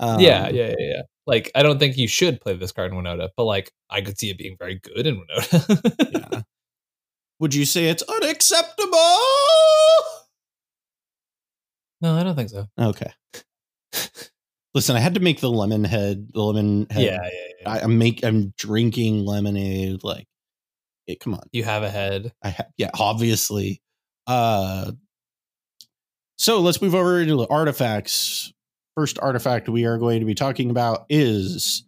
Um, 0.00 0.20
yeah, 0.20 0.48
yeah, 0.48 0.68
yeah, 0.68 0.74
yeah. 0.78 1.02
Like, 1.26 1.50
I 1.54 1.62
don't 1.62 1.78
think 1.78 1.98
you 1.98 2.08
should 2.08 2.40
play 2.40 2.56
this 2.56 2.72
card 2.72 2.92
in 2.92 2.98
Winota, 2.98 3.28
but 3.36 3.44
like, 3.44 3.72
I 3.90 4.00
could 4.00 4.18
see 4.18 4.30
it 4.30 4.38
being 4.38 4.56
very 4.58 4.76
good 4.76 5.06
in 5.06 5.20
Winota. 5.20 6.32
yeah. 6.32 6.40
Would 7.40 7.54
you 7.54 7.66
say 7.66 7.88
it's 7.88 8.02
unacceptable? 8.02 8.96
No, 12.00 12.14
I 12.14 12.22
don't 12.22 12.34
think 12.34 12.50
so. 12.50 12.66
Okay. 12.78 13.12
Listen, 14.74 14.96
I 14.96 15.00
had 15.00 15.14
to 15.14 15.20
make 15.20 15.40
the 15.40 15.50
lemon 15.50 15.84
head. 15.84 16.28
The 16.32 16.42
lemon 16.42 16.86
head. 16.90 17.02
Yeah, 17.02 17.22
yeah, 17.22 17.48
yeah. 17.60 17.70
I, 17.70 17.80
I'm 17.80 17.98
make. 17.98 18.24
I'm 18.24 18.52
drinking 18.56 19.24
lemonade. 19.24 20.04
Like, 20.04 20.26
it, 21.08 21.20
come 21.20 21.34
on. 21.34 21.48
you 21.52 21.64
have 21.64 21.82
a 21.82 21.90
head. 21.90 22.32
I 22.42 22.50
have. 22.50 22.68
Yeah, 22.76 22.90
obviously. 22.94 23.82
Uh. 24.26 24.92
So 26.36 26.60
let's 26.60 26.80
move 26.80 26.94
over 26.94 27.24
to 27.24 27.36
the 27.36 27.48
artifacts. 27.48 28.52
First 28.94 29.18
artifact 29.18 29.68
we 29.68 29.86
are 29.86 29.98
going 29.98 30.20
to 30.20 30.26
be 30.26 30.34
talking 30.34 30.70
about 30.70 31.06
is 31.08 31.84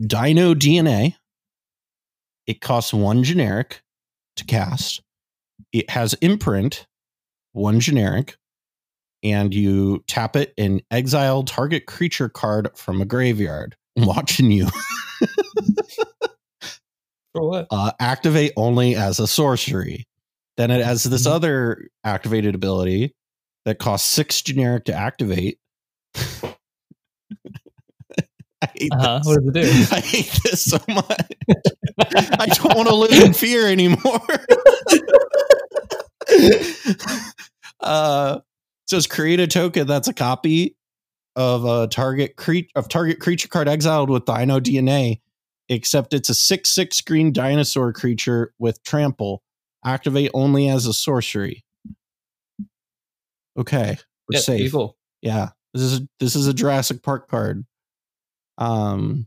Dino 0.00 0.54
DNA. 0.54 1.14
It 2.46 2.60
costs 2.60 2.92
one 2.92 3.22
generic 3.22 3.82
to 4.36 4.44
cast. 4.44 5.02
It 5.72 5.90
has 5.90 6.14
imprint, 6.14 6.86
one 7.52 7.80
generic, 7.80 8.36
and 9.22 9.52
you 9.52 10.04
tap 10.06 10.36
it 10.36 10.54
and 10.56 10.82
exile 10.90 11.42
target 11.42 11.86
creature 11.86 12.28
card 12.28 12.70
from 12.76 13.00
a 13.00 13.04
graveyard. 13.04 13.76
I'm 13.98 14.06
watching 14.06 14.50
you. 14.50 14.68
For 17.36 17.48
what? 17.48 17.66
Uh, 17.70 17.92
activate 18.00 18.52
only 18.56 18.94
as 18.96 19.20
a 19.20 19.26
sorcery. 19.26 20.06
Then 20.56 20.70
it 20.70 20.84
has 20.84 21.04
this 21.04 21.26
Mhm. 21.26 21.30
other 21.32 21.88
activated 22.02 22.54
ability 22.54 23.14
that 23.66 23.78
costs 23.78 24.08
six 24.08 24.40
generic 24.42 24.84
to 24.86 24.94
activate. 24.94 25.58
I 28.62 28.68
hate 28.74 28.90
Uh-huh. 28.92 29.18
this. 29.18 29.26
What 29.26 29.44
does 29.44 29.46
it 29.48 29.88
do? 29.90 29.94
I 29.96 30.00
hate 30.00 30.40
this 30.44 30.64
so 30.64 30.78
much. 30.88 31.20
I 32.38 32.46
don't 32.46 32.74
want 32.76 32.88
to 32.88 32.94
live 32.94 33.22
in 33.22 33.32
fear 33.34 33.68
anymore. 33.68 34.20
uh, 37.80 38.38
says 38.86 39.06
create 39.06 39.40
a 39.40 39.46
token 39.46 39.86
that's 39.86 40.08
a 40.08 40.14
copy 40.14 40.76
of 41.34 41.64
a 41.66 41.86
target 41.88 42.36
cre- 42.36 42.60
of 42.74 42.88
target 42.88 43.20
creature 43.20 43.48
card 43.48 43.68
exiled 43.68 44.08
with 44.08 44.24
Dino 44.24 44.58
DNA, 44.60 45.20
except 45.68 46.14
it's 46.14 46.28
a 46.28 46.34
six 46.34 46.70
six 46.70 47.00
green 47.00 47.32
dinosaur 47.32 47.92
creature 47.92 48.52
with 48.58 48.82
trample. 48.82 49.42
Activate 49.84 50.30
only 50.34 50.68
as 50.68 50.86
a 50.86 50.92
sorcery. 50.92 51.64
Okay, 53.58 53.96
we're 54.28 54.36
Yeah, 54.36 54.40
safe. 54.40 54.60
Evil. 54.60 54.96
Yeah, 55.22 55.50
this 55.72 55.82
is 55.82 56.00
a, 56.00 56.08
this 56.20 56.36
is 56.36 56.46
a 56.46 56.54
Jurassic 56.54 57.02
Park 57.02 57.28
card. 57.28 57.64
Um, 58.58 59.26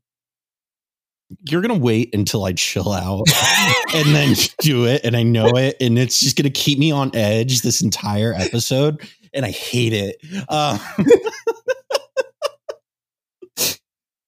you're 1.48 1.62
gonna 1.62 1.78
wait 1.78 2.14
until 2.14 2.44
I 2.44 2.54
chill 2.54 2.92
out 2.92 3.28
and 3.94 4.16
then 4.16 4.36
do 4.60 4.86
it, 4.86 5.02
and 5.04 5.16
I 5.16 5.24
know 5.24 5.56
it, 5.58 5.78
and 5.80 5.98
it's 5.98 6.20
just 6.20 6.36
gonna 6.36 6.50
keep 6.50 6.78
me 6.80 6.92
on 6.92 7.16
edge 7.16 7.62
this 7.62 7.82
entire 7.82 8.34
episode, 8.34 9.02
and 9.34 9.46
I 9.46 9.52
hate 9.52 9.94
it. 9.94 10.18
Um, 10.50 10.80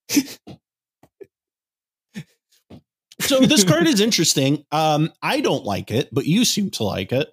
so 3.21 3.39
this 3.41 3.63
card 3.63 3.87
is 3.87 3.99
interesting. 4.01 4.63
Um, 4.71 5.11
I 5.21 5.41
don't 5.41 5.63
like 5.65 5.91
it, 5.91 6.09
but 6.11 6.25
you 6.25 6.45
seem 6.45 6.69
to 6.71 6.83
like 6.83 7.11
it. 7.11 7.27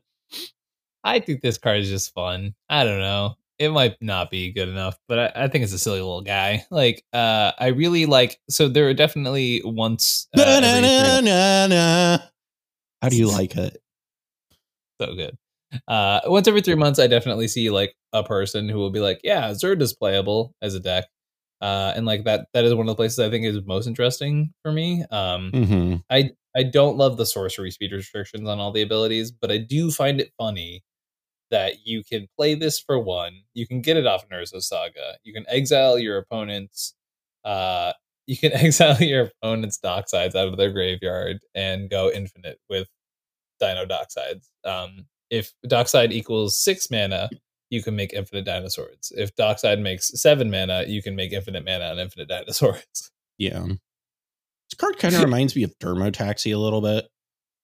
I 1.05 1.20
think 1.20 1.41
this 1.43 1.59
card 1.59 1.78
is 1.80 1.89
just 1.89 2.12
fun. 2.14 2.55
I 2.68 2.84
don't 2.84 3.01
know. 3.01 3.34
It 3.59 3.70
might 3.70 3.97
not 4.01 4.30
be 4.30 4.53
good 4.53 4.68
enough, 4.68 4.97
but 5.09 5.18
I, 5.36 5.45
I 5.45 5.49
think 5.49 5.64
it's 5.64 5.72
a 5.72 5.78
silly 5.78 5.99
little 6.01 6.22
guy. 6.22 6.64
Like, 6.70 7.05
uh, 7.12 7.53
I 7.59 7.68
really 7.68 8.07
like. 8.07 8.39
So 8.49 8.68
there 8.68 8.89
are 8.89 8.95
definitely 8.95 9.62
once. 9.64 10.28
Uh, 10.36 10.43
every 10.43 10.62
three- 10.62 10.80
Na-na-na-na-na. 10.89 12.18
How 13.03 13.09
do 13.09 13.16
you 13.16 13.28
like 13.30 13.57
it? 13.57 13.80
so 15.01 15.14
good. 15.14 15.36
Uh, 15.86 16.20
once 16.26 16.47
every 16.49 16.62
three 16.62 16.74
months, 16.76 16.99
I 16.99 17.07
definitely 17.09 17.49
see 17.49 17.68
like 17.70 17.95
a 18.12 18.22
person 18.24 18.68
who 18.68 18.78
will 18.78 18.91
be 18.91 19.01
like, 19.01 19.20
"Yeah, 19.22 19.51
Zerd 19.51 19.82
is 19.82 19.93
playable 19.93 20.55
as 20.62 20.74
a 20.74 20.80
deck," 20.80 21.05
uh, 21.61 21.92
and 21.96 22.06
like 22.06 22.24
that. 22.24 22.48
That 22.52 22.64
is 22.64 22.74
one 22.74 22.88
of 22.88 22.92
the 22.92 22.96
places 22.96 23.18
I 23.18 23.30
think 23.30 23.44
is 23.44 23.64
most 23.66 23.86
interesting 23.86 24.52
for 24.62 24.72
me. 24.72 25.04
Um, 25.11 25.50
Mm-hmm. 25.52 25.96
I 26.11 26.30
I 26.56 26.62
don't 26.64 26.96
love 26.96 27.16
the 27.16 27.26
sorcery 27.26 27.70
speed 27.70 27.92
restrictions 27.92 28.48
on 28.48 28.59
all 28.59 28.72
the 28.72 28.82
abilities, 28.82 29.30
but 29.30 29.50
I 29.50 29.59
do 29.59 29.90
find 29.90 30.20
it 30.20 30.32
funny 30.38 30.82
that 31.50 31.86
you 31.86 32.02
can 32.04 32.26
play 32.36 32.54
this 32.54 32.78
for 32.80 32.98
one. 32.98 33.32
You 33.54 33.66
can 33.66 33.80
get 33.80 33.96
it 33.96 34.06
off 34.06 34.28
Nerzo 34.28 34.62
Saga. 34.62 35.16
You 35.24 35.32
can 35.32 35.44
exile 35.48 35.98
your 35.98 36.18
opponent's. 36.18 36.94
Uh, 37.44 37.92
you 38.26 38.36
can 38.36 38.52
exile 38.54 39.00
your 39.00 39.30
opponent's 39.42 39.78
docksides 39.78 40.34
out 40.34 40.48
of 40.48 40.56
their 40.56 40.70
graveyard 40.72 41.38
and 41.54 41.90
go 41.90 42.11
infinite 42.11 42.59
with 42.68 42.88
Dino 43.61 43.86
docksides. 43.86 44.48
Um, 44.64 45.06
if 45.30 45.52
dockside 45.66 46.12
equals 46.12 46.59
six 46.59 46.90
mana, 46.90 47.28
you 47.70 47.82
can 47.82 47.94
make 47.96 48.12
infinite 48.12 48.44
dinosaurs. 48.44 49.12
If 49.16 49.34
dockside 49.36 49.78
makes 49.80 50.20
seven 50.20 50.50
mana, 50.50 50.84
you 50.86 51.02
can 51.02 51.14
make 51.16 51.32
infinite 51.32 51.64
mana 51.64 51.86
and 51.90 52.00
infinite 52.00 52.28
dinosaurs. 52.28 53.10
Yeah. 53.38 53.64
This 53.66 54.76
card 54.76 54.98
kind 54.98 55.14
of 55.14 55.22
reminds 55.24 55.54
me 55.56 55.62
of 55.62 55.78
Dermotaxi 55.78 56.54
a 56.54 56.58
little 56.58 56.80
bit, 56.80 57.08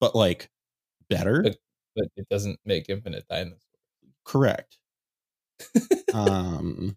but 0.00 0.14
like 0.14 0.48
better. 1.08 1.42
But- 1.42 1.56
But 1.96 2.06
it 2.16 2.28
doesn't 2.28 2.58
make 2.64 2.88
infinite 2.88 3.24
dinosaurs. 3.28 3.60
Correct. 4.24 4.78
um 6.14 6.96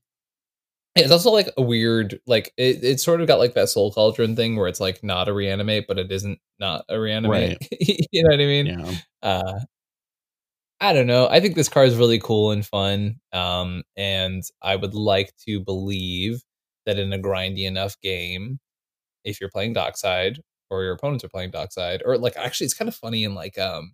It's 0.95 1.11
also 1.11 1.29
like 1.29 1.49
a 1.57 1.61
weird, 1.61 2.19
like 2.25 2.51
it, 2.57 2.83
it's 2.83 3.03
sort 3.03 3.21
of 3.21 3.27
got 3.27 3.37
like 3.37 3.53
that 3.53 3.69
soul 3.69 3.91
cauldron 3.91 4.35
thing 4.35 4.55
where 4.55 4.67
it's 4.67 4.79
like 4.79 5.03
not 5.03 5.27
a 5.27 5.33
reanimate, 5.33 5.85
but 5.87 5.99
it 5.99 6.11
isn't 6.11 6.39
not 6.59 6.85
a 6.89 6.99
reanimate. 6.99 7.67
you 7.79 8.23
know 8.23 8.29
what 8.29 8.41
I 8.41 8.45
mean? 8.45 8.65
yeah. 8.65 8.91
Uh, 9.21 9.59
I 10.79 10.93
don't 10.93 11.07
know. 11.07 11.27
I 11.27 11.39
think 11.39 11.55
this 11.55 11.69
card 11.69 11.87
is 11.87 11.95
really 11.97 12.19
cool 12.19 12.51
and 12.51 12.65
fun. 12.65 13.17
Um, 13.33 13.83
and 13.95 14.43
I 14.61 14.75
would 14.75 14.93
like 14.93 15.33
to 15.47 15.59
believe 15.59 16.41
that 16.85 16.99
in 16.99 17.11
a 17.13 17.17
grindy 17.19 17.65
enough 17.65 17.99
game, 18.01 18.59
if 19.25 19.41
you're 19.41 19.49
playing 19.51 19.73
Dockside 19.73 20.41
or 20.69 20.83
your 20.83 20.93
opponents 20.93 21.23
are 21.23 21.29
playing 21.29 21.51
Dockside, 21.51 22.03
or 22.05 22.17
like 22.17 22.37
actually, 22.37 22.65
it's 22.65 22.73
kind 22.75 22.89
of 22.89 22.95
funny 22.95 23.23
in 23.23 23.35
like 23.35 23.57
um, 23.59 23.93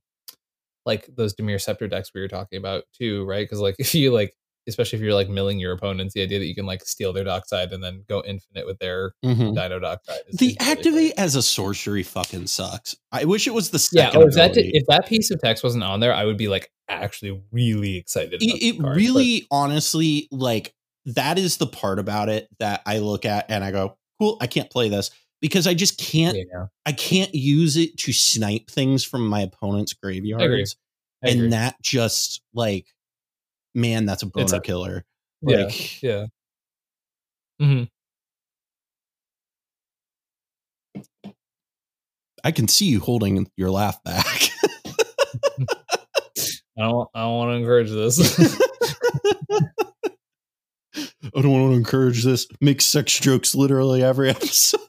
like 0.86 1.08
those 1.16 1.36
Dimir 1.36 1.62
Scepter 1.62 1.88
decks 1.88 2.12
we 2.16 2.22
were 2.22 2.28
talking 2.30 2.58
about 2.60 2.86
too, 2.98 3.26
right? 3.26 3.44
Because 3.46 3.62
like 3.62 3.76
if 3.80 3.96
you 3.96 4.12
like, 4.14 4.34
especially 4.68 4.98
if 4.98 5.04
you're 5.04 5.14
like 5.14 5.30
milling 5.30 5.60
your 5.60 5.74
opponents, 5.74 6.14
the 6.14 6.22
idea 6.22 6.40
that 6.40 6.46
you 6.46 6.56
can 6.56 6.66
like 6.66 6.84
steal 6.86 7.14
their 7.14 7.24
Dockside 7.24 7.72
and 7.72 7.84
then 7.84 8.04
go 8.08 8.24
infinite 8.26 8.66
with 8.66 8.80
their 8.80 9.14
Mhm. 9.24 9.56
Dino 9.56 9.80
dockside. 9.80 10.20
The 10.32 10.34
is 10.34 10.42
really 10.42 10.58
activate 10.60 11.14
as 11.18 11.36
a 11.36 11.42
sorcery 11.42 12.04
fucking 12.04 12.48
sucks. 12.48 12.96
I 13.12 13.26
wish 13.26 13.48
it 13.48 13.54
was 13.54 13.70
the 13.72 13.90
Yeah, 13.92 14.06
second 14.06 14.22
oh, 14.24 14.28
if 14.28 14.34
that 14.36 14.52
if 14.56 14.86
that 14.88 15.08
piece 15.08 15.32
of 15.32 15.40
text 15.42 15.64
wasn't 15.64 15.84
on 15.84 16.00
there, 16.00 16.14
I 16.14 16.26
would 16.26 16.38
be 16.38 16.48
like 16.48 16.72
actually 16.90 17.42
really 17.52 17.98
excited. 17.98 18.36
About 18.36 18.42
it, 18.42 18.64
it 18.64 18.80
really 18.82 19.48
honestly 19.52 20.28
like 20.32 20.74
that 21.06 21.38
is 21.38 21.58
the 21.58 21.68
part 21.68 22.00
about 22.00 22.30
it 22.30 22.48
that 22.60 22.82
I 22.86 23.00
look 23.00 23.26
at 23.26 23.46
and 23.50 23.64
I 23.64 23.72
go, 23.72 23.98
cool, 24.20 24.38
I 24.40 24.48
can't 24.48 24.70
play 24.70 24.90
this 24.90 25.12
because 25.42 25.68
I 25.68 25.74
just 25.74 25.98
can't 26.00 26.38
yeah, 26.38 26.68
I 26.86 26.94
can't 26.94 27.34
use 27.36 27.76
it 27.76 27.98
to 27.98 28.14
snipe 28.14 28.70
things 28.70 29.04
from 29.04 29.28
my 29.28 29.42
opponent's 29.42 29.94
graveyards. 29.94 30.78
I. 31.26 31.30
And 31.30 31.54
that 31.54 31.82
just 31.82 32.42
like 32.54 32.88
man, 33.74 34.06
that's 34.06 34.24
a 34.24 34.28
boner 34.28 34.56
a- 34.56 34.62
killer. 34.62 35.06
yeah, 35.42 35.58
Like 35.66 36.02
yeah. 36.04 36.26
hmm 37.60 37.84
I 42.44 42.52
can 42.52 42.68
see 42.68 42.86
you 42.88 43.00
holding 43.00 43.48
your 43.56 43.72
laugh 43.72 44.04
back. 44.04 44.26
I 46.78 46.82
don't. 46.82 47.08
I 47.14 47.22
don't 47.22 47.36
want 47.36 47.52
to 47.52 47.56
encourage 47.58 47.90
this. 47.92 48.20
I 51.36 51.42
don't 51.42 51.52
want 51.52 51.72
to 51.72 51.78
encourage 51.78 52.24
this. 52.24 52.48
Make 52.62 52.82
sex 52.82 53.20
jokes 53.20 53.54
literally 53.56 54.04
every 54.04 54.30
episode. 54.30 54.80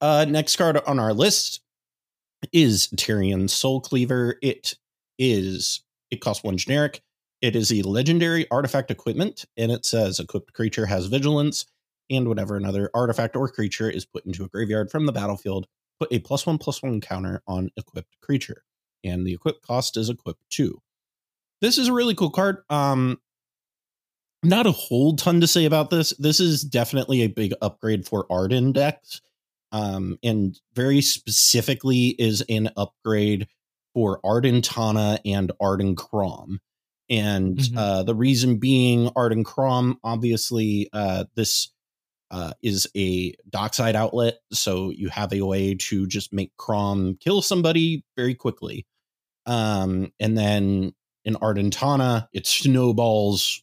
uh, 0.00 0.24
next 0.28 0.56
card 0.56 0.78
on 0.86 0.98
our 0.98 1.12
list 1.12 1.60
is 2.52 2.88
Tarrian 2.96 3.44
Soulcleaver. 3.44 4.34
It 4.42 4.74
is 5.18 5.82
it 6.10 6.20
costs 6.20 6.44
one 6.44 6.56
generic. 6.56 7.02
It 7.42 7.56
is 7.56 7.72
a 7.72 7.82
legendary 7.82 8.50
artifact 8.50 8.90
equipment, 8.90 9.44
and 9.56 9.70
it 9.70 9.84
says 9.84 10.18
equipped 10.18 10.52
creature 10.52 10.86
has 10.86 11.06
vigilance, 11.06 11.66
and 12.10 12.28
whenever 12.28 12.56
another 12.56 12.90
artifact 12.94 13.36
or 13.36 13.48
creature 13.48 13.90
is 13.90 14.06
put 14.06 14.24
into 14.24 14.44
a 14.44 14.48
graveyard 14.48 14.90
from 14.90 15.06
the 15.06 15.12
battlefield, 15.12 15.66
put 15.98 16.12
a 16.12 16.20
plus 16.20 16.46
one 16.46 16.58
plus 16.58 16.82
one 16.82 17.00
counter 17.00 17.42
on 17.46 17.70
equipped 17.76 18.20
creature. 18.20 18.64
And 19.04 19.26
the 19.26 19.34
equip 19.34 19.60
cost 19.62 19.96
is 19.96 20.08
equipped 20.08 20.48
two. 20.50 20.80
This 21.60 21.78
is 21.78 21.88
a 21.88 21.92
really 21.92 22.14
cool 22.14 22.30
card. 22.30 22.58
Um 22.70 23.20
not 24.42 24.66
a 24.66 24.72
whole 24.72 25.16
ton 25.16 25.40
to 25.40 25.46
say 25.46 25.64
about 25.64 25.88
this. 25.88 26.10
This 26.18 26.38
is 26.38 26.62
definitely 26.62 27.22
a 27.22 27.28
big 27.28 27.54
upgrade 27.62 28.06
for 28.06 28.26
Ardenn 28.28 28.72
decks. 28.74 29.22
Um, 29.74 30.18
and 30.22 30.56
very 30.74 31.00
specifically 31.02 32.08
is 32.18 32.42
an 32.48 32.70
upgrade 32.76 33.48
for 33.92 34.20
Ardenn 34.24 34.62
Tana 34.62 35.18
and 35.24 35.50
Ardenn 35.60 35.96
Kraum. 35.96 36.60
And 37.10 37.58
Mhm. 37.58 37.76
uh, 37.76 38.02
the 38.04 38.14
reason 38.14 38.58
being, 38.58 39.08
Ardenn 39.16 39.44
Kraum, 39.44 39.98
obviously, 40.04 40.88
uh, 40.92 41.24
this 41.34 41.70
uh, 42.30 42.52
is 42.62 42.88
a 42.96 43.34
dockside 43.50 43.94
outlet. 43.96 44.38
So 44.52 44.90
you 44.90 45.08
have 45.08 45.32
a 45.32 45.42
way 45.42 45.74
to 45.74 46.06
just 46.06 46.32
make 46.32 46.56
Kraum 46.56 47.16
kill 47.16 47.42
somebody 47.42 48.04
very 48.16 48.34
quickly. 48.34 48.86
Um, 49.46 50.12
and 50.20 50.36
then 50.38 50.94
in 51.24 51.34
Ardenn 51.34 51.70
Tana, 51.70 52.28
it 52.32 52.46
snowballs 52.46 53.62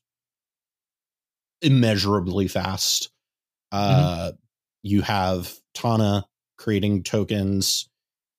immeasurably 1.62 2.48
fast. 2.50 3.12
Uh, 3.72 4.34
You 4.84 5.02
have 5.04 5.61
Tana 5.74 6.26
creating 6.58 7.04
tokens, 7.04 7.90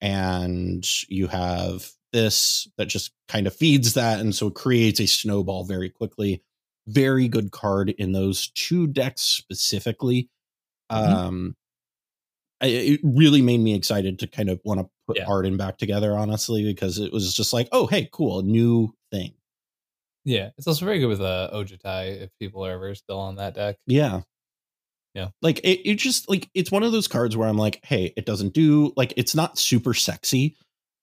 and 0.01 0.87
you 1.09 1.27
have 1.29 1.91
this 2.13 2.69
that 2.77 2.87
just 2.87 3.13
kind 3.29 3.47
of 3.47 3.55
feeds 3.55 3.95
that, 3.95 4.21
and 4.21 4.35
so 4.35 4.49
it 4.49 4.55
creates 4.55 5.01
a 5.01 5.07
snowball 5.07 5.65
very 5.65 5.91
quickly. 5.91 6.43
Very 6.89 7.29
good 7.29 7.53
card 7.53 7.91
in 7.91 8.13
those 8.13 8.49
two 8.55 8.87
decks 8.87 9.23
specifically. 9.23 10.29
Mhm. 10.91 11.23
Um, 11.25 11.57
it 12.61 13.01
really 13.03 13.43
made 13.43 13.59
me 13.59 13.75
excited 13.75 14.19
to 14.21 14.27
kind 14.27 14.49
of 14.49 14.61
want 14.65 14.81
to 14.81 14.89
put 15.07 15.17
Yeah. 15.17 15.27
Ardenn 15.27 15.57
back 15.59 15.79
together, 15.79 16.17
honestly, 16.17 16.63
because 16.65 16.99
it 16.99 17.13
was 17.13 17.35
just 17.35 17.53
like, 17.53 17.69
oh, 17.73 17.87
hey, 17.87 18.09
cool, 18.13 18.43
new 18.43 18.95
thing. 19.11 19.35
Yeah, 20.25 20.51
it's 20.57 20.67
also 20.69 20.85
very 20.85 21.01
good 21.01 21.09
with 21.09 21.21
uh, 21.21 21.51
Ojutai 21.53 22.21
if 22.23 22.31
people 22.39 22.65
are 22.65 22.73
ever 22.73 22.95
still 22.95 23.19
on 23.19 23.37
that 23.37 23.55
deck. 23.55 23.77
Yeah. 23.87 24.23
Yeah. 25.15 25.29
Like 25.43 25.59
it, 25.61 25.89
it 25.89 25.97
just 25.97 26.29
like 26.29 26.49
it's 26.55 26.71
one 26.73 26.83
of 26.83 26.93
those 26.93 27.09
cards 27.09 27.37
where 27.37 27.49
I'm 27.49 27.59
like, 27.59 27.81
hey, 27.85 28.13
it 28.17 28.25
doesn't 28.27 28.55
do 28.55 28.93
like 28.97 29.13
it's 29.17 29.35
not 29.35 29.59
super 29.59 29.95
sexy. 29.95 30.57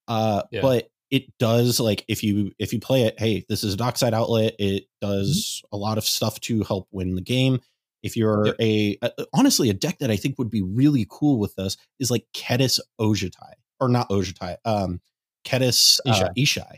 Uh 0.07 0.43
Yeah. 0.51 0.61
but 0.61 0.89
it 1.11 1.25
does 1.39 1.79
like 1.79 2.05
if 2.07 2.23
you 2.23 2.51
if 2.59 2.73
you 2.73 2.79
play 2.79 3.03
it, 3.03 3.19
hey, 3.19 3.45
this 3.49 3.63
is 3.63 3.73
a 3.73 3.77
dockside 3.77 4.13
outlet. 4.13 4.55
It 4.59 4.85
does 5.01 5.61
a 5.71 5.77
lot 5.77 5.97
of 5.97 6.05
stuff 6.05 6.39
to 6.41 6.63
help 6.63 6.87
win 6.91 7.15
the 7.15 7.21
game. 7.21 7.59
If 8.01 8.15
you're 8.15 8.47
Yep. 8.47 8.55
a, 8.61 8.97
a 9.01 9.11
honestly 9.33 9.69
a 9.69 9.73
deck 9.73 9.99
that 9.99 10.09
I 10.09 10.15
think 10.15 10.39
would 10.39 10.49
be 10.49 10.61
really 10.61 11.05
cool 11.09 11.37
with 11.39 11.53
this 11.55 11.77
is 11.99 12.09
like 12.09 12.25
Kediss 12.33 12.79
Ojutai 12.99 13.53
or 13.79 13.89
not 13.89 14.09
Ojutai, 14.09 14.57
um 14.65 15.01
Kediss 15.45 15.99
uh, 16.05 16.11
Ishai. 16.11 16.33
Ishai 16.37 16.75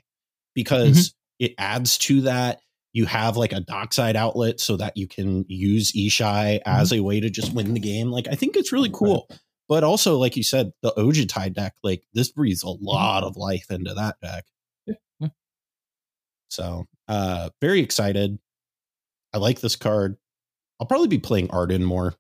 because 0.53 1.13
it 1.39 1.53
adds 1.57 1.97
to 1.99 2.21
that 2.21 2.59
you 2.93 3.05
have 3.05 3.37
like 3.37 3.53
a 3.53 3.61
dockside 3.61 4.15
outlet 4.15 4.59
so 4.59 4.75
that 4.77 4.97
you 4.97 5.07
can 5.07 5.45
use 5.47 5.91
Ishai 5.93 6.59
as 6.65 6.91
a 6.91 6.99
way 7.01 7.19
to 7.19 7.29
just 7.29 7.53
win 7.53 7.73
the 7.73 7.79
game. 7.79 8.11
Like 8.11 8.27
I 8.29 8.35
think 8.35 8.55
it's 8.55 8.71
really 8.71 8.89
cool. 8.91 9.29
But 9.69 9.83
also, 9.85 10.17
like 10.17 10.35
you 10.35 10.43
said, 10.43 10.73
the 10.81 10.91
Ojutai 10.97 11.53
deck, 11.53 11.73
like 11.83 12.03
this 12.13 12.29
breathes 12.29 12.63
a 12.63 12.69
lot 12.69 13.23
of 13.23 13.37
life 13.37 13.67
into 13.69 13.93
that 13.93 14.15
deck. 14.21 14.45
Yeah. 14.85 15.27
So 16.49 16.85
uh 17.07 17.49
very 17.61 17.79
excited. 17.81 18.37
I 19.33 19.37
like 19.37 19.61
this 19.61 19.75
card. 19.75 20.17
I'll 20.79 20.87
probably 20.87 21.07
be 21.07 21.19
playing 21.19 21.47
Ardenn 21.49 21.83
more 21.83 22.15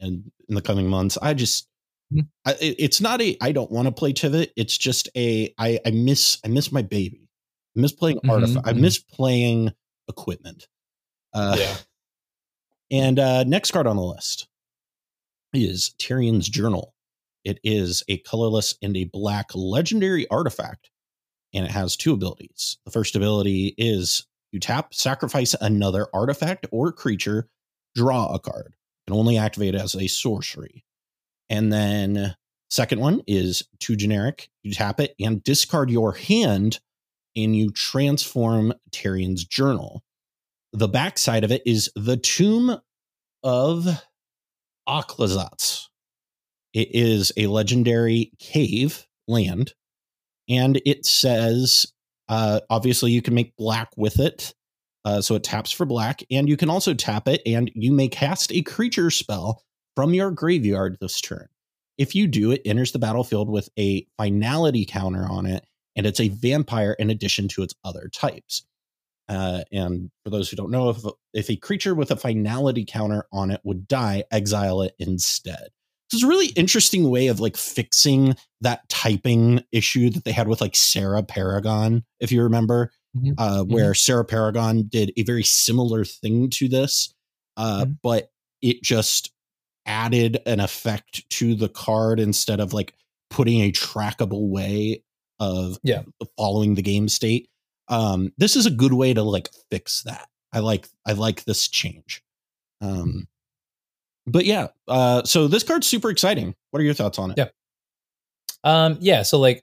in, 0.00 0.30
in 0.48 0.54
the 0.54 0.62
coming 0.62 0.88
months. 0.88 1.16
I 1.20 1.34
just 1.34 1.68
Mhm. 2.12 2.28
I, 2.44 2.54
it's 2.60 3.00
not 3.00 3.20
a 3.20 3.36
I 3.40 3.50
don't 3.52 3.70
want 3.70 3.86
to 3.86 3.92
play 3.92 4.12
Tivit. 4.12 4.50
It's 4.56 4.76
just 4.78 5.08
a 5.16 5.52
I 5.58 5.80
I 5.84 5.90
miss 5.90 6.38
I 6.44 6.48
miss 6.48 6.70
my 6.70 6.82
baby. 6.82 7.28
I 7.76 7.80
miss 7.80 7.92
playing 7.92 8.20
Mhm, 8.20 8.30
artifact. 8.30 8.68
I 8.68 8.72
mhm. 8.74 8.80
miss 8.80 8.98
playing 8.98 9.72
equipment. 10.08 10.68
Uh, 11.32 11.56
yeah. 11.58 11.76
and 12.90 13.18
uh, 13.18 13.44
next 13.44 13.70
card 13.70 13.86
on 13.86 13.96
the 13.96 14.02
list 14.02 14.48
is 15.52 15.94
Tarrian's 15.98 16.48
Journal. 16.48 16.94
It 17.44 17.60
is 17.62 18.02
a 18.08 18.18
colorless 18.18 18.74
and 18.82 18.96
a 18.96 19.04
black 19.04 19.54
legendary 19.54 20.28
artifact, 20.28 20.90
and 21.54 21.64
it 21.64 21.70
has 21.70 21.96
two 21.96 22.12
abilities. 22.12 22.78
The 22.84 22.90
first 22.90 23.14
ability 23.14 23.74
is 23.78 24.26
you 24.52 24.60
tap, 24.60 24.94
sacrifice 24.94 25.54
another 25.60 26.08
artifact 26.12 26.66
or 26.72 26.92
creature, 26.92 27.48
draw 27.94 28.34
a 28.34 28.38
card. 28.38 28.74
Can 29.06 29.16
only 29.16 29.38
activate 29.38 29.74
as 29.74 29.94
a 29.94 30.08
sorcery. 30.08 30.84
And 31.48 31.72
then 31.72 32.34
second 32.70 33.00
one 33.00 33.22
is 33.26 33.62
too 33.78 33.94
generic. 33.94 34.48
You 34.62 34.72
tap 34.72 34.98
it 34.98 35.14
and 35.20 35.44
discard 35.44 35.90
your 35.90 36.12
hand, 36.12 36.80
and 37.36 37.54
you 37.54 37.70
transform 37.70 38.72
Tarrian's 38.90 39.44
Journal. 39.44 40.02
The 40.72 40.88
backside 40.88 41.44
of 41.44 41.52
it 41.52 41.62
is 41.64 41.90
the 41.94 42.16
Tomb 42.16 42.78
of 43.42 44.02
Aclazotz. 44.88 45.84
It 46.72 46.88
is 46.94 47.32
a 47.36 47.46
legendary 47.46 48.32
cave 48.38 49.06
land, 49.28 49.74
and 50.48 50.80
it 50.84 51.06
says 51.06 51.86
uh, 52.28 52.60
obviously 52.68 53.12
you 53.12 53.22
can 53.22 53.34
make 53.34 53.56
black 53.56 53.90
with 53.96 54.20
it. 54.20 54.54
Uh, 55.04 55.20
so 55.20 55.36
it 55.36 55.44
taps 55.44 55.70
for 55.70 55.86
black, 55.86 56.22
and 56.30 56.48
you 56.48 56.56
can 56.56 56.68
also 56.68 56.92
tap 56.92 57.28
it, 57.28 57.40
and 57.46 57.70
you 57.74 57.92
may 57.92 58.08
cast 58.08 58.52
a 58.52 58.62
creature 58.62 59.10
spell 59.10 59.62
from 59.94 60.12
your 60.12 60.32
graveyard 60.32 60.98
this 61.00 61.20
turn. 61.20 61.46
If 61.96 62.14
you 62.14 62.26
do, 62.26 62.50
it 62.50 62.62
enters 62.64 62.92
the 62.92 62.98
battlefield 62.98 63.48
with 63.48 63.68
a 63.78 64.06
finality 64.18 64.84
counter 64.84 65.24
on 65.24 65.46
it, 65.46 65.64
and 65.96 66.06
it's 66.06 66.20
a 66.20 66.28
vampire 66.28 66.92
in 66.98 67.10
addition 67.10 67.48
to 67.48 67.62
its 67.62 67.74
other 67.84 68.08
types. 68.12 68.64
Uh, 69.28 69.62
and 69.72 70.10
for 70.22 70.30
those 70.30 70.48
who 70.48 70.56
don't 70.56 70.70
know, 70.70 70.90
if 70.90 70.98
if 71.34 71.50
a 71.50 71.56
creature 71.56 71.94
with 71.94 72.10
a 72.12 72.16
finality 72.16 72.84
counter 72.84 73.26
on 73.32 73.50
it 73.50 73.60
would 73.64 73.88
die, 73.88 74.22
exile 74.30 74.82
it 74.82 74.94
instead. 74.98 75.68
This 76.12 76.18
is 76.18 76.22
a 76.22 76.28
really 76.28 76.48
interesting 76.54 77.10
way 77.10 77.26
of 77.26 77.40
like 77.40 77.56
fixing 77.56 78.36
that 78.60 78.88
typing 78.88 79.64
issue 79.72 80.10
that 80.10 80.24
they 80.24 80.30
had 80.30 80.46
with 80.46 80.60
like 80.60 80.76
Serra 80.76 81.24
Paragon, 81.24 82.04
if 82.20 82.30
you 82.30 82.40
remember, 82.44 82.92
Mhm. 83.16 83.34
uh, 83.38 83.64
where 83.64 83.92
Serra 83.94 84.24
Paragon 84.24 84.86
did 84.86 85.12
a 85.16 85.24
very 85.24 85.42
similar 85.42 86.04
thing 86.04 86.48
to 86.50 86.68
this, 86.68 87.12
uh, 87.56 87.86
Mhm. 87.86 87.98
but 88.04 88.30
it 88.62 88.80
just 88.84 89.32
added 89.86 90.40
an 90.46 90.60
effect 90.60 91.28
to 91.30 91.56
the 91.56 91.68
card 91.68 92.20
instead 92.20 92.60
of 92.60 92.72
like 92.72 92.94
putting 93.30 93.60
a 93.62 93.72
trackable 93.72 94.48
way 94.48 95.02
of 95.40 95.78
Yeah. 95.82 96.02
following 96.36 96.74
the 96.74 96.82
game 96.82 97.08
state 97.08 97.48
um 97.88 98.32
this 98.38 98.56
is 98.56 98.66
a 98.66 98.70
good 98.70 98.92
way 98.92 99.14
to 99.14 99.22
like 99.22 99.48
fix 99.70 100.02
that 100.02 100.28
i 100.52 100.58
like 100.58 100.88
i 101.06 101.12
like 101.12 101.44
this 101.44 101.68
change 101.68 102.22
um 102.80 103.28
but 104.26 104.44
yeah 104.44 104.68
uh 104.88 105.22
so 105.24 105.46
this 105.48 105.62
card's 105.62 105.86
super 105.86 106.10
exciting 106.10 106.54
what 106.70 106.80
are 106.80 106.84
your 106.84 106.94
thoughts 106.94 107.18
on 107.18 107.30
it 107.30 107.38
Yeah. 107.38 107.48
Um, 108.64 108.98
yeah, 109.00 109.22
so 109.22 109.38
like 109.38 109.62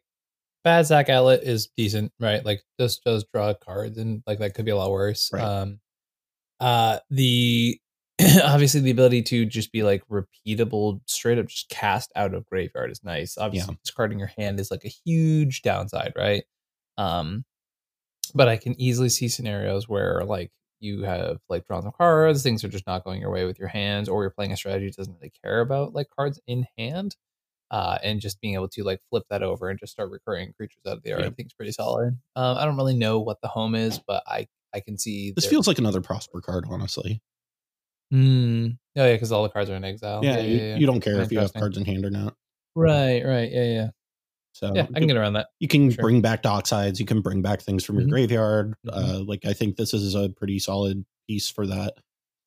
Bad 0.63 0.85
Zach 0.85 1.09
Outlet 1.09 1.43
is 1.43 1.67
decent, 1.75 2.13
right? 2.21 2.45
Like 2.45 2.63
just 2.79 3.03
does 3.03 3.25
draw 3.33 3.53
cards 3.53 3.97
and 3.97 4.23
like 4.25 4.39
that 4.39 4.53
could 4.53 4.63
be 4.63 4.71
a 4.71 4.77
lot 4.77 4.91
worse. 4.91 5.29
Right. 5.33 5.43
Um 5.43 5.79
uh 6.61 6.99
the 7.09 7.77
obviously 8.43 8.81
the 8.81 8.91
ability 8.91 9.21
to 9.23 9.45
just 9.45 9.71
be 9.71 9.83
like 9.83 10.03
repeatable, 10.09 11.01
straight 11.07 11.39
up 11.39 11.47
just 11.47 11.69
cast 11.69 12.11
out 12.15 12.33
of 12.33 12.45
graveyard 12.45 12.91
is 12.91 13.03
nice. 13.03 13.37
Obviously 13.37 13.77
discarding 13.83 14.19
your 14.19 14.31
hand 14.37 14.59
is 14.59 14.69
like 14.69 14.85
a 14.85 14.93
huge 15.05 15.61
downside, 15.61 16.13
right? 16.15 16.43
Um 16.97 17.45
but 18.35 18.47
I 18.47 18.57
can 18.57 18.79
easily 18.79 19.09
see 19.09 19.27
scenarios 19.27 19.87
where 19.87 20.21
like 20.23 20.51
you 20.79 21.03
have 21.03 21.39
like 21.49 21.65
drawn 21.65 21.81
some 21.81 21.91
cards, 21.91 22.43
things 22.43 22.63
are 22.63 22.69
just 22.69 22.87
not 22.87 23.03
going 23.03 23.21
your 23.21 23.31
way 23.31 23.45
with 23.45 23.57
your 23.57 23.67
hands, 23.67 24.09
or 24.09 24.21
you're 24.23 24.29
playing 24.31 24.51
a 24.51 24.57
strategy 24.57 24.87
that 24.87 24.97
doesn't 24.97 25.15
really 25.15 25.31
care 25.43 25.61
about 25.61 25.93
like 25.93 26.07
cards 26.15 26.39
in 26.45 26.67
hand 26.77 27.15
uh, 27.71 27.97
and 28.03 28.21
just 28.21 28.39
being 28.41 28.53
able 28.53 28.67
to 28.69 28.83
like 28.83 28.99
flip 29.09 29.23
that 29.29 29.41
over 29.41 29.69
and 29.69 29.79
just 29.79 29.93
start 29.93 30.11
recurring 30.11 30.53
creatures 30.53 30.83
out 30.85 30.97
of 30.97 31.03
the 31.03 31.09
Yeah. 31.09 31.17
I 31.17 31.29
think 31.31 31.47
is 31.47 31.53
pretty 31.53 31.71
solid. 31.71 32.19
Um, 32.35 32.57
I 32.57 32.65
don't 32.65 32.77
really 32.77 32.95
know 32.95 33.19
what 33.19 33.41
the 33.41 33.47
home 33.47 33.75
is, 33.75 33.99
but 33.99 34.23
I 34.27 34.47
I 34.75 34.79
can 34.79 34.97
see 34.97 35.31
this 35.31 35.45
feels 35.45 35.67
like 35.67 35.79
another 35.79 36.01
prosper 36.01 36.41
card 36.41 36.65
honestly 36.69 37.21
Mm. 38.13 38.77
Oh 38.97 39.05
yeah, 39.05 39.13
because 39.13 39.31
all 39.31 39.41
the 39.43 39.49
cards 39.49 39.69
are 39.69 39.75
in 39.75 39.83
exile. 39.83 40.19
yeah, 40.23 40.39
you, 40.39 40.75
you 40.77 40.85
don't 40.85 40.99
care 41.01 41.19
if 41.21 41.31
you 41.31 41.39
have 41.39 41.51
cards 41.53 41.77
in 41.77 41.85
hand 41.85 42.05
or 42.05 42.11
not 42.11 42.35
Right, 42.75 43.23
right, 43.25 43.51
yeah, 43.51 43.63
yeah, 43.65 43.89
so 44.53 44.71
yeah. 44.75 44.87
I 44.95 44.99
can 44.99 45.07
get 45.07 45.17
around 45.17 45.33
that. 45.33 45.47
you 45.59 45.67
can 45.67 45.89
sure. 45.91 46.01
bring 46.03 46.21
back 46.21 46.43
docksides 46.43 46.99
you 46.99 47.05
can 47.05 47.21
bring 47.21 47.41
back 47.41 47.61
things 47.61 47.83
from 47.83 47.97
your 47.99 48.07
Mhm. 48.07 48.11
graveyard 48.11 48.75
Mhm. 48.85 48.93
uh 48.93 49.19
like 49.23 49.45
i 49.45 49.53
think 49.53 49.77
this 49.77 49.93
is 49.93 50.13
a 50.15 50.29
pretty 50.29 50.59
solid 50.59 51.03
piece 51.27 51.49
for 51.49 51.65
that 51.67 51.95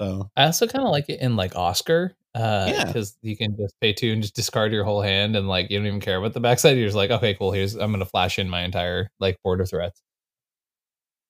so 0.00 0.30
I 0.36 0.44
also 0.44 0.66
kind 0.66 0.84
of 0.84 0.90
like 0.92 1.08
it 1.08 1.20
in 1.22 1.36
like 1.36 1.56
Oskar, 1.56 2.14
uh, 2.34 2.68
Yeah. 2.70 2.84
because 2.84 3.16
you 3.22 3.34
can 3.34 3.56
just 3.56 3.74
pay 3.80 3.94
two 3.94 4.12
and 4.12 4.20
just 4.20 4.36
discard 4.36 4.70
your 4.70 4.84
whole 4.84 5.00
hand, 5.00 5.34
and 5.36 5.48
like 5.48 5.70
you 5.70 5.78
don't 5.78 5.86
even 5.86 6.00
care 6.02 6.18
about 6.18 6.34
the 6.34 6.40
backside. 6.40 6.76
You're 6.76 6.86
just 6.86 6.96
like, 6.96 7.10
okay, 7.10 7.32
cool. 7.32 7.50
Here's 7.52 7.74
I'm 7.76 7.92
gonna 7.92 8.04
flash 8.04 8.38
in 8.38 8.46
my 8.50 8.60
entire 8.62 9.08
like 9.20 9.38
board 9.42 9.62
of 9.62 9.70
threats. 9.70 10.02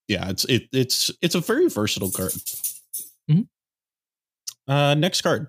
yeah 0.09 0.29
it's 0.31 0.45
it, 0.47 0.65
it's 0.73 1.13
it's 1.23 1.37
a 1.37 1.41
very 1.41 1.69
versatile 1.69 2.11
card. 2.11 2.33
Uh 4.69 4.95
next 4.95 5.23
card 5.23 5.49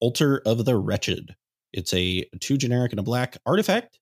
altar 0.00 0.42
of 0.44 0.64
the 0.64 0.76
wretched. 0.76 1.34
It's 1.72 1.94
a 1.94 2.24
two 2.40 2.56
generic 2.56 2.92
and 2.92 3.00
a 3.00 3.04
black 3.04 3.38
artifact 3.46 3.98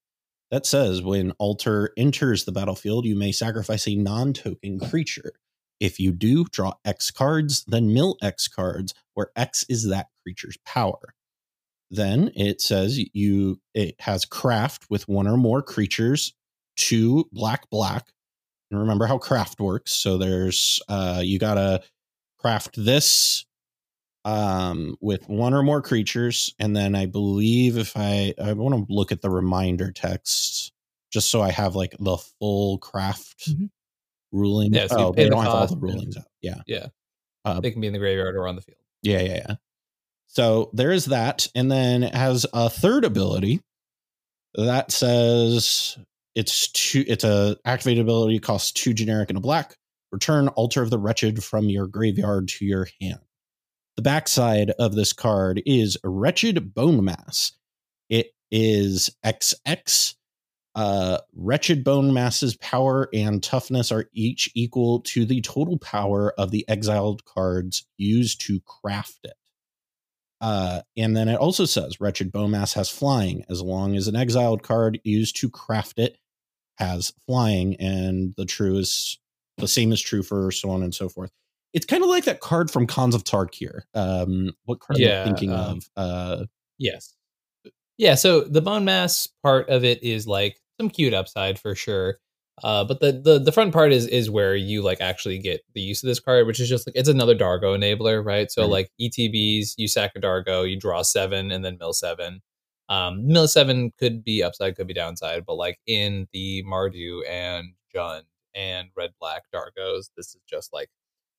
that 0.51 0.66
says 0.66 1.01
when 1.01 1.31
altar 1.32 1.90
enters 1.97 2.44
the 2.44 2.52
battlefield 2.52 3.05
you 3.05 3.16
may 3.16 3.32
sacrifice 3.32 3.86
a 3.86 3.94
non-token 3.94 4.81
creature. 4.81 5.32
If 5.81 5.98
you 6.01 6.12
do 6.12 6.44
draw 6.44 6.74
x 6.85 7.10
cards 7.10 7.64
then 7.66 7.93
mill 7.93 8.16
x 8.23 8.48
cards 8.48 8.94
where 9.14 9.31
x 9.36 9.64
is 9.69 9.89
that 9.89 10.09
creature's 10.23 10.59
power. 10.66 11.14
Then 11.90 12.32
it 12.35 12.60
says 12.60 12.98
you 13.12 13.60
it 13.74 13.94
has 14.01 14.24
craft 14.24 14.86
with 14.90 15.09
one 15.09 15.28
or 15.28 15.36
more 15.36 15.62
creatures 15.62 16.35
two 16.77 17.28
black 17.32 17.69
black. 17.70 18.09
And 18.70 18.81
remember 18.81 19.06
how 19.06 19.19
craft 19.19 19.60
works. 19.60 19.93
So 19.93 20.19
there's 20.19 20.81
uh 20.89 21.20
you 21.23 21.39
gotta 21.39 21.82
craft 22.39 22.74
this 22.77 23.44
um 24.24 24.97
with 25.01 25.28
one 25.28 25.53
or 25.55 25.62
more 25.62 25.82
creatures, 25.82 26.55
and 26.59 26.77
then 26.77 26.94
I 26.94 27.07
believe 27.07 27.77
if 27.77 27.97
I 27.97 28.35
I 28.43 28.53
want 28.53 28.74
to 28.89 28.93
look 28.93 29.12
at 29.12 29.20
the 29.23 29.31
reminder 29.31 29.90
text 29.93 30.73
just 31.12 31.31
so 31.31 31.43
I 31.43 31.51
have 31.51 31.74
like 31.74 31.94
the 31.99 32.16
full 32.39 32.78
craft 32.78 33.49
Mhm. 33.51 33.70
ruling. 34.32 34.73
Yeah, 34.73 34.86
so 34.86 35.09
oh, 35.09 35.12
they 35.12 35.24
the 35.24 35.31
don't 35.31 35.43
have 35.44 35.53
all 35.53 35.66
the 35.66 35.77
rulings 35.77 36.16
out. 36.16 36.24
Yeah. 36.40 36.62
Yeah. 36.66 36.86
Uh, 37.44 37.61
They 37.61 37.70
can 37.70 37.81
be 37.81 37.86
in 37.89 37.93
the 37.93 37.99
graveyard 37.99 38.35
or 38.36 38.47
on 38.49 38.55
the 38.57 38.62
field. 38.62 38.78
Yeah, 39.03 39.20
yeah, 39.20 39.35
yeah. 39.49 39.55
So 40.28 40.70
there 40.73 40.93
is 40.93 41.07
that, 41.07 41.49
and 41.55 41.70
then 41.70 42.05
it 42.05 42.15
has 42.15 42.47
a 42.55 42.70
third 42.70 43.05
ability 43.05 43.61
that 44.55 44.90
says 44.93 45.99
it's 46.35 46.69
two. 46.69 47.05
It's 47.07 47.24
a 47.24 47.57
activated 47.66 48.03
ability 48.03 48.39
costs 48.39 48.73
two 48.73 48.94
generic 48.94 49.28
and 49.28 49.36
a 49.36 49.40
black. 49.40 49.77
Return 50.12 50.49
Altar 50.49 50.82
of 50.82 50.90
the 50.90 50.99
Wretched 50.99 51.43
from 51.44 51.69
your 51.69 51.86
graveyard 51.86 52.49
to 52.49 52.65
your 52.65 52.86
hand. 53.01 53.19
The 53.97 54.02
backside 54.02 54.70
of 54.78 54.94
this 54.94 55.12
card 55.12 55.62
is 55.66 55.98
Wretched 56.02 56.74
Bonemass. 56.74 57.52
It 58.09 58.32
is 58.51 59.10
XX. 59.24 60.14
Uh, 60.74 61.19
wretched 61.35 61.85
bonemass's 61.85 62.56
power 62.56 63.10
and 63.12 63.43
toughness 63.43 63.93
are 63.93 64.09
each 64.14 64.51
equal 64.55 65.01
to 65.01 65.27
the 65.27 65.43
total 65.43 65.78
power 65.78 66.32
of 66.39 66.51
the 66.51 66.66
exiled 66.66 67.23
cards 67.27 67.86
used 67.98 68.40
to 68.47 68.60
craft 68.60 69.19
it. 69.24 69.35
Uh, 70.40 70.81
and 70.97 71.14
then 71.14 71.28
it 71.28 71.36
also 71.36 71.66
says 71.66 72.01
wretched 72.01 72.32
bonemass 72.32 72.73
has 72.73 72.89
flying 72.89 73.44
as 73.51 73.60
long 73.60 73.94
as 73.94 74.09
an 74.09 74.16
exiled 74.16 74.62
card 74.62 74.98
used 75.05 75.36
to 75.36 75.51
craft 75.51 75.98
it 75.98 76.16
has 76.78 77.12
flying, 77.27 77.77
and 77.77 78.32
the 78.39 78.47
true 78.47 78.78
is 78.78 79.19
the 79.59 79.69
same 79.69 79.93
is 79.93 80.01
true 80.01 80.23
for 80.23 80.51
so 80.51 80.70
on 80.70 80.82
and 80.82 80.94
so 80.94 81.10
forth. 81.10 81.31
It's 81.73 81.86
kind 81.86 82.03
of 82.03 82.11
like 82.11 82.24
that 82.24 82.40
card 82.40 82.70
from 82.70 82.86
Khans 82.86 83.15
of 83.15 83.24
Tarkir. 83.24 83.82
Um, 83.94 84.53
what 84.65 84.81
card 84.81 84.99
am 84.99 85.05
I 85.07 85.09
Yeah, 85.09 85.24
thinking 85.24 85.51
um, 85.53 85.59
of? 85.59 85.90
Uh, 85.97 86.44
Yes. 86.78 87.15
Yeah, 87.99 88.15
so 88.15 88.40
the 88.43 88.61
bone 88.62 88.85
mass 88.85 89.28
part 89.43 89.69
of 89.69 89.85
it 89.85 90.03
is 90.03 90.27
like 90.27 90.59
some 90.81 90.90
cute 90.90 91.15
upside 91.15 91.59
for 91.59 91.74
sure. 91.74 92.19
Uh, 92.62 92.85
but 92.85 93.01
the, 93.01 93.12
the 93.12 93.39
the 93.39 93.53
front 93.53 93.73
part 93.73 93.93
is 93.93 94.07
is 94.07 94.31
where 94.31 94.55
you 94.55 94.82
like 94.82 95.01
actually 95.01 95.39
get 95.39 95.62
the 95.74 95.81
use 95.81 96.03
of 96.03 96.09
this 96.09 96.20
card, 96.20 96.47
which 96.47 96.61
is 96.61 96.69
just 96.69 96.86
like 96.86 96.94
it's 96.97 97.09
another 97.09 97.35
Dargo 97.36 97.77
enabler, 97.77 98.24
right? 98.24 98.51
So 98.51 98.62
Right. 98.62 98.70
like 98.70 98.90
ETBs, 99.01 99.74
you 99.78 99.89
sack 99.89 100.12
a 100.16 100.20
Dargo, 100.20 100.69
you 100.69 100.78
draw 100.78 101.03
seven, 101.03 101.51
and 101.53 101.65
then 101.65 101.78
mill 101.78 101.93
seven. 101.93 102.43
Um, 102.89 103.27
mill 103.27 103.49
seven 103.49 103.93
could 103.99 104.23
be 104.24 104.43
upside, 104.43 104.77
could 104.77 104.86
be 104.86 104.94
downside, 104.94 105.44
but 105.47 105.55
like 105.57 105.78
in 105.86 106.28
the 106.32 106.62
Mardu 106.65 107.20
and 107.28 107.69
Jund 107.94 108.23
and 108.55 108.89
red 108.97 109.11
black 109.20 109.44
Dargos, 109.55 110.11
this 110.16 110.28
is 110.35 110.39
just 110.49 110.73
like 110.73 110.90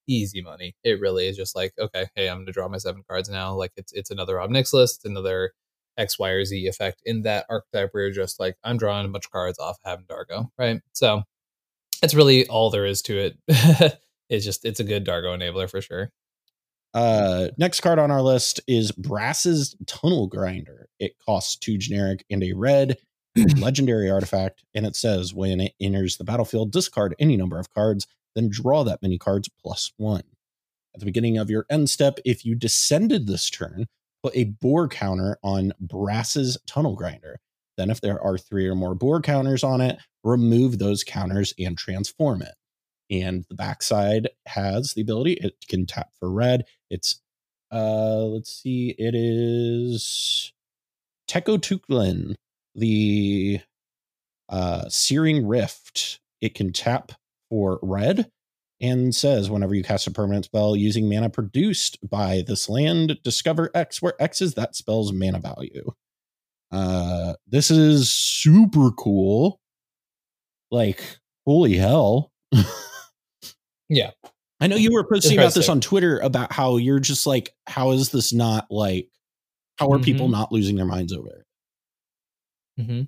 easy 0.07 0.41
money. 0.41 0.75
It 0.83 0.99
really 0.99 1.27
is 1.27 1.37
just 1.37 1.55
like, 1.55 1.73
okay, 1.79 2.07
hey, 2.15 2.29
I'm 2.29 2.39
gonna 2.39 2.51
draw 2.51 2.67
my 2.67 2.77
seven 2.77 3.03
cards 3.07 3.29
now. 3.29 3.53
Like 3.53 3.71
it's 3.77 3.91
it's 3.93 4.11
another 4.11 4.35
Omnix 4.35 4.73
list, 4.73 5.05
another 5.05 5.53
X, 5.97 6.17
Y, 6.17 6.29
or 6.29 6.45
Z 6.45 6.67
effect 6.67 7.01
in 7.05 7.21
that 7.23 7.45
archetype 7.49 7.89
where 7.91 8.03
you're 8.03 8.11
just 8.11 8.39
like, 8.39 8.55
I'm 8.63 8.77
drawing 8.77 9.05
a 9.05 9.09
bunch 9.09 9.25
of 9.25 9.31
cards 9.31 9.59
off 9.59 9.77
having 9.83 10.05
Dargo, 10.05 10.49
right? 10.57 10.81
So 10.93 11.23
that's 12.01 12.13
really 12.13 12.47
all 12.47 12.69
there 12.69 12.85
is 12.85 13.01
to 13.03 13.17
it. 13.17 13.37
it's 14.29 14.45
just 14.45 14.65
it's 14.65 14.79
a 14.79 14.83
good 14.83 15.05
Dargo 15.05 15.37
enabler 15.37 15.69
for 15.69 15.81
sure. 15.81 16.11
Uh, 16.93 17.47
next 17.57 17.81
card 17.81 17.97
on 17.97 18.11
our 18.11 18.21
list 18.21 18.59
is 18.67 18.91
Brass's 18.91 19.75
Tunnel 19.87 20.27
Grinder. 20.27 20.89
It 20.99 21.13
costs 21.25 21.55
two 21.55 21.77
generic 21.77 22.23
and 22.29 22.43
a 22.43 22.53
red 22.53 22.97
legendary 23.57 24.11
artifact, 24.11 24.63
and 24.75 24.85
it 24.85 24.95
says 24.95 25.33
when 25.33 25.59
it 25.59 25.73
enters 25.81 26.17
the 26.17 26.23
battlefield, 26.23 26.71
discard 26.71 27.15
any 27.19 27.35
number 27.35 27.57
of 27.57 27.73
cards, 27.73 28.05
then 28.35 28.49
draw 28.49 28.83
that 28.83 29.01
many 29.01 29.17
cards 29.17 29.49
plus 29.61 29.91
one. 29.97 30.23
At 30.93 30.99
the 30.99 31.05
beginning 31.05 31.37
of 31.37 31.49
your 31.49 31.65
end 31.69 31.89
step, 31.89 32.19
if 32.23 32.45
you 32.45 32.55
descended 32.55 33.27
this 33.27 33.49
turn, 33.49 33.87
put 34.21 34.35
a 34.35 34.45
bore 34.45 34.87
counter 34.87 35.37
on 35.43 35.73
Brass's 35.79 36.57
Tunnel 36.67 36.95
Grinder. 36.95 37.39
Then, 37.77 37.89
if 37.89 38.01
there 38.01 38.21
are 38.21 38.37
three 38.37 38.67
or 38.67 38.75
more 38.75 38.93
bore 38.93 39.21
counters 39.21 39.63
on 39.63 39.81
it, 39.81 39.97
remove 40.23 40.77
those 40.77 41.03
counters 41.03 41.53
and 41.57 41.77
transform 41.77 42.43
it. 42.43 42.53
And 43.09 43.45
the 43.49 43.55
backside 43.55 44.29
has 44.45 44.93
the 44.93 45.01
ability 45.01 45.33
it 45.33 45.55
can 45.67 45.85
tap 45.85 46.09
for 46.19 46.31
red. 46.31 46.65
It's 46.89 47.19
uh 47.71 48.25
let's 48.25 48.61
see, 48.61 48.95
it 48.97 49.15
is 49.15 50.53
Tecutlan, 51.27 52.35
the 52.75 53.59
uh 54.49 54.87
Searing 54.89 55.47
Rift. 55.47 56.19
It 56.41 56.53
can 56.55 56.71
tap 56.73 57.13
for 57.53 57.77
red 57.83 58.31
and 58.81 59.13
says 59.13 59.47
whenever 59.47 59.75
you 59.75 59.83
cast 59.83 60.07
a 60.07 60.11
permanent 60.11 60.45
spell 60.45 60.75
using 60.75 61.07
mana 61.07 61.29
produced 61.29 61.99
by 62.09 62.43
this 62.47 62.67
land, 62.67 63.15
discover 63.23 63.69
X, 63.75 64.01
where 64.01 64.15
X 64.19 64.41
is 64.41 64.55
that 64.55 64.75
spell's 64.75 65.13
mana 65.13 65.39
value. 65.39 65.91
Uh 66.71 67.35
this 67.45 67.69
is 67.69 68.11
super 68.11 68.89
cool. 68.91 69.59
Like, 70.71 71.03
holy 71.45 71.75
hell. 71.75 72.31
Yeah. 73.89 74.11
I 74.59 74.65
know 74.67 74.75
you 74.77 74.91
were 74.91 75.03
posting 75.03 75.37
about 75.37 75.53
this 75.53 75.69
on 75.69 75.79
Twitter 75.81 76.17
about 76.19 76.51
how 76.51 76.77
you're 76.77 76.99
just 77.01 77.27
like, 77.27 77.51
how 77.67 77.91
is 77.91 78.09
this 78.09 78.33
not 78.33 78.65
like, 78.71 79.09
how 79.77 79.91
are 79.91 79.99
people 79.99 80.27
Mhm. 80.29 80.31
not 80.31 80.51
losing 80.51 80.75
their 80.77 80.85
minds 80.85 81.13
over 81.13 81.27
it? 82.77 82.83
hmm 82.85 83.01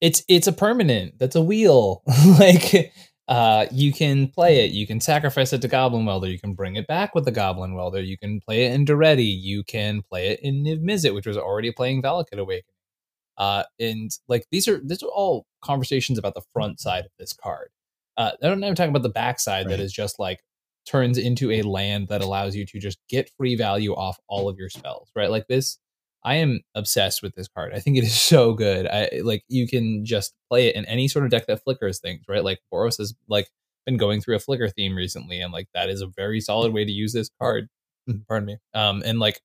It's 0.00 0.24
it's 0.28 0.48
a 0.48 0.52
permanent. 0.52 1.18
That's 1.20 1.36
a 1.36 1.42
wheel. 1.42 2.02
like 2.40 2.92
uh, 3.28 3.66
you 3.72 3.92
can 3.92 4.28
play 4.28 4.64
it. 4.64 4.70
You 4.72 4.86
can 4.86 5.00
sacrifice 5.00 5.52
it 5.52 5.60
to 5.62 5.68
Goblin 5.68 6.06
Welder. 6.06 6.28
You 6.28 6.38
can 6.38 6.54
bring 6.54 6.76
it 6.76 6.86
back 6.86 7.14
with 7.14 7.24
the 7.24 7.32
Goblin 7.32 7.74
Welder. 7.74 8.00
You 8.00 8.16
can 8.16 8.40
play 8.40 8.64
it 8.66 8.72
in 8.72 8.84
Daretti. 8.84 9.26
You 9.40 9.64
can 9.64 10.02
play 10.02 10.28
it 10.28 10.40
in 10.42 10.62
Niv 10.64 10.80
Mizzet, 10.80 11.14
which 11.14 11.26
was 11.26 11.36
already 11.36 11.72
playing 11.72 12.02
Valakut 12.02 12.38
Awakening. 12.38 12.62
Uh, 13.36 13.64
and 13.80 14.10
like 14.28 14.46
these 14.50 14.66
are 14.68 14.80
these 14.84 15.02
are 15.02 15.08
all 15.10 15.46
conversations 15.62 16.18
about 16.18 16.34
the 16.34 16.42
front 16.52 16.80
side 16.80 17.04
of 17.04 17.10
this 17.18 17.32
card. 17.32 17.68
Uh, 18.16 18.32
I 18.42 18.46
don't 18.48 18.60
know. 18.60 18.68
I'm 18.68 18.74
talking 18.74 18.90
about 18.90 19.02
the 19.02 19.08
back 19.10 19.40
side 19.40 19.66
Right. 19.66 19.76
that 19.76 19.80
is 19.80 19.92
just 19.92 20.18
like 20.18 20.40
turns 20.86 21.18
into 21.18 21.50
a 21.50 21.62
land 21.62 22.08
that 22.08 22.22
allows 22.22 22.54
you 22.56 22.64
to 22.64 22.78
just 22.78 22.98
get 23.10 23.30
free 23.36 23.56
value 23.56 23.92
off 23.94 24.18
all 24.28 24.48
of 24.48 24.56
your 24.58 24.70
spells. 24.70 25.10
Right, 25.16 25.30
like 25.30 25.48
this 25.48 25.78
I 26.26 26.34
am 26.34 26.60
obsessed 26.74 27.22
with 27.22 27.36
this 27.36 27.46
card. 27.46 27.72
I 27.72 27.78
think 27.78 27.96
it 27.96 28.04
is 28.04 28.20
so 28.20 28.52
good. 28.52 28.86
I 28.86 29.20
like 29.22 29.44
you 29.48 29.66
can 29.66 30.04
just 30.04 30.34
play 30.50 30.66
it 30.66 30.74
in 30.76 30.84
any 30.86 31.08
sort 31.08 31.24
of 31.24 31.30
deck 31.30 31.46
that 31.46 31.62
flickers 31.62 32.00
things, 32.00 32.24
right? 32.28 32.44
Like 32.44 32.58
Boros 32.72 32.98
has 32.98 33.14
like 33.28 33.48
been 33.86 33.96
going 33.96 34.20
through 34.20 34.34
a 34.34 34.40
flicker 34.40 34.68
theme 34.68 34.96
recently, 34.96 35.40
and 35.40 35.52
like 35.52 35.68
that 35.72 35.88
is 35.88 36.02
a 36.02 36.08
very 36.08 36.40
solid 36.40 36.74
way 36.74 36.84
to 36.84 36.92
use 36.92 37.12
this 37.12 37.30
card. 37.40 37.68
Pardon 38.28 38.46
me. 38.46 38.56
Um, 38.74 39.02
and 39.06 39.20
like 39.20 39.40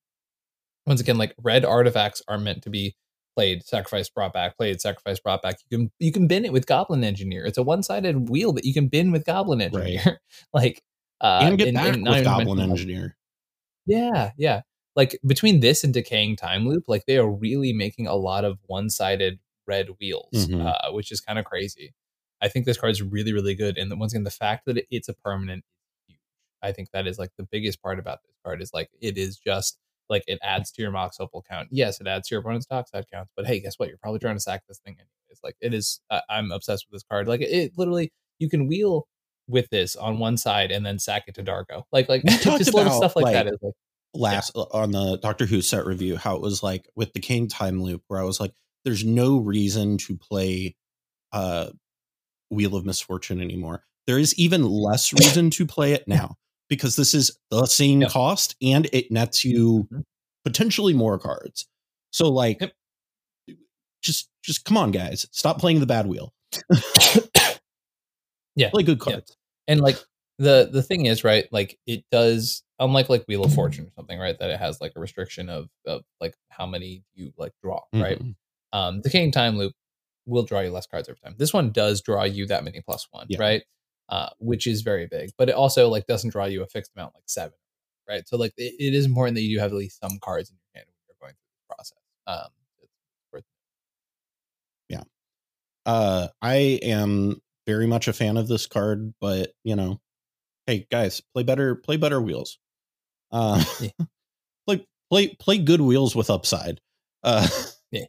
once 0.87 0.99
again, 0.99 1.19
like 1.19 1.35
red 1.41 1.63
artifacts 1.63 2.23
are 2.27 2.39
meant 2.39 2.63
to 2.63 2.71
be 2.71 2.95
played, 3.35 3.63
sacrifice, 3.63 4.09
brought 4.09 4.33
back, 4.33 4.57
played, 4.57 4.81
sacrifice, 4.81 5.19
brought 5.19 5.43
back. 5.43 5.57
You 5.69 5.77
can 5.77 5.91
you 5.99 6.11
can 6.11 6.27
bin 6.27 6.45
it 6.45 6.51
with 6.51 6.65
Goblin 6.65 7.03
Engineer. 7.03 7.45
It's 7.45 7.59
a 7.59 7.63
one 7.63 7.83
sided 7.83 8.29
wheel 8.29 8.53
that 8.53 8.65
you 8.65 8.73
can 8.73 8.87
bin 8.87 9.11
with 9.11 9.25
Goblin 9.25 9.61
Engineer. 9.61 10.19
like 10.53 10.81
uh, 11.21 11.41
and 11.43 11.57
get 11.59 11.67
and- 11.67 11.75
back 11.75 11.93
and 11.93 12.07
with 12.07 12.23
Goblin 12.23 12.59
Engineer. 12.59 13.15
yeah, 13.85 14.31
yeah. 14.35 14.61
Like 14.95 15.17
between 15.25 15.61
this 15.61 15.83
and 15.83 15.93
decaying 15.93 16.35
time 16.35 16.67
loop, 16.67 16.85
like 16.87 17.05
they 17.05 17.17
are 17.17 17.29
really 17.29 17.71
making 17.73 18.07
a 18.07 18.15
lot 18.15 18.43
of 18.43 18.59
one-sided 18.67 19.39
red 19.67 19.89
wheels, 19.99 20.29
Mhm. 20.33 20.65
uh, 20.65 20.91
which 20.91 21.11
is 21.11 21.21
kind 21.21 21.39
of 21.39 21.45
crazy. 21.45 21.93
I 22.41 22.49
think 22.49 22.65
this 22.65 22.77
card 22.77 22.91
is 22.91 23.01
really, 23.01 23.31
really 23.33 23.55
good. 23.55 23.77
And 23.77 23.97
once 23.99 24.13
again, 24.13 24.23
the 24.23 24.31
fact 24.31 24.65
that 24.65 24.83
it's 24.89 25.07
a 25.07 25.13
permanent 25.13 25.63
huge. 26.07 26.19
I 26.61 26.71
think 26.71 26.89
that 26.91 27.07
is 27.07 27.17
like 27.19 27.29
the 27.37 27.43
biggest 27.43 27.81
part 27.81 27.99
about 27.99 28.19
this 28.23 28.35
card 28.43 28.61
is 28.61 28.73
like 28.73 28.89
it 28.99 29.17
is 29.17 29.37
just 29.37 29.77
like 30.09 30.23
it 30.27 30.39
adds 30.43 30.71
to 30.73 30.81
your 30.81 30.91
Mox 30.91 31.19
Opal 31.19 31.43
count. 31.49 31.69
Yes, 31.71 32.01
it 32.01 32.07
adds 32.07 32.27
to 32.27 32.35
your 32.35 32.41
opponent's 32.41 32.65
dockside 32.65 33.05
counts, 33.09 33.31
but 33.35 33.45
hey, 33.47 33.59
guess 33.61 33.75
what? 33.77 33.87
You're 33.87 33.97
probably 33.99 34.19
trying 34.19 34.35
to 34.35 34.41
sack 34.41 34.63
this 34.67 34.79
thing 34.79 34.95
anyways. 34.95 35.39
Like 35.43 35.55
it 35.61 35.73
is. 35.73 36.01
I'm 36.29 36.51
obsessed 36.51 36.87
with 36.89 36.95
this 36.99 37.03
card. 37.09 37.27
Like 37.29 37.41
it, 37.41 37.71
literally, 37.77 38.11
you 38.39 38.49
can 38.49 38.67
wheel 38.67 39.07
with 39.47 39.69
this 39.69 39.95
on 39.95 40.19
one 40.19 40.35
side 40.37 40.71
and 40.71 40.85
then 40.85 40.99
sack 40.99 41.23
it 41.27 41.35
to 41.35 41.43
Dargo. 41.43 41.83
Like 41.93 42.09
like 42.09 42.23
just 42.25 42.73
little 42.73 42.81
about, 42.81 42.97
stuff 42.97 43.15
like, 43.15 43.23
like, 43.25 43.33
that 43.35 43.47
is 43.47 43.57
like 43.61 43.73
Last 44.13 44.51
uh, 44.55 44.65
on 44.71 44.91
the 44.91 45.17
Doctor 45.17 45.45
Who 45.45 45.61
set 45.61 45.85
review, 45.85 46.17
how 46.17 46.35
it 46.35 46.41
was 46.41 46.61
like 46.63 46.87
with 46.95 47.13
the 47.13 47.19
King 47.21 47.47
time 47.47 47.81
loop, 47.81 48.03
where 48.07 48.19
I 48.19 48.23
was 48.23 48.39
like, 48.39 48.53
there's 48.83 49.05
no 49.05 49.37
reason 49.37 49.97
to 49.99 50.17
play 50.17 50.75
uh 51.31 51.69
Wheel 52.49 52.75
of 52.75 52.85
Misfortune 52.85 53.39
anymore. 53.41 53.83
There 54.07 54.19
is 54.19 54.37
even 54.37 54.63
less 54.67 55.13
reason 55.19 55.49
to 55.51 55.65
play 55.65 55.93
it 55.93 56.07
now 56.07 56.35
because 56.69 56.95
this 56.97 57.13
is 57.13 57.37
the 57.51 57.65
same 57.65 58.01
Yep. 58.01 58.11
cost 58.11 58.55
and 58.61 58.87
it 58.91 59.11
nets 59.11 59.45
you 59.45 59.87
Mhm. 59.91 60.03
potentially 60.43 60.93
more 60.93 61.17
cards. 61.17 61.67
So 62.11 62.29
like 62.29 62.59
Yep. 62.59 62.73
just 64.03 64.29
just 64.43 64.65
come 64.65 64.75
on 64.77 64.91
guys, 64.91 65.25
stop 65.31 65.59
playing 65.59 65.79
the 65.79 65.85
bad 65.85 66.07
wheel. 66.07 66.33
Yeah. 68.55 68.69
Play 68.71 68.83
good 68.83 68.99
Yeah. 69.05 69.13
cards. 69.13 69.37
and 69.67 69.79
like 69.79 69.97
the 70.41 70.69
the 70.71 70.83
thing 70.83 71.05
is 71.05 71.23
right 71.23 71.45
like 71.51 71.77
it 71.85 72.03
does 72.11 72.63
unlike 72.79 73.09
like 73.09 73.23
wheel 73.27 73.43
of 73.43 73.53
fortune 73.53 73.85
or 73.85 73.91
something 73.95 74.19
right 74.19 74.37
that 74.39 74.49
it 74.49 74.59
has 74.59 74.81
like 74.81 74.93
a 74.95 74.99
restriction 74.99 75.49
of 75.49 75.69
of 75.85 76.01
like 76.19 76.35
how 76.49 76.65
many 76.65 77.03
you 77.13 77.31
like 77.37 77.53
draw 77.63 77.79
right 77.93 78.19
Mhm. 78.19 78.35
um 78.73 79.01
decaying 79.01 79.31
time 79.31 79.57
loop 79.57 79.73
will 80.25 80.43
draw 80.43 80.61
you 80.61 80.71
less 80.71 80.87
cards 80.87 81.07
every 81.09 81.19
time 81.23 81.35
this 81.37 81.53
one 81.53 81.71
does 81.71 82.01
draw 82.01 82.23
you 82.23 82.45
that 82.47 82.63
many 82.63 82.81
plus 82.81 83.07
one 83.11 83.27
Yeah. 83.29 83.39
right 83.39 83.63
uh, 84.09 84.29
which 84.39 84.67
is 84.67 84.81
very 84.81 85.07
big. 85.07 85.31
But 85.37 85.47
it 85.47 85.55
also 85.55 85.87
like 85.87 86.05
doesn't 86.05 86.31
draw 86.31 86.43
you 86.45 86.61
a 86.63 86.67
fixed 86.67 86.91
amount 86.95 87.15
like 87.15 87.23
seven, 87.27 87.57
right? 88.09 88.27
So 88.27 88.35
like 88.35 88.51
it, 88.57 88.73
it 88.77 88.93
is 88.93 89.05
important 89.05 89.35
that 89.35 89.41
you 89.43 89.55
do 89.55 89.61
have 89.61 89.71
at 89.71 89.77
least 89.77 90.01
some 90.01 90.19
cards 90.19 90.49
in 90.49 90.57
your 90.57 90.69
hand 90.75 90.87
when 90.89 90.95
you're 91.07 91.15
going 91.21 91.31
through 91.33 91.55
the 91.69 91.73
process. 91.73 91.97
Um, 92.27 92.51
it's 92.81 92.91
worth 93.31 93.45
Uh, 95.85 96.27
I 96.41 96.79
am 96.83 97.41
very 97.65 97.87
much 97.87 98.07
a 98.07 98.13
fan 98.13 98.37
of 98.37 98.47
this 98.47 98.67
card, 98.67 99.13
but 99.19 99.53
you 99.63 99.75
know, 99.75 99.99
hey 100.71 100.87
guys, 100.89 101.21
play 101.33 101.43
better, 101.43 101.75
play 101.75 101.97
better 101.97 102.21
wheels. 102.21 102.57
Uh, 103.31 103.63
Yeah. 103.81 103.89
play 104.67 104.87
play 105.09 105.27
play 105.35 105.57
good 105.57 105.81
wheels 105.81 106.15
with 106.15 106.29
upside. 106.29 106.79
Uh, 107.23 107.47
Yeah. 107.91 108.05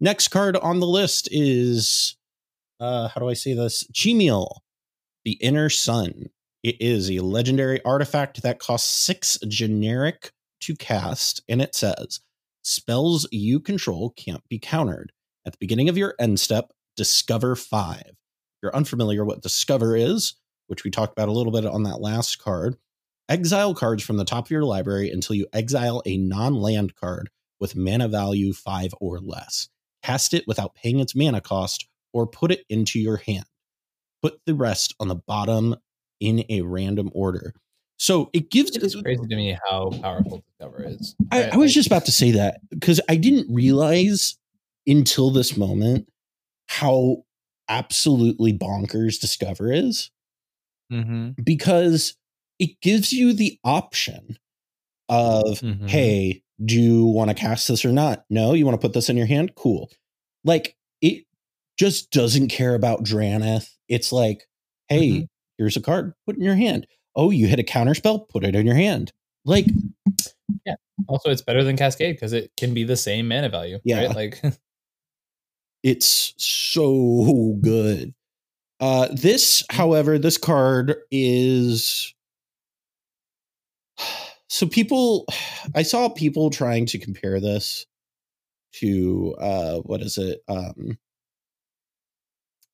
Next 0.00 0.28
card 0.28 0.56
on 0.56 0.80
the 0.80 0.86
list 0.86 1.28
is, 1.30 2.16
uh, 2.80 3.08
how 3.08 3.20
do 3.20 3.28
I 3.28 3.34
say 3.34 3.52
this? 3.52 3.86
Chimil, 3.92 4.60
the 5.26 5.32
Inner 5.32 5.68
Sun. 5.68 6.30
It 6.62 6.76
is 6.80 7.10
a 7.10 7.18
legendary 7.18 7.84
artifact 7.84 8.42
that 8.42 8.58
costs 8.58 8.90
six 8.90 9.38
generic 9.46 10.32
to 10.62 10.74
cast, 10.74 11.42
and 11.50 11.60
it 11.60 11.74
says 11.74 12.20
spells 12.62 13.28
you 13.30 13.60
control 13.60 14.14
can't 14.16 14.42
be 14.48 14.58
countered. 14.58 15.12
At 15.44 15.52
the 15.52 15.58
beginning 15.60 15.90
of 15.90 15.98
your 15.98 16.14
end 16.18 16.40
step, 16.40 16.72
discover 16.96 17.54
five. 17.54 18.06
If 18.06 18.62
you're 18.62 18.74
unfamiliar 18.74 19.26
what 19.26 19.42
discover 19.42 19.94
is, 19.94 20.34
which 20.66 20.84
we 20.84 20.90
talked 20.90 21.12
about 21.12 21.28
a 21.28 21.32
little 21.32 21.52
bit 21.52 21.66
on 21.66 21.82
that 21.84 22.00
last 22.00 22.38
card, 22.38 22.76
exile 23.28 23.74
cards 23.74 24.02
from 24.02 24.16
the 24.16 24.24
top 24.24 24.46
of 24.46 24.50
your 24.50 24.64
library 24.64 25.10
until 25.10 25.36
you 25.36 25.46
exile 25.52 26.02
a 26.06 26.16
non 26.16 26.54
land 26.54 26.94
card 26.94 27.30
with 27.60 27.76
mana 27.76 28.08
value 28.08 28.52
five 28.52 28.94
or 29.00 29.18
less. 29.18 29.68
Cast 30.02 30.34
it 30.34 30.44
without 30.46 30.74
paying 30.74 31.00
its 31.00 31.14
mana 31.14 31.40
cost 31.40 31.88
or 32.12 32.26
put 32.26 32.50
it 32.50 32.64
into 32.68 32.98
your 32.98 33.16
hand. 33.18 33.46
Put 34.22 34.40
the 34.46 34.54
rest 34.54 34.94
on 35.00 35.08
the 35.08 35.14
bottom 35.14 35.76
in 36.20 36.44
a 36.48 36.62
random 36.62 37.10
order. 37.14 37.54
So 37.96 38.30
it 38.32 38.50
gives 38.50 38.74
It 38.76 38.82
is 38.82 38.96
crazy 38.96 39.26
to 39.26 39.36
me 39.36 39.56
how 39.68 39.90
powerful 40.02 40.42
Discover 40.46 40.84
is. 40.84 41.14
I. 41.30 41.50
I 41.50 41.56
was 41.56 41.72
just 41.72 41.86
about 41.86 42.06
to 42.06 42.12
say 42.12 42.32
that 42.32 42.60
because 42.70 43.00
I 43.08 43.16
didn't 43.16 43.52
realize 43.52 44.36
until 44.86 45.30
this 45.30 45.56
moment 45.56 46.08
how 46.66 47.24
absolutely 47.68 48.52
bonkers 48.52 49.20
Discover 49.20 49.72
is 49.72 50.10
Mhm, 50.92 51.34
because 51.44 52.14
it 52.58 52.80
gives 52.82 53.12
you 53.12 53.32
the 53.32 53.58
option 53.64 54.38
of, 55.08 55.60
mhm. 55.60 55.88
hey, 55.90 56.42
do 56.64 56.80
you 56.80 57.06
want 57.06 57.30
to 57.30 57.34
cast 57.34 57.68
this 57.68 57.84
or 57.84 57.92
not? 57.92 58.24
No, 58.30 58.54
you 58.54 58.64
want 58.66 58.80
to 58.80 58.84
put 58.86 58.94
this 58.94 59.08
in 59.10 59.16
your 59.16 59.26
hand? 59.26 59.54
Cool. 59.56 59.90
Like 60.44 60.76
it 61.02 61.24
just 61.78 62.10
doesn't 62.12 62.48
care 62.48 62.74
about 62.74 63.04
Drannith. 63.04 63.68
It's 63.88 64.12
like, 64.12 64.46
hey, 64.88 65.10
Mhm. 65.10 65.28
here's 65.58 65.76
a 65.76 65.80
card, 65.82 66.14
put 66.26 66.36
it 66.36 66.38
in 66.40 66.44
your 66.44 66.56
hand. 66.56 66.86
Oh, 67.16 67.30
you 67.30 67.46
hit 67.48 67.58
a 67.60 67.64
counter 67.64 67.94
spell, 67.94 68.20
put 68.20 68.44
it 68.44 68.54
in 68.56 68.66
your 68.66 68.76
hand. 68.76 69.12
Like, 69.44 69.66
Yeah. 70.66 70.76
Also, 71.08 71.30
it's 71.30 71.42
better 71.42 71.64
than 71.64 71.76
Cascade 71.76 72.16
because 72.16 72.32
it 72.32 72.52
can 72.56 72.74
be 72.74 72.84
the 72.84 72.96
same 72.96 73.28
mana 73.28 73.48
value. 73.48 73.78
Yeah. 73.84 74.06
Right? 74.06 74.16
Like, 74.16 74.42
it's 75.82 76.34
so 76.38 77.56
good. 77.60 78.14
Uh 78.84 79.08
this, 79.12 79.64
however, 79.70 80.18
this 80.18 80.36
card 80.36 80.96
is 81.10 82.14
so 84.50 84.66
people 84.66 85.24
I 85.74 85.82
saw 85.82 86.10
people 86.10 86.50
trying 86.50 86.84
to 86.86 86.98
compare 86.98 87.40
this 87.40 87.86
to 88.74 89.34
uh 89.40 89.76
what 89.78 90.02
is 90.02 90.18
it? 90.18 90.42
Um 90.48 90.98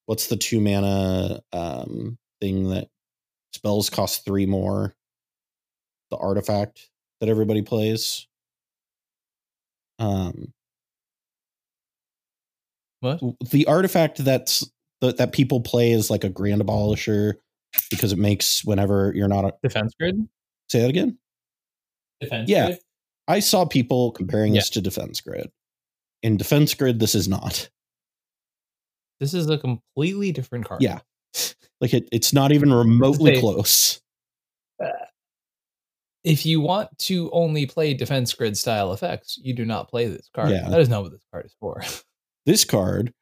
what's 0.06 0.26
the 0.26 0.36
two 0.36 0.60
mana 0.60 1.42
um 1.52 2.18
thing 2.40 2.70
that 2.70 2.88
spells 3.52 3.88
cost 3.88 4.24
three 4.24 4.46
more? 4.46 4.96
The 6.10 6.16
artifact 6.16 6.90
that 7.20 7.28
everybody 7.28 7.62
plays. 7.62 8.26
Um 10.00 10.52
what? 12.98 13.20
the 13.52 13.66
artifact 13.66 14.24
that's 14.24 14.68
that, 15.00 15.16
that 15.18 15.32
people 15.32 15.60
play 15.60 15.92
is 15.92 16.10
like 16.10 16.24
a 16.24 16.28
grand 16.28 16.62
abolisher 16.62 17.34
because 17.90 18.12
it 18.12 18.18
makes 18.18 18.64
whenever 18.64 19.12
you're 19.14 19.28
not 19.28 19.44
a, 19.44 19.52
Defense 19.62 19.94
grid? 19.98 20.16
say 20.68 20.80
that 20.80 20.90
again 20.90 21.18
Defense 22.20 22.48
Yeah. 22.48 22.66
grid? 22.66 22.78
i 23.28 23.38
saw 23.40 23.64
people 23.64 24.10
comparing 24.12 24.52
this 24.54 24.70
to 24.70 24.80
defense 24.80 25.20
grid 25.20 25.50
in 26.22 26.36
defense 26.36 26.74
grid 26.74 26.98
this 26.98 27.14
is 27.14 27.28
not 27.28 27.68
This 29.20 29.34
is 29.34 29.48
a 29.50 29.58
completely 29.58 30.32
different 30.32 30.64
card. 30.66 30.82
Yeah. 30.82 31.00
like 31.80 31.92
it, 31.94 32.08
it's 32.10 32.32
not 32.32 32.52
even 32.52 32.72
remotely 32.72 33.34
Say- 33.34 33.40
close 33.40 34.00
uh, 34.82 34.88
If 36.24 36.44
you 36.44 36.60
want 36.60 36.88
to 37.00 37.30
only 37.30 37.66
play 37.66 37.94
defense 37.94 38.32
grid 38.34 38.56
style 38.58 38.92
effects, 38.92 39.38
you 39.42 39.54
do 39.54 39.64
not 39.64 39.88
play 39.88 40.06
this 40.06 40.28
card. 40.34 40.50
Yeah. 40.50 40.68
That 40.68 40.80
is 40.80 40.88
not 40.88 41.02
what 41.02 41.12
this 41.12 41.24
card 41.30 41.46
is 41.46 41.54
for. 41.60 41.82
this 42.46 42.64
card 42.64 43.12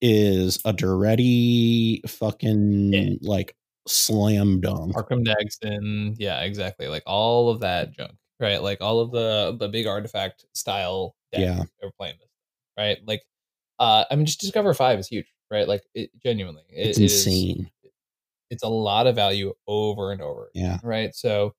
is 0.00 0.58
a 0.64 0.72
Daretti 0.72 2.08
fucking 2.08 2.92
Yeah. 2.92 3.10
like 3.22 3.54
slam 3.86 4.60
dunk 4.60 4.94
Arcum 4.94 5.24
Dagsson, 5.24 6.14
yeah, 6.18 6.40
exactly. 6.42 6.88
Like 6.88 7.02
all 7.06 7.48
of 7.50 7.60
that 7.60 7.90
junk, 7.92 8.12
right? 8.40 8.62
Like 8.62 8.80
all 8.80 9.00
of 9.00 9.10
the 9.12 9.56
the 9.58 9.68
big 9.68 9.86
artifact 9.86 10.44
style 10.54 11.14
Yeah. 11.32 11.62
are 11.82 11.90
playing 11.98 12.16
this, 12.20 12.28
right? 12.78 12.98
Like, 13.06 13.22
uh, 13.78 14.04
I 14.10 14.16
mean, 14.16 14.26
just 14.26 14.40
Discover 14.40 14.74
Five 14.74 14.98
is 14.98 15.08
huge, 15.08 15.26
right? 15.50 15.66
Like, 15.68 15.82
it 15.94 16.10
genuinely, 16.22 16.64
it- 16.70 16.88
it's 16.88 16.98
it 16.98 17.04
is- 17.04 17.26
insane 17.26 17.70
it's 18.50 18.62
a 18.62 18.68
lot 18.68 19.06
of 19.06 19.14
value 19.14 19.52
over 19.66 20.10
and 20.12 20.22
over, 20.22 20.50
yeah 20.54 20.78
right? 20.82 21.14
So, 21.14 21.54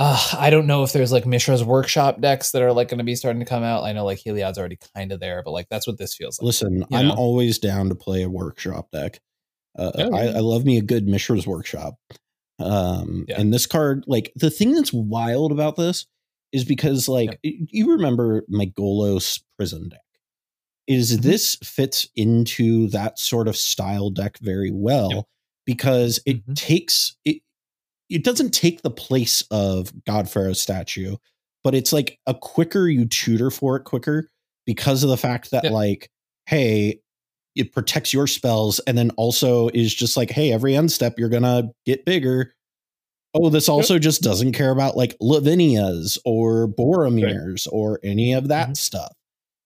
uh, 0.00 0.36
I 0.38 0.48
don't 0.50 0.66
know 0.66 0.82
if 0.82 0.92
there's 0.94 1.12
like 1.12 1.26
Mishra's 1.26 1.62
Workshop 1.62 2.20
decks 2.20 2.52
that 2.52 2.62
are 2.62 2.72
like 2.72 2.88
going 2.88 2.98
to 2.98 3.04
be 3.04 3.14
starting 3.14 3.40
to 3.40 3.46
come 3.46 3.62
out. 3.62 3.84
I 3.84 3.92
know 3.92 4.04
like 4.04 4.18
Heliod's 4.18 4.58
already 4.58 4.78
kind 4.96 5.12
of 5.12 5.20
there, 5.20 5.42
but 5.44 5.50
like 5.52 5.68
that's 5.68 5.86
what 5.86 5.98
this 5.98 6.14
feels 6.14 6.40
like. 6.40 6.46
Listen, 6.46 6.84
I'm 6.92 7.08
know? 7.08 7.14
always 7.14 7.58
down 7.58 7.88
to 7.90 7.94
play 7.94 8.22
a 8.22 8.28
workshop 8.30 8.88
deck. 8.92 9.20
Uh, 9.78 9.92
I. 10.12 10.28
I 10.28 10.40
love 10.40 10.64
me 10.64 10.78
a 10.78 10.82
good 10.82 11.06
Mishra's 11.06 11.46
Workshop. 11.46 11.94
Um, 12.58 13.24
Yeah. 13.28 13.40
And 13.40 13.52
this 13.54 13.66
card, 13.66 14.04
like 14.06 14.32
the 14.36 14.50
thing 14.50 14.74
that's 14.74 14.92
wild 14.92 15.52
about 15.52 15.76
this 15.76 16.06
is 16.52 16.64
because, 16.64 17.06
like, 17.08 17.38
y- 17.44 17.52
you 17.70 17.92
remember 17.92 18.44
my 18.48 18.66
Golos 18.66 19.40
prison 19.56 19.90
deck. 19.90 20.00
Is 20.86 21.16
Mhm. 21.18 21.22
this 21.22 21.56
fits 21.62 22.08
into 22.16 22.88
that 22.88 23.18
sort 23.18 23.46
of 23.48 23.56
style 23.56 24.10
deck 24.10 24.38
very 24.38 24.72
well 24.72 25.28
because 25.64 26.18
it 26.26 26.44
Mhm. 26.46 26.56
takes 26.56 27.16
it. 27.24 27.42
It 28.10 28.24
doesn't 28.24 28.50
take 28.50 28.82
the 28.82 28.90
place 28.90 29.42
of 29.50 29.92
Godpharaoh's 30.04 30.60
statue, 30.60 31.16
but 31.64 31.74
it's 31.74 31.92
like 31.92 32.18
a 32.26 32.34
quicker 32.34 32.88
you 32.88 33.06
tutor 33.06 33.50
for 33.50 33.76
it 33.76 33.84
quicker 33.84 34.28
because 34.66 35.02
of 35.02 35.10
the 35.10 35.16
fact 35.16 35.50
that 35.52 35.64
Yep. 35.64 35.72
like 35.72 36.10
hey 36.46 37.00
it 37.56 37.72
protects 37.72 38.12
your 38.12 38.26
spells 38.26 38.78
and 38.80 38.96
then 38.98 39.10
also 39.12 39.68
is 39.70 39.92
just 39.94 40.16
like 40.16 40.30
hey 40.30 40.52
every 40.52 40.74
end 40.76 40.90
step 40.92 41.14
you're 41.18 41.28
gonna 41.28 41.70
get 41.86 42.04
bigger 42.04 42.54
oh 43.34 43.48
this 43.50 43.68
also 43.68 43.98
just 43.98 44.22
doesn't 44.22 44.52
care 44.52 44.70
about 44.70 44.96
like 44.96 45.16
lavinias 45.20 46.18
or 46.24 46.66
boromirs 46.68 47.66
or 47.72 47.98
any 48.02 48.32
of 48.32 48.48
that 48.48 48.70
Mhm. 48.70 48.76
stuff 48.76 49.12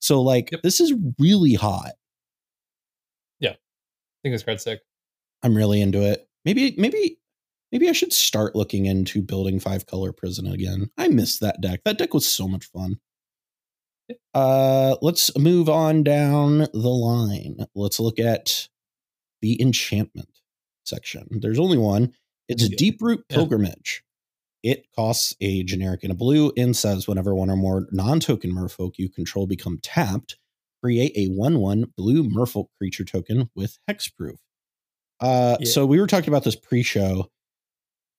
so 0.01 0.21
like 0.23 0.51
Yep. 0.53 0.63
this 0.63 0.81
is 0.81 0.93
really 1.19 1.55
hot 1.55 1.93
Yeah. 3.41 3.51
I 3.51 3.57
think 4.23 4.35
it's 4.35 4.43
card's 4.45 4.63
sick. 4.65 4.81
i'm 5.43 5.57
really 5.57 5.81
into 5.81 6.01
it 6.03 6.27
maybe 6.45 6.75
maybe 6.79 7.19
maybe 7.75 7.89
i 7.91 7.93
should 7.93 8.13
start 8.15 8.57
looking 8.57 8.87
into 8.87 9.21
building 9.21 9.61
five 9.61 9.85
color 9.87 10.13
prison 10.13 10.47
again. 10.47 10.91
I 10.97 11.09
missed 11.09 11.41
that 11.43 11.61
deck. 11.61 11.81
That 11.85 11.99
deck 11.99 12.15
was 12.15 12.27
so 12.27 12.49
much 12.49 12.65
fun. 12.67 12.99
Uh 14.35 14.97
let's 15.03 15.37
move 15.37 15.69
on 15.69 16.03
down 16.05 16.59
the 16.73 16.89
line. 16.89 17.67
Let's 17.75 17.99
look 18.01 18.19
at 18.19 18.69
the 19.43 19.61
enchantment 19.61 20.41
section. 20.85 21.27
There's 21.31 21.59
only 21.59 21.79
one. 21.79 22.13
It's 22.49 22.63
a 22.63 22.69
Yeah. 22.71 22.77
deep 22.77 23.03
root 23.03 23.25
Yeah. 23.31 23.37
pilgrimage. 23.37 24.03
It 24.63 24.87
costs 24.97 25.35
a 25.41 25.63
generic 25.65 26.03
and 26.05 26.13
a 26.13 26.15
blue. 26.17 26.53
And 26.57 26.77
says 26.77 27.07
whenever 27.09 27.35
one 27.35 27.51
or 27.51 27.57
more 27.57 27.89
non-token 27.93 28.53
merfolk 28.53 28.95
you 28.99 29.09
control 29.11 29.47
become 29.47 29.79
tapped 29.83 30.39
create 30.83 31.13
a 31.17 31.29
1-1 31.31 31.87
blue 31.97 32.23
merfolk 32.29 32.69
creature 32.79 33.05
token 33.05 33.51
with 33.55 33.79
hexproof. 33.91 34.37
Uh 35.21 35.57
Yeah. 35.61 35.67
so 35.67 35.87
we 35.87 36.01
were 36.01 36.07
talking 36.07 36.29
about 36.29 36.45
this 36.45 36.57
pre-show 36.57 37.31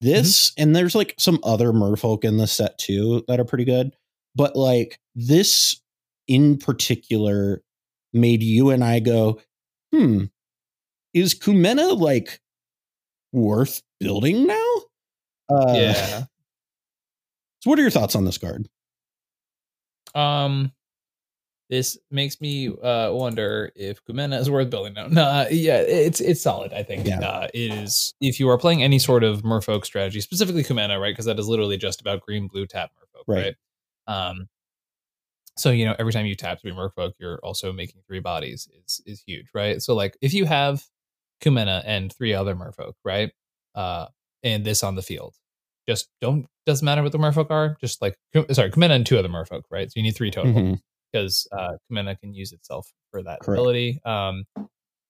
this 0.02 0.52
and 0.58 0.76
there's 0.76 0.96
like 0.96 1.16
some 1.18 1.40
other 1.44 1.72
merfolk 1.72 2.24
in 2.24 2.38
the 2.38 2.48
set 2.48 2.78
too 2.78 3.24
that 3.28 3.40
are 3.40 3.46
pretty 3.46 3.66
good 3.66 3.96
but 4.36 4.56
like 4.56 5.00
this 5.16 5.82
in 6.28 6.58
particular 6.58 7.64
made 8.16 8.42
you 8.42 8.70
and 8.72 8.84
I 8.84 9.00
go, 9.00 9.40
hmm, 9.92 10.26
is 11.14 11.36
Kumena 11.36 12.00
like 12.00 12.40
worth 13.32 13.82
building 14.00 14.48
now? 14.48 14.74
Uh, 15.50 15.74
yeah. 15.76 16.24
So, 17.64 17.72
what 17.72 17.80
are 17.80 17.82
your 17.82 17.90
thoughts 17.90 18.16
on 18.16 18.26
this 18.26 18.38
card? 18.38 18.70
Um, 20.14 20.72
this 21.70 21.98
makes 22.12 22.40
me 22.42 22.68
uh, 22.68 23.12
wonder 23.12 23.72
if 23.76 24.04
Kumena 24.06 24.40
is 24.40 24.50
worth 24.50 24.70
building 24.70 24.94
now. 24.94 25.08
No, 25.08 25.24
uh, 25.24 25.46
yeah, 25.50 25.78
it's 25.78 26.22
it's 26.22 26.42
solid. 26.42 26.74
I 26.74 26.84
think 26.84 27.08
Yeah. 27.08 27.20
uh, 27.20 27.48
it 27.54 27.72
is. 27.74 28.14
If 28.22 28.40
you 28.40 28.50
are 28.50 28.58
playing 28.58 28.84
any 28.84 29.00
sort 29.00 29.24
of 29.24 29.42
Merfolk 29.42 29.84
strategy, 29.86 30.22
specifically 30.22 30.64
Kumena, 30.64 31.00
right? 31.02 31.12
Because 31.12 31.26
that 31.26 31.40
is 31.40 31.48
literally 31.48 31.78
just 31.78 32.02
about 32.02 32.22
green, 32.22 32.48
blue, 32.48 32.68
tap 32.68 32.92
Merfolk, 32.92 33.24
Right. 33.28 33.56
right? 34.08 34.30
Um, 34.30 34.48
so 35.58 35.72
you 35.72 35.86
know, 35.86 35.96
every 35.98 36.12
time 36.14 36.26
you 36.26 36.36
tap 36.36 36.62
three 36.62 36.72
Merfolk, 36.72 37.14
you're 37.20 37.40
also 37.42 37.72
making 37.72 38.02
three 38.08 38.20
bodies. 38.20 38.68
is 38.86 39.02
is 39.06 39.24
huge, 39.26 39.48
right? 39.54 39.82
So 39.82 39.96
like, 39.96 40.18
if 40.22 40.34
you 40.34 40.46
have 40.46 40.84
Kumena 41.42 41.82
and 41.86 42.14
three 42.14 42.34
other 42.34 42.56
Merfolk, 42.56 42.94
right? 43.04 43.32
Uh, 43.74 44.08
and 44.44 44.64
this 44.66 44.84
on 44.84 44.96
the 44.96 45.02
field, 45.02 45.36
just 45.88 46.10
don't 46.22 46.46
doesn't 46.66 46.86
matter 46.86 47.02
what 47.04 47.12
the 47.12 47.18
Merfolk 47.18 47.50
are. 47.52 47.78
Just 47.82 48.02
like 48.02 48.18
sorry, 48.52 48.70
Kumena 48.72 48.92
and 48.92 49.06
two 49.06 49.18
other 49.18 49.30
Merfolk, 49.30 49.64
right? 49.72 49.88
So 49.90 49.94
you 49.96 50.04
need 50.04 50.16
three 50.16 50.30
total 50.32 50.54
Mhm. 50.54 50.80
Because 51.16 51.48
uh, 51.58 51.74
Kumena 51.90 52.20
can 52.20 52.34
use 52.34 52.52
itself 52.52 52.92
for 53.12 53.24
that 53.24 53.40
Correct. 53.40 53.60
ability. 53.60 54.00
Um, 54.06 54.44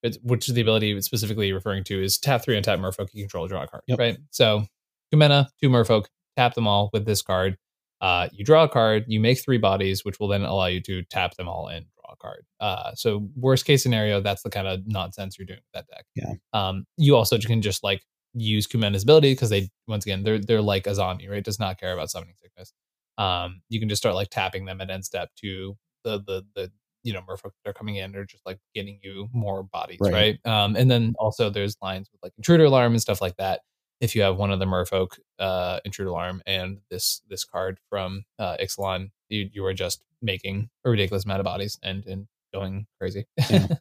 it's, 0.04 0.20
which 0.22 0.48
is 0.48 0.54
the 0.54 0.62
ability 0.62 1.02
specifically 1.02 1.52
referring 1.52 1.84
to 1.86 2.04
is 2.04 2.20
tap 2.20 2.44
three 2.44 2.56
and 2.56 2.64
tap 2.64 2.78
Merfolk. 2.80 3.08
You 3.14 3.24
control, 3.24 3.48
draw 3.48 3.64
a 3.64 3.68
card, 3.68 3.82
Yep. 3.88 3.98
right? 4.00 4.18
So 4.30 4.66
Kumena, 5.14 5.48
two 5.62 5.70
Merfolk, 5.70 6.06
tap 6.38 6.54
them 6.54 6.68
all 6.68 6.90
with 6.94 7.06
this 7.06 7.22
card. 7.24 7.58
Uh, 8.02 8.28
you 8.32 8.46
draw 8.46 8.66
a 8.66 8.70
card, 8.70 9.06
you 9.08 9.20
make 9.20 9.40
three 9.44 9.58
bodies, 9.58 10.06
which 10.06 10.20
will 10.20 10.28
then 10.28 10.44
allow 10.44 10.68
you 10.68 10.82
to 10.82 11.02
tap 11.04 11.36
them 11.38 11.48
all 11.48 11.68
and 11.68 11.86
draw 11.96 12.14
a 12.14 12.18
card. 12.18 12.46
Uh, 12.60 12.94
so 12.94 13.28
worst 13.36 13.66
case 13.66 13.82
scenario, 13.82 14.22
that's 14.22 14.44
the 14.44 14.50
kind 14.52 14.68
of 14.68 14.82
nonsense 14.86 15.40
you're 15.40 15.46
doing 15.48 15.60
with 15.74 15.74
that 15.74 15.88
deck. 15.88 16.06
Yeah. 16.16 16.34
Um, 16.54 16.86
you 16.98 17.16
also 17.16 17.40
can 17.40 17.64
just 17.64 17.84
like 17.84 18.04
use 18.36 18.68
Kumena's 18.68 19.04
ability 19.04 19.32
because 19.32 19.50
they 19.50 19.70
once 19.88 20.06
again 20.06 20.24
they're 20.24 20.40
they're 20.40 20.62
like 20.62 20.86
a 20.86 20.94
zombie, 20.94 21.28
right? 21.30 21.44
Does 21.44 21.60
not 21.60 21.80
care 21.80 21.94
about 21.94 22.12
summoning 22.12 22.36
sickness. 22.40 22.74
Um, 23.18 23.62
you 23.70 23.80
can 23.80 23.88
just 23.90 24.02
start 24.02 24.14
like 24.14 24.30
tapping 24.30 24.66
them 24.66 24.82
at 24.82 24.90
end 24.92 25.06
step 25.06 25.30
to 25.38 25.78
the 26.06 26.20
the 26.26 26.46
the 26.56 26.72
you 27.04 27.12
know 27.14 27.20
merfolk 27.22 27.52
that 27.64 27.70
are 27.70 27.74
coming 27.74 27.98
in 27.98 28.16
are 28.16 28.26
just 28.26 28.46
like 28.46 28.60
getting 28.74 29.00
you 29.04 29.28
more 29.34 29.64
bodies, 29.64 29.98
Right. 30.00 30.40
right? 30.46 30.46
Um, 30.46 30.76
and 30.78 30.90
then 30.90 31.14
also 31.20 31.50
there's 31.50 31.76
lines 31.82 32.10
with 32.14 32.24
like 32.24 32.32
intruder 32.38 32.64
alarm 32.66 32.94
and 32.94 33.02
stuff 33.02 33.20
like 33.22 33.36
that. 33.38 33.60
If 34.02 34.16
you 34.16 34.22
have 34.24 34.38
one 34.38 34.52
of 34.52 34.60
the 34.60 34.66
merfolk 34.66 35.20
uh, 35.40 35.80
intruder 35.86 36.12
alarm 36.12 36.42
and 36.46 36.78
this 36.90 37.22
this 37.30 37.44
card 37.44 37.80
from 37.90 38.24
uh, 38.40 38.56
Ixalan, 38.62 39.12
you 39.30 39.50
you 39.54 39.66
are 39.66 39.74
just 39.74 40.02
making 40.22 40.70
a 40.86 40.90
ridiculous 40.90 41.26
amount 41.26 41.42
of 41.42 41.46
bodies 41.46 41.78
and 41.84 42.06
and 42.06 42.28
going 42.54 42.88
crazy. 43.00 43.26
Yeah. 43.50 43.68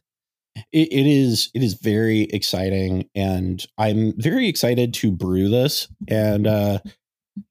it, 0.71 0.87
it 0.91 1.07
is 1.07 1.49
it 1.53 1.63
is 1.63 1.73
very 1.73 2.21
exciting 2.31 3.09
and 3.13 3.65
i'm 3.77 4.13
very 4.17 4.47
excited 4.47 4.93
to 4.93 5.11
brew 5.11 5.49
this 5.49 5.89
and 6.07 6.47
uh 6.47 6.79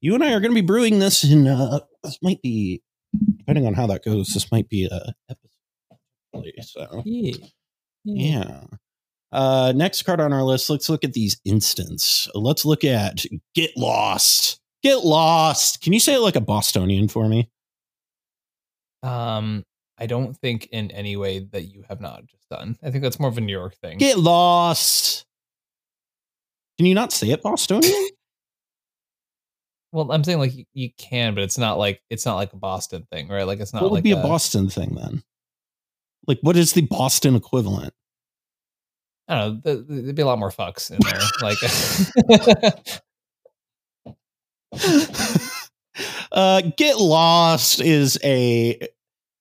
you 0.01 0.15
and 0.15 0.23
i 0.23 0.33
are 0.33 0.39
going 0.39 0.49
to 0.51 0.55
be 0.59 0.65
brewing 0.65 0.97
this 0.97 1.23
in 1.23 1.45
uh 1.47 1.79
this 2.03 2.17
might 2.23 2.41
be 2.41 2.81
depending 3.45 3.67
on 3.67 3.73
how 3.73 3.85
that 3.85 4.03
goes 4.03 4.33
this 4.33 4.51
might 4.51 4.67
be 4.69 4.85
a 4.85 5.13
episode 5.29 5.49
so. 6.61 7.01
Yeah. 7.05 7.35
yeah. 8.03 8.63
Uh 9.31 9.71
next 9.75 10.03
card 10.03 10.19
on 10.19 10.33
our 10.33 10.43
list 10.43 10.69
let's 10.69 10.89
look 10.89 11.03
at 11.03 11.13
these 11.13 11.39
instants. 11.45 12.27
Let's 12.33 12.65
look 12.65 12.83
at 12.83 13.25
get 13.53 13.71
lost. 13.77 14.59
Get 14.83 15.03
lost. 15.03 15.81
Can 15.81 15.93
you 15.93 15.99
say 15.99 16.15
it 16.15 16.19
like 16.19 16.35
a 16.35 16.41
bostonian 16.41 17.07
for 17.07 17.27
me? 17.27 17.49
Um, 19.01 19.63
I 19.97 20.07
don't 20.07 20.35
think 20.35 20.67
in 20.71 20.91
any 20.91 21.15
way 21.15 21.39
that 21.39 21.63
you 21.63 21.83
have 21.87 22.01
not 22.01 22.25
just 22.25 22.47
done. 22.49 22.77
I 22.83 22.91
think 22.91 23.03
that's 23.03 23.19
more 23.19 23.29
of 23.29 23.37
a 23.37 23.41
New 23.41 23.53
York 23.53 23.75
thing. 23.75 23.97
get 23.97 24.19
lost. 24.19 25.25
Can 26.77 26.85
you 26.85 26.93
not 26.93 27.13
say 27.13 27.29
it 27.29 27.41
bostonian 27.41 28.09
well, 29.95 30.11
I'm 30.11 30.25
saying 30.25 30.39
like 30.39 30.51
you, 30.73 30.89
can, 30.97 31.35
but 31.35 31.43
it's 31.43 31.57
not 31.57 31.77
like 31.77 32.01
it's 32.09 32.25
not 32.25 32.35
like 32.35 32.51
a 32.51 32.57
Boston 32.57 33.07
thing, 33.09 33.29
right? 33.29 33.47
Like 33.47 33.61
it's 33.61 33.73
not 33.73 33.81
what 33.81 33.91
would 33.91 33.97
like 33.97 34.03
be 34.03 34.11
a 34.11 34.17
Boston 34.17 34.69
thing 34.69 34.93
then? 34.93 35.23
Like, 36.27 36.39
what 36.41 36.57
is 36.57 36.73
the 36.73 36.81
Boston 36.81 37.33
equivalent? 37.33 37.93
I 39.29 39.37
don't 39.37 39.55
know. 39.55 39.61
th- 39.73 39.87
th- 39.87 40.03
There'd 40.03 40.15
be 40.15 40.21
a 40.21 40.25
lot 40.25 40.37
more 40.37 40.51
fucks 40.51 40.91
in 40.91 40.99
there. 40.99 41.21
like, 41.41 41.57
uh, 46.33 46.61
Get 46.75 46.97
Lost 46.97 47.79
is 47.79 48.19
a 48.21 48.85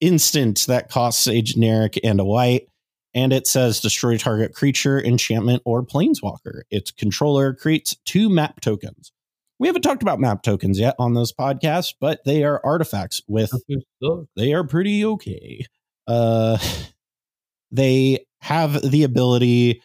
instant 0.00 0.66
that 0.68 0.88
costs 0.88 1.26
a 1.26 1.42
generic 1.42 1.98
and 2.04 2.20
a 2.20 2.24
white, 2.24 2.68
and 3.12 3.32
it 3.32 3.48
says 3.48 3.80
destroy 3.80 4.16
target 4.18 4.54
creature, 4.54 5.02
enchantment, 5.02 5.62
or 5.64 5.84
planeswalker. 5.84 6.62
Its 6.70 6.92
controller 6.92 7.54
creates 7.54 7.96
two 8.04 8.28
map 8.28 8.60
tokens. 8.60 9.10
We 9.58 9.68
haven't 9.68 9.82
talked 9.82 10.02
about 10.02 10.20
map 10.20 10.42
tokens 10.42 10.78
yet 10.78 10.94
on 10.98 11.14
this 11.14 11.32
podcast, 11.32 11.94
but 12.00 12.24
they 12.24 12.42
are 12.44 12.60
artifacts 12.64 13.22
with 13.28 13.52
they 14.36 14.52
are 14.52 14.64
pretty 14.64 15.04
okay. 15.04 15.64
Uh, 16.06 16.58
they 17.70 18.26
have 18.40 18.82
the 18.90 19.04
ability. 19.04 19.82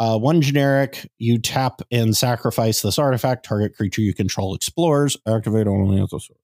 Uh, 0.00 0.16
one 0.16 0.40
generic, 0.40 1.10
you 1.18 1.38
tap 1.38 1.82
and 1.90 2.16
sacrifice 2.16 2.82
this 2.82 2.98
artifact. 2.98 3.44
Target 3.44 3.74
creature 3.76 4.00
you 4.00 4.14
control 4.14 4.54
explores. 4.54 5.16
Activate 5.26 5.66
only 5.66 5.96
as 5.98 6.04
a 6.04 6.08
sorcery. 6.08 6.36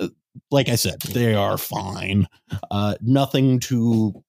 Uh, 0.00 0.08
Like 0.50 0.68
I 0.68 0.74
said, 0.74 1.00
they 1.02 1.34
are 1.34 1.56
fine. 1.56 2.26
Uh, 2.70 2.96
nothing 3.00 3.60
to 3.60 4.24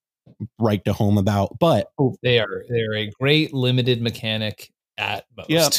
write 0.59 0.85
to 0.85 0.93
home 0.93 1.17
about. 1.17 1.57
But 1.59 1.91
they 2.21 2.37
are 2.39 2.63
they're 2.69 2.93
a 2.93 3.09
great 3.19 3.51
limited 3.53 3.99
mechanic 4.01 4.71
at 4.99 5.25
most. 5.35 5.49
Yep. 5.49 5.73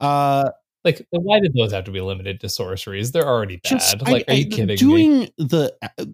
uh, 0.00 0.50
Like, 0.86 1.06
why 1.10 1.40
did 1.40 1.52
those 1.54 1.72
have 1.72 1.84
to 1.84 1.90
be 1.90 2.00
limited 2.00 2.40
to 2.40 2.48
sorceries? 2.48 3.12
They're 3.12 3.26
already 3.28 3.56
bad. 3.56 3.68
just 3.68 4.00
like, 4.02 4.24
I- 4.28 4.32
are 4.32 4.36
you 4.36 4.46
I- 4.46 4.48
kidding 4.48 4.66
me? 4.68 4.76
doing 4.76 5.28
the 5.36 5.76
uh, 5.82 6.04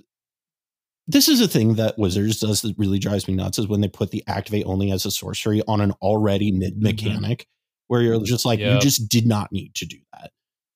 this 1.07 1.29
is 1.29 1.41
a 1.41 1.49
thing 1.49 1.75
that 1.75 1.99
wizards 1.99 2.41
does 2.41 2.63
that 2.63 2.75
really 2.79 2.99
drives 2.99 3.29
me 3.29 3.35
nuts 3.35 3.59
is 3.59 3.69
when 3.69 3.81
they 3.81 3.89
put 3.89 4.11
the 4.13 4.25
activate 4.27 4.65
only 4.67 4.91
as 4.91 5.05
a 5.05 5.11
sorcery 5.11 5.63
on 5.69 5.81
an 5.81 5.93
already 6.01 6.51
mid 6.53 6.81
mechanic 6.83 7.47
where 7.89 8.01
you're 8.03 8.21
just 8.23 8.45
like 8.47 8.61
you 8.61 8.67
Mm-hmm. 8.67 8.79
Just 8.81 9.09
did 9.09 9.27
not 9.27 9.53
need 9.53 9.75
to 9.75 9.85
do 9.87 9.99
that 10.13 10.31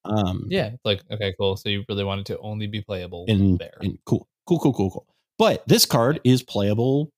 um 0.05 0.47
Yeah, 0.51 0.71
like 0.85 1.03
okay, 1.11 1.33
cool. 1.39 1.57
So 1.57 1.69
you 1.69 1.85
really 1.89 2.05
wanted 2.05 2.27
to 2.27 2.39
only 2.39 2.67
be 2.67 2.83
playable 2.83 3.25
and, 3.29 3.59
there. 3.59 3.79
and 3.81 3.99
cool 4.05 4.29
cool 4.47 4.59
cool 4.59 4.73
cool 4.75 4.91
cool 4.91 5.07
but 5.39 5.67
this 5.69 5.87
card 5.87 6.21
is 6.25 6.43
playable 6.43 7.11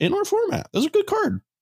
in 0.00 0.12
our 0.12 0.24
format 0.24 0.68
this 0.72 0.80
is 0.80 0.86
a 0.86 0.90
good 0.90 1.06
card 1.06 1.34
Yeah, 1.34 1.53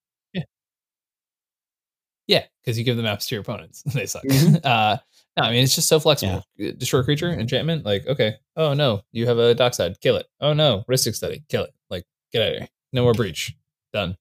because 2.65 2.79
you 2.79 2.85
give 2.85 2.97
the 2.97 3.03
maps 3.03 3.27
to 3.27 3.35
your 3.35 3.43
opponents. 3.43 3.83
they 3.87 4.07
suck. 4.07 4.25
Mhm. 4.25 4.61
Uh, 4.65 4.97
no, 5.37 5.45
I 5.45 5.51
mean 5.51 5.65
it's 5.65 5.75
just 5.75 5.89
so 5.89 5.99
flexible. 5.99 6.45
Uh, 6.63 6.73
Destroy 6.77 7.03
creature, 7.03 7.31
enchantment. 7.31 7.85
Like, 7.87 8.07
okay, 8.07 8.35
oh 8.57 8.75
no, 8.75 9.03
you 9.13 9.27
have 9.27 9.39
a 9.39 9.55
dockside, 9.55 9.99
kill 10.01 10.17
it. 10.17 10.27
Oh 10.41 10.53
no, 10.53 10.85
Rhystic 10.91 11.15
study, 11.15 11.43
kill 11.49 11.65
it. 11.65 11.73
Like, 11.89 12.05
get 12.33 12.43
out 12.43 12.49
of 12.53 12.59
here. 12.59 12.69
No 12.93 13.03
more 13.05 13.15
breach. 13.15 13.55
Done. 13.95 14.17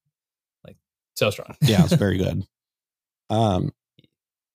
Like, 0.66 0.78
so 1.16 1.30
strong. 1.30 1.56
yeah 1.62 1.84
it's 1.84 1.94
very 1.94 2.18
good 2.26 2.46
um 3.30 3.72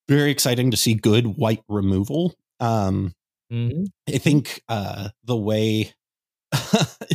very 0.09 0.31
exciting 0.31 0.71
to 0.71 0.77
see 0.77 0.95
good 0.95 1.37
white 1.39 1.63
removal 1.69 2.35
um 2.61 3.13
Mhm. 3.53 3.87
I 4.09 4.19
think 4.19 4.61
uh, 4.69 5.11
the 5.25 5.37
way 5.37 5.93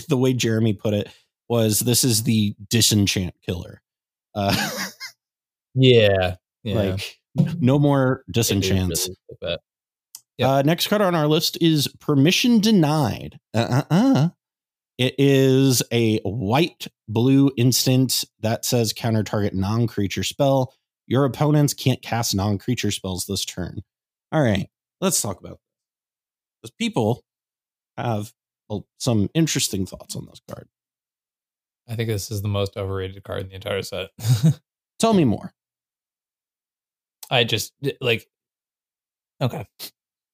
the 0.07 0.17
way 0.17 0.33
Jeremy 0.33 0.73
put 0.73 0.93
it 0.93 1.09
was 1.49 1.79
this 1.81 2.03
is 2.05 2.23
the 2.23 2.55
disenchant 2.69 3.33
killer. 3.45 3.81
Uh, 4.33 4.55
Yeah, 5.75 6.35
yeah. 6.63 6.75
Like 6.75 7.19
no 7.59 7.79
more 7.79 8.23
disenchants. 8.29 9.09
really. 9.41 9.57
Yep. 10.37 10.49
Uh, 10.49 10.61
next 10.63 10.87
card 10.87 11.01
on 11.01 11.13
our 11.13 11.27
list 11.27 11.57
is 11.61 11.87
permission 11.99 12.59
denied. 12.59 13.39
Uh, 13.53 13.83
uh, 13.89 13.93
uh. 13.93 14.29
It 14.97 15.15
is 15.17 15.81
a 15.91 16.19
white 16.19 16.87
blue 17.07 17.51
instant 17.57 18.23
that 18.41 18.65
says 18.65 18.93
counter 18.93 19.23
target 19.23 19.53
non 19.53 19.87
creature 19.87 20.23
spell. 20.23 20.73
Your 21.07 21.25
opponents 21.25 21.73
can't 21.73 22.01
cast 22.01 22.35
non 22.35 22.57
creature 22.57 22.91
spells 22.91 23.25
this 23.25 23.45
turn. 23.45 23.81
All 24.31 24.41
right, 24.41 24.69
let's 24.99 25.21
talk 25.21 25.39
about 25.39 25.59
this. 26.61 26.71
People 26.71 27.23
have 27.97 28.31
well, 28.69 28.87
some 28.99 29.29
interesting 29.33 29.85
thoughts 29.85 30.15
on 30.15 30.25
this 30.25 30.41
card. 30.47 30.67
I 31.87 31.95
think 31.95 32.07
this 32.07 32.31
is 32.31 32.41
the 32.41 32.47
most 32.47 32.77
overrated 32.77 33.23
card 33.23 33.41
in 33.41 33.49
the 33.49 33.55
entire 33.55 33.81
set. 33.81 34.09
Tell 34.99 35.13
me 35.13 35.25
more. 35.25 35.53
I 37.31 37.43
just 37.43 37.73
like 38.01 38.27
okay. 39.41 39.65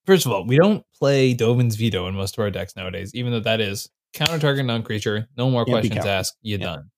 First 0.06 0.26
of 0.26 0.32
all, 0.32 0.46
we 0.46 0.58
don't 0.58 0.84
play 0.98 1.34
Dovin's 1.34 1.76
veto 1.76 2.08
in 2.08 2.16
most 2.16 2.38
of 2.38 2.42
our 2.42 2.50
decks 2.50 2.76
nowadays, 2.76 3.12
even 3.14 3.32
though 3.32 3.42
that 3.42 3.60
is 3.62 3.90
counter 4.14 4.40
target 4.40 4.66
non 4.66 4.84
creature, 4.84 5.28
no 5.38 5.50
more 5.50 5.66
Can't 5.66 5.74
questions 5.86 6.06
asked, 6.06 6.38
you 6.42 6.58
Yeah. 6.58 6.66
done. 6.66 6.90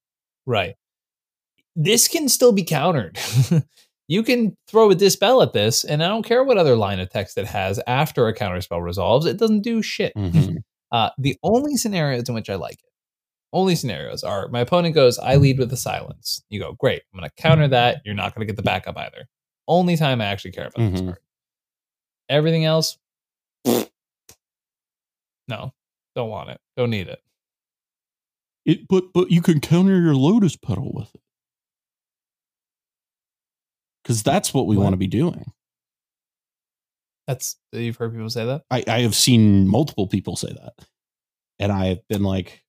Right. 0.46 0.76
This 1.76 2.08
can 2.08 2.30
still 2.30 2.52
be 2.52 2.64
countered. 2.64 3.18
you 4.08 4.24
can 4.24 4.56
throw 4.68 4.90
a 4.92 4.96
dispel 4.96 5.42
at 5.42 5.54
this, 5.54 5.84
and 5.84 6.04
I 6.04 6.08
don't 6.08 6.24
care 6.26 6.44
what 6.44 6.58
other 6.58 6.76
line 6.76 7.00
of 7.00 7.10
text 7.10 7.38
it 7.38 7.46
has 7.48 7.80
after 7.88 8.28
a 8.28 8.34
counter 8.34 8.62
spell 8.62 8.82
resolves, 8.82 9.26
it 9.26 9.38
doesn't 9.38 9.62
do 9.62 9.82
shit. 9.82 10.14
Mhm. 10.16 10.58
Uh, 10.92 11.12
the 11.20 11.38
only 11.44 11.78
scenarios 11.78 12.28
in 12.28 12.34
which 12.34 12.50
I 12.50 12.56
like 12.56 12.74
it, 12.74 12.90
only 13.54 13.76
scenarios 13.76 14.24
are 14.24 14.48
my 14.48 14.62
opponent 14.62 14.96
goes, 14.96 15.20
I 15.20 15.36
lead 15.36 15.60
with 15.60 15.72
a 15.72 15.78
silence. 15.78 16.42
You 16.50 16.60
go, 16.60 16.74
great. 16.80 17.04
I'm 17.14 17.20
going 17.20 17.30
to 17.30 17.42
counter 17.42 17.68
that. 17.68 18.02
You're 18.06 18.16
not 18.16 18.34
going 18.34 18.42
to 18.48 18.52
get 18.52 18.58
the 18.58 18.64
backup 18.64 18.98
either. 18.98 19.28
Only 19.70 19.96
time 19.96 20.20
I 20.20 20.26
actually 20.26 20.52
care 20.52 20.68
about 20.68 20.92
this 20.92 21.00
Mhm. 21.02 21.06
card. 21.06 21.20
Everything 22.28 22.66
else, 22.66 22.98
no, 25.48 25.74
don't 26.16 26.30
want 26.30 26.50
it. 26.50 26.60
Don't 26.76 26.90
need 26.90 27.08
it. 27.08 27.24
it 28.66 28.88
but 28.88 29.14
but 29.14 29.32
you 29.32 29.42
can 29.42 29.60
counter 29.62 30.00
your 30.02 30.16
lotus 30.16 30.56
petal 30.56 30.92
with 30.94 31.14
it 31.16 31.22
because 34.04 34.22
that's 34.24 34.54
what 34.54 34.68
we 34.68 34.76
want 34.78 34.94
to 34.94 34.98
be 34.98 35.08
doing 35.08 35.46
That's 37.28 37.58
you've 37.72 37.96
heard 37.96 38.12
people 38.12 38.30
say 38.30 38.46
that. 38.46 38.64
I, 38.72 38.84
I 38.88 39.02
have 39.02 39.16
seen 39.16 39.68
multiple 39.68 40.08
people 40.08 40.36
say 40.36 40.52
that 40.52 40.74
and 41.60 41.72
i've 41.72 42.06
been 42.10 42.24
like 42.24 42.64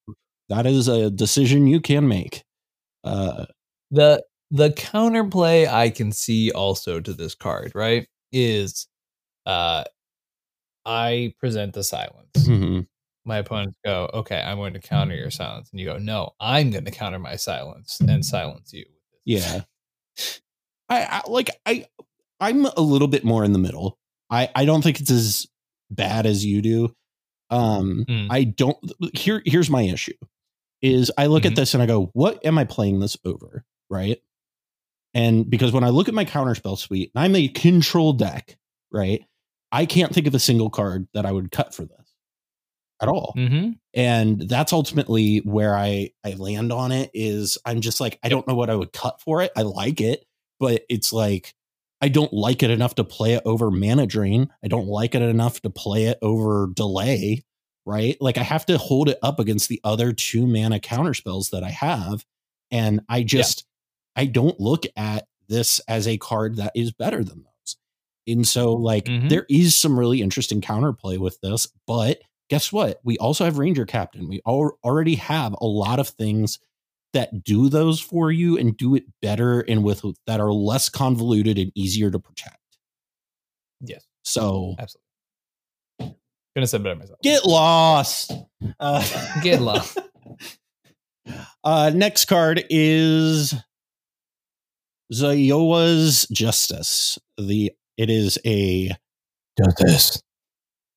that 0.48 0.64
is 0.66 0.86
a 0.88 1.10
decision 1.10 1.66
you 1.66 1.80
can 1.80 2.06
make 2.08 2.44
uh 3.04 3.46
the 3.90 4.22
the 4.50 4.70
counterplay 4.70 5.66
I 5.68 5.90
can 5.90 6.12
see 6.12 6.50
also 6.50 7.00
to 7.00 7.12
this 7.12 7.34
card, 7.34 7.72
right, 7.74 8.06
is 8.32 8.86
uh 9.46 9.84
I 10.84 11.34
present 11.38 11.74
the 11.74 11.84
silence. 11.84 12.30
mhm. 12.36 12.86
My 13.26 13.36
opponents 13.38 13.76
go, 13.84 14.08
okay, 14.14 14.40
I'm 14.40 14.56
going 14.56 14.72
to 14.72 14.80
counter 14.80 15.14
your 15.14 15.30
silence. 15.30 15.68
And 15.70 15.78
you 15.78 15.86
go, 15.86 15.98
no, 15.98 16.30
I'm 16.40 16.70
going 16.70 16.86
to 16.86 16.90
counter 16.90 17.18
my 17.18 17.36
silence 17.36 18.00
and 18.00 18.24
silence 18.24 18.72
you. 18.72 18.86
yeah 19.26 19.60
I, 20.88 21.02
I 21.04 21.22
like 21.30 21.50
i 21.66 21.84
i'm 22.40 22.64
a 22.66 22.80
little 22.80 23.06
bit 23.08 23.22
more 23.24 23.44
in 23.44 23.52
the 23.52 23.58
middle 23.58 23.98
i 24.30 24.48
i 24.54 24.64
don't 24.64 24.82
think 24.82 24.98
it's 25.00 25.10
as 25.10 25.46
bad 25.90 26.26
as 26.26 26.44
you 26.44 26.62
do 26.62 26.94
um 27.50 28.04
Mm. 28.08 28.26
i 28.30 28.44
don't 28.44 28.76
here 29.14 29.42
here's 29.44 29.70
my 29.70 29.82
issue 29.82 30.14
is 30.82 31.12
i 31.18 31.26
look 31.26 31.44
at 31.46 31.52
Mhm. 31.52 31.56
this 31.56 31.74
and 31.74 31.82
i 31.82 31.86
go 31.86 32.10
what 32.14 32.44
am 32.44 32.58
i 32.58 32.64
playing 32.64 32.98
this 33.00 33.16
over 33.24 33.64
right 33.88 34.20
and 35.14 35.48
because 35.48 35.72
when 35.72 35.84
i 35.84 35.88
look 35.88 36.08
at 36.08 36.14
my 36.14 36.24
counterspell 36.24 36.78
suite 36.78 37.10
and 37.14 37.24
i'm 37.24 37.36
a 37.36 37.48
control 37.48 38.12
deck 38.12 38.56
right 38.92 39.24
i 39.72 39.86
can't 39.86 40.14
think 40.14 40.26
of 40.26 40.34
a 40.34 40.38
single 40.38 40.70
card 40.70 41.06
that 41.14 41.26
i 41.26 41.32
would 41.32 41.50
cut 41.50 41.74
for 41.74 41.84
this 41.84 41.96
at 43.00 43.08
all. 43.08 43.34
Mm-hmm. 43.36 43.70
and 43.94 44.48
that's 44.48 44.72
ultimately 44.72 45.38
where 45.38 45.74
i 45.74 46.10
i 46.24 46.32
land 46.32 46.72
on 46.72 46.92
it 46.92 47.10
is 47.14 47.56
i'm 47.64 47.80
just 47.80 48.00
like 48.00 48.18
i 48.22 48.28
don't 48.28 48.46
know 48.46 48.54
what 48.54 48.70
i 48.70 48.74
would 48.74 48.92
cut 48.92 49.20
for 49.20 49.42
it. 49.42 49.52
I 49.56 49.62
like 49.62 50.00
it 50.00 50.24
but 50.58 50.82
it's 50.88 51.12
like 51.12 51.54
i 52.00 52.08
don't 52.08 52.32
like 52.32 52.62
it 52.62 52.70
enough 52.70 52.94
to 52.96 53.04
play 53.04 53.34
it 53.34 53.42
over 53.46 53.70
mana 53.70 54.06
drain. 54.06 54.50
I 54.62 54.68
don't 54.68 54.86
like 54.86 55.14
it 55.14 55.22
enough 55.22 55.62
to 55.62 55.70
play 55.70 56.04
it 56.06 56.18
over 56.22 56.68
delay 56.72 57.42
right? 57.86 58.18
Like 58.20 58.36
i 58.36 58.42
have 58.42 58.66
to 58.66 58.76
hold 58.76 59.08
it 59.08 59.18
up 59.22 59.40
against 59.40 59.68
the 59.70 59.80
other 59.82 60.12
two 60.12 60.46
mana 60.46 60.78
counterspells 60.78 61.50
that 61.50 61.64
i 61.64 61.70
have 61.70 62.24
and 62.70 63.00
i 63.08 63.22
just 63.22 63.64
i 64.16 64.24
don't 64.26 64.58
look 64.60 64.84
at 64.96 65.26
this 65.48 65.80
as 65.88 66.06
a 66.08 66.16
card 66.18 66.56
that 66.56 66.72
is 66.74 66.92
better 66.92 67.22
than 67.24 67.38
those 67.44 67.76
and 68.26 68.46
so 68.46 68.72
like 68.74 69.04
Mhm. 69.06 69.28
there 69.28 69.46
is 69.48 69.76
some 69.76 69.98
really 69.98 70.22
interesting 70.22 70.60
counterplay 70.60 71.18
with 71.18 71.40
this 71.40 71.66
but 71.86 72.20
guess 72.48 72.72
what? 72.72 72.98
We 73.04 73.16
also 73.18 73.44
have 73.44 73.58
Ranger 73.58 73.86
Captain. 73.86 74.28
We 74.28 74.40
al- 74.44 74.76
already 74.82 75.14
have 75.14 75.54
a 75.60 75.66
lot 75.66 76.00
of 76.00 76.08
things 76.08 76.58
that 77.12 77.44
do 77.44 77.68
those 77.68 78.00
for 78.00 78.32
you 78.32 78.58
and 78.58 78.76
do 78.76 78.96
it 78.96 79.04
better 79.22 79.60
and 79.60 79.84
with 79.84 80.04
that 80.26 80.40
are 80.40 80.52
less 80.52 80.88
convoluted 80.88 81.58
and 81.58 81.70
easier 81.76 82.10
to 82.10 82.18
protect. 82.18 82.58
Yes, 83.80 84.04
So 84.24 84.74
absolutely. 84.80 86.16
Gonna 86.56 86.66
say 86.66 86.78
better 86.78 86.96
myself. 86.96 87.20
get 87.22 87.46
lost. 87.46 88.32
Uh, 88.80 89.40
Get 89.44 89.62
lost. 89.62 89.96
uh, 91.64 91.92
next 91.94 92.24
card 92.24 92.64
is 92.68 93.54
Zoyowa's 95.12 96.26
Justice. 96.32 97.18
The 97.36 97.72
it 97.96 98.10
is 98.10 98.38
a 98.46 98.90
Justice. 99.58 100.22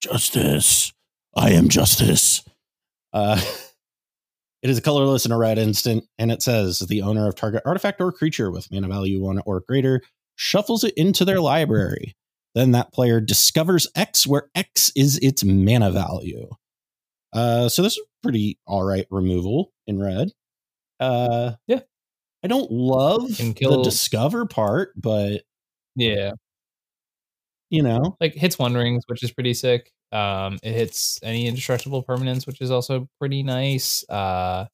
Justice. 0.02 0.94
I 1.36 1.52
am 1.52 1.70
justice. 1.70 2.44
Uh, 3.12 3.42
it 4.62 4.70
is 4.70 4.78
a 4.78 4.82
colorless 4.82 5.26
and 5.26 5.34
a 5.34 5.38
red 5.38 5.58
instant, 5.58 6.06
and 6.18 6.32
it 6.32 6.42
says 6.42 6.80
the 6.80 7.02
owner 7.02 7.28
of 7.28 7.36
target 7.36 7.64
artifact 7.66 8.00
or 8.02 8.12
creature 8.12 8.52
with 8.52 8.72
mana 8.72 8.88
value 8.88 9.22
one 9.22 9.42
or 9.46 9.62
greater 9.62 10.02
shuffles 10.36 10.84
it 10.84 10.94
into 10.96 11.26
their 11.26 11.40
library. 11.40 12.16
Then 12.56 12.72
that 12.72 12.94
player 12.94 13.20
discovers 13.20 13.88
X, 13.96 14.28
where 14.28 14.50
X 14.54 14.92
is 14.96 15.18
its 15.20 15.44
mana 15.44 15.90
value. 15.92 16.50
Uh, 17.34 17.68
so 17.68 17.82
this 17.82 17.98
is 17.98 18.04
pretty 18.22 18.60
all 18.68 18.84
right 18.84 19.08
removal 19.10 19.72
in 19.88 20.00
red. 20.00 20.32
Uh, 21.00 21.54
Yeah. 21.68 21.80
I 22.44 22.48
don't 22.48 22.72
love 22.72 23.38
the 23.38 23.78
discover 23.84 24.46
part, 24.46 24.94
but 25.02 25.44
Yeah, 25.96 26.34
you 27.70 27.82
know, 27.82 28.18
like 28.22 28.34
hits 28.34 28.60
one 28.60 28.74
rings, 28.76 29.04
which 29.08 29.24
is 29.24 29.32
pretty 29.32 29.54
sick. 29.54 29.92
Um, 30.12 30.60
it 30.62 30.74
hits 30.74 31.20
any 31.24 31.48
indestructible 31.48 32.04
permanence, 32.04 32.46
which 32.46 32.62
is 32.62 32.70
also 32.72 33.10
pretty 33.20 33.42
nice. 33.44 34.08
Uh, 34.10 34.68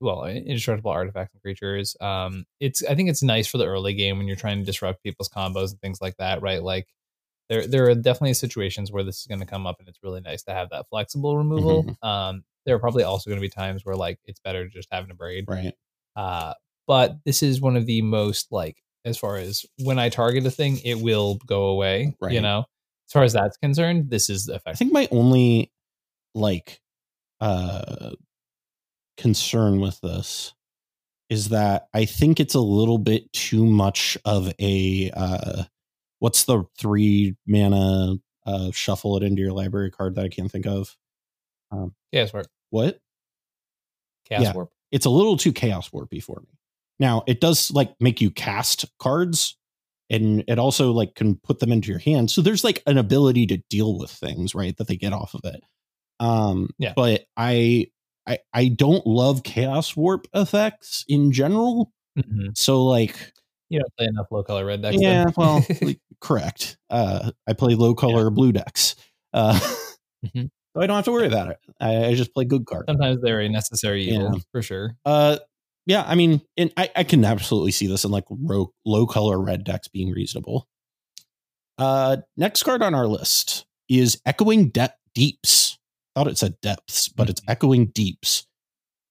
well, 0.00 0.24
indestructible 0.24 0.90
artifacts 0.90 1.34
and 1.34 1.42
creatures. 1.42 1.96
Um, 2.00 2.44
it's 2.60 2.84
I 2.84 2.94
think 2.94 3.10
it's 3.10 3.22
nice 3.22 3.46
for 3.46 3.58
the 3.58 3.66
early 3.66 3.94
game 3.94 4.18
when 4.18 4.26
you're 4.26 4.36
trying 4.36 4.58
to 4.60 4.64
disrupt 4.64 5.02
people's 5.02 5.28
combos 5.28 5.70
and 5.72 5.80
things 5.80 6.00
like 6.00 6.16
that, 6.18 6.42
right? 6.42 6.62
Like 6.62 6.88
there 7.50 7.66
there 7.66 7.88
are 7.90 7.94
definitely 7.94 8.34
situations 8.34 8.92
where 8.92 9.04
this 9.04 9.20
is 9.20 9.26
going 9.26 9.40
to 9.40 9.46
come 9.46 9.66
up, 9.66 9.76
and 9.80 9.88
it's 9.88 10.00
really 10.02 10.20
nice 10.20 10.42
to 10.44 10.52
have 10.52 10.70
that 10.70 10.86
flexible 10.90 11.36
removal. 11.38 11.96
Um, 12.02 12.44
there 12.66 12.76
are 12.76 12.80
probably 12.80 13.04
also 13.04 13.30
going 13.30 13.40
to 13.40 13.46
be 13.46 13.50
times 13.50 13.84
where 13.84 13.96
like 13.96 14.18
it's 14.26 14.40
better 14.40 14.68
just 14.68 14.88
having 14.92 15.10
Abrade. 15.16 15.48
right? 15.48 15.74
Uh, 16.16 16.54
but 16.86 17.16
this 17.24 17.42
is 17.42 17.60
one 17.60 17.76
of 17.76 17.86
the 17.86 18.02
most 18.02 18.50
like 18.50 18.76
as 19.04 19.16
far 19.16 19.36
as 19.36 19.64
when 19.82 19.98
I 19.98 20.08
target 20.10 20.44
a 20.46 20.50
thing, 20.50 20.78
it 20.84 21.00
will 21.00 21.36
go 21.46 21.64
away. 21.66 22.14
You 22.34 22.40
know, 22.42 22.58
as 23.08 23.12
far 23.12 23.22
as 23.22 23.32
that's 23.32 23.56
concerned, 23.56 24.10
this 24.10 24.28
is 24.28 24.50
I 24.66 24.72
think 24.74 24.92
my 24.92 25.08
only 25.10 25.72
like 26.34 26.80
uh 27.40 28.10
concern 29.16 29.80
with 29.80 30.00
this 30.00 30.54
is 31.28 31.50
that 31.50 31.86
I 31.94 32.04
think 32.04 32.40
it's 32.40 32.54
a 32.54 32.60
little 32.60 32.98
bit 32.98 33.32
too 33.32 33.64
much 33.64 34.18
of 34.24 34.52
a 34.60 35.10
uh 35.14 35.64
what's 36.18 36.44
the 36.44 36.64
three 36.78 37.36
mana 37.46 38.16
uh 38.46 38.70
shuffle 38.72 39.16
it 39.16 39.22
into 39.22 39.40
your 39.42 39.52
library 39.52 39.90
card 39.90 40.14
that 40.16 40.24
I 40.24 40.28
can't 40.28 40.50
think 40.50 40.66
of. 40.66 40.96
Um 41.70 41.94
Chaos 42.12 42.32
warp, 42.32 42.46
What? 42.70 42.98
chaos 44.26 44.42
Yeah. 44.42 44.52
warp. 44.52 44.70
It's 44.90 45.06
a 45.06 45.10
little 45.10 45.36
too 45.36 45.52
chaos 45.52 45.88
warpy 45.90 46.22
for 46.22 46.40
me. 46.40 46.58
Now, 47.00 47.24
it 47.26 47.40
does 47.40 47.70
like 47.72 47.94
make 47.98 48.20
you 48.20 48.30
cast 48.30 48.84
cards 49.00 49.56
and 50.10 50.44
it 50.46 50.58
also 50.58 50.92
like 50.92 51.14
can 51.16 51.36
put 51.36 51.58
them 51.60 51.72
into 51.72 51.88
your 51.90 51.98
hand. 51.98 52.30
So 52.30 52.42
there's 52.42 52.62
like 52.62 52.82
an 52.86 52.98
ability 52.98 53.46
to 53.48 53.56
deal 53.70 53.98
with 53.98 54.10
things, 54.10 54.54
right? 54.54 54.76
That 54.76 54.86
they 54.86 54.96
get 54.96 55.12
off 55.12 55.34
of 55.34 55.40
it. 55.44 55.62
Um 56.20 56.68
Yeah. 56.78 56.92
but 56.94 57.24
I 57.36 57.86
I 58.26 58.38
I 58.52 58.68
don't 58.68 59.06
love 59.06 59.42
chaos 59.42 59.96
warp 59.96 60.26
effects 60.34 61.04
in 61.08 61.32
general. 61.32 61.92
Mhm. 62.18 62.56
So 62.56 62.84
like 62.84 63.16
You 63.70 63.78
don't 63.80 63.96
play 63.96 64.06
enough 64.06 64.26
low 64.30 64.42
color 64.42 64.66
red 64.66 64.82
decks. 64.82 64.96
yeah, 65.00 65.26
well, 65.36 65.64
correct. 66.20 66.76
Uh 66.90 67.30
I 67.48 67.54
play 67.54 67.74
low 67.74 67.94
color 67.94 68.28
blue 68.30 68.52
decks. 68.52 68.96
Uh 69.32 69.58
Mhm. 70.26 70.50
so 70.76 70.82
I 70.82 70.86
don't 70.86 70.96
have 70.96 71.04
to 71.06 71.12
worry 71.12 71.26
about 71.28 71.50
it. 71.52 71.58
I, 71.80 72.06
I 72.06 72.14
just 72.14 72.34
play 72.34 72.44
good 72.44 72.66
cards. 72.66 72.86
sometimes 72.88 73.22
they're 73.22 73.40
a 73.40 73.48
necessary 73.48 74.02
evil 74.10 74.32
Yeah. 74.34 74.40
for 74.52 74.60
sure. 74.62 74.96
Uh, 75.06 75.38
yeah, 75.90 76.04
I 76.06 76.14
mean, 76.14 76.40
and 76.56 76.72
I, 76.76 76.88
I 76.94 77.02
can 77.02 77.24
absolutely 77.24 77.72
see 77.72 77.88
this 77.88 78.04
in 78.04 78.12
like 78.12 78.22
ro- 78.30 78.72
low 78.86 79.06
color 79.08 79.40
red 79.40 79.64
decks 79.64 79.88
being 79.88 80.12
reasonable. 80.12 80.68
Uh, 81.78 82.18
next 82.36 82.62
card 82.62 82.80
on 82.80 82.94
our 82.94 83.08
list 83.08 83.66
is 83.88 84.22
Echoing 84.24 84.68
De- 84.68 84.94
Deeps. 85.16 85.78
I 86.14 86.20
thought 86.20 86.30
it 86.30 86.38
said 86.38 86.60
depths, 86.60 87.08
but 87.08 87.28
it's 87.28 87.42
Echoing 87.48 87.86
Deeps, 87.86 88.46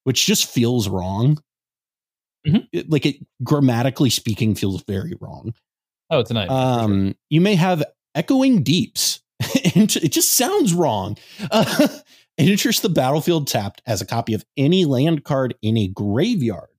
which 0.06 0.26
just 0.26 0.45
feels 0.45 0.88
wrong. 0.88 1.43
Mhm. 2.47 2.65
It- 2.72 2.89
like 2.89 3.06
it 3.06 3.18
grammatically 3.43 4.10
speaking 4.10 4.56
feels 4.56 4.81
very 4.84 5.15
wrong. 5.19 5.53
Oh, 6.10 6.19
it's 6.19 6.31
a 6.31 6.34
night. 6.34 6.49
Um, 6.49 7.14
you 7.30 7.41
may 7.41 7.56
have 7.56 7.84
echoing 8.15 8.64
deeps. 8.64 9.19
and 9.76 9.93
it 9.97 10.14
just 10.14 10.31
sounds 10.35 10.73
wrong. 10.73 11.18
Uh, 11.51 11.88
it 12.40 12.49
enters 12.49 12.80
the 12.80 12.90
battlefield 12.90 13.48
tapped 13.48 13.82
as 13.86 14.02
a 14.02 14.06
copy 14.06 14.34
of 14.34 14.45
any 14.57 14.86
land 14.86 15.24
card 15.24 15.56
in 15.61 15.78
a 15.78 15.88
graveyard, 15.88 16.70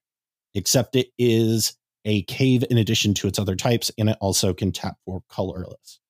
except 0.55 0.97
it 0.97 1.09
is 1.19 1.77
a 2.05 2.23
cave 2.23 2.65
in 2.70 2.78
addition 2.78 3.12
to 3.15 3.28
its 3.28 3.39
other 3.39 3.55
types, 3.55 3.91
and 3.99 4.09
it 4.09 4.16
also 4.20 4.55
can 4.55 4.73
tap 4.73 4.97
for 5.05 5.23
colorless. 5.28 6.01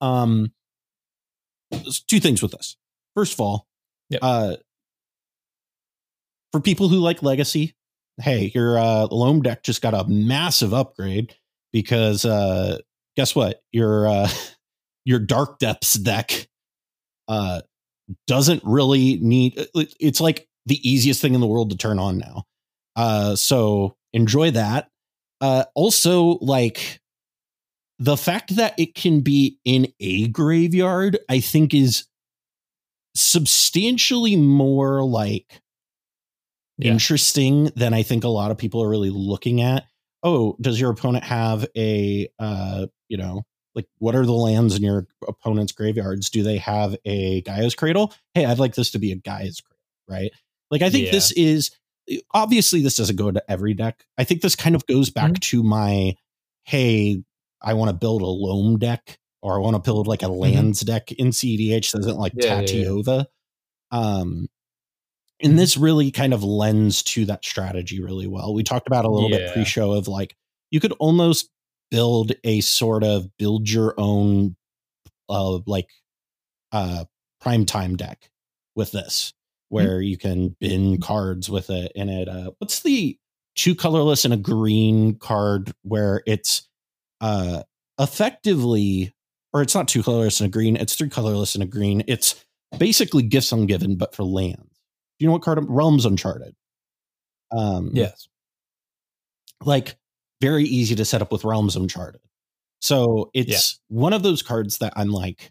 Um, 0.00 0.52
there's 1.70 2.00
two 2.00 2.20
things 2.20 2.42
with 2.42 2.52
this. 2.52 2.76
First 3.14 3.34
of 3.34 3.40
all, 3.40 3.66
Yep. 4.08 4.20
uh, 4.22 4.56
for 6.52 6.60
people 6.60 6.88
who 6.88 6.98
like 6.98 7.22
Legacy, 7.22 7.74
hey, 8.18 8.50
your 8.54 8.78
uh, 8.78 9.06
Loam 9.10 9.42
deck 9.42 9.62
just 9.62 9.82
got 9.82 9.94
a 9.94 10.04
massive 10.08 10.72
upgrade 10.72 11.34
because 11.72 12.24
uh, 12.24 12.78
guess 13.16 13.34
what? 13.34 13.62
Your 13.72 14.06
uh, 14.08 14.28
your 15.04 15.18
Dark 15.18 15.58
Depths 15.58 15.94
deck 15.94 16.48
uh, 17.28 17.60
doesn't 18.26 18.62
really 18.64 19.18
need. 19.20 19.66
It's 19.74 20.20
like 20.20 20.48
the 20.66 20.88
easiest 20.88 21.20
thing 21.20 21.34
in 21.34 21.40
the 21.40 21.46
world 21.46 21.70
to 21.70 21.76
turn 21.76 21.98
on 21.98 22.18
now. 22.18 22.44
Uh, 22.94 23.36
so 23.36 23.96
enjoy 24.12 24.50
that. 24.52 24.88
Uh, 25.40 25.64
also, 25.74 26.38
like 26.40 27.00
the 27.98 28.16
fact 28.16 28.56
that 28.56 28.74
it 28.78 28.94
can 28.94 29.20
be 29.20 29.58
in 29.64 29.92
a 30.00 30.28
graveyard, 30.28 31.18
I 31.28 31.40
think 31.40 31.74
is 31.74 32.06
substantially 33.14 34.36
more 34.36 35.02
like 35.04 35.60
Yeah. 36.78 36.92
interesting 36.92 37.70
than 37.76 37.94
I 37.94 38.02
think 38.02 38.24
a 38.24 38.28
lot 38.28 38.50
of 38.50 38.58
people 38.58 38.82
are 38.82 38.88
really 38.88 39.10
looking 39.10 39.62
at. 39.62 39.84
Oh, 40.22 40.56
does 40.60 40.78
your 40.80 40.90
opponent 40.90 41.24
have 41.24 41.66
a 41.76 42.28
uh, 42.38 42.86
you 43.08 43.16
know, 43.16 43.42
like 43.76 43.86
what 43.98 44.16
are 44.16 44.24
the 44.24 44.32
lands 44.32 44.74
in 44.74 44.82
your 44.82 45.06
opponent's 45.28 45.72
graveyards? 45.72 46.30
Do 46.30 46.42
they 46.42 46.56
have 46.56 46.96
a 47.04 47.42
Gaea's 47.42 47.74
Cradle? 47.74 48.12
Hey, 48.34 48.46
I'd 48.46 48.58
like 48.58 48.74
this 48.74 48.90
to 48.92 48.98
be 48.98 49.12
a 49.12 49.16
Gaea's 49.16 49.60
Cradle, 49.60 49.84
right? 50.08 50.32
Like 50.70 50.82
I 50.82 50.90
think 50.90 51.06
Yeah. 51.06 51.12
this 51.12 51.30
is 51.32 51.70
obviously 52.32 52.82
this 52.82 52.96
doesn't 52.96 53.16
go 53.16 53.30
to 53.30 53.50
every 53.50 53.74
deck. 53.74 54.04
I 54.16 54.24
think 54.24 54.40
this 54.40 54.56
kind 54.56 54.74
of 54.74 54.86
goes 54.86 55.10
back 55.10 55.32
mm-hmm. 55.32 55.58
to 55.58 55.62
my 55.62 56.16
hey, 56.64 57.22
I 57.62 57.74
want 57.74 57.90
to 57.90 57.96
build 57.96 58.22
a 58.22 58.26
loam 58.26 58.78
deck 58.78 59.18
or 59.42 59.54
I 59.54 59.58
want 59.58 59.76
to 59.76 59.82
build 59.82 60.08
like 60.08 60.22
a 60.22 60.26
mm-hmm. 60.26 60.40
lands 60.40 60.80
deck 60.80 61.12
in 61.12 61.28
CEDH 61.28 61.92
that 61.92 62.00
isn't 62.00 62.18
like 62.18 62.32
Yeah, 62.34 62.62
yeah, 62.62 63.00
yeah. 63.06 63.22
Um 63.92 64.48
and 65.38 65.50
mm-hmm. 65.50 65.56
this 65.58 65.76
really 65.76 66.10
kind 66.10 66.32
of 66.32 66.42
lends 66.42 67.02
to 67.02 67.26
that 67.26 67.44
strategy 67.44 68.00
really 68.00 68.26
well. 68.26 68.54
We 68.54 68.62
talked 68.62 68.86
about 68.86 69.04
a 69.04 69.10
little 69.10 69.28
bit 69.28 69.52
pre-show 69.52 69.92
of 69.92 70.08
like 70.08 70.34
you 70.70 70.80
could 70.80 70.92
almost 70.92 71.50
build 71.90 72.32
a 72.44 72.60
sort 72.60 73.04
of 73.04 73.28
build 73.38 73.68
your 73.68 73.94
own 73.98 74.56
uh 75.28 75.58
like 75.66 75.90
uh 76.72 77.04
prime 77.40 77.64
time 77.64 77.96
deck 77.96 78.30
with 78.74 78.92
this 78.92 79.32
where 79.68 80.00
you 80.00 80.16
can 80.16 80.56
bin 80.60 81.00
cards 81.00 81.50
with 81.50 81.70
it 81.70 81.92
in 81.94 82.08
it 82.08 82.28
uh 82.28 82.50
what's 82.58 82.80
the 82.80 83.18
two 83.54 83.74
colorless 83.74 84.24
and 84.24 84.34
a 84.34 84.36
green 84.36 85.16
card 85.18 85.72
where 85.82 86.22
it's 86.26 86.68
uh 87.20 87.62
effectively 87.98 89.12
or 89.52 89.62
it's 89.62 89.74
not 89.74 89.88
two 89.88 90.02
colorless 90.02 90.40
and 90.40 90.48
a 90.48 90.50
green 90.50 90.76
it's 90.76 90.94
three 90.94 91.08
colorless 91.08 91.54
and 91.54 91.64
a 91.64 91.66
green. 91.66 92.02
It's 92.06 92.44
basically 92.78 93.22
gifts 93.22 93.52
ungiven 93.52 93.96
but 93.96 94.14
for 94.14 94.22
lands. 94.22 94.60
Do 94.60 95.24
you 95.24 95.26
know 95.26 95.32
what 95.32 95.42
card 95.42 95.64
realms 95.68 96.04
uncharted? 96.04 96.54
Um 97.50 97.90
Yes. 97.94 98.28
like 99.64 99.96
very 100.40 100.64
easy 100.64 100.94
to 100.96 101.04
set 101.04 101.22
up 101.22 101.32
with 101.32 101.44
Realms 101.44 101.76
Uncharted. 101.76 102.20
So 102.80 103.30
it's 103.34 103.80
one 103.88 104.12
of 104.12 104.22
those 104.22 104.42
cards 104.42 104.78
that 104.78 104.92
I'm 104.96 105.10
like, 105.10 105.50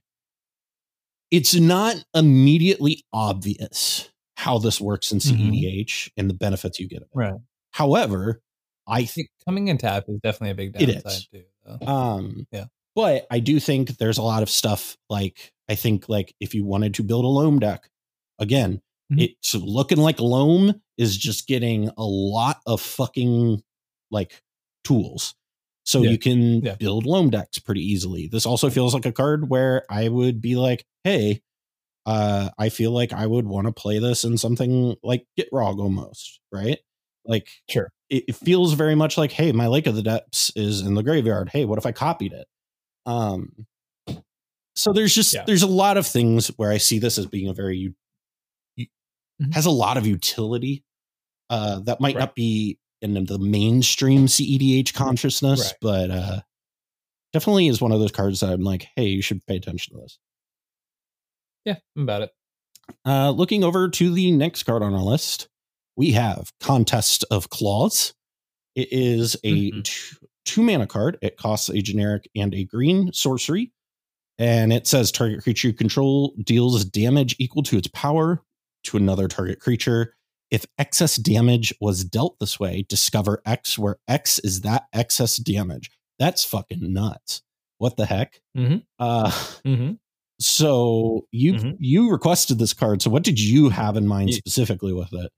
it's 1.32 1.56
not 1.56 1.96
immediately 2.14 3.04
obvious 3.12 4.10
how 4.38 4.58
this 4.60 4.80
works 4.80 5.12
in 5.12 5.20
Mhm. 5.20 5.50
CEDH 5.52 6.12
and 6.18 6.30
the 6.30 6.34
benefits 6.34 6.80
you 6.80 6.88
get. 6.88 6.98
Of 7.02 7.08
it. 7.08 7.16
Right. 7.16 7.34
However, 7.72 8.42
I 8.88 9.06
think 9.06 9.30
coming 9.46 9.68
in 9.70 9.78
tap 9.78 10.06
is 10.08 10.20
definitely 10.22 10.52
a 10.52 10.70
big 10.72 10.82
It 10.82 10.86
downside 10.94 11.12
is. 11.12 11.28
too. 11.28 11.44
Though. 11.66 11.88
Um, 11.88 12.48
Yeah. 12.52 12.66
But 12.96 13.28
I 13.30 13.40
do 13.40 13.60
think 13.60 13.98
there's 13.98 14.18
a 14.18 14.22
lot 14.24 14.42
of 14.44 14.50
stuff 14.50 14.96
like 15.10 15.52
I 15.68 15.76
think 15.76 16.08
like 16.08 16.34
if 16.40 16.54
you 16.54 16.64
wanted 16.64 16.94
to 16.94 17.04
build 17.04 17.26
a 17.26 17.28
loam 17.28 17.60
deck, 17.60 17.90
again, 18.40 18.82
Mhm. 19.12 19.24
it's 19.24 19.54
looking 19.56 19.98
like 19.98 20.20
loam 20.20 20.82
is 20.98 21.18
just 21.18 21.48
getting 21.48 21.90
a 21.98 22.06
lot 22.06 22.62
of 22.68 22.80
fucking 22.82 23.64
like 24.12 24.42
tools. 24.86 25.36
So 25.86 26.02
Yeah. 26.02 26.12
you 26.12 26.18
can 26.18 26.62
Yeah. 26.62 26.76
build 26.76 27.06
loam 27.06 27.30
decks 27.30 27.60
pretty 27.60 27.82
easily. 27.82 28.28
This 28.28 28.46
also 28.46 28.70
feels 28.70 28.94
like 28.94 29.06
a 29.06 29.12
card 29.12 29.50
where 29.50 29.86
I 29.90 30.08
would 30.10 30.42
be 30.42 30.56
like, 30.56 30.86
hey, 31.04 31.42
uh, 32.08 32.50
I 32.58 32.70
feel 32.70 32.92
like 32.92 33.14
I 33.14 33.28
would 33.28 33.46
want 33.48 33.68
to 33.68 33.74
play 33.74 34.00
this 34.00 34.24
in 34.24 34.38
something 34.38 34.96
like 35.04 35.26
Gitrog 35.38 35.80
almost, 35.80 36.40
right? 36.52 36.80
Like 37.26 37.48
Sure. 37.70 37.92
it, 38.10 38.26
it 38.30 38.36
feels 38.36 38.74
very 38.74 38.96
much 38.96 39.18
like, 39.18 39.32
hey, 39.32 39.52
my 39.52 39.68
Lake 39.68 39.88
of 39.88 39.96
the 39.96 40.04
Depths 40.04 40.52
is 40.56 40.82
in 40.82 40.94
the 40.96 41.04
graveyard. 41.04 41.50
Hey, 41.50 41.66
what 41.66 41.78
if 41.80 41.86
I 41.86 41.92
copied 41.92 42.34
it? 42.34 42.48
Um, 43.08 43.66
so 44.76 44.92
there's 44.94 45.14
just 45.16 45.34
Yeah. 45.34 45.44
there's 45.46 45.64
a 45.64 45.68
lot 45.68 45.98
of 45.98 46.06
things 46.08 46.48
where 46.58 46.72
I 46.72 46.78
see 46.78 47.00
this 47.00 47.18
as 47.18 47.26
being 47.28 47.48
a 47.50 47.54
very 47.54 47.94
Mhm. 48.80 49.54
has 49.54 49.66
a 49.66 49.72
lot 49.72 49.98
of 49.98 50.06
utility 50.08 50.84
uh, 51.50 51.80
that 51.82 52.02
might 52.02 52.16
Right. 52.16 52.22
not 52.22 52.36
be 52.36 52.78
in 53.06 53.26
the 53.26 53.38
mainstream 53.40 54.26
CEDH 54.28 54.94
consciousness, 54.94 55.62
Right. 55.62 55.74
but 55.82 56.12
uh, 56.12 56.42
definitely 57.34 57.68
is 57.68 57.82
one 57.82 57.92
of 57.92 58.00
those 58.00 58.12
cards 58.12 58.40
that 58.40 58.50
I'm 58.52 58.62
like, 58.64 58.88
hey, 58.96 59.06
you 59.08 59.22
should 59.22 59.46
pay 59.46 59.56
attention 59.58 59.96
to 59.96 60.02
this. 60.02 60.18
Yeah, 61.66 61.76
I'm 61.96 62.04
about 62.04 62.22
it. 62.24 62.32
Uh, 63.06 63.32
looking 63.32 63.64
over 63.64 63.90
to 63.90 64.14
the 64.14 64.32
next 64.32 64.64
card 64.64 64.84
on 64.84 64.94
our 64.94 65.02
list, 65.02 65.48
we 65.96 66.12
have 66.12 66.52
Contest 66.60 67.26
of 67.32 67.50
Claws. 67.50 68.14
It 68.76 68.90
is 68.92 69.36
a 69.44 69.72
Mhm. 69.72 69.84
two, 69.84 70.16
two 70.46 70.62
mana 70.62 70.86
card. 70.86 71.18
It 71.22 71.38
costs 71.38 71.70
a 71.70 71.82
generic 71.82 72.30
and 72.36 72.54
a 72.54 72.66
green 72.66 73.12
sorcery. 73.14 73.72
And 74.38 74.74
it 74.74 74.86
says 74.86 75.12
target 75.12 75.42
creature 75.44 75.70
you 75.70 75.74
control 75.74 76.36
deals 76.44 76.84
damage 76.86 77.36
equal 77.40 77.64
to 77.64 77.78
its 77.78 77.88
power 77.88 78.44
to 78.84 78.98
another 78.98 79.28
target 79.28 79.60
creature. 79.62 80.16
If 80.52 80.66
excess 80.78 81.16
damage 81.18 81.74
was 81.82 82.04
dealt 82.06 82.38
this 82.40 82.60
way, 82.60 82.86
discover 82.88 83.42
X, 83.46 83.78
where 83.80 83.98
X 84.08 84.40
is 84.40 84.62
that 84.62 84.84
excess 84.94 85.38
damage. 85.38 85.90
That's 86.20 86.46
fucking 86.46 86.94
nuts. 86.94 87.42
What 87.78 87.98
the 87.98 88.06
heck? 88.06 88.42
Mhm. 88.56 88.84
Uh, 89.00 89.30
Mm-hmm. 89.66 89.94
so 90.40 91.26
you 91.32 91.54
Mhm. 91.56 91.76
you 91.80 92.12
requested 92.12 92.58
this 92.60 92.74
card. 92.74 93.02
So 93.02 93.10
what 93.10 93.24
did 93.24 93.40
you 93.40 93.70
have 93.70 93.98
in 93.98 94.08
mind 94.08 94.34
specifically 94.34 94.94
with 94.94 95.12
it? 95.14 95.32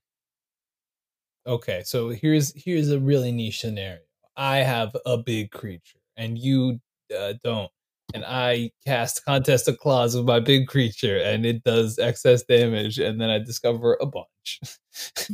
Okay, 1.46 1.82
so 1.84 2.10
here's 2.10 2.52
here's 2.62 2.90
a 2.90 3.00
really 3.00 3.32
niche 3.32 3.60
scenario. 3.60 4.00
I 4.36 4.58
have 4.58 4.94
a 5.06 5.16
big 5.16 5.50
creature, 5.50 5.98
and 6.16 6.38
you 6.38 6.80
uh, 7.16 7.32
don't, 7.42 7.70
and 8.14 8.24
I 8.26 8.70
cast 8.86 9.24
Contest 9.24 9.68
of 9.68 9.78
Claws 9.78 10.16
with 10.16 10.24
my 10.26 10.40
big 10.40 10.66
creature, 10.68 11.18
and 11.18 11.44
it 11.46 11.62
does 11.64 11.98
excess 11.98 12.42
damage, 12.44 12.98
and 12.98 13.20
then 13.20 13.30
I 13.30 13.38
discover 13.38 13.96
a 14.00 14.06
bunch. 14.06 14.60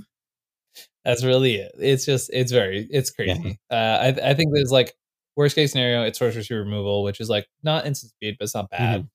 That's 1.05 1.23
really 1.25 1.57
it. 1.57 1.73
It's 1.79 2.07
just 2.07 2.31
it's 2.33 2.51
very 2.53 2.87
it's 2.91 3.11
crazy. 3.11 3.59
Uh, 3.71 3.75
I 3.75 4.09
I 4.31 4.35
think 4.35 4.53
there's 4.55 4.73
like 4.73 4.95
worst 5.37 5.55
case 5.55 5.73
scenario, 5.73 6.03
it's 6.05 6.19
sorcery 6.19 6.45
removal, 6.59 7.03
which 7.03 7.21
is 7.21 7.29
like 7.29 7.47
not 7.63 7.87
instant 7.87 8.11
speed, 8.13 8.37
but 8.39 8.45
it's 8.45 8.55
not 8.55 8.71
bad. 8.71 9.09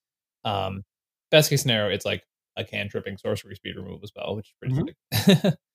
Um, 0.45 0.84
best 1.31 1.49
case 1.49 1.61
scenario, 1.61 1.94
it's 1.94 2.06
like 2.06 2.23
a 2.57 2.64
cantripping 2.64 3.18
sorcery 3.18 3.56
speed 3.56 3.76
removal 3.76 4.07
spell, 4.07 4.36
which 4.36 4.48
is 4.49 4.53
pretty 4.60 4.76
Mhm. 4.76 5.41
sick. 5.41 5.53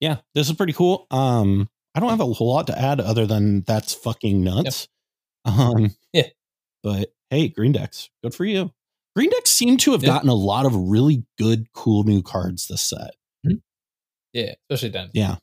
Yeah, 0.00 0.16
this 0.34 0.48
is 0.50 0.56
pretty 0.56 0.72
cool. 0.72 1.06
Um, 1.10 1.68
I 1.94 2.00
don't 2.00 2.10
have 2.10 2.20
a 2.20 2.26
whole 2.26 2.52
lot 2.52 2.66
to 2.66 2.78
add 2.78 3.00
other 3.00 3.26
than 3.26 3.62
that's 3.62 3.94
fucking 3.94 4.42
nuts. 4.42 4.88
Um, 5.44 5.94
Yeah. 6.12 6.28
But 6.84 7.12
hey, 7.30 7.48
Green 7.48 7.72
Decks, 7.72 8.10
good 8.22 8.34
for 8.34 8.44
you. 8.44 8.70
Green 9.16 9.30
Decks 9.30 9.50
seem 9.50 9.76
to 9.78 9.92
have 9.92 10.02
Yeah. 10.02 10.10
gotten 10.10 10.28
a 10.28 10.34
lot 10.34 10.66
of 10.66 10.76
really 10.76 11.24
good, 11.38 11.72
cool 11.72 12.04
new 12.04 12.22
cards 12.22 12.68
this 12.68 12.82
set. 12.82 13.14
Mm-hmm. 13.44 13.56
yeah, 14.34 14.54
especially 14.70 14.90
then. 14.90 15.10
Yeah. 15.14 15.36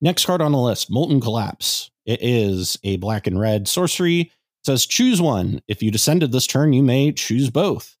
Next 0.00 0.24
card 0.24 0.40
on 0.40 0.52
the 0.52 0.58
list, 0.58 0.90
Molten 0.90 1.20
Collapse. 1.20 1.90
It 2.06 2.20
is 2.22 2.78
a 2.82 2.96
black 2.96 3.26
and 3.26 3.38
red 3.38 3.68
sorcery. 3.68 4.20
It 4.20 4.30
says 4.66 4.86
choose 4.86 5.20
one. 5.20 5.60
If 5.68 5.82
you 5.82 5.90
descended 5.90 6.32
this 6.32 6.46
turn, 6.46 6.72
you 6.72 6.82
may 6.82 7.12
choose 7.12 7.50
both. 7.50 7.96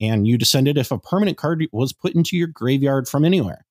And 0.00 0.26
you 0.26 0.36
descended 0.36 0.76
if 0.78 0.90
a 0.90 0.98
permanent 0.98 1.36
card 1.38 1.64
was 1.72 1.92
put 1.92 2.14
into 2.14 2.36
your 2.36 2.48
graveyard 2.48 3.08
from 3.08 3.24
anywhere. 3.24 3.64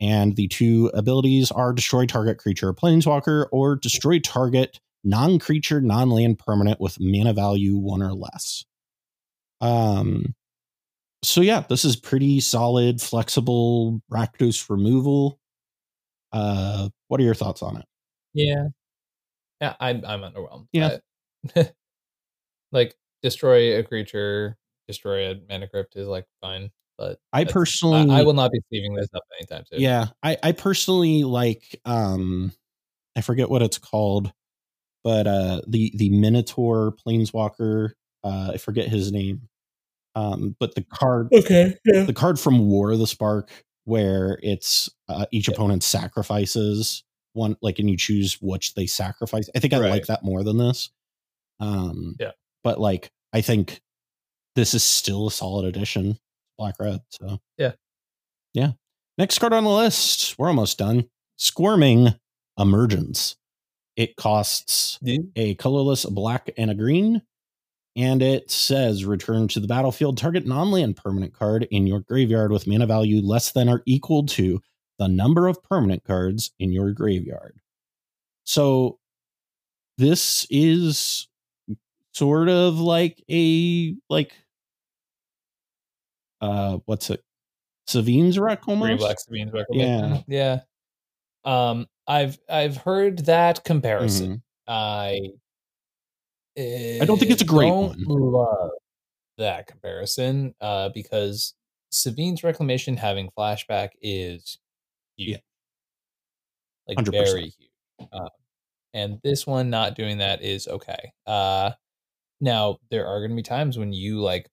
And 0.00 0.36
the 0.36 0.48
two 0.48 0.90
abilities 0.94 1.50
are 1.50 1.72
destroy 1.72 2.06
target 2.06 2.38
creature 2.38 2.68
or 2.68 2.74
planeswalker 2.74 3.46
or 3.52 3.76
destroy 3.76 4.18
target 4.18 4.80
non 5.06 5.38
creature, 5.38 5.80
non 5.80 6.10
land 6.10 6.38
permanent 6.38 6.80
with 6.80 6.98
mana 7.00 7.32
value 7.32 7.76
one 7.76 8.02
or 8.02 8.12
less. 8.12 8.64
Um, 9.60 10.34
so 11.22 11.40
yeah, 11.40 11.64
this 11.68 11.84
is 11.84 11.96
pretty 11.96 12.40
solid, 12.40 13.00
flexible 13.00 14.02
Rakdos 14.12 14.68
removal. 14.68 15.38
Uh, 16.32 16.88
what 17.08 17.20
are 17.20 17.24
your 17.24 17.34
thoughts 17.34 17.62
on 17.62 17.78
it? 17.78 17.84
Yeah. 18.34 18.66
Yeah, 19.60 19.74
I'm 19.80 20.04
I'm 20.04 20.20
underwhelmed. 20.20 20.66
Yeah. 20.72 20.98
I- 21.56 21.72
like 22.72 22.94
destroy 23.22 23.78
a 23.78 23.82
creature, 23.82 24.56
destroy 24.88 25.30
a 25.30 25.36
mana 25.48 25.68
crypt 25.68 25.96
is 25.96 26.08
like 26.08 26.26
fine, 26.42 26.70
but 26.98 27.18
I 27.32 27.44
personally, 27.44 28.10
I, 28.10 28.20
I 28.20 28.22
will 28.24 28.34
not 28.34 28.52
be 28.52 28.60
leaving 28.70 28.94
this 28.94 29.08
up 29.14 29.22
anytime 29.38 29.64
soon. 29.66 29.80
yeah, 29.80 30.08
I, 30.22 30.36
I 30.42 30.52
personally 30.52 31.24
like, 31.24 31.80
um, 31.84 32.52
I 33.16 33.22
forget 33.22 33.48
what 33.48 33.62
it's 33.62 33.78
called, 33.78 34.32
but 35.06 35.28
uh, 35.28 35.60
the 35.68 35.92
the 35.94 36.10
Minotaur 36.10 36.92
Planeswalker, 37.06 37.90
uh, 38.24 38.50
I 38.54 38.56
forget 38.56 38.88
his 38.88 39.12
name, 39.12 39.48
um, 40.16 40.56
but 40.58 40.74
the 40.74 40.82
card, 40.82 41.28
Okay. 41.32 41.76
Yeah. 41.84 42.02
the 42.02 42.12
card 42.12 42.40
from 42.40 42.68
War 42.68 42.90
of 42.90 42.98
the 42.98 43.06
Spark, 43.06 43.50
where 43.84 44.40
it's 44.42 44.90
uh, 45.08 45.26
each 45.30 45.46
Yeah. 45.48 45.54
opponent 45.54 45.84
sacrifices 45.84 47.04
one, 47.34 47.56
like, 47.62 47.78
and 47.78 47.88
you 47.88 47.96
choose 47.96 48.38
which 48.42 48.74
they 48.74 48.86
sacrifice. 48.86 49.48
I 49.54 49.60
think 49.60 49.74
I 49.74 49.78
Right. 49.78 49.90
like 49.90 50.06
that 50.06 50.24
more 50.24 50.42
than 50.42 50.58
this. 50.58 50.90
Um, 51.60 52.16
Yeah. 52.18 52.32
but 52.64 52.80
like, 52.80 53.12
I 53.32 53.42
think 53.42 53.80
this 54.56 54.74
is 54.74 54.82
still 54.82 55.28
a 55.28 55.30
solid 55.30 55.66
addition, 55.66 56.18
black 56.58 56.74
red. 56.80 57.02
So 57.10 57.38
Yeah. 57.58 57.74
yeah. 58.54 58.72
Next 59.18 59.38
card 59.38 59.52
on 59.52 59.62
the 59.64 59.70
list, 59.70 60.36
we're 60.38 60.48
almost 60.48 60.78
done. 60.78 61.08
Squirming 61.36 62.14
Emergence. 62.58 63.36
It 63.96 64.16
costs 64.16 64.98
a 65.36 65.54
colorless 65.56 66.04
black 66.04 66.50
and 66.56 66.70
a 66.70 66.74
green. 66.74 67.22
And 67.96 68.20
it 68.20 68.50
says 68.50 69.06
return 69.06 69.48
to 69.48 69.60
the 69.60 69.66
battlefield 69.66 70.18
target 70.18 70.46
non 70.46 70.70
land 70.70 70.96
permanent 70.96 71.32
card 71.32 71.66
in 71.70 71.86
your 71.86 72.00
graveyard 72.00 72.52
with 72.52 72.66
mana 72.66 72.86
value 72.86 73.22
less 73.22 73.52
than 73.52 73.70
or 73.70 73.82
equal 73.86 74.26
to 74.26 74.60
the 74.98 75.08
number 75.08 75.48
of 75.48 75.62
permanent 75.62 76.04
cards 76.04 76.52
in 76.58 76.72
your 76.72 76.92
graveyard. 76.92 77.58
So 78.44 78.98
this 79.96 80.46
is 80.50 81.28
sort 82.12 82.48
of 82.48 82.78
like 82.78 83.22
a 83.30 83.94
like 84.08 84.32
uh 86.40 86.78
what's 86.84 87.10
it 87.10 87.22
Sevinne's 87.86 88.38
Rec 88.38 88.62
Green 88.62 88.78
almost 88.78 89.00
Black 89.00 89.18
Sevinne's 89.20 89.52
Yeah. 89.70 90.20
Yeah. 90.26 90.60
Um, 91.44 91.86
I've 92.08 92.38
I've 92.48 92.76
heard 92.78 93.26
that 93.26 93.64
comparison. 93.64 94.36
Mhm. 94.36 94.42
I 94.68 95.30
I 96.58 97.04
don't 97.04 97.18
think 97.18 97.30
it's 97.30 97.42
a 97.42 97.46
great 97.46 97.68
don't 97.68 97.98
one. 98.08 98.32
love 98.32 98.70
that 99.38 99.66
comparison 99.66 100.54
uh, 100.60 100.88
because 100.90 101.54
Sevinne's 101.92 102.42
Reclamation 102.42 102.96
having 102.96 103.30
flashback 103.38 103.90
is 104.00 104.58
huge, 105.16 105.30
Yeah. 105.32 105.38
like 106.88 106.98
100%. 106.98 107.12
very 107.12 107.42
huge. 107.58 108.08
Um, 108.12 108.28
and 108.94 109.20
this 109.22 109.46
one 109.46 109.68
not 109.70 109.94
doing 109.96 110.18
that 110.18 110.42
is 110.42 110.66
okay. 110.68 111.12
Uh, 111.26 111.72
now 112.40 112.78
there 112.90 113.06
are 113.06 113.20
going 113.20 113.30
to 113.30 113.36
be 113.36 113.42
times 113.42 113.78
when 113.78 113.92
you 113.92 114.20
like 114.22 114.48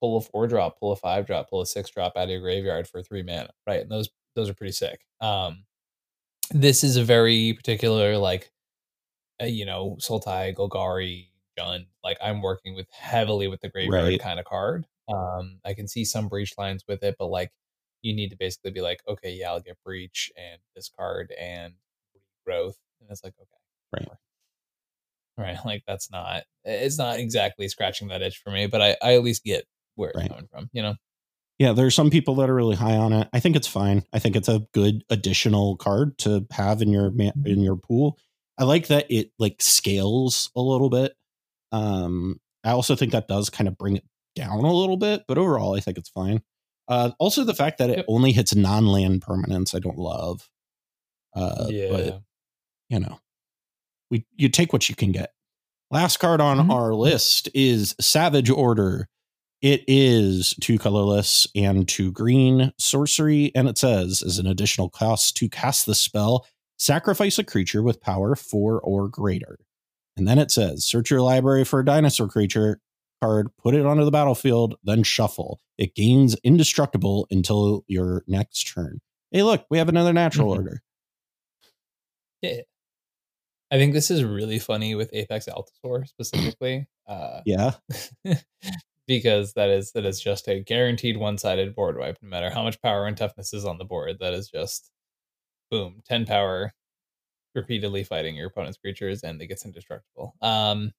pull 0.00 0.16
a 0.18 0.20
four 0.20 0.48
drop, 0.48 0.80
pull 0.80 0.92
a 0.92 0.96
five 0.96 1.26
drop, 1.26 1.50
pull 1.50 1.60
a 1.60 1.66
six 1.66 1.90
drop 1.90 2.16
out 2.16 2.24
of 2.24 2.30
your 2.30 2.40
graveyard 2.40 2.88
for 2.88 3.02
three 3.02 3.22
mana, 3.22 3.50
right? 3.66 3.80
And 3.82 3.90
those 3.90 4.08
those 4.36 4.48
are 4.48 4.54
pretty 4.54 4.72
sick. 4.72 5.00
Um, 5.20 5.64
this 6.50 6.84
is 6.84 6.96
a 6.96 7.04
very 7.04 7.52
particular 7.54 8.16
like, 8.18 8.50
uh, 9.42 9.46
you 9.46 9.66
know, 9.66 9.96
Sultai, 10.00 10.54
Golgari, 10.54 11.30
Jund. 11.58 11.86
Like 12.04 12.18
I'm 12.22 12.42
working 12.42 12.74
with 12.76 12.88
heavily 12.92 13.48
with 13.48 13.60
the 13.62 13.70
graveyard 13.70 14.14
Right. 14.14 14.20
kind 14.20 14.40
of 14.40 14.46
card. 14.46 14.86
Um, 15.08 15.60
I 15.64 15.74
can 15.74 15.88
see 15.88 16.04
some 16.04 16.28
breach 16.28 16.54
lines 16.58 16.84
with 16.88 17.02
it, 17.04 17.16
but 17.18 17.28
like 17.28 17.52
you 18.02 18.14
need 18.14 18.30
to 18.30 18.36
basically 18.38 18.72
be 18.72 18.80
like, 18.82 19.00
okay, 19.08 19.32
yeah, 19.34 19.50
I'll 19.50 19.60
get 19.60 19.78
breach 19.84 20.30
and 20.36 20.60
this 20.76 20.90
card 20.90 21.32
and 21.38 21.74
growth, 22.46 22.78
and 23.00 23.10
it's 23.10 23.24
like 23.24 23.34
okay, 23.40 23.48
Right. 23.92 24.18
right. 25.36 25.56
Like 25.64 25.82
that's 25.86 26.10
not 26.10 26.44
it's 26.64 26.98
not 26.98 27.18
exactly 27.18 27.68
scratching 27.68 28.08
that 28.08 28.22
itch 28.22 28.38
for 28.38 28.50
me, 28.50 28.66
but 28.66 28.80
I 28.82 28.96
I 29.02 29.14
at 29.14 29.22
least 29.22 29.44
get 29.44 29.64
where 29.94 30.10
it's 30.10 30.22
Right. 30.22 30.30
coming 30.30 30.48
from. 30.50 30.68
You 30.72 30.82
know. 30.82 30.94
Yeah, 31.60 31.72
there 31.74 31.84
are 31.84 31.90
some 31.90 32.08
people 32.08 32.34
that 32.36 32.48
are 32.48 32.54
really 32.54 32.74
high 32.74 32.96
on 32.96 33.12
it. 33.12 33.28
I 33.34 33.38
think 33.38 33.54
it's 33.54 33.66
fine. 33.68 34.02
I 34.14 34.18
think 34.18 34.34
it's 34.34 34.48
a 34.48 34.66
good 34.72 35.04
additional 35.10 35.76
card 35.76 36.16
to 36.20 36.46
have 36.52 36.80
in 36.80 36.88
your 36.88 37.12
in 37.44 37.60
your 37.60 37.76
pool. 37.76 38.18
I 38.56 38.64
like 38.64 38.86
that 38.86 39.04
it 39.10 39.30
like 39.38 39.60
scales 39.60 40.50
a 40.56 40.60
little 40.62 40.88
bit. 40.88 41.12
Um, 41.70 42.40
I 42.64 42.70
also 42.70 42.96
think 42.96 43.12
that 43.12 43.28
does 43.28 43.50
kind 43.50 43.68
of 43.68 43.76
bring 43.76 43.96
it 43.96 44.04
down 44.34 44.64
a 44.64 44.72
little 44.72 44.96
bit, 44.96 45.24
but 45.28 45.36
overall, 45.36 45.76
I 45.76 45.80
think 45.80 45.98
it's 45.98 46.08
fine. 46.08 46.40
Uh, 46.88 47.10
also, 47.18 47.44
the 47.44 47.54
fact 47.54 47.76
that 47.76 47.90
it 47.90 48.06
only 48.08 48.32
hits 48.32 48.54
non-land 48.54 49.20
permanents, 49.20 49.74
I 49.74 49.80
don't 49.80 49.98
love. 49.98 50.48
Uh, 51.36 51.66
yeah. 51.68 51.90
but 51.90 52.22
you 52.88 53.00
know, 53.00 53.20
we 54.10 54.24
you 54.34 54.48
take 54.48 54.72
what 54.72 54.88
you 54.88 54.94
can 54.94 55.12
get. 55.12 55.34
Last 55.90 56.16
card 56.20 56.40
on 56.40 56.56
Mhm. 56.56 56.72
our 56.72 56.94
list 56.94 57.50
is 57.52 57.94
Savage 58.00 58.48
Order. 58.48 59.08
It 59.62 59.84
is 59.86 60.54
two 60.60 60.78
colorless 60.78 61.46
and 61.54 61.86
two 61.86 62.12
green 62.12 62.72
sorcery, 62.78 63.52
and 63.54 63.68
it 63.68 63.76
says 63.76 64.22
as 64.22 64.38
an 64.38 64.46
additional 64.46 64.88
cost 64.88 65.36
to 65.36 65.48
cast 65.48 65.84
the 65.86 65.94
spell, 65.94 66.46
sacrifice 66.78 67.38
a 67.38 67.44
creature 67.44 67.82
with 67.82 68.00
power 68.00 68.34
four 68.34 68.80
or 68.80 69.08
greater. 69.08 69.58
And 70.16 70.26
then 70.26 70.38
it 70.38 70.50
says 70.50 70.84
search 70.86 71.10
your 71.10 71.20
library 71.20 71.64
for 71.64 71.80
a 71.80 71.84
dinosaur 71.84 72.26
creature 72.28 72.80
card, 73.22 73.48
put 73.58 73.74
it 73.74 73.84
onto 73.84 74.04
the 74.04 74.10
battlefield, 74.10 74.76
then 74.82 75.02
shuffle. 75.02 75.60
It 75.76 75.94
gains 75.94 76.36
indestructible 76.42 77.26
until 77.30 77.84
your 77.86 78.24
next 78.26 78.64
turn. 78.64 79.00
Hey, 79.30 79.42
look, 79.42 79.66
we 79.70 79.76
have 79.76 79.90
another 79.90 80.12
natural 80.14 80.48
Mhm. 80.48 80.56
order. 80.56 80.82
Yeah. 82.42 82.60
I 83.70 83.76
think 83.76 83.92
this 83.92 84.10
is 84.10 84.24
really 84.24 84.58
funny 84.58 84.94
with 84.94 85.10
Apex 85.12 85.46
Altisaur 85.46 86.08
specifically. 86.08 86.86
Uh, 87.06 87.42
Yeah. 87.44 87.74
because 89.10 89.54
that 89.54 89.68
is 89.68 89.90
that 89.90 90.04
is 90.06 90.20
just 90.20 90.46
a 90.46 90.60
guaranteed 90.60 91.16
one-sided 91.16 91.74
board 91.74 91.98
wipe 91.98 92.16
no 92.22 92.28
matter 92.28 92.48
how 92.48 92.62
much 92.62 92.80
power 92.80 93.06
and 93.08 93.16
toughness 93.16 93.52
is 93.52 93.64
on 93.64 93.76
the 93.76 93.84
board. 93.84 94.18
That 94.20 94.34
is 94.34 94.48
just 94.48 94.88
boom, 95.68 96.00
10 96.06 96.26
power 96.26 96.72
repeatedly 97.56 98.04
fighting 98.04 98.36
your 98.36 98.46
opponent's 98.46 98.78
creatures 98.78 99.24
and 99.24 99.42
it 99.42 99.48
gets 99.48 99.64
indestructible. 99.64 100.36
Um 100.40 100.92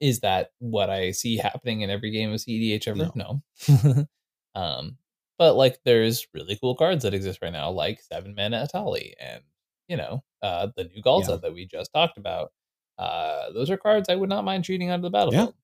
is 0.00 0.18
that 0.20 0.50
what 0.58 0.90
I 0.90 1.12
see 1.12 1.36
happening 1.36 1.82
in 1.82 1.90
every 1.90 2.10
game 2.10 2.32
of 2.32 2.40
CEDH 2.40 2.88
ever? 2.88 3.12
No. 3.14 3.40
um 4.60 4.98
but 5.38 5.54
like 5.54 5.78
there's 5.84 6.26
really 6.34 6.58
cool 6.60 6.74
cards 6.74 7.04
that 7.04 7.14
exist 7.14 7.38
right 7.40 7.52
now 7.52 7.70
like 7.70 8.00
7 8.00 8.34
mana 8.34 8.66
Etali 8.66 9.12
and 9.20 9.42
you 9.86 9.96
know, 9.96 10.24
uh 10.42 10.66
the 10.76 10.84
new 10.84 11.00
Ghalta 11.04 11.28
Yeah. 11.28 11.36
that 11.36 11.54
we 11.54 11.66
just 11.66 11.92
talked 11.94 12.18
about. 12.18 12.50
Uh 12.98 13.52
those 13.52 13.70
are 13.70 13.76
cards 13.76 14.08
I 14.08 14.16
would 14.16 14.28
not 14.28 14.44
mind 14.44 14.66
shooting 14.66 14.90
onto 14.90 15.02
the 15.04 15.10
battlefield. 15.10 15.54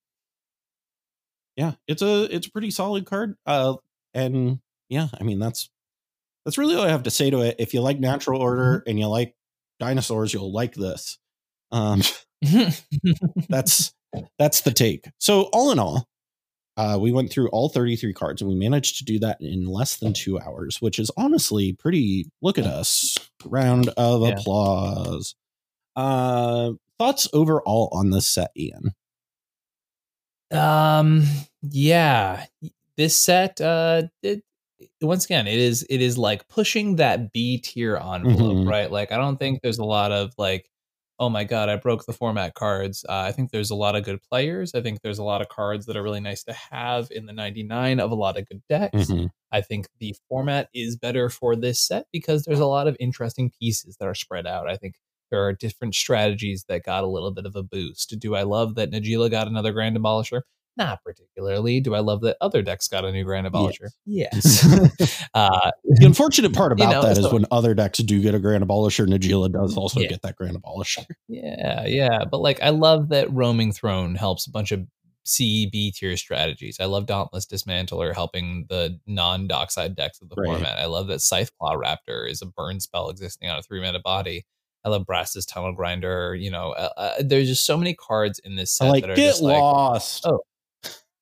Yeah 1.61 1.73
it's 1.87 2.01
a 2.01 2.35
it's 2.35 2.47
a 2.47 2.51
pretty 2.51 2.71
solid 2.71 3.05
card 3.05 3.37
uh 3.45 3.75
and 4.15 4.59
yeah 4.89 5.09
i 5.21 5.23
mean 5.23 5.39
that's 5.39 5.69
that's 6.47 6.57
really 6.57 6.75
all 6.75 6.85
i 6.85 6.89
have 6.89 7.03
to 7.03 7.11
say 7.11 7.29
to 7.29 7.43
it. 7.43 7.57
If 7.59 7.75
you 7.75 7.83
like 7.83 8.01
natural 8.01 8.41
order 8.41 8.83
and 8.87 8.99
you 8.99 9.07
like 9.09 9.35
dinosaurs 9.79 10.33
you'll 10.33 10.53
like 10.53 10.75
this. 10.75 11.19
Um 11.71 12.01
that's 13.51 13.93
that's 14.39 14.63
the 14.63 14.73
take. 14.73 15.05
So 15.19 15.43
all 15.53 15.71
in 15.71 15.79
all 15.79 16.09
uh 16.79 16.97
we 16.99 17.13
went 17.13 17.31
through 17.31 17.49
all 17.51 17.69
33 17.69 18.15
cards 18.15 18.41
and 18.41 18.49
we 18.51 18.57
managed 18.57 18.97
to 18.99 19.05
do 19.05 19.19
that 19.19 19.37
in 19.41 19.67
less 19.67 19.99
than 19.99 20.15
two 20.15 20.41
hours 20.41 20.81
which 20.81 20.99
is 20.99 21.11
honestly 21.19 21.75
pretty 21.75 22.31
look 22.41 22.57
at 22.59 22.67
us 22.67 23.19
round 23.45 23.91
of 23.99 24.23
Yeah. 24.23 24.29
applause. 24.31 25.35
Uh 25.95 26.73
thoughts 26.99 27.29
overall 27.35 27.91
on 27.93 28.11
this 28.11 28.27
set 28.27 28.51
ian 28.57 28.93
Um. 30.53 31.25
Yeah. 31.63 32.47
This 32.97 33.21
set. 33.21 33.61
Uh. 33.61 34.03
It, 34.23 34.43
once 35.03 35.25
again, 35.27 35.47
it 35.47 35.59
is. 35.59 35.87
It 35.91 36.01
is 36.03 36.19
like 36.19 36.49
pushing 36.49 36.97
that 36.97 37.33
B 37.33 37.59
tier 37.59 37.97
envelope, 37.97 38.59
Mhm. 38.59 38.69
right? 38.69 38.91
Like, 38.91 39.13
I 39.13 39.17
don't 39.19 39.39
think 39.39 39.61
there's 39.63 39.79
a 39.79 39.85
lot 39.85 40.13
of 40.13 40.33
like, 40.39 40.69
oh 41.19 41.29
my 41.29 41.45
god, 41.45 41.69
I 41.69 41.77
broke 41.77 42.07
the 42.07 42.13
format 42.15 42.55
cards. 42.55 43.05
Uh, 43.09 43.13
I 43.29 43.33
think 43.33 43.51
there's 43.51 43.71
a 43.71 43.75
lot 43.75 43.95
of 43.97 44.05
good 44.05 44.21
players. 44.23 44.75
I 44.75 44.81
think 44.83 45.01
there's 45.03 45.19
a 45.19 45.25
lot 45.25 45.43
of 45.43 45.49
cards 45.51 45.87
that 45.87 45.97
are 45.97 46.03
really 46.03 46.21
nice 46.21 46.43
to 46.45 46.53
have 46.55 47.09
in 47.11 47.27
the 47.27 47.33
99 47.35 48.01
of 48.01 48.11
a 48.11 48.15
lot 48.15 48.39
of 48.39 48.49
good 48.49 48.63
decks. 48.71 49.11
Mhm. 49.11 49.31
I 49.53 49.61
think 49.61 49.89
the 49.99 50.15
format 50.29 50.69
is 50.75 50.97
better 50.97 51.29
for 51.31 51.57
this 51.57 51.81
set 51.81 52.07
because 52.13 52.45
there's 52.45 52.61
a 52.61 52.67
lot 52.67 52.87
of 52.89 52.97
interesting 53.01 53.51
pieces 53.61 53.97
that 54.01 54.07
are 54.09 54.15
spread 54.15 54.47
out. 54.47 54.69
I 54.69 54.77
think 54.77 54.95
there 55.31 55.43
are 55.47 55.53
different 55.53 55.95
strategies 55.95 56.65
that 56.69 56.85
got 56.85 57.05
a 57.05 57.09
little 57.09 57.31
bit 57.33 57.47
of 57.47 57.57
a 57.57 57.63
boost. 57.63 58.15
Do 58.19 58.35
I 58.35 58.43
love 58.43 58.75
that 58.77 58.91
Najeela 58.91 59.31
got 59.31 59.47
another 59.49 59.73
Grand 59.73 59.97
Abolisher? 59.97 60.43
Not 60.77 61.03
particularly. 61.05 61.81
Do 61.81 61.95
I 61.95 61.99
love 62.01 62.21
that 62.23 62.37
other 62.41 62.63
decks 62.63 62.87
got 62.89 63.05
a 63.05 63.13
new 63.13 63.25
Grand 63.25 63.47
Abolisher? 63.47 63.89
Yes. 64.07 64.65
uh, 65.35 65.71
The 65.85 66.07
unfortunate 66.07 66.55
part 66.55 66.71
You 66.79 66.85
about 66.85 66.93
know, 66.93 67.03
that 67.03 67.19
is 67.19 67.25
so- 67.25 67.33
when 67.33 67.45
other 67.51 67.75
decks 67.75 67.99
do 67.99 68.21
get 68.23 68.35
a 68.35 68.39
Grand 68.39 68.65
Abolisher, 68.65 69.07
Najeela 69.07 69.53
does 69.53 69.77
also 69.77 70.01
Yeah. 70.01 70.09
get 70.09 70.23
that 70.23 70.37
Grand 70.37 70.57
Abolisher. 70.57 71.05
yeah, 71.29 71.85
yeah. 71.87 72.25
But 72.31 72.41
like, 72.41 72.63
I 72.63 72.71
love 72.71 73.09
that 73.11 73.31
Roaming 73.33 73.73
Throne 73.73 74.15
helps 74.15 74.47
a 74.47 74.51
bunch 74.51 74.73
of 74.73 74.87
C, 75.25 75.69
B 75.71 75.93
tier 75.93 76.17
strategies. 76.17 76.79
I 76.81 76.87
love 76.87 77.05
Dauntless 77.07 77.47
Dismantler 77.47 78.15
helping 78.15 78.65
the 78.71 78.99
non 79.07 79.47
dockside 79.49 79.95
decks 79.95 80.21
of 80.23 80.29
the 80.31 80.37
Right. 80.39 80.47
format. 80.47 80.79
I 80.79 80.87
love 80.87 81.09
that 81.09 81.19
Scytheclaw 81.19 81.77
Raptor 81.83 82.29
is 82.31 82.41
a 82.41 82.47
burn 82.47 82.81
spell 82.81 83.11
existing 83.11 83.51
on 83.51 83.59
a 83.59 83.63
three 83.63 83.81
mana 83.83 84.01
body. 84.01 84.47
I 84.85 84.89
love 84.89 85.07
Brass's 85.07 85.47
Tunnel 85.47 85.73
Grinder. 85.73 86.35
You 86.35 86.51
know, 86.51 86.71
uh, 86.73 86.91
uh, 86.97 87.15
there's 87.21 87.49
just 87.49 87.67
so 87.67 87.77
many 87.77 87.95
cards 87.95 88.39
in 88.45 88.57
this 88.57 88.73
set 88.73 88.89
like 88.89 89.03
that 89.03 89.11
are 89.11 89.15
get 89.17 89.29
just 89.29 89.43
like, 89.43 89.59
lost. 89.59 90.27
oh. 90.27 90.41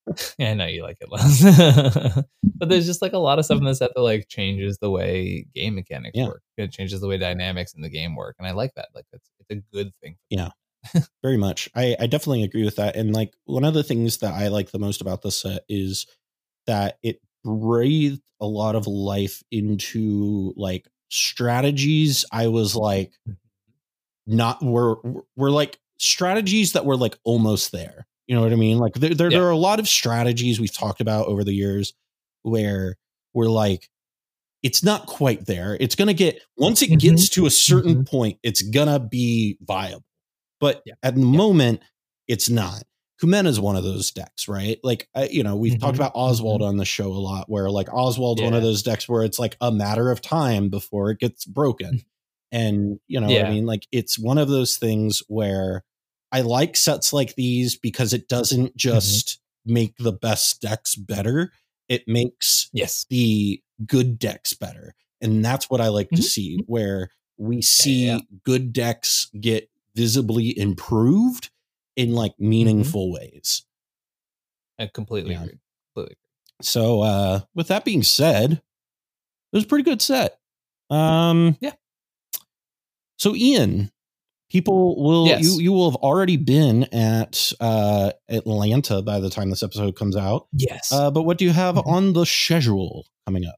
yeah, 0.38 0.52
I 0.52 0.54
know 0.54 0.66
you 0.66 0.82
like 0.82 0.98
it 1.00 1.10
less. 1.10 1.42
but 2.56 2.68
there's 2.68 2.86
just 2.86 3.02
like 3.02 3.12
a 3.12 3.18
lot 3.18 3.38
of 3.38 3.44
stuff 3.44 3.58
in 3.58 3.64
this 3.64 3.78
set 3.78 3.90
that 3.94 4.00
like 4.00 4.26
changes 4.28 4.78
the 4.78 4.90
way 4.90 5.46
game 5.54 5.74
mechanics 5.74 6.12
Yeah. 6.16 6.28
work. 6.28 6.42
It 6.56 6.72
changes 6.72 7.00
the 7.00 7.08
way 7.08 7.18
dynamics 7.18 7.74
in 7.74 7.82
the 7.82 7.90
game 7.90 8.16
work. 8.16 8.36
And 8.38 8.48
I 8.48 8.52
like 8.52 8.72
that. 8.76 8.88
Like 8.94 9.04
it's 9.12 9.28
it's 9.40 9.50
a 9.50 9.76
good 9.76 9.92
thing. 10.02 10.16
Yeah. 10.30 10.50
Very 11.22 11.36
much. 11.36 11.68
I, 11.74 11.96
I 12.00 12.06
definitely 12.06 12.44
agree 12.44 12.64
with 12.64 12.76
that. 12.76 12.96
And 12.96 13.12
like 13.12 13.34
one 13.44 13.64
of 13.64 13.74
the 13.74 13.82
things 13.82 14.18
that 14.18 14.32
I 14.32 14.48
like 14.48 14.70
the 14.70 14.78
most 14.78 15.00
about 15.02 15.22
this 15.22 15.40
set 15.40 15.62
is 15.68 16.06
that 16.66 16.98
it 17.02 17.20
breathed 17.44 18.22
a 18.40 18.46
lot 18.46 18.76
of 18.76 18.86
life 18.86 19.42
into 19.50 20.54
like 20.56 20.86
strategies. 21.10 22.24
I 22.32 22.46
was 22.48 22.74
like 22.76 23.12
not 24.28 24.62
were 24.62 25.00
were 25.36 25.50
like 25.50 25.78
strategies 25.98 26.72
that 26.74 26.84
were 26.84 26.96
like 26.96 27.18
almost 27.24 27.72
there. 27.72 28.06
You 28.28 28.36
know 28.36 28.42
what 28.42 28.52
I 28.52 28.56
mean? 28.56 28.78
Like 28.78 28.94
there 28.94 29.14
there, 29.14 29.30
Yeah. 29.30 29.38
there 29.38 29.46
are 29.46 29.50
a 29.52 29.56
lot 29.56 29.80
of 29.80 29.88
strategies 29.88 30.60
we've 30.60 30.72
talked 30.72 31.00
about 31.00 31.26
over 31.26 31.42
the 31.44 31.54
years 31.54 31.94
where 32.42 32.96
we're 33.34 33.48
like 33.50 33.88
it's 34.62 34.82
not 34.82 35.06
quite 35.06 35.46
there. 35.46 35.76
It's 35.80 35.94
gonna 35.94 36.12
get 36.14 36.42
once 36.56 36.82
it 36.82 36.90
Mhm. 36.90 36.98
gets 37.00 37.28
to 37.30 37.46
a 37.46 37.50
certain 37.50 38.04
Mhm. 38.04 38.08
point, 38.08 38.38
it's 38.42 38.60
gonna 38.62 38.98
be 39.00 39.56
viable. 39.62 40.04
But 40.60 40.82
Yeah. 40.84 40.94
at 41.02 41.14
the 41.14 41.20
moment, 41.20 41.80
it's 42.26 42.50
not. 42.50 42.82
Kumena 43.22 43.46
is 43.46 43.58
one 43.60 43.76
of 43.76 43.84
those 43.84 44.10
decks, 44.10 44.46
right? 44.48 44.78
Like, 44.84 45.08
I, 45.14 45.28
you 45.28 45.42
know, 45.42 45.56
we've 45.56 45.74
Mhm, 45.74 45.80
talked 45.80 45.96
about 45.96 46.12
Oswald 46.14 46.62
on 46.62 46.76
the 46.76 46.84
show 46.84 47.10
a 47.12 47.18
lot, 47.18 47.48
where 47.48 47.70
like 47.70 47.88
Oswald's 47.92 48.42
one 48.42 48.54
of 48.54 48.62
those 48.62 48.82
decks 48.82 49.08
where 49.08 49.24
it's 49.24 49.38
like 49.38 49.56
a 49.60 49.70
matter 49.72 50.10
of 50.10 50.20
time 50.20 50.68
before 50.68 51.10
it 51.10 51.18
gets 51.20 51.44
broken. 51.44 52.02
And, 52.50 52.98
you 53.08 53.20
know, 53.20 53.26
what 53.28 53.46
I 53.46 53.50
mean, 53.50 53.66
like, 53.66 53.86
it's 53.92 54.18
one 54.18 54.38
of 54.38 54.48
those 54.48 54.76
things 54.78 55.22
where 55.28 55.84
I 56.32 56.40
like 56.42 56.76
sets 56.76 57.12
like 57.12 57.34
these 57.34 57.76
because 57.76 58.12
it 58.12 58.28
doesn't 58.28 58.76
just 58.76 59.40
make 59.66 59.96
the 59.98 60.12
best 60.12 60.60
decks 60.62 60.94
better, 60.96 61.52
it 61.88 62.06
makes 62.08 62.68
Yes. 62.72 63.04
the 63.10 63.62
good 63.86 64.18
decks 64.18 64.54
better. 64.54 64.94
And 65.20 65.44
that's 65.44 65.68
what 65.68 65.80
I 65.80 65.88
like 65.88 66.08
to 66.10 66.16
Mhm. 66.16 66.24
see, 66.24 66.58
where 66.66 67.10
we 67.36 67.60
see 67.62 68.06
yeah. 68.06 68.20
good 68.44 68.72
decks 68.72 69.30
get 69.40 69.70
visibly 69.94 70.58
improved 70.58 71.50
in 71.96 72.14
like 72.14 72.38
meaningful 72.38 73.10
ways. 73.12 73.64
I 74.78 74.86
completely 74.86 75.32
Yeah. 75.32 75.42
agree. 75.44 75.58
Completely. 75.94 76.16
So 76.62 77.02
uh 77.02 77.40
with 77.54 77.68
that 77.68 77.84
being 77.84 78.02
said, 78.02 78.52
it 78.52 78.62
was 79.56 79.64
a 79.64 79.66
pretty 79.66 79.84
good 79.84 80.02
set. 80.02 80.38
Um 80.90 81.56
Yeah. 81.60 81.74
So 83.18 83.34
Ian, 83.34 83.90
people 84.50 85.02
will 85.02 85.26
Yes. 85.26 85.42
you 85.44 85.60
you 85.60 85.72
will 85.72 85.90
have 85.90 85.96
already 86.00 86.36
been 86.36 86.84
at 86.94 87.52
uh 87.60 88.12
Atlanta 88.28 89.02
by 89.02 89.20
the 89.20 89.30
time 89.30 89.50
this 89.50 89.62
episode 89.62 89.96
comes 89.96 90.16
out. 90.16 90.46
Yes. 90.52 90.90
Uh 90.92 91.10
but 91.10 91.22
what 91.24 91.38
do 91.38 91.44
you 91.44 91.52
have 91.52 91.74
Mhm. 91.76 91.86
on 91.86 92.12
the 92.14 92.24
schedule 92.24 93.06
coming 93.26 93.44
up? 93.44 93.56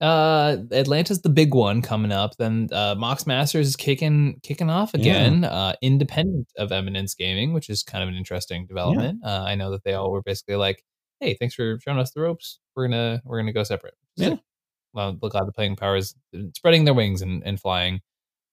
Uh, 0.00 0.56
Atlanta's 0.72 1.22
the 1.22 1.28
big 1.30 1.54
one 1.54 1.80
coming 1.80 2.12
up. 2.12 2.36
Then 2.36 2.68
uh, 2.72 2.94
Mox 2.98 3.26
Masters 3.26 3.68
is 3.68 3.76
kicking 3.76 4.38
kicking 4.42 4.68
off 4.68 4.92
again, 4.92 5.44
uh, 5.44 5.74
independent 5.80 6.48
of 6.58 6.72
Eminence 6.72 7.14
Gaming, 7.14 7.52
which 7.54 7.70
is 7.70 7.82
kind 7.82 8.02
of 8.02 8.08
an 8.08 8.16
interesting 8.16 8.66
development. 8.66 9.20
Uh, 9.24 9.44
I 9.46 9.54
know 9.54 9.70
that 9.70 9.84
they 9.84 9.94
all 9.94 10.10
were 10.10 10.20
basically 10.20 10.56
like, 10.56 10.84
"Hey, 11.20 11.34
thanks 11.38 11.54
for 11.54 11.78
showing 11.80 11.98
us 11.98 12.10
the 12.10 12.20
ropes. 12.20 12.58
We're 12.74 12.88
gonna 12.88 13.22
we're 13.24 13.38
gonna 13.38 13.52
go 13.52 13.62
separate." 13.62 13.94
So, 14.18 14.24
Yeah. 14.30 14.36
Well, 14.92 15.16
look 15.22 15.32
glad 15.32 15.46
the 15.46 15.52
playing 15.52 15.76
powers 15.76 16.14
spreading 16.54 16.84
their 16.84 16.92
wings 16.94 17.22
and, 17.22 17.42
and 17.46 17.58
flying. 17.58 18.00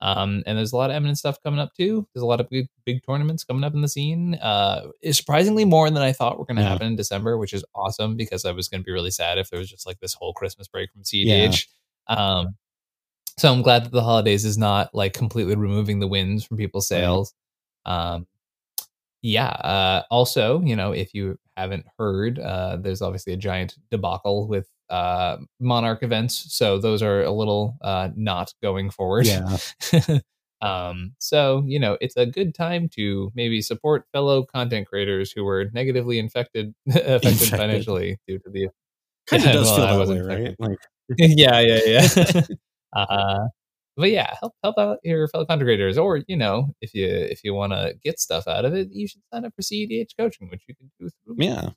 Um, 0.02 0.42
and 0.48 0.58
there's 0.58 0.74
a 0.74 0.78
lot 0.78 0.90
of 0.90 0.96
Eminent 0.96 1.18
stuff 1.20 1.38
coming 1.44 1.60
up 1.60 1.74
too. 1.76 2.08
There's 2.14 2.24
a 2.24 2.26
lot 2.28 2.40
of 2.42 2.50
big 2.50 2.68
big 2.86 3.02
tournaments 3.06 3.44
coming 3.44 3.64
up 3.64 3.74
in 3.76 3.82
the 3.82 3.88
scene. 3.88 4.36
Uh, 4.36 4.88
surprisingly 5.12 5.64
more 5.66 5.90
than 5.90 6.02
I 6.02 6.12
thought 6.12 6.40
were 6.40 6.46
going 6.46 6.58
to 6.58 6.64
Yeah. 6.64 6.70
happen 6.70 6.88
in 6.88 6.96
December, 6.96 7.38
which 7.38 7.54
is 7.54 7.64
awesome 7.76 8.16
because 8.18 8.44
I 8.46 8.52
was 8.52 8.68
going 8.68 8.82
to 8.82 8.86
be 8.86 8.92
really 8.92 9.12
sad 9.12 9.38
if 9.38 9.50
there 9.50 9.60
was 9.60 9.70
just 9.70 9.86
like 9.86 10.00
this 10.00 10.14
whole 10.14 10.34
Christmas 10.34 10.68
break 10.68 10.92
from 10.92 11.04
CEDH. 11.04 11.68
Um, 12.08 12.56
so 13.38 13.52
I'm 13.54 13.62
glad 13.62 13.86
that 13.86 13.92
the 13.92 14.04
holidays 14.04 14.44
is 14.44 14.58
not 14.58 14.94
like 14.94 15.14
completely 15.14 15.56
removing 15.56 16.00
the 16.00 16.08
wins 16.08 16.44
from 16.44 16.58
people's 16.58 16.90
Right. 16.92 16.98
sales. 17.00 17.34
Um, 17.86 18.28
yeah. 19.22 19.50
Uh, 19.50 20.04
also, 20.10 20.62
you 20.62 20.76
know, 20.76 20.92
if 20.94 21.14
you 21.14 21.38
haven't 21.56 21.86
heard, 21.98 22.40
uh, 22.40 22.78
there's 22.78 23.02
obviously 23.02 23.34
a 23.34 23.38
giant 23.38 23.76
debacle 23.92 24.48
with 24.48 24.68
uh, 24.92 25.38
Monarch 25.60 26.04
events, 26.04 26.54
so 26.56 26.78
those 26.80 27.02
are 27.04 27.24
a 27.24 27.32
little 27.32 27.78
uh, 27.82 28.10
not 28.16 28.54
going 28.62 28.92
forward. 28.92 29.28
Yeah. 29.28 29.58
um, 30.62 31.14
so 31.20 31.64
you 31.66 31.80
know, 31.80 31.98
it's 32.02 32.18
a 32.18 32.26
good 32.26 32.54
time 32.56 32.90
to 32.98 33.32
maybe 33.36 33.62
support 33.62 34.06
fellow 34.14 34.44
content 34.44 34.88
creators 34.88 35.32
who 35.32 35.44
were 35.46 35.66
negatively 35.74 36.20
infected 36.20 36.74
affected 36.90 37.32
Infected. 37.32 37.60
financially 37.60 38.20
due 38.28 38.40
to 38.40 38.50
the 38.52 38.70
Kind 39.28 39.44
of 39.46 39.52
does 39.54 39.68
well, 39.68 39.76
feel 39.78 39.86
I 39.86 40.06
that 40.06 40.08
way, 40.08 40.20
right? 40.22 40.56
Like 40.60 40.80
yeah, 41.18 41.60
yeah, 41.60 41.80
yeah. 41.86 42.42
uh, 42.94 43.48
but 43.98 44.12
yeah, 44.12 44.36
help 44.40 44.54
help 44.64 44.78
out 44.80 45.00
your 45.04 45.28
fellow 45.28 45.46
content 45.46 45.68
creators, 45.68 45.98
or 45.98 46.22
you 46.28 46.38
know, 46.38 46.74
if 46.82 46.94
you 46.94 47.08
if 47.08 47.44
you 47.44 47.54
want 47.54 47.74
to 47.74 47.96
get 48.04 48.20
stuff 48.20 48.48
out 48.48 48.66
of 48.66 48.74
it, 48.74 48.90
you 48.92 49.08
should 49.08 49.22
sign 49.34 49.46
up 49.46 49.54
for 49.56 49.62
CEDH 49.62 50.12
coaching, 50.18 50.50
which 50.50 50.64
you 50.68 50.76
can 50.76 50.92
do 51.00 51.10
through. 51.26 51.36
yeah 51.40 51.70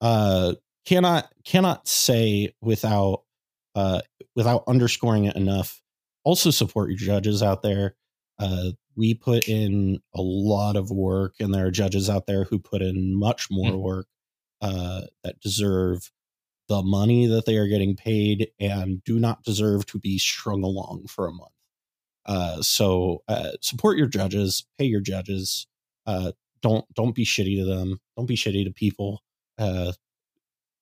uh 0.00 0.54
cannot 0.88 1.30
cannot 1.44 1.86
say 1.86 2.54
without 2.62 3.24
uh 3.74 4.00
without 4.34 4.64
underscoring 4.66 5.24
it 5.26 5.36
enough. 5.36 5.80
Also 6.24 6.50
support 6.50 6.88
your 6.88 6.98
judges 6.98 7.42
out 7.42 7.62
there. 7.62 7.94
Uh 8.38 8.70
we 8.96 9.14
put 9.14 9.48
in 9.48 10.00
a 10.14 10.20
lot 10.22 10.76
of 10.76 10.90
work 10.90 11.34
and 11.40 11.52
there 11.54 11.66
are 11.66 11.70
judges 11.70 12.08
out 12.08 12.26
there 12.26 12.44
who 12.44 12.58
put 12.58 12.80
in 12.82 13.14
much 13.18 13.48
more 13.50 13.72
Mhm. 13.72 13.80
work 13.82 14.06
uh 14.62 15.02
that 15.24 15.38
deserve 15.40 16.10
the 16.68 16.82
money 16.82 17.26
that 17.26 17.44
they 17.46 17.56
are 17.56 17.68
getting 17.68 17.96
paid 17.96 18.50
and 18.58 19.02
do 19.04 19.18
not 19.18 19.44
deserve 19.44 19.86
to 19.86 19.98
be 19.98 20.18
strung 20.18 20.62
along 20.64 21.06
for 21.08 21.26
a 21.26 21.32
month. 21.32 21.52
Uh 22.26 22.62
so 22.62 23.22
uh 23.28 23.52
support 23.60 23.98
your 23.98 24.08
judges 24.08 24.64
pay 24.78 24.86
your 24.86 25.00
judges 25.02 25.66
uh 26.06 26.32
don't 26.62 26.86
don't 26.94 27.14
be 27.14 27.24
shitty 27.26 27.56
to 27.58 27.64
them 27.66 28.00
don't 28.16 28.26
be 28.26 28.36
shitty 28.36 28.64
to 28.64 28.72
people. 28.72 29.22
Uh 29.58 29.92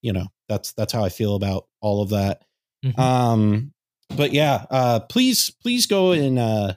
you 0.06 0.12
know 0.12 0.26
that's 0.48 0.72
that's 0.74 0.92
how 0.92 1.04
i 1.04 1.08
feel 1.08 1.34
about 1.34 1.66
all 1.80 2.00
of 2.00 2.10
that. 2.10 2.42
Mhm. 2.84 2.96
um 2.98 3.72
but 4.16 4.32
yeah 4.32 4.64
uh 4.70 5.00
please 5.00 5.50
please 5.50 5.86
go 5.86 6.12
and 6.12 6.38
uh 6.38 6.74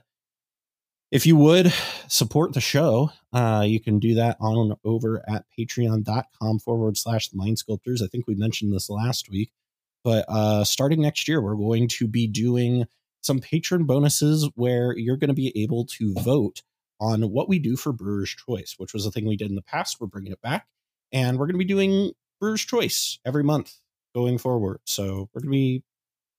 if 1.12 1.26
you 1.26 1.36
would 1.36 1.72
support 2.08 2.52
the 2.54 2.60
show 2.60 3.10
uh 3.32 3.62
you 3.64 3.78
can 3.78 4.00
do 4.00 4.14
that 4.16 4.36
on 4.40 4.74
over 4.84 5.22
at 5.28 5.44
patreon.com 5.56 6.58
forward 6.58 6.96
slash 6.96 7.28
the 7.28 7.36
mind 7.36 7.58
sculptors. 7.58 8.02
I 8.02 8.08
think 8.08 8.26
we 8.26 8.34
mentioned 8.34 8.72
this 8.74 8.90
last 8.90 9.30
week 9.30 9.52
but 10.02 10.24
uh 10.28 10.64
starting 10.64 11.00
next 11.00 11.28
year 11.28 11.40
we're 11.40 11.54
going 11.54 11.86
to 11.86 12.08
be 12.08 12.26
doing 12.26 12.86
some 13.22 13.38
patron 13.38 13.84
bonuses 13.84 14.48
where 14.56 14.96
you're 14.98 15.18
going 15.18 15.28
to 15.28 15.34
be 15.34 15.52
able 15.62 15.84
to 15.98 16.14
vote 16.14 16.62
on 17.00 17.22
what 17.30 17.48
we 17.48 17.60
do 17.60 17.76
for 17.76 17.92
brewer's 17.92 18.30
choice 18.34 18.74
which 18.78 18.92
was 18.92 19.06
a 19.06 19.12
thing 19.12 19.24
we 19.28 19.36
did 19.36 19.50
in 19.50 19.54
the 19.54 19.62
past. 19.62 19.98
We're 20.00 20.08
bringing 20.08 20.32
it 20.32 20.42
back 20.42 20.66
and 21.12 21.38
we're 21.38 21.46
going 21.46 21.54
to 21.60 21.64
be 21.64 21.64
doing 21.64 22.12
brewer's 22.40 22.64
choice 22.64 23.18
every 23.24 23.44
month 23.44 23.76
going 24.14 24.38
forward 24.38 24.80
so 24.84 25.28
we're 25.32 25.40
going 25.40 25.50
to 25.52 25.56
be 25.56 25.84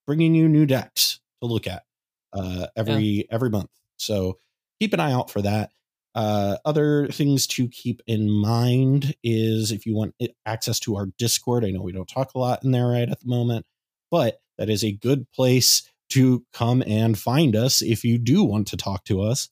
bringing 0.06 0.36
you 0.36 0.50
new 0.50 0.66
decks 0.66 1.20
to 1.42 1.48
look 1.48 1.68
at 1.68 1.84
uh, 2.34 2.68
every 2.76 3.28
every 3.32 3.50
month. 3.50 3.70
So 3.98 4.40
keep 4.80 4.94
an 4.94 5.00
eye 5.00 5.12
out 5.12 5.30
for 5.30 5.42
that. 5.42 5.72
Uh, 6.14 6.58
other 6.66 7.08
things 7.08 7.48
to 7.48 7.70
keep 7.70 8.02
in 8.06 8.30
mind 8.30 9.16
is 9.24 9.72
if 9.72 9.86
you 9.86 9.96
want 9.96 10.16
access 10.46 10.80
to 10.82 10.98
our 10.98 11.08
Discord. 11.18 11.64
I 11.64 11.72
know 11.72 11.82
we 11.82 11.94
don't 11.94 12.10
talk 12.10 12.34
a 12.36 12.40
lot 12.40 12.64
in 12.64 12.72
there 12.72 12.88
right 12.88 13.08
at 13.08 13.22
the 13.22 13.28
moment, 13.28 13.66
but 14.10 14.42
that 14.58 14.70
is 14.70 14.84
a 14.84 14.92
good 14.92 15.32
place 15.32 15.84
to 16.10 16.44
come 16.52 16.84
and 16.86 17.18
find 17.18 17.56
us 17.56 17.82
if 17.82 18.04
you 18.04 18.18
do 18.18 18.44
want 18.44 18.68
to 18.68 18.78
talk 18.78 19.06
to 19.06 19.22
us, 19.22 19.48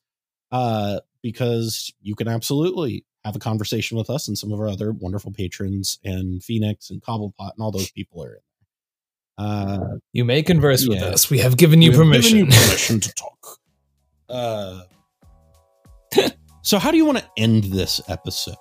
uh, 0.52 1.00
because 1.22 1.90
you 2.02 2.14
can 2.14 2.28
absolutely 2.28 3.06
have 3.24 3.36
a 3.36 3.38
conversation 3.38 3.96
with 3.98 4.08
us 4.10 4.28
and 4.28 4.36
some 4.38 4.50
of 4.52 4.60
our 4.60 4.68
other 4.68 4.92
wonderful 4.92 5.30
patrons 5.32 5.98
and 6.04 6.42
Fenix 6.42 6.90
and 6.90 7.02
Cobblepott 7.02 7.52
and 7.54 7.60
all 7.60 7.70
those 7.70 7.90
people 7.90 8.22
are 8.24 8.34
in 8.34 8.40
there. 9.38 9.46
Uh, 9.46 9.96
You 10.12 10.24
may 10.24 10.42
converse 10.42 10.86
with 10.88 11.02
us. 11.02 11.30
We 11.30 11.38
have 11.38 11.56
given 11.56 11.82
you 11.82 11.90
we 11.92 11.96
permission. 11.98 12.38
given 12.38 12.52
you 12.52 12.58
permission 12.58 13.00
to 13.00 13.12
talk. 13.14 13.58
Uh, 14.30 14.82
so, 16.62 16.78
how 16.78 16.92
do 16.92 16.96
you 16.96 17.04
want 17.04 17.18
to 17.18 17.24
end 17.36 17.64
this 17.64 18.00
episode? 18.06 18.54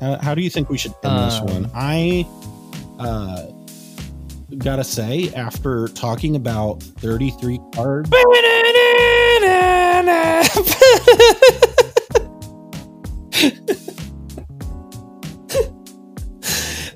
How, 0.00 0.18
how 0.22 0.34
do 0.36 0.40
you 0.42 0.50
think 0.50 0.68
we 0.68 0.78
should 0.78 0.94
end 1.02 1.18
this 1.18 1.34
Um, 1.40 1.46
one? 1.46 1.70
I 1.74 2.24
uh, 3.00 3.46
gotta 4.58 4.84
say, 4.84 5.34
after 5.34 5.88
talking 5.88 6.36
about 6.36 6.80
33 6.80 7.58
cards, 7.74 8.08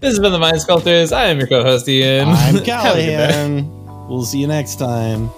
this 0.01 0.11
has 0.13 0.21
been 0.21 0.33
the 0.33 0.39
Mind 0.39 0.61
Sculptors. 0.61 1.13
I 1.13 1.27
am 1.27 1.39
your 1.39 1.47
co-host 1.47 1.89
Ian. 1.89 2.29
I'm 2.29 2.35
Have 2.37 2.55
a 2.55 2.59
good 2.59 2.65
day. 2.65 2.73
Callahan. 2.73 4.09
We'll 4.09 4.25
see 4.25 4.39
you 4.39 4.47
next 4.47 4.77
time. 4.77 5.31